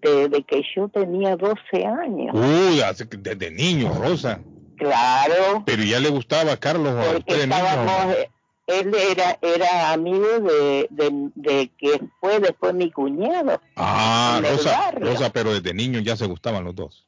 desde 0.01 0.41
que 0.43 0.63
yo 0.73 0.87
tenía 0.87 1.35
12 1.35 1.85
años. 1.85 2.33
Uy, 2.33 2.81
desde 3.17 3.51
niño, 3.51 3.93
Rosa. 4.01 4.39
Claro, 4.77 5.63
Pero 5.65 5.83
ya 5.83 5.99
le 5.99 6.07
gustaba 6.07 6.53
a 6.53 6.57
Carlos 6.57 6.93
a 6.93 7.01
porque 7.11 7.33
usted 7.33 7.39
de 7.41 7.47
niño. 7.47 8.29
Él 8.69 8.93
era, 8.93 9.37
era 9.41 9.91
amigo 9.91 10.39
de, 10.39 10.87
de, 10.91 11.09
de 11.35 11.71
que 11.77 12.01
fue 12.19 12.39
después 12.39 12.73
mi 12.73 12.91
cuñado. 12.91 13.59
Ah, 13.75 14.39
Rosa. 14.43 14.91
Rosa, 14.91 15.31
pero 15.31 15.53
desde 15.53 15.73
niño 15.73 15.99
ya 15.99 16.15
se 16.15 16.27
gustaban 16.27 16.63
los 16.63 16.75
dos. 16.75 17.07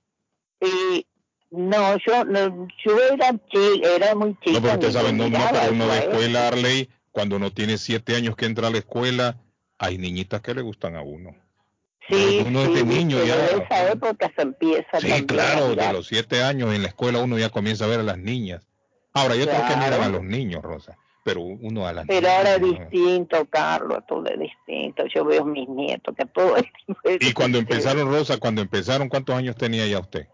Y 0.59 1.05
no, 1.51 1.97
yo, 1.97 2.25
no, 2.25 2.67
yo 2.83 2.97
era, 3.13 3.39
era 3.95 4.15
muy 4.15 4.35
chica. 4.39 4.59
No, 4.59 4.61
pero 4.61 4.73
usted 4.73 4.91
sabe, 4.91 5.13
no, 5.13 5.29
no, 5.29 5.39
pero 5.51 5.71
uno 5.73 5.85
yo 5.85 5.91
de 5.93 5.99
escuela, 5.99 6.47
Arley, 6.47 6.89
cuando 7.11 7.35
uno 7.35 7.51
tiene 7.51 7.77
siete 7.77 8.15
años 8.15 8.35
que 8.35 8.45
entra 8.45 8.67
a 8.67 8.71
la 8.71 8.79
escuela, 8.79 9.37
hay 9.77 9.97
niñitas 9.97 10.41
que 10.41 10.55
le 10.55 10.61
gustan 10.61 10.95
a 10.95 11.01
uno. 11.01 11.35
Sí, 12.09 12.43
uno 12.45 12.65
sí, 12.65 12.83
niño 12.83 13.17
pero 13.21 13.27
ya. 13.27 13.35
de 13.37 13.63
esa 13.63 13.91
época 13.91 14.31
se 14.35 14.41
empieza 14.41 14.99
Sí, 14.99 15.07
también 15.07 15.25
claro, 15.27 15.75
de 15.75 15.93
los 15.93 16.07
siete 16.07 16.43
años 16.43 16.73
en 16.73 16.81
la 16.81 16.87
escuela 16.89 17.19
uno 17.19 17.37
ya 17.37 17.49
comienza 17.49 17.85
a 17.85 17.87
ver 17.87 17.99
a 17.99 18.03
las 18.03 18.17
niñas. 18.17 18.65
Ahora, 19.13 19.35
hay 19.35 19.41
otros 19.41 19.61
que 19.61 19.75
miran 19.75 20.01
a 20.01 20.09
los 20.09 20.23
niños, 20.23 20.63
Rosa, 20.63 20.97
pero 21.23 21.41
uno 21.41 21.85
a 21.87 21.93
las 21.93 22.07
Pero 22.07 22.27
ahora 22.29 22.55
es 22.55 22.61
distinto, 22.61 23.45
Carlos, 23.49 23.99
todo 24.07 24.25
es 24.25 24.39
distinto. 24.39 25.05
Yo 25.13 25.23
veo 25.25 25.45
mis 25.45 25.67
nietos 25.69 26.15
que 26.15 26.25
todo 26.25 26.57
es 26.57 26.65
Y 27.19 27.33
cuando 27.33 27.57
empezaron, 27.57 28.07
Rosa, 28.09 28.37
cuando 28.37 28.61
empezaron, 28.61 29.09
¿cuántos 29.09 29.35
años 29.35 29.55
tenía 29.55 29.85
ya 29.87 29.99
usted? 29.99 30.27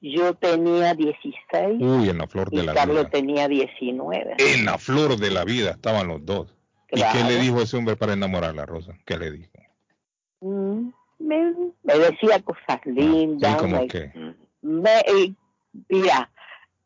Yo 0.00 0.34
tenía 0.34 0.94
16 0.94 1.80
Uy, 1.80 2.08
en 2.08 2.18
la 2.18 2.26
flor 2.26 2.50
de 2.50 2.62
y 2.62 2.66
la 2.66 2.74
Carlos 2.74 2.96
vida. 2.96 3.10
tenía 3.10 3.46
19. 3.48 4.34
En 4.38 4.64
la 4.64 4.76
flor 4.78 5.16
de 5.16 5.30
la 5.30 5.44
vida 5.44 5.70
estaban 5.70 6.08
los 6.08 6.24
dos. 6.26 6.52
¿Y 6.90 7.00
qué 7.12 7.24
le 7.24 7.36
dijo 7.38 7.62
ese 7.62 7.76
hombre 7.76 7.96
para 7.96 8.12
enamorarla, 8.14 8.66
Rosa? 8.66 8.98
¿Qué 9.06 9.16
le 9.16 9.30
dijo? 9.30 9.52
Mm, 10.40 10.88
Me, 11.20 11.52
me 11.84 11.94
decía 11.98 12.42
cosas 12.42 12.80
lindas. 12.84 13.52
Ah, 13.52 13.54
¿Y 13.56 13.60
cómo 13.60 13.76
me- 13.78 13.86
qué? 13.86 14.12
me- 14.62 15.34
mira, 15.88 16.31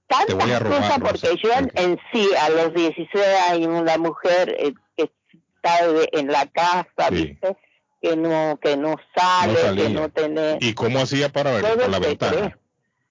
tantas 0.06 0.34
cosas 0.36 0.62
Rosa. 0.62 0.98
porque 0.98 1.36
yo 1.42 1.50
en, 1.52 1.70
en 1.74 1.98
sí 2.12 2.28
a 2.40 2.50
los 2.50 2.74
16 2.74 3.08
años 3.50 3.80
una 3.80 3.98
mujer 3.98 4.54
eh, 4.58 4.74
que 4.96 5.10
está 5.56 5.86
de- 5.86 6.08
en 6.12 6.28
la 6.28 6.46
casa, 6.46 7.10
¿viste? 7.10 7.56
Que 8.00 8.16
no, 8.16 8.58
que 8.62 8.76
no 8.76 8.94
sale, 9.16 9.54
No 9.70 9.82
que 9.82 9.88
no 9.90 10.08
tiene... 10.10 10.58
¿Y 10.60 10.74
cómo 10.74 11.00
hacía 11.00 11.28
para 11.30 11.52
verlo? 11.52 11.76
Por 11.76 11.88
la 11.90 11.98
ventana. 11.98 12.58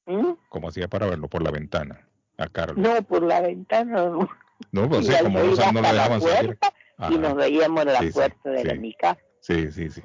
¿Mm? 0.05 0.31
¿Cómo 0.49 0.69
hacía 0.69 0.87
para 0.87 1.07
verlo? 1.07 1.27
Por 1.27 1.41
la 1.41 1.51
ventana. 1.51 2.07
A 2.37 2.47
Carlos. 2.47 2.77
No, 2.77 3.01
por 3.03 3.23
la 3.23 3.41
ventana 3.41 4.05
no. 4.05 4.29
No, 4.71 4.89
pues 4.89 5.07
sí, 5.07 5.13
como 5.23 5.39
Rosa 5.39 5.71
no 5.71 5.81
la 5.81 5.91
la 5.91 5.93
dejaban 6.03 6.21
salir. 6.21 6.57
puerta 6.57 6.73
y 7.09 7.17
nos 7.17 7.35
veíamos 7.35 7.81
en 7.81 7.93
la 7.93 7.99
Sí, 7.99 8.07
sí, 8.07 8.13
puerta 8.13 8.49
de 8.49 8.63
la- 8.63 8.73
sí. 8.73 8.79
mi 8.79 8.93
casa. 8.93 9.19
Sí, 9.41 9.71
sí, 9.71 9.89
sí. 9.89 10.01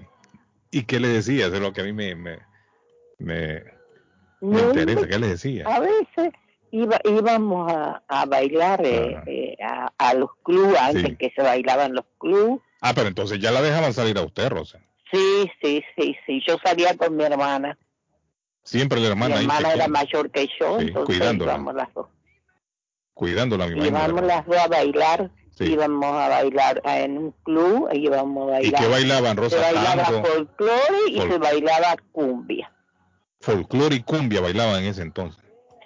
¿Y 0.72 0.84
qué 0.84 0.98
le 1.00 1.08
decía? 1.08 1.46
Eso 1.46 1.56
es 1.56 1.60
lo 1.60 1.72
que 1.72 1.80
a 1.82 1.84
mí 1.84 1.92
me, 1.92 2.14
me, 2.14 2.38
me, 3.18 3.54
me 3.54 3.62
No, 4.40 4.60
interesa. 4.70 5.06
¿Qué 5.06 5.18
le 5.18 5.28
decía? 5.28 5.64
A 5.66 5.80
veces 5.80 6.32
iba, 6.72 6.98
íbamos 7.04 7.72
a, 7.72 8.02
a 8.08 8.26
bailar 8.26 8.84
eh, 8.84 9.18
eh, 9.26 9.56
a, 9.62 9.92
a 9.98 10.14
los 10.14 10.30
clubes, 10.42 10.78
antes 10.80 11.04
Sí. 11.04 11.16
que 11.16 11.32
se 11.34 11.42
bailaban 11.42 11.94
los 11.94 12.04
clubes, 12.18 12.60
Ah, 12.82 12.92
pero 12.94 13.08
entonces 13.08 13.38
ya 13.40 13.50
la 13.50 13.60
dejaban 13.60 13.92
salir 13.92 14.16
a 14.18 14.22
usted, 14.22 14.48
Rosa. 14.48 14.80
Sí, 15.12 15.50
sí, 15.62 15.82
sí, 15.96 16.16
sí. 16.26 16.42
Yo 16.46 16.56
salía 16.64 16.96
con 16.96 17.14
mi 17.16 17.24
hermana. 17.24 17.76
Siempre 18.62 19.00
la 19.00 19.08
hermana 19.08 19.36
mi 19.36 19.42
hermana 19.42 19.72
era 19.72 19.88
mayor 19.88 20.30
que 20.30 20.46
yo, 20.60 20.78
Sí, 20.78 20.86
entonces 20.86 21.04
cuidándola. 21.18 21.52
íbamos 21.54 21.74
las 21.74 21.92
dos. 21.94 22.06
cuidándola, 23.14 23.66
imagino. 23.66 23.86
Íbamos 23.86 24.22
las 24.22 24.46
dos 24.46 24.56
a 24.56 24.68
bailar, 24.68 25.30
Sí. 25.50 25.64
íbamos 25.72 26.14
a 26.14 26.28
bailar 26.28 26.80
en 26.84 27.18
un 27.18 27.32
club, 27.42 27.88
e 27.90 27.98
íbamos 27.98 28.50
a 28.52 28.62
¿Y 28.62 28.70
qué 28.72 28.86
bailaban, 28.86 29.34
Se 29.36 29.42
Rosa? 29.42 29.60
bailaba 29.60 30.02
Tango, 30.04 30.24
folclore 30.24 30.98
y 31.08 31.18
Fol- 31.18 31.28
se 31.32 31.38
bailaba 31.38 31.96
cumbia. 32.12 32.72
folclore 33.40 33.96
y 33.96 34.02
cumbia 34.02 34.40
bailaban 34.40 34.82
en 34.82 34.88
ese 34.90 35.02
entonces. 35.02 35.42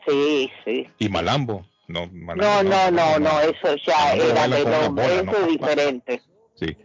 Sí, 0.07 0.51
sí. 0.65 0.87
¿Y 0.99 1.09
malambo? 1.09 1.67
No, 1.89 2.07
malambo, 2.13 2.63
No, 2.71 2.91
no, 2.91 2.91
no, 2.91 3.19
no, 3.19 3.41
eso 3.41 3.77
ya 3.87 4.15
era 4.15 4.49
de 4.49 4.63
hombre, 4.65 4.89
bola, 5.23 5.33
eso 5.33 5.47
diferente. 5.47 6.23
Sí. 6.55 6.77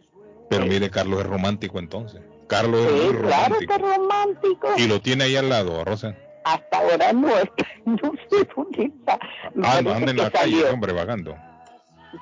Pero 0.49 0.65
mire, 0.65 0.89
Carlos 0.89 1.19
es 1.21 1.25
romántico 1.27 1.79
entonces. 1.79 2.21
Carlos 2.47 2.81
es 2.85 2.91
muy 3.13 3.21
claro 3.21 3.55
romántico. 3.55 3.73
que 3.73 3.77
romántico. 3.97 4.67
Y 4.77 4.87
lo 4.87 5.01
tiene 5.01 5.25
ahí 5.25 5.35
al 5.35 5.49
lado, 5.49 5.83
Rosa. 5.85 6.15
Hasta 6.43 6.77
ahora 6.79 7.13
no, 7.13 7.29
está- 7.37 7.67
no 7.85 8.11
sé 8.29 8.47
dónde 8.55 8.83
está. 8.85 9.19
Ah, 9.63 9.81
no, 9.83 9.91
anda 9.91 10.11
en 10.11 10.17
la 10.17 10.31
calle, 10.31 10.53
salió. 10.61 10.73
hombre 10.73 10.93
vagando. 10.93 11.35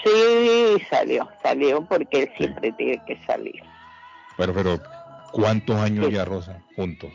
Sí, 0.04 0.84
salió, 0.90 1.30
salió 1.42 1.86
porque 1.88 2.24
él 2.24 2.32
siempre 2.38 2.74
tiene 2.74 3.02
que 3.08 3.18
salir. 3.26 3.62
Pero, 4.36 4.54
pero, 4.54 4.82
¿cuántos 5.32 5.78
años 5.78 6.10
ya, 6.12 6.26
Rosa, 6.26 6.62
juntos? 6.76 7.12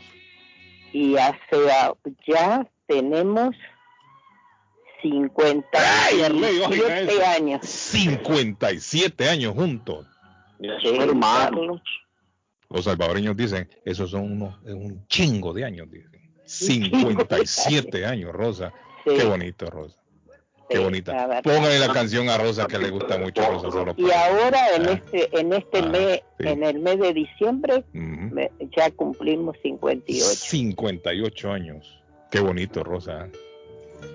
Y 0.91 1.15
hace, 1.17 1.37
ya 2.27 2.65
tenemos 2.87 3.55
57 5.03 7.23
años. 7.25 7.61
57 7.65 9.29
años 9.29 9.53
juntos. 9.53 10.05
Sí, 10.59 10.97
Carlos. 11.21 11.81
Los 12.69 12.85
salvadoreños 12.85 13.35
dicen, 13.37 13.69
esos 13.85 14.09
son 14.11 14.31
unos, 14.31 14.55
un 14.63 15.05
chingo 15.07 15.53
de 15.53 15.65
años, 15.65 15.87
dicen. 15.91 16.11
57 16.45 18.05
años, 18.05 18.31
Rosa. 18.33 18.73
Qué 19.03 19.23
bonito, 19.23 19.69
Rosa. 19.69 19.97
Qué 20.69 20.79
bonita. 20.79 21.41
Póngale 21.43 21.77
la 21.77 21.91
canción 21.93 22.29
a 22.29 22.37
Rosa 22.37 22.65
que 22.67 22.79
le 22.79 22.89
gusta 22.89 23.17
mucho, 23.19 23.41
Rosa. 23.45 23.69
Solo 23.69 23.93
Y 23.97 24.09
ahora 24.09 24.59
en 24.75 24.89
este 24.89 25.39
en 25.39 25.53
este 25.53 25.79
Ah, 25.79 25.85
mes, 25.87 26.21
en 26.39 26.63
el 26.63 26.79
mes 26.79 26.99
de 26.99 27.13
diciembre, 27.13 27.83
me- 27.93 28.49
ya 28.75 28.89
cumplimos 28.91 29.55
58. 29.61 30.25
58 30.25 31.51
años. 31.51 32.01
Qué 32.31 32.39
bonito, 32.39 32.83
Rosa. 32.83 33.27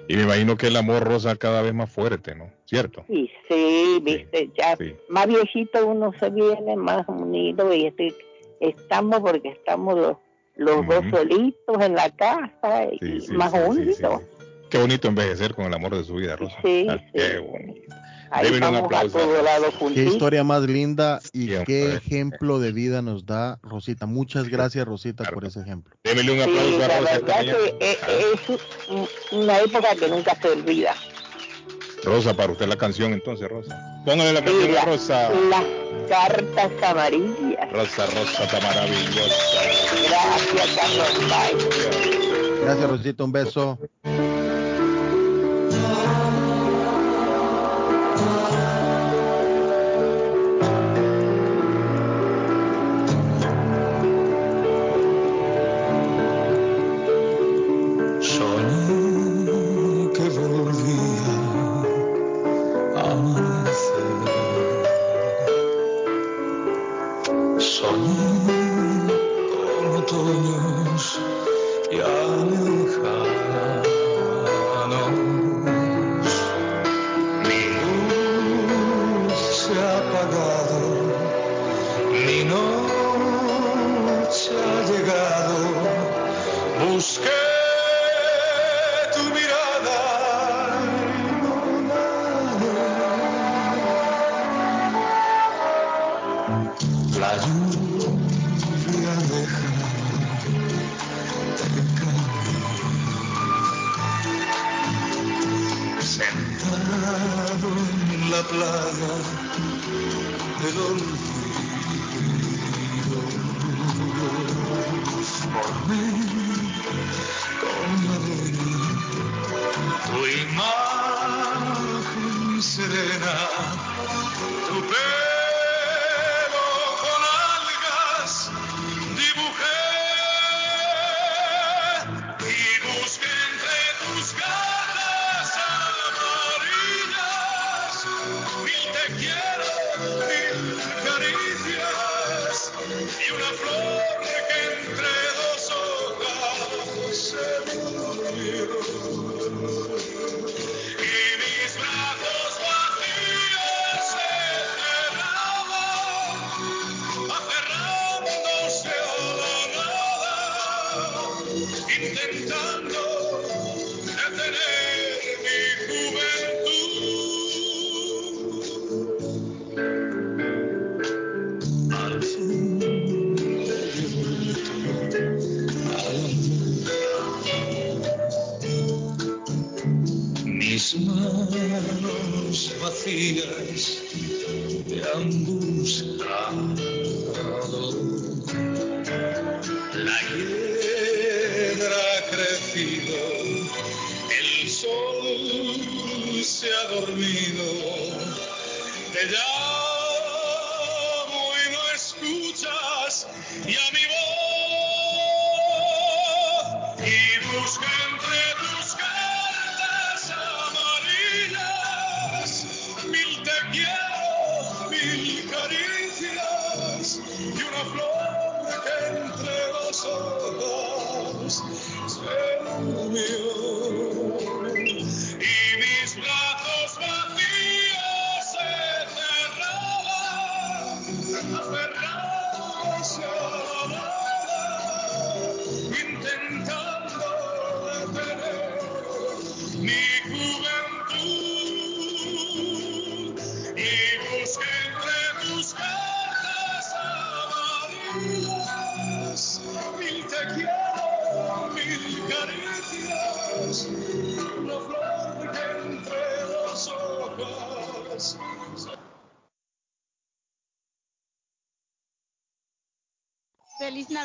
Y 0.09 0.17
me 0.17 0.23
imagino 0.23 0.57
que 0.57 0.69
el 0.69 0.77
amor, 0.77 1.05
Rosa, 1.05 1.37
cada 1.37 1.63
vez 1.63 1.75
más 1.75 1.91
fuerte, 1.91 2.35
¿no? 2.35 2.51
¿Cierto? 2.65 3.05
Y 3.09 3.31
sí, 3.49 3.99
viste, 4.03 4.51
ya 4.59 4.77
más 5.09 5.27
viejito 5.27 5.87
uno 5.87 6.13
se 6.19 6.31
viene, 6.31 6.77
más 6.77 7.07
unido 7.09 7.73
y 7.75 7.87
este- 7.87 8.15
estamos 8.61 9.21
porque 9.21 9.51
estamos 9.51 9.95
los, 9.97 10.17
los 10.57 10.87
dos 10.87 11.05
solitos 11.11 11.77
en 11.81 11.95
la 11.95 12.11
casa 12.11 12.87
y 13.01 13.21
sí, 13.21 13.33
más 13.33 13.53
sí, 13.53 13.59
sí, 13.59 13.65
unidos. 13.69 14.23
Qué 14.71 14.79
bonito 14.79 15.09
envejecer 15.09 15.55
con 15.55 15.67
el 15.67 15.75
amor 15.75 15.97
de 15.97 16.05
su 16.05 16.15
vida, 16.15 16.37
Rosa. 16.37 16.57
Sí, 16.63 16.87
Ah, 16.89 16.99
Qué 17.13 17.39
bonito. 17.39 17.95
Ahí 18.31 18.47
Deben 18.51 18.65
un 18.65 18.75
a 18.75 18.79
aplauso. 18.79 19.19
Qué 19.95 20.05
historia 20.05 20.45
más 20.45 20.63
linda 20.63 21.21
y 21.33 21.47
Siempre. 21.47 21.65
qué 21.67 21.95
ejemplo 21.95 22.59
de 22.59 22.73
vida 22.73 23.01
nos 23.03 23.25
da 23.27 23.59
Rosita. 23.63 24.07
Muchas 24.07 24.49
gracias, 24.49 24.85
Rosita, 24.87 25.25
por 25.25 25.45
ese 25.45 25.61
ejemplo. 25.61 25.95
Démele 26.05 26.33
un 26.33 26.39
Sí, 26.39 26.43
aplauso 26.45 26.77
a 26.77 26.89
la 26.89 26.99
Rosa. 27.01 27.13
verdad 27.13 27.37
mañana. 27.37 27.59
que 27.59 27.91
es, 27.91 27.99
es 28.09 28.61
un- 28.91 29.41
una 29.41 29.59
época 29.61 29.89
que 29.99 30.09
nunca 30.09 30.37
se 30.41 30.49
olvida. 30.49 30.95
Rosa, 32.05 32.35
para 32.35 32.53
usted 32.53 32.67
la 32.69 32.77
canción 32.77 33.13
entonces, 33.13 33.49
Rosa. 33.49 33.77
Póngale 34.05 34.33
la 34.33 34.41
Sí, 34.41 34.45
canción 34.47 34.71
a 34.71 34.75
la- 34.75 34.85
Rosa. 34.85 35.31
Las 35.51 35.65
cartas 36.09 36.71
amarillas. 36.83 37.73
Rosa, 37.73 38.07
Rosa, 38.07 38.45
está 38.45 38.61
maravillosa. 38.61 39.35
Gracias, 40.09 40.79
Carlos. 40.79 41.19
Bye. 41.29 42.61
Gracias, 42.63 42.91
Rosita. 42.91 43.25
Un 43.25 43.33
beso. 43.33 43.79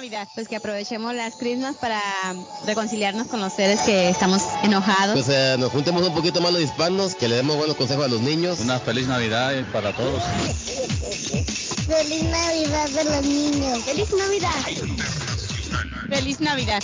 Navidad. 0.03 0.27
Pues 0.35 0.49
que 0.49 0.57
aprovechemos 0.57 1.15
las 1.15 1.35
Christmas 1.35 1.77
para 1.77 2.01
reconciliarnos 2.65 3.27
con 3.27 3.39
los 3.39 3.53
seres 3.53 3.79
que 3.81 4.09
estamos 4.09 4.41
enojados. 4.61 5.13
Pues 5.13 5.29
eh, 5.29 5.55
nos 5.57 5.71
juntemos 5.71 6.05
un 6.05 6.13
poquito 6.13 6.41
más 6.41 6.51
los 6.51 6.61
hispanos, 6.61 7.15
que 7.15 7.29
le 7.29 7.37
demos 7.37 7.55
buenos 7.55 7.77
consejos 7.77 8.03
a 8.03 8.09
los 8.09 8.19
niños. 8.19 8.59
Una 8.59 8.79
feliz 8.79 9.07
Navidad 9.07 9.53
para 9.71 9.95
todos. 9.95 10.21
Feliz 11.87 12.23
Navidad 12.23 12.89
de 12.89 13.03
los 13.05 13.21
niños. 13.25 13.83
Feliz 13.83 14.09
Navidad. 14.11 14.65
Feliz 16.09 16.41
Navidad. 16.41 16.83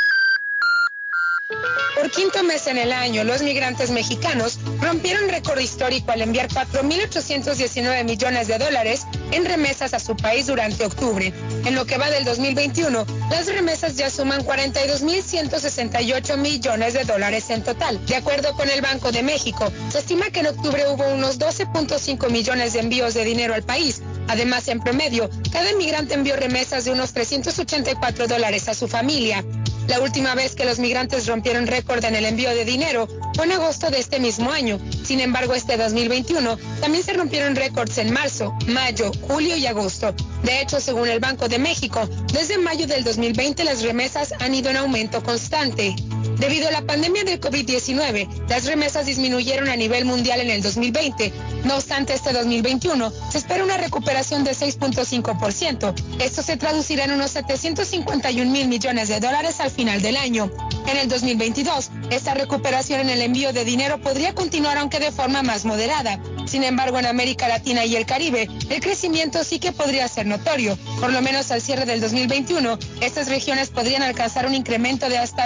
Por 1.95 2.09
quinto 2.09 2.43
mes 2.43 2.65
en 2.67 2.77
el 2.77 2.91
año, 2.93 3.23
los 3.23 3.43
migrantes 3.43 3.91
mexicanos 3.91 4.57
rompieron 4.79 5.29
récord 5.29 5.59
histórico 5.59 6.11
al 6.11 6.21
enviar 6.21 6.47
4.819 6.47 8.03
millones 8.05 8.47
de 8.47 8.57
dólares 8.57 9.05
en 9.31 9.45
remesas 9.45 9.93
a 9.93 9.99
su 9.99 10.15
país 10.15 10.47
durante 10.47 10.83
octubre. 10.85 11.31
En 11.65 11.75
lo 11.75 11.85
que 11.85 11.97
va 11.97 12.09
del 12.09 12.25
2021, 12.25 13.05
las 13.29 13.45
remesas 13.47 13.97
ya 13.97 14.09
suman 14.09 14.43
42.168 14.43 16.37
millones 16.37 16.93
de 16.93 17.03
dólares 17.03 17.49
en 17.49 17.63
total. 17.63 18.03
De 18.07 18.15
acuerdo 18.15 18.53
con 18.53 18.69
el 18.69 18.81
Banco 18.81 19.11
de 19.11 19.21
México, 19.21 19.71
se 19.89 19.99
estima 19.99 20.31
que 20.31 20.39
en 20.39 20.47
octubre 20.47 20.87
hubo 20.87 21.07
unos 21.09 21.37
12.5 21.39 22.31
millones 22.31 22.73
de 22.73 22.79
envíos 22.79 23.13
de 23.13 23.25
dinero 23.25 23.53
al 23.53 23.63
país. 23.63 24.01
Además, 24.27 24.67
en 24.69 24.79
promedio, 24.79 25.29
cada 25.51 25.71
inmigrante 25.71 26.13
envió 26.13 26.35
remesas 26.35 26.85
de 26.85 26.91
unos 26.91 27.13
384 27.13 28.27
dólares 28.27 28.69
a 28.69 28.73
su 28.73 28.87
familia. 28.87 29.43
La 29.87 29.99
última 29.99 30.35
vez 30.35 30.55
que 30.55 30.65
los 30.65 30.79
migrantes 30.79 31.27
rompieron 31.27 31.67
récord 31.67 32.03
en 32.05 32.15
el 32.15 32.25
envío 32.25 32.49
de 32.49 32.65
dinero 32.65 33.07
fue 33.35 33.45
en 33.45 33.53
agosto 33.53 33.89
de 33.89 33.99
este 33.99 34.19
mismo 34.19 34.51
año. 34.51 34.79
Sin 35.03 35.19
embargo, 35.19 35.53
este 35.53 35.77
2021 35.77 36.57
también 36.79 37.03
se 37.03 37.13
rompieron 37.13 37.55
récords 37.55 37.97
en 37.97 38.11
marzo, 38.13 38.53
mayo, 38.67 39.11
julio 39.27 39.57
y 39.57 39.65
agosto. 39.65 40.13
De 40.43 40.61
hecho, 40.61 40.79
según 40.79 41.09
el 41.09 41.19
Banco 41.19 41.47
de 41.47 41.59
México, 41.59 42.07
desde 42.33 42.57
mayo 42.57 42.87
del 42.87 43.03
2020 43.03 43.63
las 43.63 43.81
remesas 43.81 44.33
han 44.39 44.55
ido 44.55 44.69
en 44.69 44.77
aumento 44.77 45.21
constante. 45.23 45.95
Debido 46.41 46.69
a 46.69 46.71
la 46.71 46.81
pandemia 46.81 47.23
del 47.23 47.39
COVID-19, 47.39 48.47
las 48.49 48.65
remesas 48.65 49.05
disminuyeron 49.05 49.69
a 49.69 49.75
nivel 49.75 50.05
mundial 50.05 50.41
en 50.41 50.49
el 50.49 50.63
2020. 50.63 51.31
No 51.65 51.75
obstante, 51.75 52.15
este 52.15 52.33
2021 52.33 53.13
se 53.29 53.37
espera 53.37 53.63
una 53.63 53.77
recuperación 53.77 54.43
de 54.43 54.53
6.5%. 54.53 55.93
Esto 56.19 56.41
se 56.41 56.57
traducirá 56.57 57.05
en 57.05 57.11
unos 57.11 57.29
751 57.29 58.51
mil 58.51 58.67
millones 58.67 59.07
de 59.09 59.19
dólares 59.19 59.59
al 59.59 59.69
final 59.69 60.01
del 60.01 60.17
año. 60.17 60.51
En 60.87 60.97
el 60.97 61.07
2022, 61.09 61.91
esta 62.09 62.33
recuperación 62.33 63.01
en 63.01 63.09
el 63.11 63.21
envío 63.21 63.53
de 63.53 63.63
dinero 63.63 64.01
podría 64.01 64.33
continuar 64.33 64.79
aunque 64.79 64.99
de 64.99 65.11
forma 65.11 65.43
más 65.43 65.63
moderada. 65.63 66.19
Sin 66.47 66.63
embargo, 66.63 66.97
en 66.97 67.05
América 67.05 67.47
Latina 67.47 67.85
y 67.85 67.95
el 67.95 68.07
Caribe, 68.07 68.49
el 68.69 68.81
crecimiento 68.81 69.43
sí 69.43 69.59
que 69.59 69.71
podría 69.71 70.07
ser 70.07 70.25
notorio. 70.25 70.75
Por 70.99 71.13
lo 71.13 71.21
menos 71.21 71.51
al 71.51 71.61
cierre 71.61 71.85
del 71.85 72.01
2021, 72.01 72.79
estas 72.99 73.29
regiones 73.29 73.69
podrían 73.69 74.01
alcanzar 74.01 74.47
un 74.47 74.55
incremento 74.55 75.07
de 75.07 75.19
hasta 75.19 75.45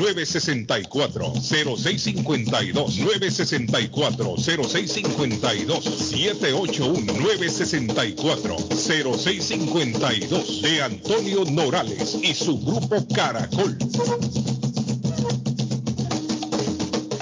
964 2.87 4.37
0652 4.37 5.17
964 5.17 5.19
0652 5.19 5.85
781 5.85 7.13
964 7.13 8.57
0652 8.71 10.63
de 10.63 10.83
Antonio 10.83 11.45
Norales 11.45 12.17
y 12.23 12.35
su 12.35 12.59
grupo 12.61 13.07
Caracol. 13.15 13.77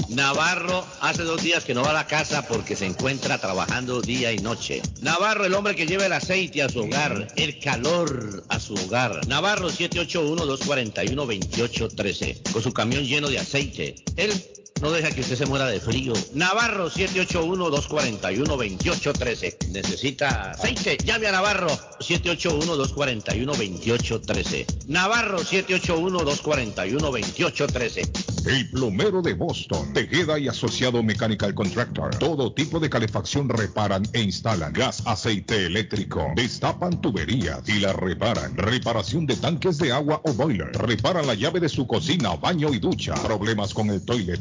Navarro 0.09 0.87
hace 1.01 1.25
dos 1.25 1.43
días 1.43 1.65
que 1.65 1.75
no 1.75 1.83
va 1.83 1.91
a 1.91 1.93
la 1.93 2.07
casa 2.07 2.47
porque 2.49 2.75
se 2.75 2.87
encuentra 2.87 3.37
trabajando 3.39 4.01
día 4.01 4.33
y 4.33 4.39
noche. 4.39 4.81
Navarro, 5.03 5.45
el 5.45 5.53
hombre 5.53 5.77
que 5.77 5.85
lleva 5.87 6.07
el 6.07 6.15
aceite 6.15 6.63
a 6.63 6.71
su 6.71 6.81
hogar, 6.81 7.29
el 7.37 7.61
calor 7.61 8.43
a 8.49 8.59
su 8.59 8.73
hogar. 8.75 9.29
Navarro 9.29 9.71
781-241-2813, 9.71 12.51
con 12.51 12.63
su 12.63 12.73
camión 12.73 13.05
lleno 13.05 13.29
de 13.29 13.39
aceite. 13.39 13.95
Él 14.17 14.33
no 14.81 14.93
deja 14.93 15.11
que 15.11 15.23
usted 15.23 15.37
se 15.37 15.47
muera 15.47 15.67
de 15.67 15.81
frío. 15.81 16.13
Navarro 16.35 16.91
781-241-2813. 16.91 19.69
Necesita 19.71 20.51
aceite. 20.51 20.99
Llame 21.05 21.29
a 21.29 21.33
Navarro 21.33 21.69
781-241-2813. 22.01 24.87
Navarro 24.87 25.39
781-241-2813. 25.41 28.37
El 28.47 28.71
plomero 28.71 29.21
de 29.23 29.35
Boston. 29.35 29.93
Tejeda 29.93 30.39
y 30.39 30.47
asociado 30.47 31.03
Mechanical 31.03 31.53
Contractor. 31.55 32.15
Todo 32.17 32.53
tipo 32.53 32.79
de 32.79 32.89
calefacción 32.89 33.49
reparan 33.49 34.05
e 34.13 34.23
instalan. 34.23 34.73
Gas, 34.73 35.03
aceite 35.05 35.67
eléctrico. 35.67 36.31
Destapan 36.37 37.01
tuberías 37.01 37.69
y 37.69 37.81
la 37.81 37.93
reparan. 37.93 38.57
Reparación 38.57 39.27
de 39.27 39.35
tanques 39.37 39.79
de 39.79 39.91
agua 39.91 40.21
o 40.25 40.33
boiler. 40.33 40.71
Reparan 40.75 41.27
la 41.27 41.35
llave 41.35 41.59
de 41.59 41.69
su 41.69 41.89
cocina, 41.89 42.37
baño 42.37 42.73
y 42.73 42.79
ducha. 42.79 43.15
Problemas 43.15 43.75
con 43.75 43.91
el 43.91 44.05
toilet, 44.05 44.41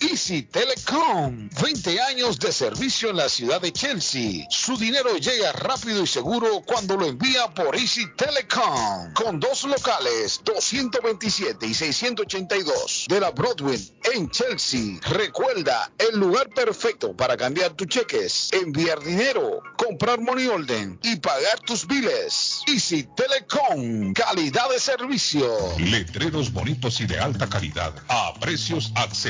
Easy 0.00 0.42
Telecom. 0.42 1.50
20 1.60 2.00
años 2.00 2.38
de 2.38 2.52
servicio 2.52 3.10
en 3.10 3.16
la 3.16 3.28
ciudad 3.28 3.60
de 3.60 3.72
Chelsea. 3.72 4.46
Su 4.48 4.76
dinero 4.76 5.16
llega 5.16 5.50
rápido 5.50 6.04
y 6.04 6.06
seguro 6.06 6.62
cuando 6.64 6.96
lo 6.96 7.06
envía 7.06 7.48
por 7.48 7.74
Easy 7.74 8.04
Telecom. 8.16 9.12
Con 9.12 9.40
dos 9.40 9.64
locales, 9.64 10.40
227 10.44 11.66
y 11.66 11.74
682 11.74 13.06
de 13.08 13.20
la 13.20 13.32
Broadway 13.32 13.90
en 14.14 14.30
Chelsea. 14.30 15.00
Recuerda, 15.10 15.90
el 15.98 16.20
lugar 16.20 16.48
perfecto 16.50 17.16
para 17.16 17.36
cambiar 17.36 17.72
tus 17.72 17.88
cheques, 17.88 18.50
enviar 18.52 19.02
dinero, 19.02 19.62
comprar 19.76 20.20
money 20.20 20.46
orden 20.46 21.00
y 21.02 21.16
pagar 21.16 21.58
tus 21.66 21.88
biles. 21.88 22.62
Easy 22.68 23.08
Telecom, 23.16 24.12
calidad 24.12 24.70
de 24.70 24.78
servicio. 24.78 25.50
Letreros 25.78 26.52
bonitos 26.52 27.00
y 27.00 27.06
de 27.06 27.18
alta 27.18 27.48
calidad 27.48 27.92
a 28.08 28.32
precios 28.34 28.92
accesibles. 28.94 29.29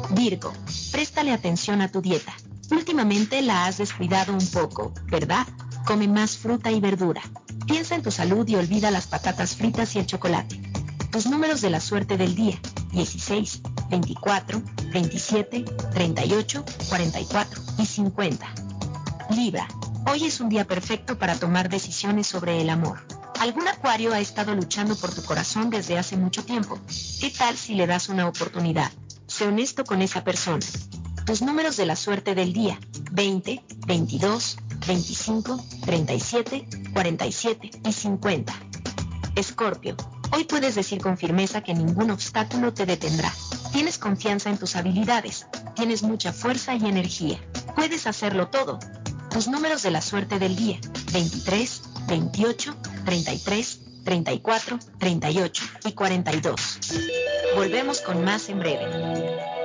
Virgo, 0.10 0.54
préstale 0.92 1.34
atención 1.34 1.84
a 1.84 1.92
tu 1.92 2.02
dieta. 2.02 2.34
Últimamente 2.72 3.44
la 3.44 3.68
has 3.68 3.78
descuidado 3.78 4.34
un 4.34 4.48
poco, 4.48 4.92
¿verdad? 5.06 5.46
Come 5.86 6.08
más 6.08 6.36
fruta 6.36 6.72
y 6.72 6.80
verdura. 6.80 7.22
Piensa 7.68 7.96
en 7.96 8.04
tu 8.04 8.12
salud 8.12 8.48
y 8.48 8.56
olvida 8.56 8.92
las 8.92 9.08
patatas 9.08 9.56
fritas 9.56 9.96
y 9.96 10.00
el 10.00 10.06
chocolate. 10.06 10.62
Tus 11.12 11.26
números 11.26 11.62
de 11.62 11.72
la 11.72 11.80
suerte 11.80 12.18
del 12.18 12.36
día. 12.36 12.60
16, 12.92 13.62
24, 13.90 14.62
27, 14.92 15.66
38, 15.94 16.66
44 16.90 17.62
y 17.80 17.86
50. 17.86 18.54
Libra, 19.32 19.68
hoy 20.08 20.26
es 20.26 20.40
un 20.40 20.50
día 20.50 20.66
perfecto 20.66 21.18
para 21.18 21.36
tomar 21.36 21.70
decisiones 21.70 22.28
sobre 22.28 22.62
el 22.62 22.70
amor. 22.70 23.06
Algún 23.40 23.68
acuario 23.68 24.14
ha 24.14 24.20
estado 24.20 24.56
luchando 24.56 24.96
por 24.96 25.14
tu 25.14 25.24
corazón 25.24 25.70
desde 25.70 25.98
hace 25.98 26.18
mucho 26.18 26.46
tiempo. 26.46 26.80
¿Qué 27.20 27.32
tal 27.36 27.58
si 27.58 27.74
le 27.74 27.88
das 27.88 28.10
una 28.10 28.28
oportunidad? 28.28 28.92
Sé 29.28 29.48
honesto 29.48 29.84
con 29.84 30.02
esa 30.02 30.24
persona. 30.24 30.66
Tus 31.26 31.42
números 31.42 31.76
de 31.76 31.88
la 31.88 31.96
suerte 31.96 32.36
del 32.36 32.54
día. 32.54 32.80
20, 33.12 33.64
22, 33.88 34.58
25, 34.88 35.64
37, 35.86 36.68
47 36.94 37.72
y 37.84 37.92
50. 37.92 38.54
Escorpio, 39.36 39.96
hoy 40.32 40.44
puedes 40.44 40.76
decir 40.76 41.02
con 41.02 41.18
firmeza 41.18 41.62
que 41.62 41.74
ningún 41.74 42.12
obstáculo 42.12 42.74
te 42.74 42.86
detendrá. 42.86 43.32
Tienes 43.74 43.98
confianza 43.98 44.50
en 44.50 44.58
tus 44.58 44.76
habilidades, 44.76 45.48
tienes 45.76 46.04
mucha 46.04 46.32
fuerza 46.32 46.76
y 46.76 46.86
energía. 46.86 47.40
Puedes 47.76 48.08
hacerlo 48.08 48.50
todo. 48.50 48.80
Tus 49.32 49.48
números 49.48 49.82
de 49.82 49.92
la 49.92 50.02
suerte 50.02 50.40
del 50.40 50.56
día. 50.56 50.80
23, 51.12 51.82
28, 52.08 52.76
33, 53.06 53.80
34, 54.06 54.80
38 55.00 55.64
y 55.86 55.92
42. 55.94 56.80
Volvemos 57.56 58.02
con 58.02 58.24
más 58.24 58.50
en 58.50 58.60
breve. 58.60 59.65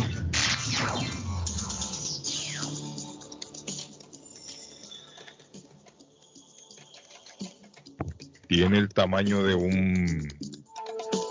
Tiene 8.53 8.77
el 8.77 8.89
tamaño 8.89 9.41
de 9.41 9.55
un 9.55 10.31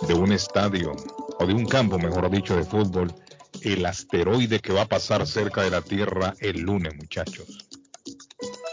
de 0.08 0.12
un 0.12 0.32
estadio 0.32 0.90
o 1.38 1.46
de 1.46 1.54
un 1.54 1.66
campo, 1.66 1.96
mejor 1.96 2.28
dicho, 2.28 2.56
de 2.56 2.64
fútbol. 2.64 3.14
El 3.60 3.86
asteroide 3.86 4.58
que 4.58 4.72
va 4.72 4.82
a 4.82 4.88
pasar 4.88 5.24
cerca 5.24 5.62
de 5.62 5.70
la 5.70 5.82
Tierra 5.82 6.34
el 6.40 6.62
lunes, 6.62 6.96
muchachos. 6.96 7.68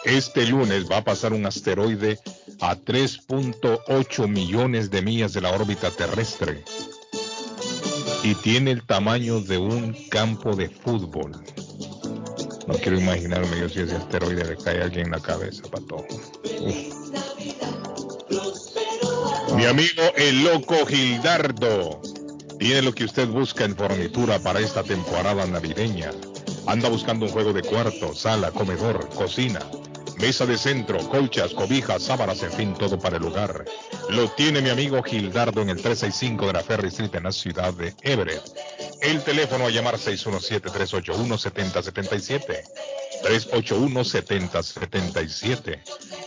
Este 0.03 0.47
lunes 0.47 0.89
va 0.89 0.97
a 0.97 1.03
pasar 1.03 1.33
un 1.33 1.45
asteroide 1.45 2.17
a 2.59 2.75
3.8 2.75 4.27
millones 4.27 4.89
de 4.89 5.03
millas 5.03 5.33
de 5.33 5.41
la 5.41 5.51
órbita 5.51 5.91
terrestre 5.91 6.63
y 8.23 8.33
tiene 8.33 8.71
el 8.71 8.83
tamaño 8.83 9.41
de 9.41 9.59
un 9.59 9.95
campo 10.09 10.55
de 10.55 10.69
fútbol. 10.69 11.33
No 12.65 12.73
quiero 12.73 12.99
imaginarme 12.99 13.59
yo 13.59 13.69
si 13.69 13.81
ese 13.81 13.95
asteroide 13.95 14.43
le 14.43 14.57
cae 14.57 14.81
a 14.81 14.85
alguien 14.85 15.05
en 15.05 15.11
la 15.11 15.19
cabeza, 15.19 15.61
pato. 15.69 16.03
Mi 19.59 19.65
amigo 19.65 20.03
el 20.15 20.45
loco 20.45 20.85
Gildardo 20.85 22.01
tiene 22.59 22.81
lo 22.81 22.95
que 22.95 23.03
usted 23.03 23.27
busca 23.27 23.65
en 23.65 23.75
fornitura 23.75 24.39
para 24.39 24.61
esta 24.61 24.83
temporada 24.83 25.45
navideña. 25.47 26.11
Anda 26.65 26.87
buscando 26.87 27.25
un 27.25 27.31
juego 27.33 27.51
de 27.51 27.63
cuarto, 27.63 28.15
sala, 28.15 28.51
comedor, 28.51 29.09
cocina 29.09 29.59
Mesa 30.19 30.45
de 30.45 30.57
centro, 30.57 30.99
colchas, 31.07 31.53
cobijas, 31.53 32.03
sábanas, 32.03 32.43
en 32.43 32.51
fin, 32.51 32.73
todo 32.73 32.99
para 32.99 33.15
el 33.15 33.23
hogar. 33.23 33.63
Lo 34.09 34.27
tiene 34.31 34.61
mi 34.61 34.69
amigo 34.69 35.01
Gildardo 35.01 35.61
en 35.61 35.69
el 35.69 35.81
365 35.81 36.47
de 36.47 36.53
la 36.53 36.61
Ferry 36.61 36.89
Street 36.89 37.15
en 37.15 37.23
la 37.23 37.31
ciudad 37.31 37.73
de 37.73 37.95
Everett. 38.01 38.43
El 39.01 39.23
teléfono 39.23 39.67
a 39.67 39.69
llamar 39.69 39.95
617-381-7077. 39.95 42.63
381-7077. 43.23 45.79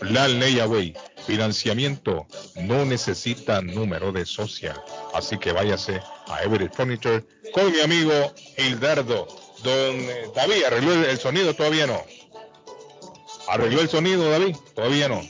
La 0.02 0.28
Layaway. 0.28 0.94
Financiamiento 1.26 2.26
no 2.64 2.84
necesita 2.84 3.62
número 3.62 4.12
de 4.12 4.26
social. 4.26 4.76
Así 5.14 5.38
que 5.38 5.52
váyase 5.52 6.00
a 6.26 6.42
Everett 6.42 6.74
Furniture 6.74 7.24
con 7.54 7.70
mi 7.70 7.80
amigo 7.80 8.12
Hildardo. 8.58 9.28
Don 9.62 9.94
eh, 9.94 10.24
David, 10.34 10.64
¿arregló 10.66 10.92
el- 10.92 11.18
sonido? 11.18 11.54
Todavía 11.54 11.86
no. 11.86 12.02
¿Arregló 13.48 13.80
el 13.80 13.88
sonido, 13.88 14.28
David? 14.28 14.56
Todavía 14.74 15.08
no. 15.08 15.20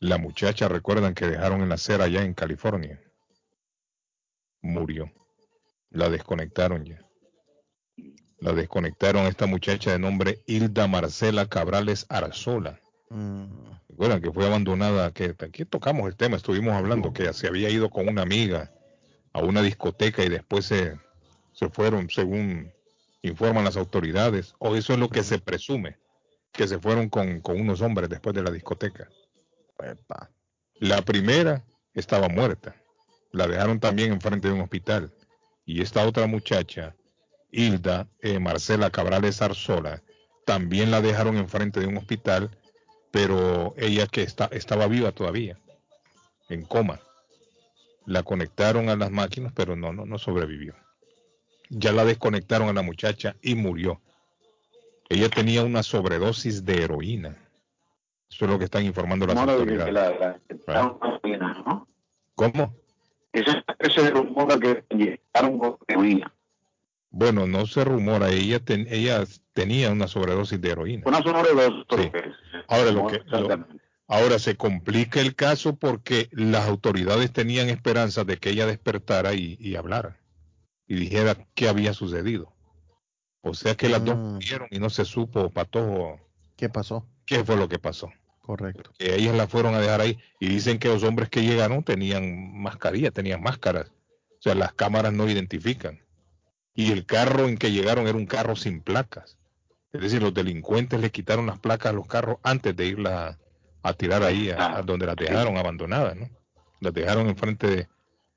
la 0.00 0.18
muchacha, 0.18 0.66
recuerdan 0.68 1.14
que 1.14 1.26
dejaron 1.26 1.62
en 1.62 1.68
la 1.68 1.76
acera 1.76 2.06
allá 2.06 2.24
en 2.24 2.34
California. 2.34 3.00
Murió. 4.62 5.12
La 5.90 6.08
desconectaron 6.08 6.84
ya. 6.84 7.04
La 8.38 8.52
desconectaron 8.52 9.26
esta 9.26 9.46
muchacha 9.46 9.92
de 9.92 9.98
nombre 9.98 10.42
Hilda 10.46 10.88
Marcela 10.88 11.46
Cabrales 11.46 12.06
Arzola. 12.08 12.80
Recuerdan 13.88 14.22
que 14.22 14.32
fue 14.32 14.46
abandonada, 14.46 15.12
que 15.12 15.36
aquí 15.38 15.64
tocamos 15.64 16.08
el 16.08 16.16
tema, 16.16 16.36
estuvimos 16.36 16.72
hablando 16.72 17.12
que 17.12 17.30
se 17.34 17.46
había 17.46 17.68
ido 17.68 17.90
con 17.90 18.08
una 18.08 18.22
amiga 18.22 18.72
a 19.32 19.42
una 19.42 19.62
discoteca 19.62 20.24
y 20.24 20.28
después 20.28 20.64
se, 20.64 20.98
se 21.52 21.68
fueron, 21.68 22.08
según 22.08 22.72
informan 23.22 23.64
las 23.64 23.76
autoridades, 23.76 24.54
o 24.58 24.76
eso 24.76 24.94
es 24.94 24.98
lo 24.98 25.08
que 25.08 25.22
se 25.22 25.38
presume, 25.38 25.98
que 26.52 26.66
se 26.66 26.78
fueron 26.78 27.08
con, 27.08 27.40
con 27.40 27.60
unos 27.60 27.80
hombres 27.80 28.08
después 28.08 28.34
de 28.34 28.42
la 28.42 28.50
discoteca. 28.50 29.08
La 30.74 31.02
primera 31.02 31.64
estaba 31.94 32.28
muerta, 32.28 32.81
la 33.32 33.48
dejaron 33.48 33.80
también 33.80 34.12
enfrente 34.12 34.48
de 34.48 34.54
un 34.54 34.60
hospital, 34.60 35.12
y 35.64 35.80
esta 35.80 36.06
otra 36.06 36.26
muchacha, 36.26 36.94
Hilda 37.50 38.08
eh, 38.20 38.38
Marcela 38.38 38.90
Cabrales 38.90 39.42
Arzola, 39.42 40.02
también 40.44 40.90
la 40.90 41.00
dejaron 41.00 41.36
enfrente 41.36 41.80
de 41.80 41.86
un 41.86 41.96
hospital, 41.96 42.50
pero 43.10 43.74
ella 43.76 44.06
que 44.06 44.22
está, 44.22 44.46
estaba 44.52 44.86
viva 44.86 45.12
todavía, 45.12 45.58
en 46.48 46.64
coma. 46.64 47.00
La 48.04 48.22
conectaron 48.22 48.88
a 48.88 48.96
las 48.96 49.10
máquinas, 49.10 49.52
pero 49.54 49.76
no, 49.76 49.92
no, 49.92 50.04
no 50.04 50.18
sobrevivió. 50.18 50.74
Ya 51.70 51.92
la 51.92 52.04
desconectaron 52.04 52.68
a 52.68 52.72
la 52.72 52.82
muchacha 52.82 53.36
y 53.40 53.54
murió. 53.54 54.00
Ella 55.08 55.28
tenía 55.28 55.62
una 55.62 55.82
sobredosis 55.82 56.64
de 56.64 56.82
heroína. 56.82 57.36
Eso 58.30 58.46
es 58.46 58.50
lo 58.50 58.58
que 58.58 58.64
están 58.64 58.84
informando 58.84 59.26
las 59.26 59.36
autoridades. 59.36 59.94
¿Ah? 60.66 60.96
¿Cómo? 62.34 62.74
Ese, 63.32 63.64
ese 63.78 64.10
rumor 64.10 64.58
que 64.60 64.84
inyectaron 64.90 65.58
con 65.58 65.76
heroína. 65.88 66.32
Bueno, 67.10 67.46
no 67.46 67.66
se 67.66 67.84
rumora, 67.84 68.30
ella, 68.30 68.58
ten- 68.60 68.86
ella 68.90 69.24
tenía 69.52 69.90
una 69.90 70.08
sobredosis 70.08 70.60
de 70.60 70.70
heroína. 70.70 71.02
Una 71.06 71.22
sobredosis. 71.22 71.84
Sí. 71.90 72.10
Ahora, 72.68 72.90
lo 72.92 73.06
que, 73.06 73.20
lo- 73.26 73.66
ahora 74.08 74.38
se 74.38 74.56
complica 74.56 75.20
el 75.20 75.34
caso 75.34 75.76
porque 75.76 76.28
las 76.32 76.66
autoridades 76.68 77.32
tenían 77.32 77.68
esperanza 77.68 78.24
de 78.24 78.38
que 78.38 78.50
ella 78.50 78.66
despertara 78.66 79.34
y, 79.34 79.56
y 79.60 79.76
hablara 79.76 80.18
y 80.86 80.94
dijera 80.96 81.36
qué 81.54 81.68
había 81.68 81.92
sucedido. 81.94 82.52
O 83.42 83.54
sea 83.54 83.74
que 83.74 83.88
las 83.88 84.04
dos 84.04 84.16
murieron 84.16 84.68
y 84.70 84.78
no 84.78 84.88
se 84.90 85.04
supo, 85.04 85.50
Patojo, 85.50 86.20
¿Qué 86.56 86.68
pasó? 86.68 87.06
qué 87.26 87.44
fue 87.44 87.56
lo 87.56 87.68
que 87.68 87.78
pasó. 87.78 88.10
Correcto. 88.42 88.90
Que 88.98 89.14
ellas 89.14 89.34
la 89.36 89.46
fueron 89.46 89.74
a 89.74 89.80
dejar 89.80 90.00
ahí 90.00 90.18
y 90.40 90.48
dicen 90.48 90.78
que 90.78 90.88
los 90.88 91.04
hombres 91.04 91.28
que 91.30 91.42
llegaron 91.42 91.84
tenían 91.84 92.60
mascarilla, 92.60 93.10
tenían 93.12 93.42
máscaras. 93.42 93.88
O 93.88 94.42
sea, 94.42 94.54
las 94.54 94.74
cámaras 94.74 95.12
no 95.12 95.28
identifican. 95.28 96.00
Y 96.74 96.90
el 96.90 97.06
carro 97.06 97.46
en 97.46 97.56
que 97.56 97.70
llegaron 97.70 98.08
era 98.08 98.18
un 98.18 98.26
carro 98.26 98.56
sin 98.56 98.80
placas. 98.80 99.38
Es 99.92 100.00
decir, 100.00 100.22
los 100.22 100.34
delincuentes 100.34 101.00
le 101.00 101.10
quitaron 101.10 101.46
las 101.46 101.60
placas 101.60 101.90
a 101.90 101.94
los 101.94 102.06
carros 102.06 102.38
antes 102.42 102.74
de 102.74 102.86
irlas 102.86 103.12
a, 103.82 103.88
a 103.88 103.94
tirar 103.94 104.22
ahí, 104.22 104.50
a, 104.50 104.78
a 104.78 104.82
donde 104.82 105.06
las 105.06 105.16
dejaron 105.16 105.56
abandonadas, 105.56 106.16
¿no? 106.16 106.28
Las 106.80 106.94
dejaron 106.94 107.28
enfrente 107.28 107.66
de, 107.68 107.88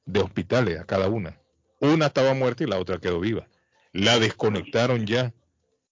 de 0.06 0.19
hospitales, 0.19 0.80
a 0.80 0.86
cada 0.86 1.07
una. 1.10 1.40
Una 1.80 2.07
estaba 2.07 2.34
muerta 2.34 2.64
y 2.64 2.68
la 2.68 2.77
otra 2.77 2.99
quedó 2.99 3.19
viva. 3.19 3.48
La 3.91 4.19
desconectaron 4.19 5.06
ya 5.06 5.34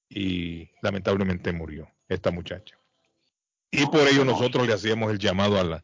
y 0.10 0.70
lamentablemente 0.82 1.52
murió 1.52 1.90
esta 2.10 2.30
muchacha. 2.30 2.78
Y 3.74 3.86
por 3.88 4.08
ello 4.08 4.24
nosotros 4.24 4.68
le 4.68 4.74
hacíamos 4.74 5.12
el 5.12 5.18
llamado 5.20 5.60
a, 5.60 5.64
la, 5.64 5.84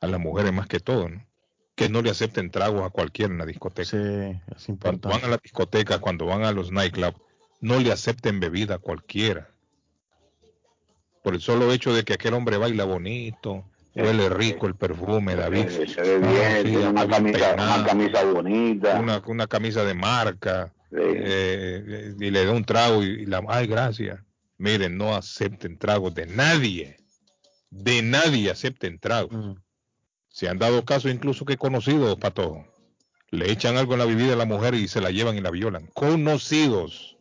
a 0.00 0.06
las 0.06 0.20
mujeres 0.20 0.52
más 0.52 0.66
que 0.68 0.78
todo, 0.80 1.08
¿no? 1.08 1.26
Que 1.74 1.88
no 1.88 2.00
le 2.02 2.10
acepten 2.10 2.50
tragos 2.52 2.84
a 2.86 2.90
cualquiera 2.90 3.32
en 3.32 3.38
la 3.38 3.46
discoteca. 3.46 3.84
Sí, 3.90 3.96
es 3.96 4.66
Cuando 4.66 4.68
importante. 4.68 5.08
van 5.08 5.24
a 5.24 5.28
la 5.28 5.36
discoteca, 5.42 5.98
cuando 5.98 6.26
van 6.26 6.44
a 6.44 6.52
los 6.52 6.70
nightclubs, 6.70 7.20
no 7.60 7.80
le 7.80 7.90
acepten 7.90 8.38
bebida 8.38 8.76
a 8.76 8.78
cualquiera. 8.78 9.50
Por 11.24 11.34
el 11.34 11.40
solo 11.40 11.72
hecho 11.72 11.92
de 11.92 12.04
que 12.04 12.12
aquel 12.14 12.34
hombre 12.34 12.58
baila 12.58 12.84
bonito, 12.84 13.64
huele 13.96 14.28
rico 14.28 14.66
el 14.66 14.76
perfume, 14.76 15.34
David. 15.34 15.68
Se 15.68 16.00
ve 16.00 16.18
bien, 16.18 16.62
tiene 16.64 16.88
una 16.88 17.08
camisa, 17.08 17.38
peinado, 17.56 17.74
una 17.80 17.86
camisa 17.86 18.24
bonita. 18.24 19.00
una, 19.00 19.22
una 19.26 19.46
camisa 19.48 19.84
de 19.84 19.94
marca, 19.94 20.72
eh, 20.92 22.14
y 22.20 22.30
le 22.30 22.44
da 22.44 22.52
un 22.52 22.64
trago 22.64 23.02
y, 23.02 23.22
y 23.22 23.26
la, 23.26 23.42
ay, 23.48 23.66
gracias. 23.66 24.20
Miren, 24.58 24.96
no 24.96 25.16
acepten 25.16 25.76
tragos 25.78 26.14
de 26.14 26.26
nadie. 26.26 26.98
De 27.74 28.02
nadie 28.02 28.50
acepten 28.50 29.00
tragos. 29.00 29.56
Se 30.28 30.48
han 30.48 30.58
dado 30.58 30.84
casos 30.84 31.12
incluso 31.12 31.44
que 31.44 31.56
conocidos, 31.56 32.16
Patojo. 32.16 32.64
Le 33.30 33.50
echan 33.50 33.76
algo 33.76 33.94
en 33.94 33.98
la 33.98 34.04
bebida 34.04 34.34
a 34.34 34.36
la 34.36 34.44
mujer 34.44 34.74
y 34.74 34.86
se 34.86 35.00
la 35.00 35.10
llevan 35.10 35.36
y 35.36 35.40
la 35.40 35.50
violan. 35.50 35.88
Conocidos. 35.92 37.16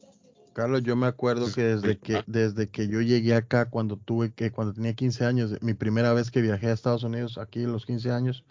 Carlos, 0.54 0.84
yo 0.84 0.96
me 0.96 1.08
acuerdo 1.08 1.52
que 1.52 1.64
desde 1.64 1.98
que 1.98 2.24
desde 2.28 2.70
que 2.70 2.88
yo 2.88 3.02
llegué 3.02 3.34
acá 3.34 3.72
cuando 3.72 3.98
tuve 3.98 4.32
que 4.32 4.52
cuando 4.52 4.74
tenía 4.74 4.94
15 4.94 5.26
años, 5.26 5.62
mi 5.62 5.74
primera 5.74 6.14
vez 6.14 6.30
que 6.30 6.44
viajé 6.44 6.68
a 6.68 6.74
Estados 6.74 7.04
Unidos, 7.04 7.40
aquí 7.40 7.64
a 7.64 7.68
los 7.68 7.88
15 7.88 8.12
años, 8.12 8.46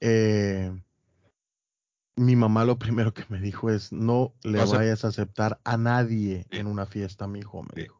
eh, 0.00 0.72
mi 2.16 2.34
mamá 2.34 2.64
lo 2.64 2.76
primero 2.76 3.14
que 3.14 3.24
me 3.28 3.40
dijo 3.40 3.70
es 3.70 3.92
no 3.92 4.34
le 4.42 4.58
No 4.58 4.66
vayas 4.66 5.04
a 5.04 5.08
aceptar 5.08 5.60
a 5.62 5.76
nadie 5.76 6.46
en 6.50 6.66
una 6.66 6.86
fiesta, 6.86 7.28
mi 7.28 7.38
hijo, 7.38 7.62
me 7.62 7.82
dijo. 7.82 7.97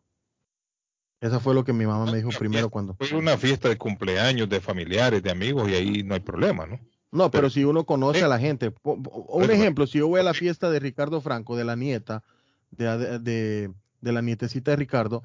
Esa 1.20 1.40
fue 1.40 1.55
lo 1.55 1.65
que 1.65 1.73
mi 1.73 1.85
mamá 1.86 2.11
me 2.11 2.19
dijo 2.19 2.31
primero 2.39 2.70
cuando. 2.70 2.95
Fue 3.01 3.19
una 3.19 3.36
fiesta 3.36 3.69
de 3.69 3.77
cumpleaños, 3.77 4.49
de 4.49 4.61
familiares, 4.61 5.23
de 5.23 5.31
amigos, 5.31 5.69
y 5.69 5.74
ahí 5.74 6.03
no 6.05 6.15
hay 6.15 6.20
problema, 6.20 6.66
¿no? 6.66 6.78
No, 7.11 7.31
pero 7.31 7.49
si 7.51 7.65
uno 7.65 7.85
conoce 7.85 8.23
a 8.23 8.28
la 8.28 8.39
gente, 8.39 8.73
un 8.85 9.51
ejemplo, 9.51 9.86
si 9.86 9.99
yo 9.99 10.09
voy 10.09 10.20
a 10.20 10.24
la 10.24 10.35
fiesta 10.35 10.70
de 10.70 10.78
Ricardo 10.78 11.20
Franco, 11.20 11.57
de 11.57 11.65
la 11.65 11.74
nieta, 11.74 12.23
de, 12.70 13.19
de, 13.19 13.70
de 14.01 14.12
la 14.12 14.20
nietecita 14.23 14.73
de 14.73 14.77
Ricardo, 14.77 15.23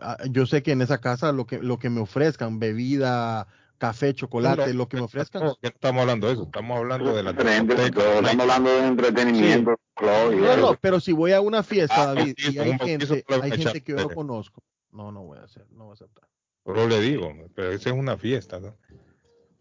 ah, 0.00 0.18
yo 0.28 0.46
sé 0.46 0.62
que 0.62 0.72
en 0.72 0.82
esa 0.82 0.98
casa 0.98 1.32
lo 1.32 1.46
que, 1.46 1.58
lo 1.58 1.78
que 1.78 1.90
me 1.90 2.00
ofrezcan, 2.00 2.58
bebida, 2.58 3.46
café, 3.78 4.12
chocolate, 4.14 4.66
No, 4.68 4.74
lo 4.74 4.88
que 4.88 4.96
me 4.96 5.04
ofrezcan. 5.04 5.44
No, 5.44 5.56
estamos 5.62 6.00
hablando 6.02 6.26
de 6.26 6.32
eso, 6.34 6.42
estamos 6.42 6.76
hablando 6.76 7.14
de 7.14 7.22
la 7.22 7.30
estamos 7.30 8.40
hablando 8.40 8.70
de 8.70 8.86
entretenimiento, 8.86 9.76
club 9.94 10.32
y 10.32 10.36
No, 10.36 10.52
eso. 10.52 10.60
no, 10.72 10.78
pero 10.80 11.00
si 11.00 11.12
voy 11.12 11.32
a 11.32 11.40
una 11.40 11.62
fiesta, 11.62 12.10
Ah, 12.10 12.14
David, 12.14 12.34
sí, 12.36 12.52
y 12.54 12.58
hay 12.58 12.78
gente, 12.78 13.24
hay 13.42 13.50
gente 13.52 13.82
que 13.82 13.92
yo 13.92 13.98
no 13.98 14.10
conozco, 14.10 14.62
no, 14.92 15.12
no 15.12 15.22
voy 15.22 15.38
a 15.38 15.42
hacer, 15.44 15.66
no 15.70 15.84
voy 15.84 15.92
a 15.92 15.94
aceptar. 15.94 16.28
Pero 16.64 16.86
le 16.88 17.00
digo, 17.00 17.32
pero 17.54 17.70
esa 17.72 17.90
es 17.90 17.96
una 17.96 18.16
fiesta, 18.16 18.60
¿no? 18.60 18.76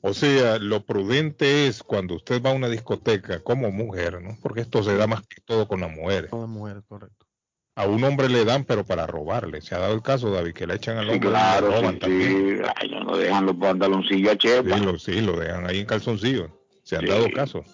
O 0.02 0.14
sea, 0.14 0.60
lo 0.60 0.86
prudente 0.86 1.68
es 1.68 1.84
cuando 1.84 2.16
usted 2.16 2.42
va 2.42 2.52
a 2.52 2.54
una 2.54 2.70
discoteca 2.70 3.42
como 3.42 3.70
mujer, 3.72 4.22
¿no? 4.22 4.38
Porque 4.42 4.62
esto 4.62 4.82
se 4.84 4.96
da 4.96 5.08
más 5.08 5.28
que 5.28 5.42
todo 5.42 5.68
con 5.68 5.82
las 5.82 5.92
mujeres. 5.92 6.30
Con 6.30 6.42
las 6.42 6.50
mujeres, 6.50 6.84
correcto. 6.88 7.26
A 7.76 7.86
un 7.88 8.04
hombre 8.04 8.28
le 8.30 8.44
dan, 8.46 8.66
pero 8.66 8.86
para 8.86 9.08
robarle. 9.08 9.62
Se 9.62 9.76
ha 9.76 9.80
dado 9.80 9.94
el 9.94 10.02
caso, 10.02 10.32
David, 10.32 10.54
que 10.54 10.68
le 10.68 10.76
echan 10.76 10.98
al 10.98 11.06
Sí, 11.08 11.12
hombre 11.14 11.30
claro, 11.30 11.68
y 11.68 11.70
le 11.72 11.78
roban 11.78 11.94
sí, 11.94 12.00
también. 12.00 12.58
sí. 12.64 12.64
Ay, 12.76 12.90
no 13.06 13.18
dejan 13.18 13.46
los 13.46 13.56
pantaloncillos 13.56 14.32
a 14.34 14.38
chepa. 14.38 14.78
Sí, 14.78 14.84
lo, 14.84 15.00
sí, 15.00 15.22
lo 15.22 15.40
dejan 15.40 15.66
ahí 15.68 15.80
en 15.80 15.86
calzoncillo. 15.86 16.50
Se 16.84 16.96
han 16.98 17.04
Sí. 17.04 17.08
dado 17.08 17.32
casos. 17.34 17.66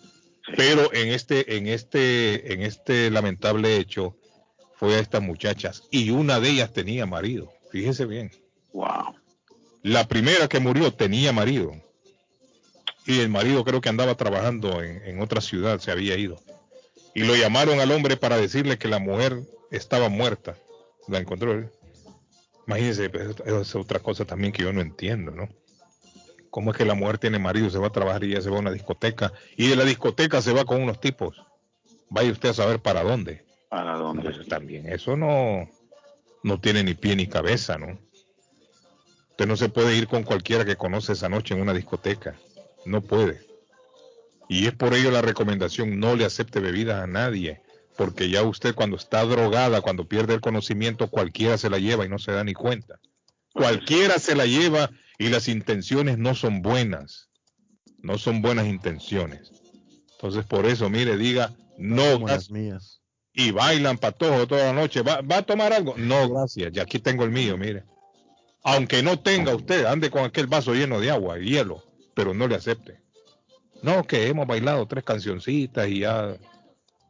Pero 0.56 0.94
en 0.94 1.07
este, 1.10 1.57
en 1.57 1.68
este, 1.68 2.53
en 2.53 2.61
este 2.61 3.10
lamentable 3.10 3.77
hecho, 3.77 4.15
fue 4.76 4.95
a 4.95 4.99
estas 4.99 5.22
muchachas 5.22 5.84
y 5.91 6.11
una 6.11 6.39
de 6.39 6.49
ellas 6.49 6.73
tenía 6.73 7.06
marido. 7.06 7.52
Fíjese 7.72 8.06
bien. 8.06 8.31
Wow. 8.73 9.15
La 9.81 10.07
primera 10.07 10.47
que 10.47 10.60
murió 10.60 10.91
tenía 10.93 11.31
marido. 11.31 11.73
Y 13.06 13.19
el 13.19 13.30
marido 13.30 13.64
creo 13.64 13.81
que 13.81 13.89
andaba 13.89 14.15
trabajando 14.15 14.81
en, 14.81 15.02
en 15.06 15.22
otra 15.22 15.41
ciudad, 15.41 15.80
se 15.80 15.91
había 15.91 16.18
ido. 16.18 16.41
Y 17.14 17.23
lo 17.23 17.35
llamaron 17.35 17.80
al 17.80 17.91
hombre 17.91 18.18
para 18.18 18.38
decirle 18.38 18.77
que 18.77 18.88
la 18.88 18.99
mujer 18.99 19.41
estaba 19.72 20.10
muerta. 20.10 20.57
La 21.07 21.19
encontró 21.19 21.53
él. 21.53 21.69
Imagínense, 22.68 23.10
pues, 23.10 23.35
esa 23.45 23.61
es 23.61 23.76
otra 23.76 23.99
cosa 23.99 24.26
también 24.26 24.52
que 24.52 24.64
yo 24.64 24.73
no 24.73 24.81
entiendo, 24.81 25.31
¿no? 25.31 25.49
¿Cómo 26.49 26.72
es 26.72 26.77
que 26.77 26.85
la 26.85 26.95
mujer 26.95 27.18
tiene 27.18 27.38
marido, 27.38 27.69
se 27.69 27.77
va 27.77 27.88
a 27.88 27.91
trabajar 27.91 28.23
y 28.23 28.31
ya 28.31 28.41
se 28.41 28.49
va 28.49 28.57
a 28.57 28.61
una 28.61 28.72
discoteca? 28.72 29.34
Y 29.56 29.68
de 29.68 29.76
la 29.76 29.84
discoteca 29.84 30.41
se 30.41 30.53
va 30.53 30.65
con 30.65 30.81
unos 30.81 30.99
tipos. 30.99 31.43
Vaya 32.10 32.31
usted 32.31 32.49
a 32.49 32.53
saber 32.53 32.80
para 32.80 33.03
dónde. 33.03 33.45
¿Para 33.76 33.97
dónde? 33.97 34.31
Pues 34.31 34.47
también, 34.47 34.88
eso 34.88 35.18
no, 35.18 35.69
no 36.43 36.61
tiene 36.61 36.81
ni 36.81 36.93
pie 36.93 37.18
ni 37.18 37.27
cabeza, 37.27 37.77
¿no? 37.77 37.99
Usted 39.31 39.47
no 39.47 39.57
se 39.57 39.68
puede 39.68 39.97
ir 39.97 40.07
con 40.07 40.23
cualquiera 40.23 40.64
que 40.64 40.77
conoce 40.77 41.11
esa 41.11 41.27
noche 41.27 41.56
en 41.56 41.61
una 41.61 41.73
discoteca. 41.73 42.39
No 42.85 43.02
puede. 43.02 43.45
Y 44.47 44.68
es 44.68 44.73
por 44.73 44.93
ello 44.93 45.11
la 45.11 45.22
recomendación, 45.22 45.99
no 45.99 46.15
le 46.15 46.23
acepte 46.23 46.61
bebidas 46.61 47.03
a 47.03 47.07
nadie, 47.07 47.64
porque 47.97 48.30
ya 48.30 48.43
usted 48.43 48.76
cuando 48.76 48.95
está 48.95 49.26
drogada, 49.26 49.81
cuando 49.81 50.07
pierde 50.07 50.35
el 50.35 50.39
conocimiento, 50.39 51.10
cualquiera 51.10 51.57
se 51.57 51.69
la 51.69 51.77
lleva 51.77 52.06
y 52.06 52.10
no 52.10 52.18
se 52.18 52.31
da 52.31 52.45
ni 52.45 52.53
cuenta. 52.53 53.02
Cualquiera 53.52 54.19
se 54.19 54.35
la 54.35 54.45
lleva 54.45 54.89
y 55.18 55.27
las 55.27 55.49
intenciones 55.49 56.18
no 56.18 56.34
son 56.34 56.61
buenas. 56.61 57.27
No 57.97 58.18
son 58.19 58.41
buenas 58.41 58.68
intenciones. 58.68 59.52
Entonces 60.14 60.45
por 60.45 60.65
eso, 60.65 60.89
mire, 60.89 61.18
diga, 61.18 61.53
no, 61.77 62.14
Como 62.14 62.27
las 62.30 62.49
mías. 62.49 63.02
Y 63.36 63.52
bailan 63.52 63.98
patojo 63.98 64.48
toda 64.48 64.68
la 64.68 64.74
noche. 64.74 65.02
¿Va, 65.02 65.22
¿Va 65.22 65.38
a 65.38 65.41
tomar 65.41 65.74
algo? 65.74 65.94
No, 65.98 66.30
gracias. 66.30 66.72
Ya 66.72 66.84
aquí 66.84 66.99
tengo 66.99 67.24
el 67.26 67.32
mío, 67.32 67.57
mire. 67.57 67.84
Aunque 68.64 69.03
no 69.03 69.20
tenga 69.20 69.53
usted, 69.53 69.86
ande 69.86 70.10
con 70.10 70.24
aquel 70.24 70.48
vaso 70.48 70.74
lleno 70.74 70.99
de 70.99 71.12
agua 71.12 71.38
y 71.40 71.49
hielo, 71.49 71.84
pero 72.16 72.34
no 72.34 72.48
le 72.48 72.56
acepte. 72.56 72.99
No, 73.84 74.03
que 74.07 74.28
hemos 74.28 74.48
bailado 74.48 74.88
tres 74.88 75.03
cancioncitas 75.03 75.88
y 75.88 75.99
ya. 75.99 76.36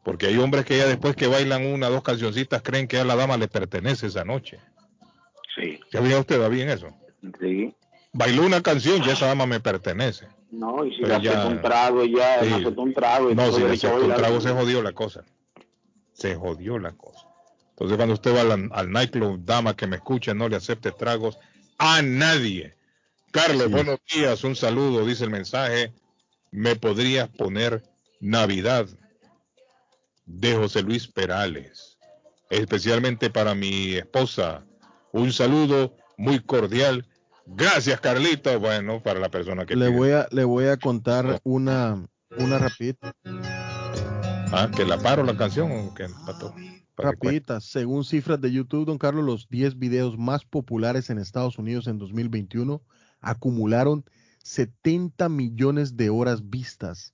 Porque 0.04 0.28
hay 0.28 0.38
hombres 0.38 0.66
que 0.66 0.78
ya 0.78 0.86
después 0.88 1.16
que 1.16 1.28
bailan 1.28 1.66
una, 1.66 1.88
dos 1.90 2.04
cancioncitas 2.04 2.62
creen 2.62 2.88
que 2.88 2.98
a 3.00 3.06
la 3.06 3.16
dama 3.16 3.38
le 3.38 3.48
pertenece 3.48 4.08
esa 4.08 4.26
noche. 4.26 4.60
Sí. 5.56 5.80
¿Ya 5.94 6.02
vio 6.02 6.20
usted 6.20 6.42
va 6.42 6.50
bien 6.50 6.70
eso? 6.70 6.90
Sí. 7.40 7.74
Bailó 8.12 8.46
una 8.46 8.62
canción 8.62 9.02
y 9.04 9.10
esa 9.10 9.28
dama 9.28 9.46
me 9.46 9.60
pertenece. 9.60 10.28
No, 10.52 10.86
y 10.86 10.96
si 10.96 11.02
le 11.04 11.16
acepta 11.16 11.48
un 11.48 11.62
trago 11.62 12.04
ya, 12.06 12.40
Sí. 12.44 12.50
le 12.50 12.56
acepta 12.56 12.82
un 12.82 12.94
trago. 12.94 13.32
y 13.32 13.36
No, 13.36 13.52
si 13.52 13.60
le 13.60 13.66
derecho 13.68 13.88
a 13.88 13.92
acepta 13.92 14.08
un 14.16 14.22
trago 14.22 14.42
se 14.42 14.52
jodió 14.52 14.82
la 14.82 14.92
cosa. 14.92 15.24
Se 16.16 16.34
jodió 16.36 16.80
la 16.80 16.94
cosa. 16.94 17.28
Entonces 17.72 17.98
cuando 17.98 18.14
usted 18.16 18.34
va 18.36 18.42
al, 18.42 18.70
al 18.72 18.92
nightclub, 18.92 19.46
dama 19.46 19.76
que 19.76 19.86
me 19.86 19.98
escucha, 19.98 20.34
no 20.34 20.50
le 20.50 20.56
acepte 20.56 20.92
tragos 20.92 21.38
a 21.78 22.02
nadie. 22.02 22.74
Carlos, 23.32 23.70
buenos 23.70 24.00
días, 24.14 24.44
un 24.46 24.56
saludo, 24.56 25.06
dice 25.06 25.26
el 25.26 25.30
mensaje. 25.30 25.94
¿Me 26.52 26.78
podrías 26.78 27.28
poner 27.28 27.84
Navidad 28.22 28.88
de 30.26 30.56
José 30.56 30.82
Luis 30.84 31.06
Perales? 31.08 31.98
Especialmente 32.50 33.30
para 33.30 33.54
mi 33.54 33.96
esposa. 33.96 34.64
Un 35.12 35.34
saludo 35.34 35.98
muy 36.18 36.40
cordial. 36.40 37.06
Gracias, 37.46 38.00
Carlito. 38.00 38.58
Bueno, 38.60 39.04
para 39.04 39.20
la 39.20 39.30
persona 39.30 39.66
que 39.66 39.76
Le 39.76 39.88
pide. 39.88 39.98
voy 39.98 40.12
a, 40.12 40.28
le 40.32 40.46
voy 40.46 40.68
a 40.68 40.78
contar 40.78 41.40
una, 41.44 42.08
una 42.38 42.58
rapidita. 42.58 43.14
Ah, 44.58 44.72
que 44.72 44.86
la 44.86 44.98
paro 44.98 45.22
la 45.26 45.36
canción 45.36 45.70
o 45.70 45.94
que 45.94 46.08
que 46.08 46.74
Rapidita, 46.96 47.60
según 47.60 48.06
cifras 48.06 48.40
de 48.40 48.54
YouTube, 48.54 48.86
don 48.86 48.98
Carlos, 48.98 49.26
los 49.26 49.50
10 49.50 49.78
videos 49.78 50.18
más 50.18 50.46
populares 50.46 51.10
en 51.10 51.18
Estados 51.18 51.58
Unidos 51.58 51.88
en 51.88 51.98
2021 51.98 52.82
acumularon 53.20 54.06
70 54.44 55.28
millones 55.28 55.98
de 55.98 56.10
horas 56.10 56.50
vistas. 56.50 57.14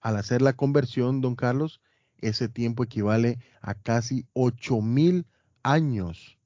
Al 0.00 0.16
hacer 0.16 0.42
la 0.42 0.52
conversión, 0.52 1.20
don 1.20 1.34
Carlos, 1.34 1.80
ese 2.18 2.48
tiempo 2.48 2.84
equivale 2.84 3.40
a 3.60 3.74
casi 3.74 4.28
8 4.34 4.80
mil 4.80 5.26
años. 5.64 6.38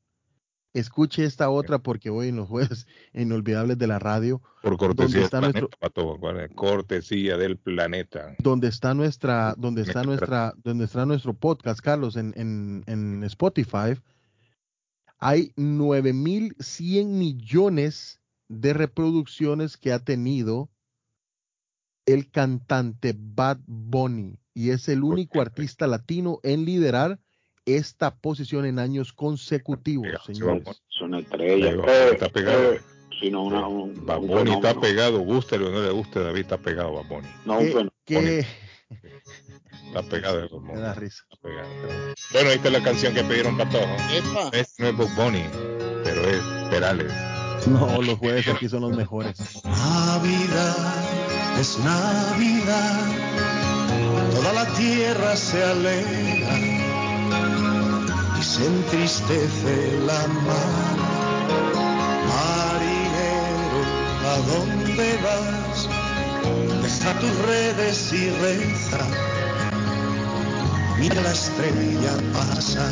Escuche 0.78 1.24
esta 1.24 1.50
otra 1.50 1.78
porque 1.78 2.10
hoy 2.10 2.28
en 2.28 2.36
los 2.36 2.48
jueves 2.48 2.86
inolvidables 3.14 3.78
de 3.78 3.86
la 3.86 3.98
radio, 3.98 4.40
Por 4.62 4.76
cortesía 4.76 5.16
del 5.16 5.24
está 5.24 5.40
planeta, 5.40 5.60
nuestro, 5.82 6.56
cortesía 6.56 7.36
del 7.36 7.56
planeta. 7.59 8.34
donde 8.38 8.68
está 8.68 8.94
nuestra, 8.94 9.55
donde 9.56 9.82
está 9.82 10.02
Nuestra- 10.05 10.52
nuestra, 10.52 10.62
donde 10.62 10.84
está 10.84 11.06
nuestro 11.06 11.34
podcast, 11.34 11.80
Carlos, 11.80 12.16
en, 12.16 12.32
en, 12.36 12.84
en 12.86 13.24
Spotify, 13.24 13.94
hay 15.18 15.52
9100 15.56 17.18
millones 17.18 18.20
de 18.48 18.72
reproducciones 18.72 19.76
que 19.76 19.92
ha 19.92 19.98
tenido 19.98 20.70
el 22.06 22.30
cantante 22.30 23.14
Bad 23.18 23.59
Bunny 23.66 24.38
y 24.55 24.70
es 24.70 24.88
el 24.88 25.02
único 25.05 25.40
artista 25.40 25.86
latino 25.86 26.40
en 26.42 26.64
liderar 26.64 27.20
esta 27.76 28.14
posición 28.14 28.64
en 28.66 28.78
años 28.78 29.12
consecutivos, 29.12 30.08
señores. 30.26 30.64
Son 30.88 31.14
estrellas. 31.14 31.76
Va, 31.78 31.92
Eh, 31.92 32.08
está 32.12 32.28
pegado. 32.28 32.72
eh, 32.74 32.80
si 33.20 33.30
no, 33.30 33.42
una, 33.44 33.66
un, 33.66 33.90
un 33.90 34.06
Baboni 34.06 34.52
está 34.52 34.74
pegado, 34.80 35.18
guste 35.20 35.56
o 35.56 35.70
no 35.70 35.80
le 35.82 35.90
guste, 35.90 36.20
David 36.20 36.40
está 36.40 36.58
pegado 36.58 36.92
Baboni. 36.94 37.28
No, 37.44 37.58
un 37.58 37.90
¿Qué- 38.04 38.46
Está 39.88 40.02
pegado 40.02 40.38
el. 40.40 40.50
Me 40.60 40.74
da 40.80 40.94
risa. 40.94 41.24
Está 41.30 41.36
pegado. 41.42 41.68
Bueno, 42.32 42.50
ahí 42.50 42.56
está 42.56 42.70
la 42.70 42.82
canción 42.82 43.14
que 43.14 43.22
pidieron 43.24 43.56
para 43.56 43.70
todos. 43.70 43.86
Es, 44.52 44.74
no 44.78 44.86
es 44.88 44.96
Bob 44.96 45.08
Bunny, 45.16 45.44
pero 46.04 46.22
es 46.28 46.42
Perales. 46.70 47.12
No, 47.66 48.00
los 48.02 48.18
jueves 48.18 48.46
aquí 48.48 48.68
son 48.68 48.82
los 48.82 48.96
mejores. 48.96 49.36
Navidad 49.64 51.04
es 51.58 51.78
Navidad, 51.80 53.00
toda 54.32 54.52
la 54.52 54.66
tierra 54.74 55.34
se 55.36 55.62
alegra 55.64 56.56
se 58.48 58.64
entristece 58.64 59.98
la 60.06 60.26
mar. 60.46 60.96
Marinero, 62.32 63.82
¿a 64.32 64.36
dónde 64.50 65.08
vas? 65.26 65.78
Deja 66.82 67.12
tus 67.20 67.34
redes 67.46 68.12
y 68.12 68.30
reza, 68.30 69.00
mira 70.98 71.20
la 71.20 71.32
estrella 71.32 72.12
pasar. 72.32 72.90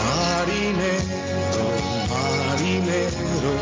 Marinero, 0.00 1.66
marinero, 2.12 3.52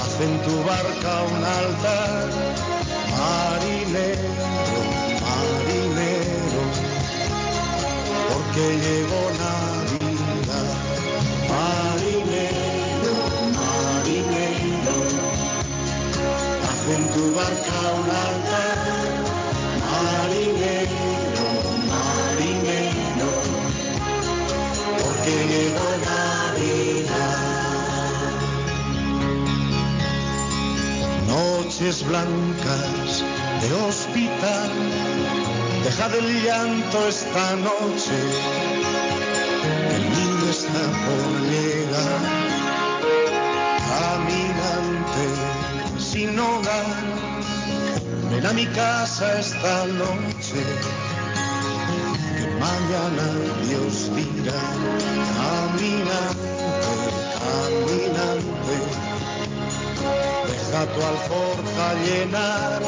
haz 0.00 0.14
en 0.28 0.34
tu 0.46 0.54
barca 0.64 1.12
un 1.34 1.44
altar, 1.60 2.28
marinero, 3.20 4.71
porque 8.54 8.76
llegó 8.76 9.30
Navidad, 9.38 10.68
marinero, 11.48 13.14
marinero, 13.56 14.96
haz 16.68 16.82
en 16.94 17.02
tu 17.12 17.34
barca 17.34 17.78
un 17.98 18.08
altar, 18.10 18.78
marinero, 19.88 21.48
marinero, 21.92 23.30
porque 24.98 25.34
llegó 25.52 25.88
Navidad. 26.12 27.40
Noches 31.26 31.96
blancas 32.06 33.24
de 33.62 33.68
hospital, 33.72 34.70
deja 35.84 36.08
del 36.08 36.42
llanto 36.42 37.08
esta 37.08 37.56
noche, 37.56 38.18
el 39.94 40.02
niño 40.02 40.50
está 40.50 40.84
por 41.04 41.30
llegar, 41.50 42.20
caminante 43.90 45.24
sin 45.98 46.38
hogar, 46.38 46.86
ven 48.30 48.46
a 48.46 48.52
mi 48.52 48.66
casa 48.66 49.40
esta 49.40 49.86
noche, 49.86 50.60
que 52.36 52.46
mañana 52.60 53.26
Dios 53.66 54.10
dirá, 54.14 54.62
caminante, 55.38 56.50
caminante, 57.40 58.76
deja 60.46 60.82
tu 60.92 61.00
alforja 61.12 61.86
llenar, 62.04 62.80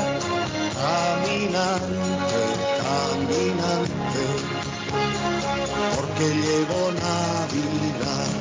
caminante, 0.75 2.24
caminante, 2.85 4.25
porque 5.97 6.27
llegó 6.45 6.83
Navidad, 6.93 8.33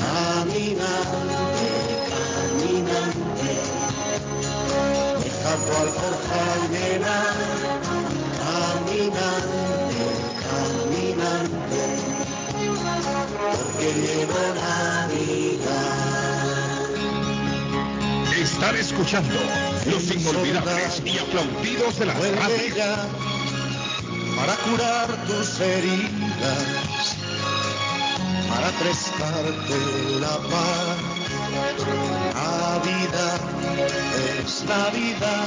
caminante, 0.00 1.68
caminante, 2.12 3.52
deja 5.22 5.52
tu 5.64 5.72
alforja 5.82 6.42
llenar, 6.72 7.36
caminante, 8.46 10.06
caminante, 10.46 11.84
porque 13.52 13.88
llegó 14.00 14.42
Navidad. 14.54 15.96
Están 18.40 18.76
escuchando 18.76 19.38
los 19.86 20.10
inolvidables 20.10 21.02
y 21.04 21.18
aplaudidos 21.18 21.98
de 21.98 22.06
la 22.06 22.14
Vuelve 22.14 22.36
radio. 22.36 22.74
ya 22.74 23.35
para 24.36 24.54
curar 24.56 25.08
tus 25.26 25.60
heridas, 25.60 27.16
para 28.48 28.68
prestarte 28.78 29.78
la 30.20 30.36
paz. 30.50 31.16
Navidad 32.34 33.40
es 34.38 34.62
Navidad, 34.64 35.46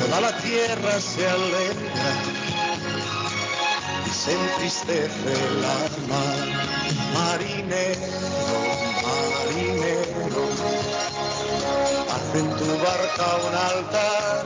toda 0.00 0.20
la 0.20 0.36
tierra 0.38 1.00
se 1.00 1.26
alegra 1.26 2.10
y 4.06 4.10
se 4.10 4.32
entristece 4.34 5.32
el 5.32 5.64
alma. 5.64 6.22
Marinero, 7.14 8.60
marinero, 9.04 10.44
haz 12.12 12.34
en 12.34 12.48
tu 12.58 12.66
barca 12.84 13.26
un 13.48 13.54
altar. 13.54 14.44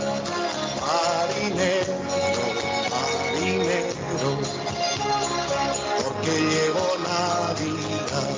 Marinero, 0.87 2.52
porque 6.03 6.33
llegó 6.51 6.97
Navidad. 6.99 8.37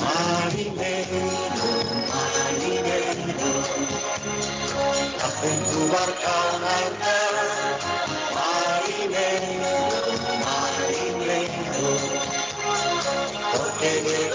Marinero, 0.00 1.22
marinero, 2.08 3.52
haz 5.22 5.44
en 5.44 5.58
tu 5.70 5.80
barca 5.92 6.32
un. 6.60 7.78
Marinero, 8.34 9.72
marinero, 10.44 11.90
porque 13.52 13.90
llegó 14.02 14.27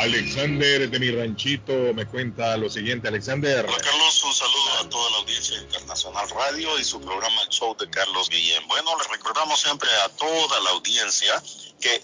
Alexander 0.00 0.88
de 0.88 0.98
mi 0.98 1.10
ranchito 1.10 1.72
me 1.94 2.06
cuenta 2.06 2.56
lo 2.56 2.70
siguiente, 2.70 3.08
Alexander. 3.08 3.66
Hola 3.66 3.76
Carlos, 3.76 4.24
un 4.24 4.32
saludo 4.32 4.78
a 4.80 4.88
toda 4.88 5.10
la 5.10 5.16
audiencia 5.18 5.58
internacional 5.58 6.26
radio 6.30 6.78
y 6.78 6.84
su 6.84 7.02
programa 7.02 7.42
Show 7.50 7.76
de 7.76 7.90
Carlos 7.90 8.30
Guillén. 8.30 8.66
Bueno, 8.66 8.96
les 8.96 9.08
recordamos 9.08 9.60
siempre 9.60 9.90
a 10.02 10.08
toda 10.08 10.60
la 10.60 10.70
audiencia 10.70 11.42
que 11.82 12.02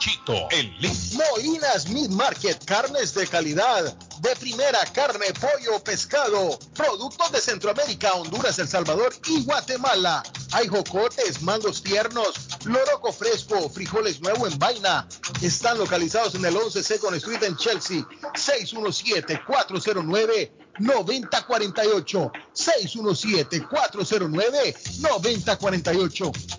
Ranchito 0.01 0.47
en 0.49 0.75
Lima. 0.79 0.95
Molinas 1.13 1.87
Meat 1.89 2.09
Market, 2.09 2.65
carnes 2.65 3.13
de 3.13 3.27
calidad, 3.27 3.95
de 4.19 4.35
primera 4.37 4.79
carne, 4.93 5.27
pollo, 5.39 5.79
pescado, 5.83 6.57
productos 6.73 7.31
de 7.31 7.39
Centroamérica, 7.39 8.13
Honduras, 8.13 8.57
El 8.57 8.67
Salvador 8.67 9.13
y 9.27 9.43
Guatemala. 9.43 10.23
Hay 10.53 10.67
jocotes, 10.67 11.43
mangos 11.43 11.83
tiernos, 11.83 12.33
loroco 12.65 13.13
fresco, 13.13 13.69
frijoles 13.69 14.19
nuevo 14.21 14.47
en 14.47 14.57
vaina. 14.57 15.07
Están 15.41 15.77
localizados 15.77 16.33
en 16.33 16.45
el 16.45 16.57
11 16.57 16.81
Second 16.81 17.17
Street 17.17 17.43
en 17.43 17.55
Chelsea, 17.57 18.03
617-409. 18.33 18.41
9048 18.41 19.41
617 19.43 19.43
409 19.45 20.51
9048 20.79 22.31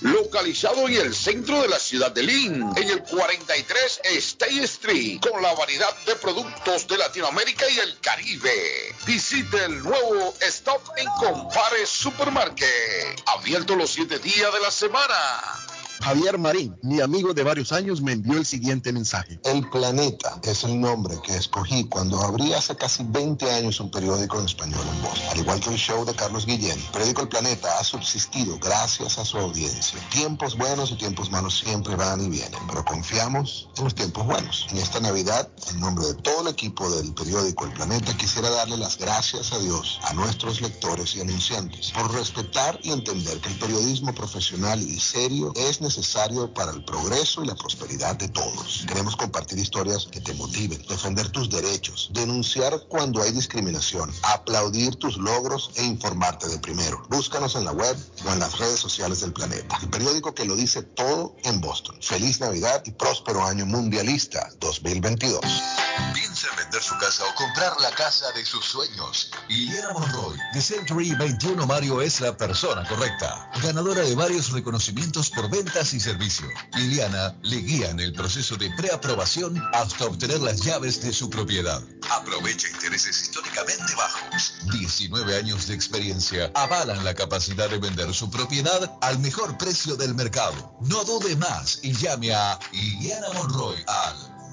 Localizado 0.01 0.89
en 0.89 0.95
el 0.95 1.15
centro 1.15 1.61
de 1.61 1.69
la 1.69 1.79
ciudad 1.79 2.11
de 2.11 2.23
Lynn. 2.23 2.73
En 2.75 2.89
el 2.89 3.01
43 3.03 4.01
State 4.03 4.63
Street. 4.63 5.21
Con 5.21 5.41
la 5.41 5.53
variedad 5.53 5.95
de 6.05 6.15
productos 6.17 6.85
de 6.87 6.97
Latinoamérica 6.97 7.69
y 7.69 7.79
el 7.79 7.97
Caribe. 7.99 8.93
Visite 9.05 9.63
el 9.63 9.81
nuevo 9.83 10.33
Stop 10.41 10.81
en 10.97 11.07
Compare 11.17 11.85
Supermarket. 11.85 13.23
Abierto 13.27 13.73
los 13.77 13.89
7 13.91 14.19
días 14.19 14.51
de 14.51 14.59
la 14.59 14.71
semana. 14.71 15.76
Javier 16.07 16.37
Marín, 16.37 16.73
mi 16.83 17.01
amigo 17.01 17.33
de 17.33 17.43
varios 17.43 17.73
años, 17.73 18.01
me 18.01 18.13
envió 18.13 18.37
el 18.37 18.45
siguiente 18.45 18.93
mensaje. 18.93 19.41
El 19.43 19.69
Planeta 19.69 20.39
es 20.41 20.63
el 20.63 20.79
nombre 20.79 21.17
que 21.21 21.35
escogí 21.35 21.83
cuando 21.89 22.21
abrí 22.21 22.53
hace 22.53 22.77
casi 22.77 23.03
20 23.03 23.51
años 23.51 23.81
un 23.81 23.91
periódico 23.91 24.39
en 24.39 24.45
español 24.45 24.79
en 24.89 25.01
voz. 25.01 25.21
Al 25.29 25.39
igual 25.39 25.59
que 25.59 25.69
el 25.71 25.75
show 25.75 26.05
de 26.05 26.15
Carlos 26.15 26.45
Guillén, 26.45 26.79
el 26.79 26.91
periódico 26.93 27.23
El 27.23 27.27
Planeta 27.27 27.77
ha 27.77 27.83
subsistido 27.83 28.57
gracias 28.57 29.17
a 29.17 29.25
su 29.25 29.37
audiencia. 29.37 29.99
Tiempos 30.09 30.57
buenos 30.57 30.91
y 30.91 30.95
tiempos 30.95 31.29
malos 31.29 31.59
siempre 31.59 31.97
van 31.97 32.21
y 32.21 32.29
vienen, 32.29 32.61
pero 32.69 32.85
confiamos 32.85 33.67
en 33.75 33.83
los 33.83 33.93
tiempos 33.93 34.25
buenos. 34.25 34.65
En 34.71 34.77
esta 34.77 35.01
Navidad, 35.01 35.49
en 35.71 35.81
nombre 35.81 36.05
de 36.05 36.13
todo 36.13 36.43
el 36.43 36.53
equipo 36.53 36.89
del 36.89 37.13
periódico 37.15 37.65
El 37.65 37.73
Planeta, 37.73 38.15
quisiera 38.15 38.49
darle 38.49 38.77
las 38.77 38.97
gracias 38.97 39.51
a 39.51 39.59
Dios, 39.59 39.99
a 40.03 40.13
nuestros 40.13 40.61
lectores 40.61 41.17
y 41.17 41.19
anunciantes, 41.19 41.91
por 41.91 42.13
respetar 42.13 42.79
y 42.81 42.91
entender 42.91 43.41
que 43.41 43.49
el 43.49 43.59
periodismo 43.59 44.15
profesional 44.15 44.81
y 44.81 45.01
serio 45.01 45.51
es 45.57 45.81
necesario 45.81 45.96
para 46.53 46.71
el 46.71 46.83
progreso 46.83 47.43
y 47.43 47.47
la 47.47 47.55
prosperidad 47.55 48.15
de 48.17 48.29
todos. 48.29 48.85
Queremos 48.87 49.15
compartir 49.15 49.57
historias 49.57 50.07
que 50.11 50.21
te 50.21 50.33
motiven, 50.35 50.79
defender 50.87 51.29
tus 51.29 51.49
derechos, 51.49 52.11
denunciar 52.13 52.79
cuando 52.87 53.21
hay 53.23 53.31
discriminación, 53.31 54.13
aplaudir 54.21 54.95
tus 54.97 55.17
logros 55.17 55.71
e 55.75 55.83
informarte 55.83 56.47
de 56.49 56.59
primero. 56.59 57.01
Búscanos 57.09 57.55
en 57.55 57.65
la 57.65 57.71
web 57.71 57.97
o 58.27 58.31
en 58.31 58.39
las 58.39 58.59
redes 58.59 58.79
sociales 58.79 59.21
del 59.21 59.33
planeta. 59.33 59.79
El 59.81 59.89
periódico 59.89 60.35
que 60.35 60.45
lo 60.45 60.55
dice 60.55 60.83
todo 60.83 61.35
en 61.43 61.61
Boston. 61.61 61.97
Feliz 61.99 62.39
Navidad 62.39 62.83
y 62.85 62.91
próspero 62.91 63.43
año 63.43 63.65
mundialista 63.65 64.49
2022. 64.59 65.41
Piensa 66.13 66.47
en 66.51 66.57
vender 66.57 66.83
su 66.83 66.95
casa 66.99 67.23
o 67.25 67.35
comprar 67.35 67.79
la 67.81 67.89
casa 67.91 68.31
de 68.33 68.45
sus 68.45 68.63
sueños. 68.63 69.31
Liliana 69.49 69.93
Monroy, 69.93 70.37
de 70.53 70.61
Century 70.61 71.15
21 71.15 71.65
Mario 71.65 72.01
es 72.01 72.21
la 72.21 72.37
persona 72.37 72.87
correcta. 72.87 73.49
Ganadora 73.63 74.01
de 74.01 74.13
varios 74.13 74.51
reconocimientos 74.51 75.31
por 75.31 75.49
ventas 75.49 75.86
y 75.93 75.99
servicio. 75.99 76.47
Liliana 76.75 77.35
le 77.43 77.57
guía 77.57 77.89
en 77.89 77.99
el 77.99 78.13
proceso 78.13 78.55
de 78.57 78.69
preaprobación 78.71 79.61
hasta 79.73 80.05
obtener 80.05 80.39
las 80.41 80.61
llaves 80.61 81.01
de 81.01 81.13
su 81.13 81.29
propiedad. 81.29 81.81
Aprovecha 82.09 82.67
intereses 82.69 83.21
históricamente 83.21 83.95
bajos. 83.95 84.53
19 84.71 85.37
años 85.37 85.67
de 85.67 85.75
experiencia 85.75 86.51
avalan 86.55 87.03
la 87.03 87.13
capacidad 87.13 87.69
de 87.69 87.79
vender 87.79 88.13
su 88.13 88.29
propiedad 88.29 88.97
al 89.01 89.19
mejor 89.19 89.57
precio 89.57 89.95
del 89.95 90.15
mercado. 90.15 90.77
No 90.81 91.03
dude 91.03 91.35
más 91.35 91.79
y 91.83 91.93
llame 91.93 92.33
a 92.33 92.59
Liliana 92.71 93.27
Monroy 93.33 93.77
al 93.87 94.36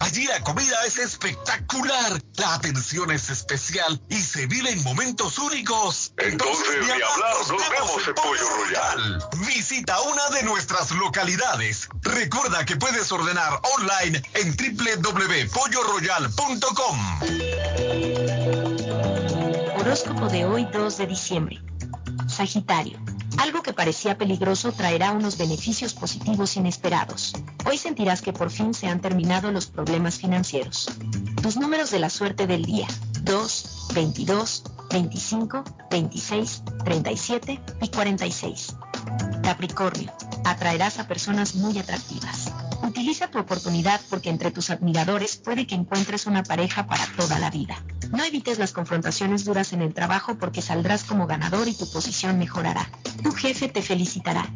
Allí 0.00 0.26
la 0.26 0.42
comida 0.42 0.76
es 0.86 0.98
espectacular, 0.98 2.22
la 2.36 2.54
atención 2.54 3.10
es 3.10 3.30
especial 3.30 4.00
y 4.08 4.16
se 4.16 4.46
viven 4.46 4.80
momentos 4.84 5.38
únicos. 5.38 6.12
Entonces, 6.18 6.76
ni 6.80 6.90
hablar, 6.90 7.08
nos, 7.48 7.48
vemos 7.48 8.06
en 8.06 8.14
Pollo 8.14 8.48
Royal. 8.64 9.28
Visita 9.46 10.00
una 10.02 10.28
de 10.30 10.44
nuestras 10.44 10.92
localidades. 10.92 11.88
Recuerda 12.02 12.64
que 12.64 12.76
puedes 12.76 13.10
ordenar 13.10 13.60
online 13.76 14.22
en 14.34 14.56
www.polloroyal.com. 14.56 17.20
Horóscopo 19.80 20.28
de 20.28 20.44
hoy 20.44 20.68
2 20.72 20.98
de 20.98 21.06
diciembre. 21.06 21.60
Sagitario. 22.28 23.00
Algo 23.38 23.62
que 23.62 23.72
parecía 23.72 24.18
peligroso 24.18 24.72
traerá 24.72 25.12
unos 25.12 25.38
beneficios 25.38 25.94
positivos 25.94 26.56
inesperados. 26.56 27.32
Hoy 27.66 27.78
sentirás 27.78 28.20
que 28.20 28.32
por 28.32 28.50
fin 28.50 28.74
se 28.74 28.88
han 28.88 29.00
terminado 29.00 29.52
los 29.52 29.66
problemas 29.66 30.18
financieros. 30.18 30.90
Tus 31.42 31.56
números 31.56 31.90
de 31.90 32.00
la 32.00 32.10
suerte 32.10 32.46
del 32.46 32.64
día. 32.64 32.88
2, 33.22 33.88
22, 33.94 34.64
25, 34.90 35.64
26, 35.90 36.62
37 36.84 37.60
y 37.80 37.88
46. 37.88 38.76
Capricornio. 39.42 40.12
Atraerás 40.44 40.98
a 40.98 41.06
personas 41.06 41.54
muy 41.54 41.78
atractivas. 41.78 42.52
Utiliza 42.82 43.28
tu 43.28 43.38
oportunidad 43.38 44.00
porque 44.08 44.30
entre 44.30 44.50
tus 44.50 44.70
admiradores 44.70 45.36
puede 45.36 45.66
que 45.66 45.74
encuentres 45.74 46.26
una 46.26 46.42
pareja 46.42 46.86
para 46.86 47.06
toda 47.16 47.38
la 47.38 47.50
vida. 47.50 47.82
No 48.10 48.24
evites 48.24 48.58
las 48.58 48.72
confrontaciones 48.72 49.44
duras 49.44 49.72
en 49.72 49.82
el 49.82 49.94
trabajo 49.94 50.38
porque 50.38 50.62
saldrás 50.62 51.04
como 51.04 51.26
ganador 51.26 51.68
y 51.68 51.74
tu 51.74 51.90
posición 51.90 52.38
mejorará. 52.38 52.88
Tu 53.22 53.32
jefe 53.32 53.68
te 53.68 53.82
felicitará. 53.82 54.50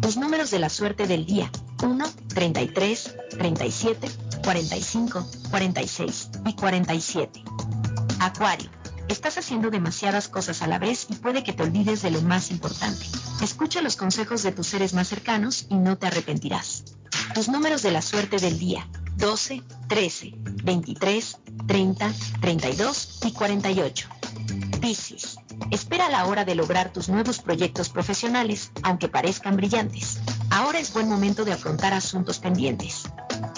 Tus 0.00 0.16
números 0.16 0.50
de 0.50 0.58
la 0.58 0.68
suerte 0.68 1.06
del 1.06 1.26
día. 1.26 1.50
1, 1.82 2.04
33, 2.28 3.16
37, 3.30 4.10
45, 4.42 5.26
46 5.50 6.30
y 6.46 6.52
47. 6.54 7.42
Acuario. 8.20 8.70
Estás 9.08 9.36
haciendo 9.36 9.70
demasiadas 9.70 10.28
cosas 10.28 10.62
a 10.62 10.66
la 10.66 10.78
vez 10.78 11.06
y 11.10 11.14
puede 11.14 11.44
que 11.44 11.52
te 11.52 11.62
olvides 11.62 12.00
de 12.00 12.10
lo 12.10 12.22
más 12.22 12.50
importante. 12.50 13.04
Escucha 13.42 13.82
los 13.82 13.96
consejos 13.96 14.42
de 14.42 14.52
tus 14.52 14.66
seres 14.66 14.94
más 14.94 15.08
cercanos 15.08 15.66
y 15.68 15.74
no 15.74 15.98
te 15.98 16.06
arrepentirás. 16.06 16.84
Tus 17.34 17.48
números 17.48 17.82
de 17.82 17.90
la 17.90 18.00
suerte 18.00 18.36
del 18.36 18.60
día. 18.60 18.88
12, 19.16 19.64
13, 19.88 20.34
23, 20.36 21.38
30, 21.66 22.12
32 22.40 23.18
y 23.24 23.32
48. 23.32 24.08
Piscis. 24.80 25.36
Espera 25.72 26.08
la 26.10 26.26
hora 26.26 26.44
de 26.44 26.54
lograr 26.54 26.92
tus 26.92 27.08
nuevos 27.08 27.40
proyectos 27.40 27.88
profesionales, 27.88 28.70
aunque 28.84 29.08
parezcan 29.08 29.56
brillantes. 29.56 30.20
Ahora 30.50 30.78
es 30.78 30.92
buen 30.92 31.08
momento 31.08 31.44
de 31.44 31.52
afrontar 31.52 31.92
asuntos 31.92 32.38
pendientes. 32.38 33.02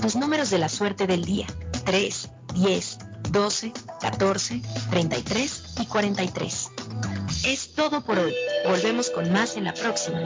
Tus 0.01 0.17
números 0.17 0.49
de 0.49 0.59
la 0.59 0.71
suerte 0.71 1.07
del 1.07 1.27
día. 1.27 1.47
3, 1.85 2.31
10, 2.55 2.99
12, 3.31 3.73
14, 4.01 4.63
33 4.91 5.66
y 5.79 5.87
43. 5.87 6.71
Es 7.45 7.75
todo 7.75 8.03
por 8.03 8.19
hoy. 8.19 8.35
Volvemos 8.67 9.11
con 9.11 9.33
más 9.33 9.57
en 9.57 9.65
la 9.65 9.75
próxima. 9.75 10.21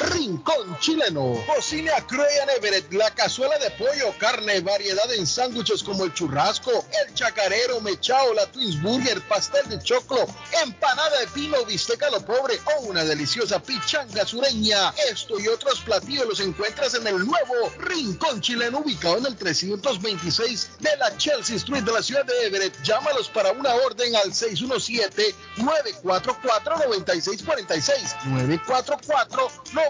Rincón 0.00 0.78
Chileno. 0.80 1.44
Cocina 1.46 1.92
Cruyan 2.06 2.48
Everett, 2.56 2.90
la 2.92 3.10
cazuela 3.10 3.58
de 3.58 3.70
pollo, 3.72 4.14
carne, 4.18 4.60
variedad 4.60 5.12
en 5.12 5.26
sándwiches 5.26 5.82
como 5.82 6.04
el 6.04 6.14
churrasco, 6.14 6.70
el 7.04 7.14
chacarero, 7.14 7.80
mechao, 7.80 8.32
la 8.34 8.46
Twins 8.46 8.80
Burger, 8.80 9.20
pastel 9.28 9.68
de 9.68 9.78
choclo, 9.80 10.26
empanada 10.64 11.20
de 11.20 11.26
pino, 11.28 11.64
bisteca 11.66 12.08
lo 12.10 12.20
pobre 12.24 12.58
o 12.76 12.82
una 12.82 13.04
deliciosa 13.04 13.62
pichanga 13.62 14.24
sureña. 14.24 14.94
Esto 15.10 15.38
y 15.38 15.48
otros 15.48 15.80
platillos 15.80 16.26
los 16.26 16.40
encuentras 16.40 16.94
en 16.94 17.06
el 17.06 17.18
nuevo 17.18 17.54
Rincón 17.78 18.40
Chileno 18.40 18.78
ubicado 18.78 19.18
en 19.18 19.26
el 19.26 19.36
326 19.36 20.70
de 20.78 20.96
la 20.96 21.16
Chelsea 21.18 21.56
Street 21.56 21.82
de 21.82 21.92
la 21.92 22.02
ciudad 22.02 22.24
de 22.24 22.46
Everett. 22.46 22.82
Llámalos 22.82 23.28
para 23.28 23.52
una 23.52 23.74
orden 23.74 24.16
al 24.16 24.32
617 24.32 25.34
944 25.58 26.76
9646 26.86 28.16
944 28.24 29.50
9646, 29.72 29.89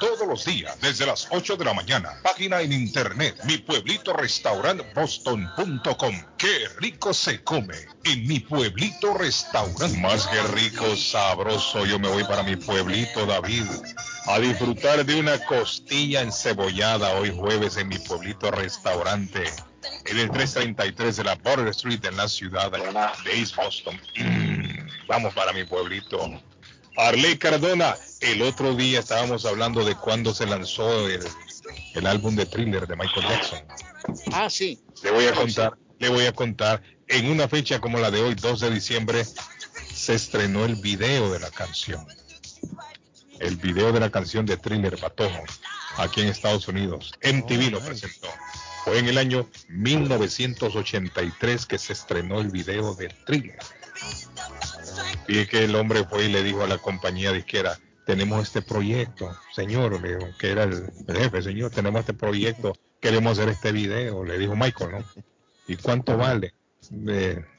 todos 0.01 0.27
los 0.27 0.43
días 0.43 0.81
desde 0.81 1.05
las 1.05 1.27
8 1.29 1.57
de 1.57 1.65
la 1.65 1.75
mañana. 1.75 2.19
Página 2.23 2.59
en 2.61 2.73
internet, 2.73 3.39
mi 3.45 3.59
pueblito 3.59 4.15
boston.com. 4.95 6.23
Qué 6.39 6.67
rico 6.79 7.13
se 7.13 7.43
come 7.43 7.75
en 8.03 8.27
mi 8.27 8.39
pueblito 8.39 9.13
restaurante. 9.13 9.99
Más 9.99 10.25
que 10.25 10.41
rico, 10.59 10.95
sabroso, 10.95 11.85
yo 11.85 11.99
me 11.99 12.07
voy 12.07 12.23
para 12.23 12.41
mi 12.41 12.55
pueblito, 12.55 13.27
David, 13.27 13.65
a 14.25 14.39
disfrutar 14.39 15.05
de 15.05 15.19
una 15.19 15.37
costilla 15.45 16.21
encebollada 16.21 17.13
hoy 17.19 17.29
jueves 17.29 17.77
en 17.77 17.89
mi 17.89 17.99
pueblito 17.99 18.49
restaurante. 18.49 19.43
En 20.05 20.17
el 20.17 20.31
333 20.31 21.17
de 21.17 21.23
la 21.23 21.35
Border 21.35 21.67
Street 21.67 22.03
en 22.05 22.17
la 22.17 22.27
ciudad 22.27 22.71
de 22.71 23.39
East 23.39 23.55
Boston. 23.55 24.01
Mm, 24.17 25.07
vamos 25.07 25.31
para 25.35 25.53
mi 25.53 25.63
pueblito. 25.63 26.41
Arley 26.97 27.37
Cardona, 27.37 27.95
el 28.19 28.41
otro 28.41 28.75
día 28.75 28.99
estábamos 28.99 29.45
hablando 29.45 29.85
de 29.85 29.95
cuándo 29.95 30.33
se 30.33 30.45
lanzó 30.45 31.07
el, 31.07 31.25
álbum 32.05 32.35
de 32.35 32.45
thriller 32.45 32.85
de 32.87 32.95
Michael 32.95 33.27
Jackson. 33.27 33.59
Ah, 34.33 34.49
sí. 34.49 34.79
Le 35.03 35.11
voy 35.11 35.25
a 35.25 35.33
contar, 35.33 35.77
le 35.99 36.09
voy 36.09 36.25
a 36.25 36.33
contar, 36.33 36.81
en 37.07 37.29
una 37.29 37.47
fecha 37.47 37.79
como 37.79 37.97
la 37.97 38.11
de 38.11 38.21
hoy, 38.21 38.35
2 38.35 38.59
de 38.59 38.71
diciembre, 38.71 39.25
se 39.93 40.15
estrenó 40.15 40.65
el 40.65 40.75
video 40.75 41.31
de 41.31 41.39
la 41.39 41.49
canción. 41.49 42.05
El 43.39 43.57
video 43.57 43.91
de 43.91 43.99
la 43.99 44.09
canción 44.11 44.45
de 44.45 44.57
Thriller 44.57 44.97
Patojo, 44.97 45.43
aquí 45.97 46.21
en 46.21 46.27
Estados 46.27 46.67
Unidos. 46.67 47.13
MTV 47.23 47.71
lo 47.71 47.79
presentó. 47.79 48.27
Fue 48.83 48.99
en 48.99 49.07
el 49.07 49.17
año 49.17 49.49
1983 49.69 51.65
que 51.65 51.77
se 51.77 51.93
estrenó 51.93 52.41
el 52.41 52.49
video 52.49 52.95
de 52.95 53.09
Thriller. 53.25 53.59
Y 55.27 55.39
es 55.39 55.47
que 55.47 55.63
el 55.63 55.75
hombre 55.75 56.03
fue 56.03 56.25
y 56.25 56.29
le 56.29 56.43
dijo 56.43 56.63
a 56.63 56.67
la 56.67 56.77
compañía 56.77 57.31
disquera, 57.31 57.77
tenemos 58.05 58.43
este 58.43 58.61
proyecto, 58.61 59.33
señor, 59.53 60.01
le 60.01 60.15
dijo, 60.17 60.29
que 60.37 60.51
era 60.51 60.63
el, 60.63 60.91
jefe, 61.07 61.41
señor, 61.41 61.71
tenemos 61.71 62.01
este 62.01 62.13
proyecto, 62.13 62.73
queremos 62.99 63.37
hacer 63.37 63.49
este 63.49 63.71
video, 63.71 64.23
le 64.23 64.37
dijo 64.37 64.55
Michael, 64.55 64.91
¿no? 64.91 65.05
¿Y 65.67 65.77
cuánto 65.77 66.17
vale? 66.17 66.53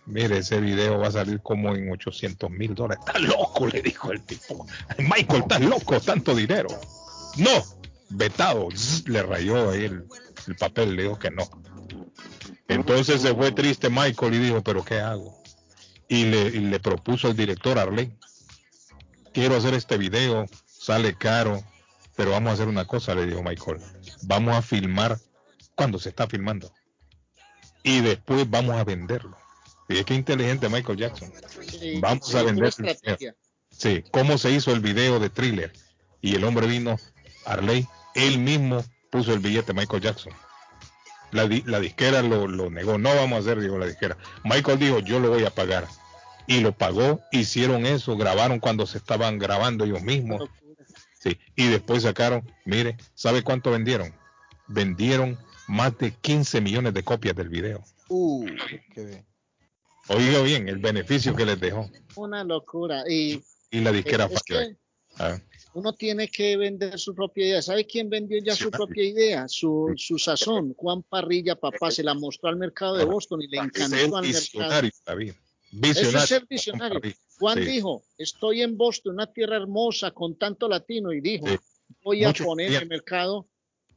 mire, 0.04 0.38
ese 0.38 0.60
video 0.60 0.98
va 0.98 1.06
a 1.06 1.12
salir 1.12 1.40
como 1.40 1.74
en 1.74 1.90
800 1.90 2.50
mil 2.50 2.74
dólares. 2.74 3.02
Está 3.06 3.18
loco, 3.20 3.66
le 3.68 3.80
dijo 3.80 4.10
el 4.10 4.20
tipo. 4.22 4.66
Michael, 4.98 5.42
estás 5.42 5.60
loco, 5.60 6.00
tanto 6.00 6.34
dinero. 6.34 6.68
No, 7.36 7.64
vetado, 8.10 8.68
le 9.06 9.22
rayó 9.22 9.70
ahí 9.70 9.84
el, 9.84 10.04
el 10.48 10.56
papel, 10.56 10.96
le 10.96 11.04
dijo 11.04 11.18
que 11.18 11.30
no. 11.30 11.48
Entonces 12.68 13.22
se 13.22 13.34
fue 13.34 13.52
triste 13.52 13.88
Michael 13.88 14.34
y 14.34 14.38
dijo, 14.38 14.62
pero 14.62 14.84
¿qué 14.84 15.00
hago? 15.00 15.41
Y 16.12 16.26
le, 16.26 16.78
propuso 16.78 17.28
al 17.28 17.36
director 17.36 17.78
Arley, 17.78 18.14
quiero 19.32 19.56
hacer 19.56 19.72
este 19.72 19.96
video, 19.96 20.44
sale 20.66 21.14
caro, 21.14 21.64
pero 22.16 22.32
vamos 22.32 22.50
a 22.50 22.52
hacer 22.52 22.68
una 22.68 22.84
cosa, 22.84 23.14
le 23.14 23.24
dijo 23.24 23.42
Michael, 23.42 23.78
vamos 24.24 24.54
a 24.54 24.60
filmar 24.60 25.18
cuando 25.74 25.98
se 25.98 26.10
está 26.10 26.26
filmando 26.26 26.70
y 27.82 28.00
después 28.02 28.48
vamos 28.50 28.76
a 28.76 28.84
venderlo. 28.84 29.38
Y 29.88 29.96
es 29.96 30.04
que 30.04 30.14
inteligente 30.14 30.68
Michael 30.68 30.98
Jackson. 30.98 31.32
vamos 32.00 32.34
a 32.34 32.42
vender. 32.42 32.74
Sí, 33.70 34.04
cómo 34.10 34.36
se 34.36 34.50
hizo 34.50 34.72
el 34.72 34.80
video 34.80 35.18
de 35.18 35.30
thriller. 35.30 35.72
Y 36.20 36.34
el 36.34 36.44
hombre 36.44 36.66
vino, 36.66 36.98
Arley, 37.46 37.88
él 38.14 38.38
mismo 38.38 38.84
puso 39.10 39.32
el 39.32 39.40
billete 39.40 39.72
Michael 39.72 40.02
Jackson. 40.02 40.32
La, 41.30 41.48
la 41.64 41.80
disquera 41.80 42.20
lo, 42.20 42.46
lo, 42.46 42.68
negó, 42.70 42.98
no 42.98 43.14
vamos 43.14 43.38
a 43.38 43.40
hacer, 43.40 43.60
dijo 43.60 43.78
la 43.78 43.86
disquera. 43.86 44.18
Michael 44.44 44.78
dijo, 44.78 44.98
yo 44.98 45.18
lo 45.18 45.30
voy 45.30 45.44
a 45.44 45.50
pagar 45.50 45.88
y 46.46 46.60
lo 46.60 46.72
pagó, 46.72 47.20
hicieron 47.30 47.86
eso, 47.86 48.16
grabaron 48.16 48.60
cuando 48.60 48.86
se 48.86 48.98
estaban 48.98 49.38
grabando 49.38 49.84
ellos 49.84 50.02
mismos. 50.02 50.48
Sí, 51.18 51.38
y 51.54 51.68
después 51.68 52.02
sacaron, 52.02 52.50
mire, 52.64 52.96
¿sabe 53.14 53.42
cuánto 53.42 53.70
vendieron? 53.70 54.12
Vendieron 54.66 55.38
más 55.68 55.96
de 55.98 56.12
15 56.12 56.60
millones 56.60 56.94
de 56.94 57.02
copias 57.02 57.36
del 57.36 57.48
video. 57.48 57.82
Uh, 58.08 58.44
qué 58.92 59.04
bien. 59.04 59.26
Oiga 60.08 60.42
bien, 60.42 60.68
el 60.68 60.78
beneficio 60.78 61.34
que 61.34 61.46
les 61.46 61.60
dejó. 61.60 61.88
Una 62.16 62.42
locura. 62.42 63.04
Y, 63.08 63.42
y 63.70 63.80
la 63.80 63.92
disquera 63.92 64.28
ah. 65.18 65.38
Uno 65.74 65.94
tiene 65.94 66.28
que 66.28 66.56
vender 66.56 66.98
su 66.98 67.14
propia 67.14 67.46
idea. 67.46 67.62
¿Sabe 67.62 67.86
quién 67.86 68.10
vendió 68.10 68.38
ya 68.42 68.54
su 68.54 68.70
propia 68.70 69.04
idea? 69.04 69.48
Su, 69.48 69.92
su 69.96 70.18
sazón. 70.18 70.74
Juan 70.74 71.02
Parrilla, 71.02 71.54
papá, 71.54 71.90
se 71.90 72.02
la 72.02 72.14
mostró 72.14 72.50
al 72.50 72.56
mercado 72.56 72.96
de 72.96 73.04
Boston 73.04 73.42
y 73.42 73.48
le 73.48 73.58
encantó 73.58 74.16
al 74.16 74.26
mercado. 74.26 74.88
Eso 75.80 76.18
es 76.18 76.24
ser 76.26 76.46
visionario. 76.46 77.00
Juan 77.38 77.64
dijo, 77.64 78.04
estoy 78.18 78.62
en 78.62 78.76
Boston, 78.76 79.14
una 79.14 79.32
tierra 79.32 79.56
hermosa 79.56 80.10
con 80.10 80.36
tanto 80.36 80.68
latino, 80.68 81.12
y 81.12 81.20
dijo, 81.20 81.46
voy 82.02 82.24
a 82.24 82.32
poner 82.32 82.72
en 82.72 82.82
el 82.82 82.88
mercado 82.88 83.48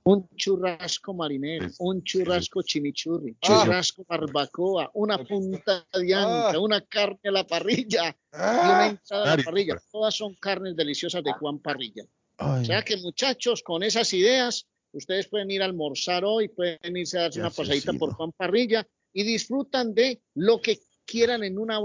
un 0.03 0.29
churrasco 0.35 1.13
marinero, 1.15 1.67
un 1.79 2.03
churrasco 2.03 2.61
chimichurri, 2.61 3.35
ah. 3.41 3.47
churrasco 3.47 4.05
barbacoa, 4.07 4.91
una 4.93 5.17
punta 5.17 5.85
de 5.93 6.13
ah. 6.13 6.53
una 6.59 6.81
carne 6.81 7.19
a 7.25 7.31
la 7.31 7.45
parrilla 7.45 8.15
y 8.31 8.35
una 8.35 8.79
ah. 8.79 8.87
entrada 8.87 9.33
a 9.33 9.37
la 9.37 9.43
parrilla. 9.43 9.81
Todas 9.91 10.15
son 10.15 10.35
carnes 10.35 10.75
deliciosas 10.75 11.23
de 11.23 11.33
Juan 11.33 11.59
Parrilla. 11.59 12.03
O 12.37 12.63
sea 12.63 12.83
que 12.83 12.97
muchachos, 12.97 13.63
con 13.63 13.81
esas 13.81 14.13
ideas, 14.13 14.67
ustedes 14.91 15.27
pueden 15.27 15.49
ir 15.49 15.63
a 15.63 15.65
almorzar 15.65 16.23
hoy, 16.23 16.49
pueden 16.49 16.97
irse 16.97 17.17
a 17.17 17.23
darse 17.23 17.39
una 17.39 17.49
pasadita 17.49 17.93
por 17.93 18.13
Juan 18.13 18.31
Parrilla 18.33 18.87
y 19.11 19.23
disfrutan 19.23 19.95
de 19.95 20.21
lo 20.35 20.61
que 20.61 20.79
quieran 21.05 21.43
en 21.43 21.57
una 21.57 21.79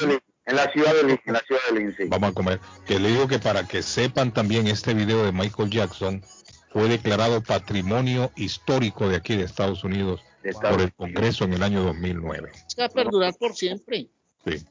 en 0.46 0.56
la 0.56 0.70
ciudad 0.70 0.94
de 0.94 1.02
Lynn, 1.02 1.20
en 1.26 1.32
la 1.32 1.40
ciudad 1.40 1.60
de 1.70 1.78
Lynn, 1.78 1.94
sí. 1.96 2.04
Vamos 2.08 2.30
a 2.30 2.32
comer. 2.32 2.60
Que 2.86 2.98
le 2.98 3.10
digo 3.10 3.28
que 3.28 3.38
para 3.38 3.66
que 3.66 3.82
sepan 3.82 4.32
también 4.32 4.66
este 4.68 4.94
video 4.94 5.24
de 5.24 5.32
Michael 5.32 5.70
Jackson 5.70 6.22
fue 6.70 6.88
declarado 6.88 7.42
patrimonio 7.42 8.30
histórico 8.36 9.08
de 9.08 9.16
aquí 9.16 9.36
de 9.36 9.44
Estados 9.44 9.82
Unidos 9.82 10.22
por 10.60 10.80
el 10.80 10.92
Congreso 10.92 11.44
en 11.44 11.54
el 11.54 11.62
año 11.62 11.82
2009. 11.82 12.52
Se 12.68 12.80
va 12.80 12.86
a 12.86 12.90
perdurar 12.90 13.34
por 13.34 13.54
siempre. 13.54 14.08
Sí. 14.44 14.64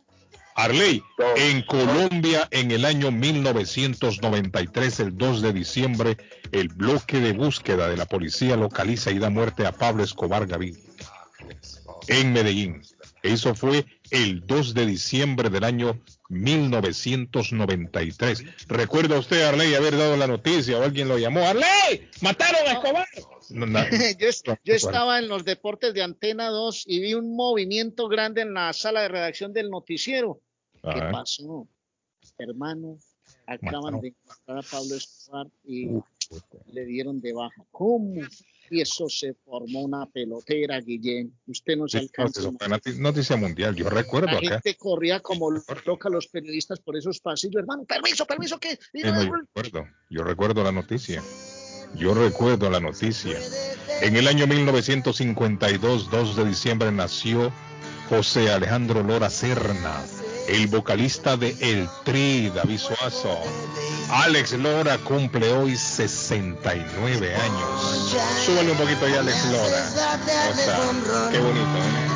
Arley, 0.57 1.03
en 1.35 1.63
Colombia 1.63 2.47
en 2.51 2.71
el 2.71 2.85
año 2.85 3.11
1993, 3.11 5.01
el 5.01 5.17
2 5.17 5.41
de 5.41 5.51
diciembre, 5.51 6.17
el 6.53 6.69
bloque 6.69 7.19
de 7.19 7.33
búsqueda 7.33 7.89
de 7.89 7.97
la 7.97 8.05
policía 8.05 8.55
localiza 8.55 9.11
y 9.11 9.19
da 9.19 9.29
muerte 9.29 9.67
a 9.67 9.73
Pablo 9.73 10.03
Escobar 10.03 10.47
Gaviria. 10.47 10.79
En 12.07 12.31
Medellín. 12.31 12.81
Eso 13.21 13.53
fue 13.53 13.85
el 14.11 14.45
2 14.45 14.73
de 14.73 14.85
diciembre 14.85 15.49
del 15.49 15.63
año 15.63 16.01
1993. 16.29 18.67
¿Recuerda 18.67 19.17
usted, 19.19 19.43
Arley, 19.43 19.73
haber 19.75 19.97
dado 19.97 20.17
la 20.17 20.27
noticia 20.27 20.77
o 20.77 20.83
alguien 20.83 21.07
lo 21.07 21.17
llamó? 21.17 21.47
¡Arley! 21.47 22.09
¡Mataron 22.21 22.67
a 22.67 22.73
Escobar! 22.73 23.07
yo, 24.63 24.73
estaba 24.73 25.19
en 25.19 25.27
los 25.27 25.45
deportes 25.45 25.93
de 25.93 26.01
Antena 26.01 26.49
2 26.49 26.85
y 26.87 26.99
vi 26.99 27.13
un 27.13 27.35
movimiento 27.35 28.07
grande 28.07 28.41
en 28.41 28.53
la 28.53 28.73
sala 28.73 29.01
de 29.01 29.09
redacción 29.09 29.53
del 29.53 29.69
noticiero. 29.69 30.41
¿Qué 30.81 31.01
pasó? 31.11 31.67
Hermano, 32.37 32.97
acaban 33.45 34.01
de 34.01 34.09
encontrar 34.09 34.59
a 34.59 34.61
Pablo 34.61 34.95
Escobar 34.95 35.47
y 35.63 35.89
le 36.71 36.85
dieron 36.85 37.21
de 37.21 37.33
baja. 37.33 37.63
¿Cómo? 37.71 38.21
Y 38.69 38.81
eso 38.81 39.07
se 39.09 39.33
formó 39.33 39.81
una 39.81 40.05
pelotera, 40.07 40.79
Guillén. 40.79 41.33
Usted 41.47 41.77
no 41.77 41.87
se 41.87 41.99
alcanza. 41.99 42.41
Noticia 42.97 43.35
mundial, 43.35 43.75
yo 43.75 43.89
recuerdo 43.89 44.27
La 44.27 44.39
gente 44.39 44.75
corría 44.75 45.19
como 45.19 45.51
loca 45.51 46.09
los 46.09 46.27
periodistas 46.27 46.79
por 46.79 46.97
esos 46.97 47.19
pasillos, 47.19 47.59
hermano. 47.59 47.85
Permiso, 47.85 48.25
permiso, 48.25 48.59
¿qué? 48.59 48.77
yo 48.93 49.11
recuerdo, 49.13 49.87
yo 50.09 50.23
recuerdo 50.23 50.63
la 50.63 50.71
noticia. 50.71 51.21
Yo 51.95 52.13
recuerdo 52.13 52.69
la 52.69 52.79
noticia. 52.79 53.37
En 54.01 54.15
el 54.15 54.27
año 54.27 54.47
1952, 54.47 56.11
2 56.11 56.35
de 56.35 56.45
diciembre, 56.45 56.91
nació 56.91 57.53
José 58.09 58.51
Alejandro 58.51 59.01
Lora 59.03 59.29
Serna 59.29 60.03
el 60.47 60.67
vocalista 60.67 61.37
de 61.37 61.55
El 61.59 61.87
Tri, 62.03 62.49
David 62.49 62.79
Suazo. 62.79 63.39
Alex 64.09 64.53
Lora 64.53 64.97
cumple 64.99 65.51
hoy 65.53 65.75
69 65.75 67.35
años. 67.35 68.15
Súbale 68.45 68.71
un 68.71 68.77
poquito 68.77 69.05
ahí, 69.05 69.13
Alex 69.15 69.45
Lora. 69.45 69.87
O 70.51 70.55
sea, 70.55 71.29
qué 71.31 71.39
bonito, 71.39 71.77
¿eh? 71.77 72.15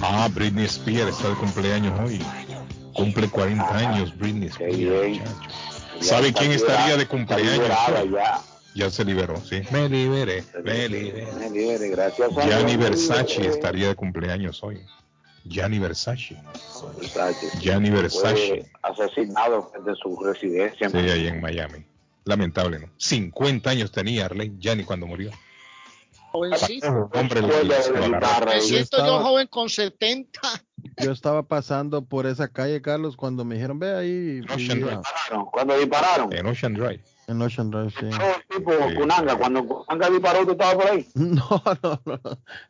Ah, 0.00 0.28
Britney 0.32 0.64
Spears 0.64 1.10
está 1.16 1.28
de 1.28 1.34
cumpleaños 1.34 1.98
hoy. 2.00 2.20
Cumple 2.94 3.28
40 3.28 3.76
años 3.76 4.16
Britney 4.16 4.48
Spears. 4.48 5.20
¿Sabe 6.00 6.32
quién 6.32 6.52
estaría 6.52 6.96
de 6.96 7.06
cumpleaños? 7.06 7.68
Ya. 8.74 8.90
se 8.90 9.04
liberó, 9.04 9.40
sí. 9.44 9.62
Me 9.70 9.88
liberé, 9.88 10.44
me 10.62 10.88
liberé. 10.88 11.26
Me 11.38 11.50
liberé, 11.50 11.88
gracias 11.90 12.36
a 12.36 12.46
Gianni 12.46 12.76
Versace 12.76 13.46
estaría 13.46 13.88
de 13.88 13.94
cumpleaños 13.94 14.62
hoy. 14.62 14.80
Gianni 15.44 15.78
Versace. 15.78 16.36
Gianni 17.60 17.90
Versace. 17.90 18.70
asesinado 18.82 19.72
desde 19.76 19.98
su 20.00 20.16
residencia. 20.22 20.90
Sí, 20.90 20.96
ahí 20.96 21.26
en 21.26 21.40
Miami. 21.40 21.84
Lamentable, 22.24 22.78
¿no? 22.78 22.90
50 22.98 23.70
años 23.70 23.90
tenía 23.90 24.26
Arlene 24.26 24.56
Gianni 24.58 24.84
cuando 24.84 25.06
murió. 25.06 25.30
Jovencito. 26.38 27.10
Hombre, 27.12 27.42
me 27.42 28.60
siento 28.60 28.96
yo 28.98 29.20
joven 29.20 29.46
con 29.48 29.68
70. 29.68 30.40
Yo 31.02 31.12
estaba 31.12 31.42
pasando 31.42 32.04
por 32.04 32.26
esa 32.26 32.48
calle, 32.48 32.80
Carlos, 32.80 33.16
cuando 33.16 33.44
me 33.44 33.56
dijeron, 33.56 33.78
ve 33.78 33.94
ahí. 33.94 34.40
Cuando 35.52 35.76
dispararon. 35.76 36.32
En 36.32 36.46
Ocean 36.46 36.74
Drive. 36.74 37.02
En 37.26 37.42
Ocean 37.42 37.70
Drive, 37.70 37.90
sí. 37.90 38.06
tipo 38.56 38.72
Kunanga, 38.96 39.36
cuando 39.36 39.66
Kunanga 39.66 40.10
disparó, 40.10 40.46
¿tú 40.46 40.52
estabas 40.52 40.74
por 40.76 40.86
ahí? 40.86 41.06
No, 41.14 41.62
no, 41.82 42.00
no. 42.06 42.20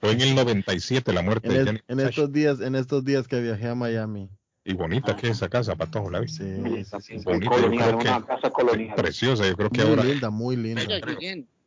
Fue 0.00 0.10
en 0.12 0.20
el 0.20 0.34
97 0.34 1.12
la 1.12 1.22
muerte 1.22 1.46
en 1.48 1.64
de 1.64 1.82
En 1.86 2.00
estos 2.00 2.32
días, 2.32 2.60
en 2.60 2.74
estos 2.74 3.04
días 3.04 3.28
que 3.28 3.40
viajé 3.40 3.68
a 3.68 3.74
Miami. 3.76 4.28
Y 4.64 4.74
bonita 4.74 5.16
que 5.16 5.28
es 5.28 5.36
esa 5.36 5.48
casa, 5.48 5.76
Patojo, 5.76 6.10
¿la 6.10 6.20
viste? 6.20 6.84
Sí, 6.84 6.84
sí, 7.00 7.16
bonita, 7.24 7.96
una 7.96 8.26
casa 8.26 8.50
colonial. 8.50 8.96
Preciosa, 8.96 9.46
yo 9.46 9.56
creo 9.56 9.70
que 9.70 9.80
muy 9.80 9.90
ahora. 9.90 10.02
Muy 10.02 10.12
linda, 10.12 10.30
muy 10.30 10.56
linda. 10.56 10.82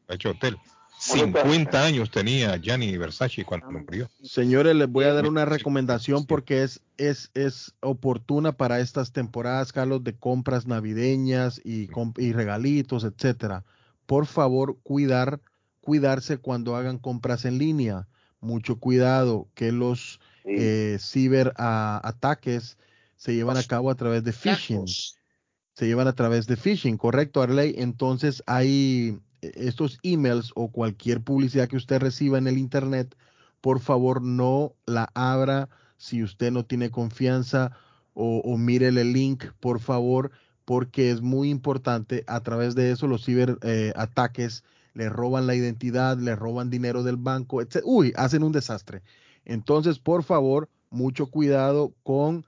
Ha 0.08 0.14
hecho 0.14 0.32
hotel. 0.32 0.58
50 1.02 1.84
años 1.84 2.12
tenía 2.12 2.56
Gianni 2.58 2.96
Versace 2.96 3.44
cuando 3.44 3.72
murió. 3.72 4.08
Señores, 4.22 4.76
les 4.76 4.88
voy 4.88 5.06
a 5.06 5.14
dar 5.14 5.28
una 5.28 5.46
recomendación 5.46 6.28
porque 6.28 6.62
es, 6.62 6.82
es, 6.98 7.32
es 7.34 7.74
oportuna 7.80 8.52
para 8.52 8.80
estas 8.80 9.12
temporadas, 9.12 9.74
Carlos, 9.74 10.04
de 10.04 10.16
compras 10.16 10.68
navideñas 10.68 11.60
y, 11.64 11.90
y 12.18 12.34
regalitos, 12.34 13.04
etcétera. 13.04 13.66
Por 14.06 14.28
favor, 14.28 14.78
cuidar, 14.84 15.42
cuidarse 15.80 16.38
cuando 16.38 16.76
hagan 16.76 17.00
compras 17.00 17.46
en 17.46 17.58
línea. 17.58 18.08
Mucho 18.40 18.80
cuidado 18.80 19.48
que 19.56 19.72
los 19.72 20.20
eh, 20.46 20.98
ciberataques 21.00 22.78
se 23.16 23.34
llevan 23.34 23.58
a 23.58 23.64
cabo 23.64 23.90
a 23.90 23.96
través 23.96 24.24
de 24.24 24.34
phishing. 24.34 24.86
Se 24.86 25.88
llevan 25.88 26.08
a 26.08 26.14
través 26.14 26.46
de 26.46 26.58
phishing, 26.58 26.98
correcto, 26.98 27.42
Arley. 27.42 27.74
Entonces 27.78 28.44
hay 28.46 29.20
estos 29.42 30.00
emails 30.04 30.52
o 30.56 30.70
cualquier 30.70 31.22
publicidad 31.22 31.68
que 31.68 31.78
usted 31.78 32.00
reciba 32.00 32.38
en 32.38 32.48
el 32.48 32.58
Internet, 32.58 33.16
por 33.62 33.80
favor 33.80 34.22
no 34.22 34.74
la 34.86 35.10
abra 35.14 35.70
si 35.98 36.24
usted 36.24 36.52
no 36.52 36.66
tiene 36.66 36.90
confianza 36.90 37.72
o, 38.14 38.58
mire 38.58 38.90
el 38.90 39.14
link, 39.14 39.46
por 39.60 39.80
favor, 39.80 40.32
porque 40.66 41.12
es 41.12 41.22
muy 41.22 41.50
importante. 41.50 42.24
A 42.28 42.42
través 42.42 42.76
de 42.76 42.92
eso 42.92 43.08
los 43.08 43.26
ciberataques 43.26 44.60
eh, 44.60 44.64
le 44.94 45.10
roban 45.10 45.48
la 45.48 45.56
identidad, 45.56 46.18
le 46.18 46.36
roban 46.36 46.70
dinero 46.70 47.04
del 47.04 47.16
banco, 47.18 47.62
etc. 47.62 47.78
Uy, 47.84 48.14
hacen 48.18 48.44
un 48.44 48.52
desastre. 48.52 49.02
Entonces, 49.46 49.98
por 50.00 50.24
favor, 50.24 50.70
mucho 50.90 51.28
cuidado 51.28 51.94
con 52.04 52.46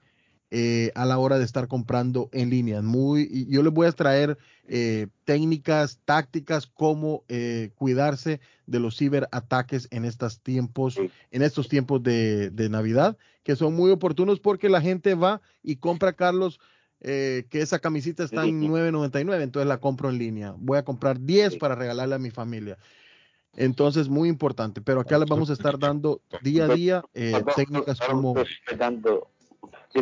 eh, 0.56 0.92
a 0.94 1.04
la 1.04 1.18
hora 1.18 1.36
de 1.36 1.44
estar 1.44 1.66
comprando 1.66 2.28
en 2.30 2.48
línea. 2.48 2.80
Muy, 2.80 3.44
yo 3.48 3.60
les 3.64 3.72
voy 3.72 3.88
a 3.88 3.90
traer 3.90 4.38
eh, 4.68 5.08
técnicas, 5.24 5.98
tácticas, 6.04 6.68
cómo 6.68 7.24
eh, 7.26 7.72
cuidarse 7.74 8.38
de 8.64 8.78
los 8.78 8.96
ciberataques 8.96 9.88
en 9.90 10.04
estos 10.04 10.38
tiempos, 10.42 10.96
en 11.32 11.42
estos 11.42 11.68
tiempos 11.68 12.04
de, 12.04 12.50
de, 12.50 12.68
Navidad, 12.68 13.16
que 13.42 13.56
son 13.56 13.74
muy 13.74 13.90
oportunos 13.90 14.38
porque 14.38 14.68
la 14.68 14.80
gente 14.80 15.16
va 15.16 15.40
y 15.60 15.74
compra, 15.74 16.12
Carlos, 16.12 16.60
que 17.00 17.46
esa 17.50 17.80
camisita 17.80 18.22
está 18.22 18.44
en 18.44 18.62
9.99, 18.62 19.42
entonces 19.42 19.66
la 19.66 19.78
compro 19.78 20.08
en 20.08 20.18
línea. 20.18 20.54
Voy 20.56 20.78
a 20.78 20.84
comprar 20.84 21.18
10 21.18 21.56
para 21.56 21.74
regalarle 21.74 22.14
a 22.14 22.20
mi 22.20 22.30
familia. 22.30 22.78
Entonces, 23.56 24.08
muy 24.08 24.28
importante. 24.28 24.80
Pero 24.80 25.00
acá 25.00 25.18
les 25.18 25.28
vamos 25.28 25.50
a 25.50 25.52
estar 25.52 25.78
dando 25.80 26.22
día 26.42 26.66
a 26.66 26.68
día 26.68 27.04
técnicas 27.56 27.98
como 28.00 28.34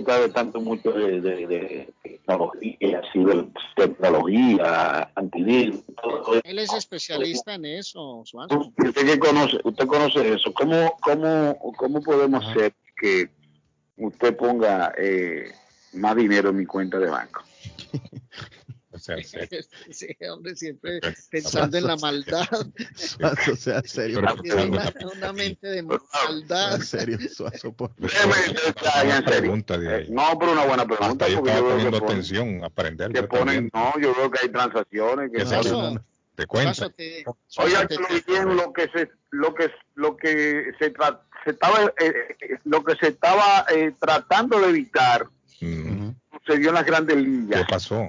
sabe 0.05 0.29
tanto 0.31 0.61
mucho 0.61 0.93
de, 0.93 1.21
de, 1.21 1.47
de 1.47 1.93
tecnología, 2.03 3.03
cibertecnología, 3.13 5.11
antivirus. 5.15 5.83
Él 6.45 6.59
es 6.59 6.73
especialista 6.73 7.55
en 7.55 7.65
eso, 7.67 8.23
Suazo. 8.25 8.73
Usted 8.77 9.07
que 9.07 9.19
conoce, 9.19 9.59
usted 9.65 9.87
conoce 9.87 10.35
eso. 10.35 10.53
¿Cómo, 10.55 10.97
cómo, 11.01 11.59
cómo 11.77 12.01
podemos 12.03 12.47
hacer 12.47 12.75
que 12.97 13.29
usted 13.97 14.37
ponga 14.37 14.93
eh, 14.97 15.53
más 15.95 16.17
dinero 16.17 16.51
en 16.51 16.57
mi 16.57 16.67
cuenta 16.67 16.99
de 16.99 17.11
banco? 17.11 17.43
O 18.93 18.99
sea, 18.99 19.17
sí, 19.91 20.07
hombre, 20.31 20.55
siempre 20.55 21.01
pensando 21.31 21.79
en 21.79 21.87
la 21.87 21.97
maldad. 21.97 22.47
Suazo, 22.95 23.57
sea 23.57 23.83
serio. 23.83 24.21
Tiene 24.43 24.67
una, 24.67 24.93
una, 25.17 25.33
mente 25.33 25.67
de 25.67 25.83
maldad. 25.83 26.77
En 26.77 26.83
serio, 26.83 27.19
Suazo, 27.35 27.73
por 27.73 27.93
una 27.99 29.23
pregunta 29.25 29.79
de 29.79 29.95
ahí. 29.95 30.11
No, 30.11 30.39
pero 30.39 30.53
una 30.53 30.67
buena 30.67 30.87
pregunta. 30.87 31.25
Hasta 31.25 31.29
yo 31.29 31.39
estaba 31.39 31.69
poniendo 31.71 31.97
atención, 31.97 32.65
aprender. 32.65 33.13
Que 33.13 33.23
ponen, 33.23 33.71
no, 33.73 33.95
yo 33.99 34.15
veo 34.15 34.31
que 34.31 34.41
hay 34.43 34.49
transacciones. 34.51 35.31
Que 35.33 35.45
no, 35.45 36.05
te 36.35 36.47
cuento. 36.47 36.93
Oiga, 37.59 37.89
bien 38.27 38.57
lo 38.57 38.73
que 38.73 38.89
se, 38.89 39.11
lo 39.31 39.55
que, 39.55 39.71
lo 39.95 40.17
que 40.17 40.73
se, 40.79 40.91
tra 40.91 41.23
se 41.45 41.51
estaba, 41.51 41.93
eh, 41.99 42.59
lo 42.65 42.85
que 42.85 42.95
se 42.97 43.09
estaba 43.09 43.65
eh, 43.75 43.93
tratando 43.99 44.61
de 44.61 44.69
evitar 44.69 45.29
mm. 45.61 46.11
sucedió 46.39 46.69
en 46.69 46.75
las 46.75 46.87
grandes 46.87 47.17
ligas. 47.17 47.61
¿Qué 47.61 47.67
pasó? 47.71 48.09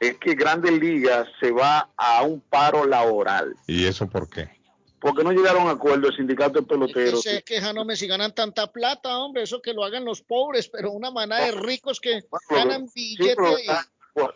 Es 0.00 0.18
que 0.18 0.34
Grandes 0.34 0.72
Ligas 0.72 1.28
se 1.40 1.50
va 1.50 1.90
a 1.96 2.22
un 2.22 2.40
paro 2.40 2.86
laboral. 2.86 3.54
¿Y 3.66 3.86
eso 3.86 4.08
por 4.08 4.28
qué? 4.28 4.48
Porque 5.00 5.22
no 5.22 5.32
llegaron 5.32 5.68
a 5.68 5.72
acuerdo 5.72 6.08
el 6.08 6.16
sindicato 6.16 6.60
de 6.60 6.66
peloteros. 6.66 7.26
Es 7.26 7.44
que 7.44 7.60
no 7.60 7.84
si 7.94 8.06
ganan 8.06 8.34
tanta 8.34 8.72
plata, 8.72 9.18
hombre, 9.18 9.42
eso 9.42 9.60
que 9.60 9.74
lo 9.74 9.84
hagan 9.84 10.04
los 10.04 10.22
pobres, 10.22 10.68
pero 10.68 10.92
una 10.92 11.10
manada 11.10 11.44
de 11.44 11.52
ricos 11.52 12.00
que 12.00 12.22
ganan 12.48 12.86
billetes. 12.94 13.36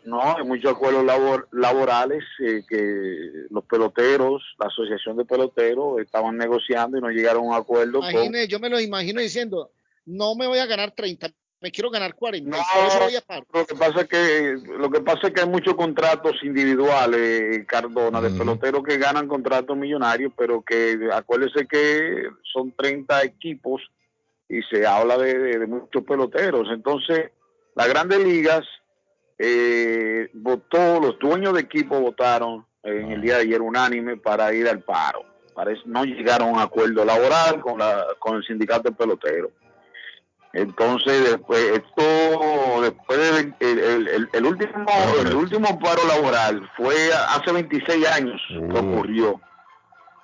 no, 0.05 0.37
hay 0.37 0.45
muchos 0.45 0.73
acuerdos 0.73 1.07
laborales 1.53 2.23
eh, 2.41 2.63
que 2.69 3.47
los 3.49 3.65
peloteros, 3.65 4.43
la 4.59 4.67
asociación 4.67 5.17
de 5.17 5.25
peloteros, 5.25 6.03
estaban 6.03 6.37
negociando 6.37 6.99
y 6.99 7.01
no 7.01 7.09
llegaron 7.09 7.45
a 7.45 7.49
un 7.49 7.55
acuerdo. 7.55 8.01
Imagine, 8.01 8.47
Yo 8.47 8.61
me 8.61 8.69
lo 8.69 8.79
imagino 8.79 9.23
diciendo, 9.23 9.71
no 10.05 10.35
me 10.35 10.47
voy 10.47 10.59
a 10.59 10.67
ganar 10.67 10.95
30 10.95 11.31
me 11.61 11.71
quiero 11.73 11.91
ganar 11.91 12.15
40. 12.15 12.49
No, 12.49 12.57
voy 12.57 13.17
a 13.17 13.45
lo 13.53 13.67
que 13.67 13.75
pasa 13.75 14.01
es 14.03 14.09
que 14.09 14.57
lo 14.79 14.91
que 14.91 15.01
pasa 15.01 15.27
es 15.27 15.33
que 15.33 15.41
hay 15.41 15.49
muchos 15.49 15.75
contratos 15.75 16.37
individuales, 16.43 17.67
Cardona, 17.67 18.21
de 18.21 18.31
peloteros 18.31 18.83
que 18.85 18.99
ganan 18.99 19.27
contratos 19.27 19.77
millonarios, 19.77 20.33
pero 20.37 20.63
que 20.63 21.09
acuérdese 21.13 21.67
que 21.67 22.29
son 22.53 22.73
30 22.73 23.25
equipos 23.25 23.83
y 24.49 24.63
se 24.63 24.87
habla 24.87 25.19
de, 25.19 25.67
muchos 25.67 26.05
peloteros. 26.05 26.69
Entonces, 26.71 27.31
las 27.75 27.89
grandes 27.89 28.21
ligas 28.25 28.65
eh, 29.39 30.31
votó, 30.35 31.01
los 31.01 31.19
dueños 31.19 31.55
de 31.55 31.61
equipo 31.61 32.01
votaron 32.01 32.65
en 32.83 33.13
el 33.13 33.21
día 33.21 33.37
de 33.37 33.43
ayer 33.43 33.61
unánime 33.61 34.17
para 34.17 34.53
ir 34.55 34.69
al 34.69 34.81
paro. 34.81 35.25
Parece, 35.55 35.83
no 35.87 36.05
llegaron 36.05 36.51
a 36.51 36.53
un 36.53 36.61
acuerdo 36.61 37.05
laboral 37.05 37.61
con, 37.61 37.79
la, 37.79 38.07
con 38.21 38.37
el 38.37 38.45
sindicato 38.45 38.91
de 38.91 38.95
peloteros. 38.95 39.51
Entonces, 40.55 41.31
después, 41.31 41.63
esto, 41.63 42.81
después 42.83 43.19
del 43.19 43.55
el, 43.61 44.29
el, 44.33 44.47
último, 44.47 44.87
el 45.21 45.35
último 45.35 45.79
paro 45.79 46.07
laboral 46.07 46.69
fue 46.77 46.95
hace 47.13 47.53
26 47.53 48.07
años 48.09 48.41
que 48.49 48.59
uh. 48.59 48.79
ocurrió. 48.79 49.41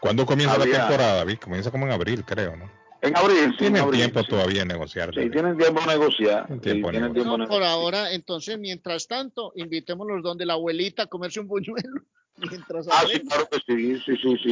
¿Cuándo 0.01 0.27
comienza 0.27 0.59
la 0.59 0.65
temporada, 0.65 1.17
David? 1.17 1.39
Comienza 1.39 1.70
como 1.70 1.86
en 1.86 1.93
abril, 1.93 2.25
creo, 2.25 2.57
¿no? 2.57 2.70
En 3.01 3.17
abril, 3.17 3.51
sí. 3.53 3.70
Tienen 3.70 3.91
tiempo 3.91 4.25
todavía 4.25 4.61
de 4.61 4.67
negociar. 4.67 5.11
Sí, 5.15 5.28
tienen 5.31 5.59
tiempo 5.59 5.81
de 5.81 5.86
negociar. 5.86 6.47
Tiempo 6.61 7.47
por 7.47 7.62
ahora, 7.62 8.12
entonces, 8.12 8.59
mientras 8.59 9.07
tanto, 9.07 9.53
invitémoslos 9.57 10.23
donde 10.23 10.47
la 10.47 10.55
abuelita 10.55 11.03
a 11.03 11.07
comerse 11.07 11.41
un 11.41 11.49
buñuelo. 11.49 12.03
Mientras 12.37 12.89
ah, 12.91 13.05
sí, 13.11 13.21
claro 13.21 13.49
que 13.49 13.59
sí, 13.61 14.01
sí, 14.05 14.17
sí, 14.21 14.37
sí. 14.43 14.51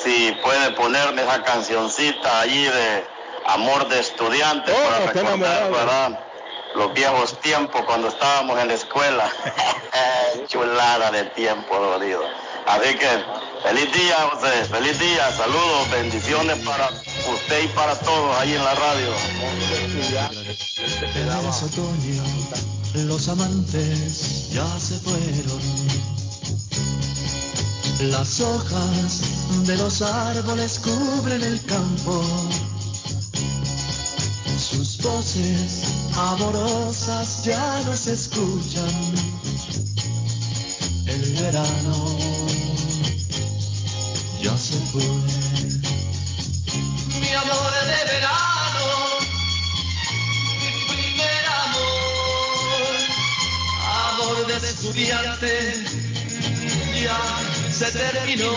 si 0.00 0.32
puede 0.42 0.72
ponerme 0.72 1.22
esa 1.22 1.42
cancioncita 1.42 2.40
allí 2.40 2.64
de 2.64 3.04
Amor 3.46 3.88
de 3.88 4.00
Estudiante 4.00 4.70
para 4.70 5.12
recordar, 5.12 5.70
¿verdad? 5.70 6.23
Los 6.74 6.92
viejos 6.92 7.38
tiempos 7.40 7.82
cuando 7.86 8.08
estábamos 8.08 8.58
en 8.60 8.68
la 8.68 8.74
escuela. 8.74 9.30
Chulada 10.48 11.10
de 11.10 11.24
tiempo, 11.30 11.78
dolido. 11.78 12.22
Así 12.66 12.94
que 12.96 13.08
feliz 13.62 13.92
día, 13.92 14.16
José, 14.30 14.64
feliz 14.64 14.98
día, 14.98 15.30
saludos, 15.32 15.90
bendiciones 15.90 16.58
para 16.60 16.88
usted 17.32 17.64
y 17.64 17.68
para 17.68 17.94
todos 18.00 18.36
ahí 18.38 18.54
en 18.54 18.64
la 18.64 18.74
radio. 18.74 19.10
otoño, 21.62 22.24
los 23.06 23.28
amantes 23.28 24.50
ya 24.50 24.66
se 24.80 24.98
fueron. 25.00 26.04
Las 28.10 28.40
hojas 28.40 29.66
de 29.66 29.76
los 29.76 30.02
árboles 30.02 30.80
cubren 30.80 31.42
el 31.42 31.64
campo. 31.64 32.24
Voces 35.04 35.82
amorosas 36.16 37.44
ya 37.44 37.82
no 37.84 37.94
se 37.94 38.14
escuchan. 38.14 38.88
El 41.06 41.34
verano 41.42 42.16
ya 44.40 44.56
se 44.56 44.78
fue. 44.90 45.04
Mi 47.20 47.32
amor 47.34 47.72
de 47.84 48.00
verano, 48.12 48.86
mi 50.60 50.70
primer 50.88 51.44
amor, 51.66 52.96
amor 54.08 54.46
de 54.46 54.56
estudiante, 54.56 55.52
ya 57.02 57.20
se 57.70 57.90
terminó. 57.92 58.54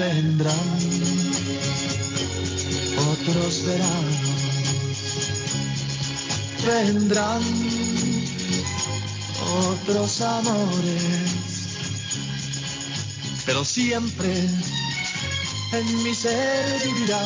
Vendrán 0.00 0.78
otros 2.98 3.64
veranos, 3.64 4.16
vendrán 6.66 7.42
otros 9.56 10.20
amores 10.20 11.48
pero 13.48 13.64
siempre 13.64 14.28
en 15.72 16.02
mi 16.02 16.14
ser 16.14 16.82
vivirá 16.84 17.18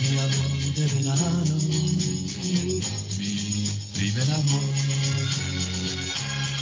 mi 0.00 0.18
amor 0.18 0.74
de 0.76 0.86
verano, 0.86 1.56
mi 3.18 3.70
primer 3.94 4.30
amor. 4.30 4.62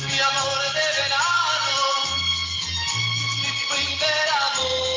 Mi 0.08 0.18
amor 0.28 0.60
de 0.76 0.86
verano, 1.00 1.78
mi 3.42 3.50
primer 3.68 4.28
amor, 4.40 4.89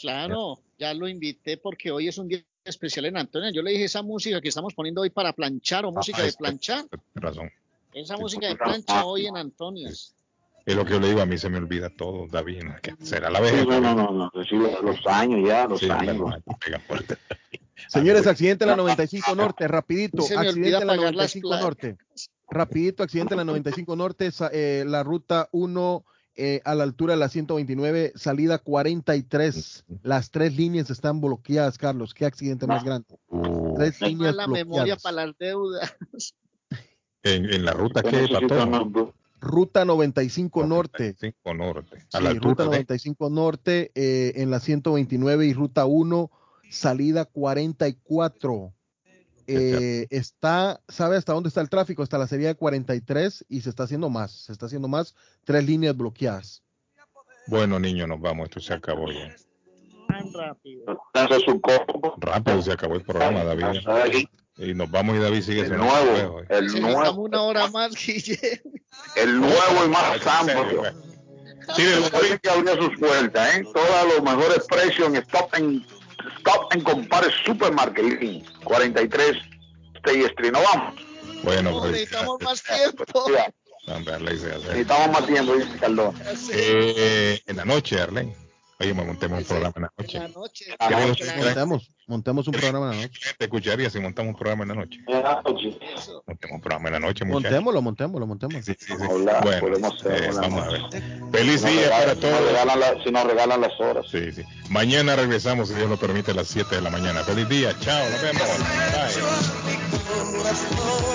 Claro, 0.00 0.60
ya 0.78 0.94
lo 0.94 1.08
invité 1.08 1.56
porque 1.56 1.90
hoy 1.90 2.08
es 2.08 2.18
un 2.18 2.28
día 2.28 2.42
especial 2.64 3.06
en 3.06 3.16
Antonia. 3.16 3.50
Yo 3.52 3.62
le 3.62 3.72
dije 3.72 3.84
esa 3.84 4.02
música 4.02 4.40
que 4.40 4.48
estamos 4.48 4.74
poniendo 4.74 5.02
hoy 5.02 5.10
para 5.10 5.32
planchar 5.32 5.84
o 5.84 5.92
música 5.92 6.22
de 6.22 6.32
planchar. 6.32 6.84
Razón. 7.14 7.50
Esa 7.92 8.16
música 8.16 8.48
de 8.48 8.56
plancha 8.56 9.04
hoy 9.04 9.26
en 9.26 9.36
Antonia. 9.36 9.90
Es 9.90 10.76
lo 10.76 10.84
que 10.84 10.92
yo 10.92 11.00
le 11.00 11.08
digo, 11.08 11.20
a 11.20 11.26
mí 11.26 11.36
se 11.36 11.50
me 11.50 11.58
olvida 11.58 11.90
todo, 11.90 12.26
David. 12.26 12.62
será 13.00 13.28
la 13.28 13.40
vez. 13.40 13.66
no, 13.66 13.80
no, 13.80 13.94
no, 13.94 14.10
no, 14.10 14.30
los 14.34 15.06
años 15.06 15.46
ya, 15.46 15.66
los 15.66 15.82
años. 15.82 16.34
Señores, 17.88 18.26
accidente 18.26 18.64
en 18.64 18.70
la 18.70 18.76
95 18.76 19.34
Norte, 19.34 19.68
rapidito. 19.68 20.22
Accidente 20.22 20.78
en 20.78 20.86
la 20.86 20.96
95 20.96 21.56
Norte. 21.56 21.96
Rapidito, 22.50 23.02
accidente 23.02 23.34
en 23.34 23.38
la 23.38 23.44
95 23.44 23.96
Norte, 23.96 24.30
eh, 24.52 24.84
la 24.86 25.02
ruta 25.02 25.48
1 25.52 26.04
eh, 26.36 26.60
a 26.64 26.74
la 26.74 26.82
altura 26.84 27.14
de 27.14 27.20
la 27.20 27.28
129, 27.28 28.12
salida 28.16 28.58
43. 28.58 29.84
Las 30.02 30.30
tres 30.30 30.56
líneas 30.56 30.90
están 30.90 31.20
bloqueadas, 31.20 31.78
Carlos. 31.78 32.14
¿Qué 32.14 32.26
accidente 32.26 32.66
más 32.66 32.82
grande? 32.84 33.18
Tres 33.76 34.00
líneas 34.00 34.34
la 34.34 34.48
memoria 34.48 34.96
para 34.96 35.26
las 35.26 35.38
deudas. 35.38 35.94
En, 37.22 37.64
la 37.64 37.72
ruta 37.72 38.02
que. 38.02 38.28
Ruta 39.40 39.84
95 39.84 40.66
Norte. 40.66 41.14
95 41.20 41.54
Norte. 41.54 42.06
sí, 42.10 42.38
Ruta 42.38 42.64
95 42.64 43.30
Norte 43.30 43.92
eh, 43.94 44.32
en 44.36 44.50
la 44.50 44.58
129 44.58 45.46
y 45.46 45.52
Ruta 45.52 45.86
1 45.86 46.30
salida 46.70 47.26
44. 47.26 48.72
Eh, 49.46 50.06
está, 50.10 50.80
¿sabe 50.88 51.16
hasta 51.16 51.32
dónde 51.32 51.48
está 51.48 51.60
el 51.60 51.68
tráfico? 51.68 52.02
Hasta 52.02 52.18
la 52.18 52.26
serie 52.26 52.48
de 52.48 52.54
43 52.54 53.44
y 53.48 53.60
se 53.60 53.70
está 53.70 53.84
haciendo 53.84 54.10
más, 54.10 54.32
se 54.32 54.52
está 54.52 54.66
haciendo 54.66 54.88
más, 54.88 55.14
tres 55.44 55.64
líneas 55.64 55.96
bloqueadas. 55.96 56.62
Bueno, 57.46 57.78
niño, 57.78 58.06
nos 58.06 58.20
vamos, 58.20 58.48
esto 58.48 58.60
se 58.60 58.74
acabó 58.74 59.10
ya. 59.12 59.34
Tan 60.08 60.32
rápido. 60.32 60.98
Rápido 62.18 62.62
se 62.62 62.72
acabó 62.72 62.94
el 62.94 63.02
programa, 63.02 63.44
David. 63.44 64.26
Y 64.56 64.72
nos 64.72 64.90
vamos 64.90 65.16
y 65.16 65.18
David 65.18 65.42
sigue 65.42 65.60
el 65.62 65.76
nuevo, 65.76 66.40
el 66.48 66.80
nuevo. 66.80 67.22
una 67.22 67.42
hora 67.42 67.68
más, 67.70 67.92
El 69.16 69.40
nuevo 69.40 69.84
y 69.84 69.88
más 69.88 70.26
amplio. 70.26 70.82
Sí, 71.74 71.82
el 71.82 72.40
que 72.40 72.50
abrió 72.50 72.76
sus 72.76 72.98
puertas, 72.98 73.56
¿eh? 73.56 73.64
Todos 73.72 74.14
los 74.14 74.22
mejores 74.22 74.64
precios 74.68 75.08
en 75.08 75.16
Stop 75.16 75.50
Stop 76.40 76.72
and 76.72 76.84
Compare 76.84 77.30
Supermarket 77.44 78.42
43 78.64 79.36
Stay 79.98 80.24
Street. 80.24 80.52
No 80.52 80.60
vamos. 80.62 80.94
Bueno, 81.42 81.72
pues, 81.72 81.92
necesitamos 81.92 82.40
más 82.42 82.62
tiempo. 82.62 83.04
necesitamos 84.20 85.08
más 85.12 85.26
tiempo, 85.26 85.54
dice 85.54 85.78
Caldón. 85.78 86.14
Eh, 86.52 87.40
en 87.46 87.56
la 87.56 87.64
noche, 87.64 88.00
Arlene. 88.00 88.43
Oye, 88.80 88.92
montemos 88.92 89.38
un 89.40 89.44
programa 89.44 89.72
en 89.76 89.82
la 89.82 89.92
noche. 89.96 90.18
La 90.18 90.28
noche. 90.28 91.24
Montemos, 91.36 91.90
montemos 92.08 92.48
un 92.48 92.52
programa 92.54 92.90
en 92.90 92.96
la 92.96 93.02
noche. 93.06 93.20
Te 93.38 93.44
escucharía 93.44 93.88
si 93.88 94.00
montamos 94.00 94.30
un 94.30 94.36
programa 94.36 94.64
en 94.64 94.68
la 94.70 94.74
noche. 94.74 94.98
Montemos 95.06 96.54
un 96.54 96.60
programa 96.60 96.88
en 96.88 96.92
la 96.94 97.00
noche, 97.00 97.24
muchachos. 97.24 97.52
Montémoslo, 97.52 97.82
montémoslo, 97.82 98.26
montémoslo. 98.26 98.62
Sí, 98.62 98.74
sí, 98.78 98.94
sí. 98.98 99.06
Bueno, 99.06 99.88
eh, 100.06 100.30
vamos 100.34 100.66
a 100.66 100.70
ver. 100.70 100.82
Feliz 101.32 101.64
día 101.64 101.90
para 101.90 102.14
todos. 102.16 103.04
si 103.04 103.10
nos 103.12 103.24
regalan 103.24 103.60
las 103.60 103.80
horas. 103.80 104.06
Sí, 104.10 104.32
sí. 104.32 104.42
Mañana 104.70 105.14
regresamos, 105.14 105.68
si 105.68 105.74
Dios 105.74 105.88
lo 105.88 105.96
permite, 105.96 106.32
a 106.32 106.34
las 106.34 106.48
7 106.48 106.74
de 106.74 106.80
la 106.82 106.90
mañana. 106.90 107.22
Feliz 107.22 107.48
día. 107.48 107.78
Chao, 107.78 108.10
nos 108.10 108.22
vemos. 108.22 108.42
Bye. 110.44 111.13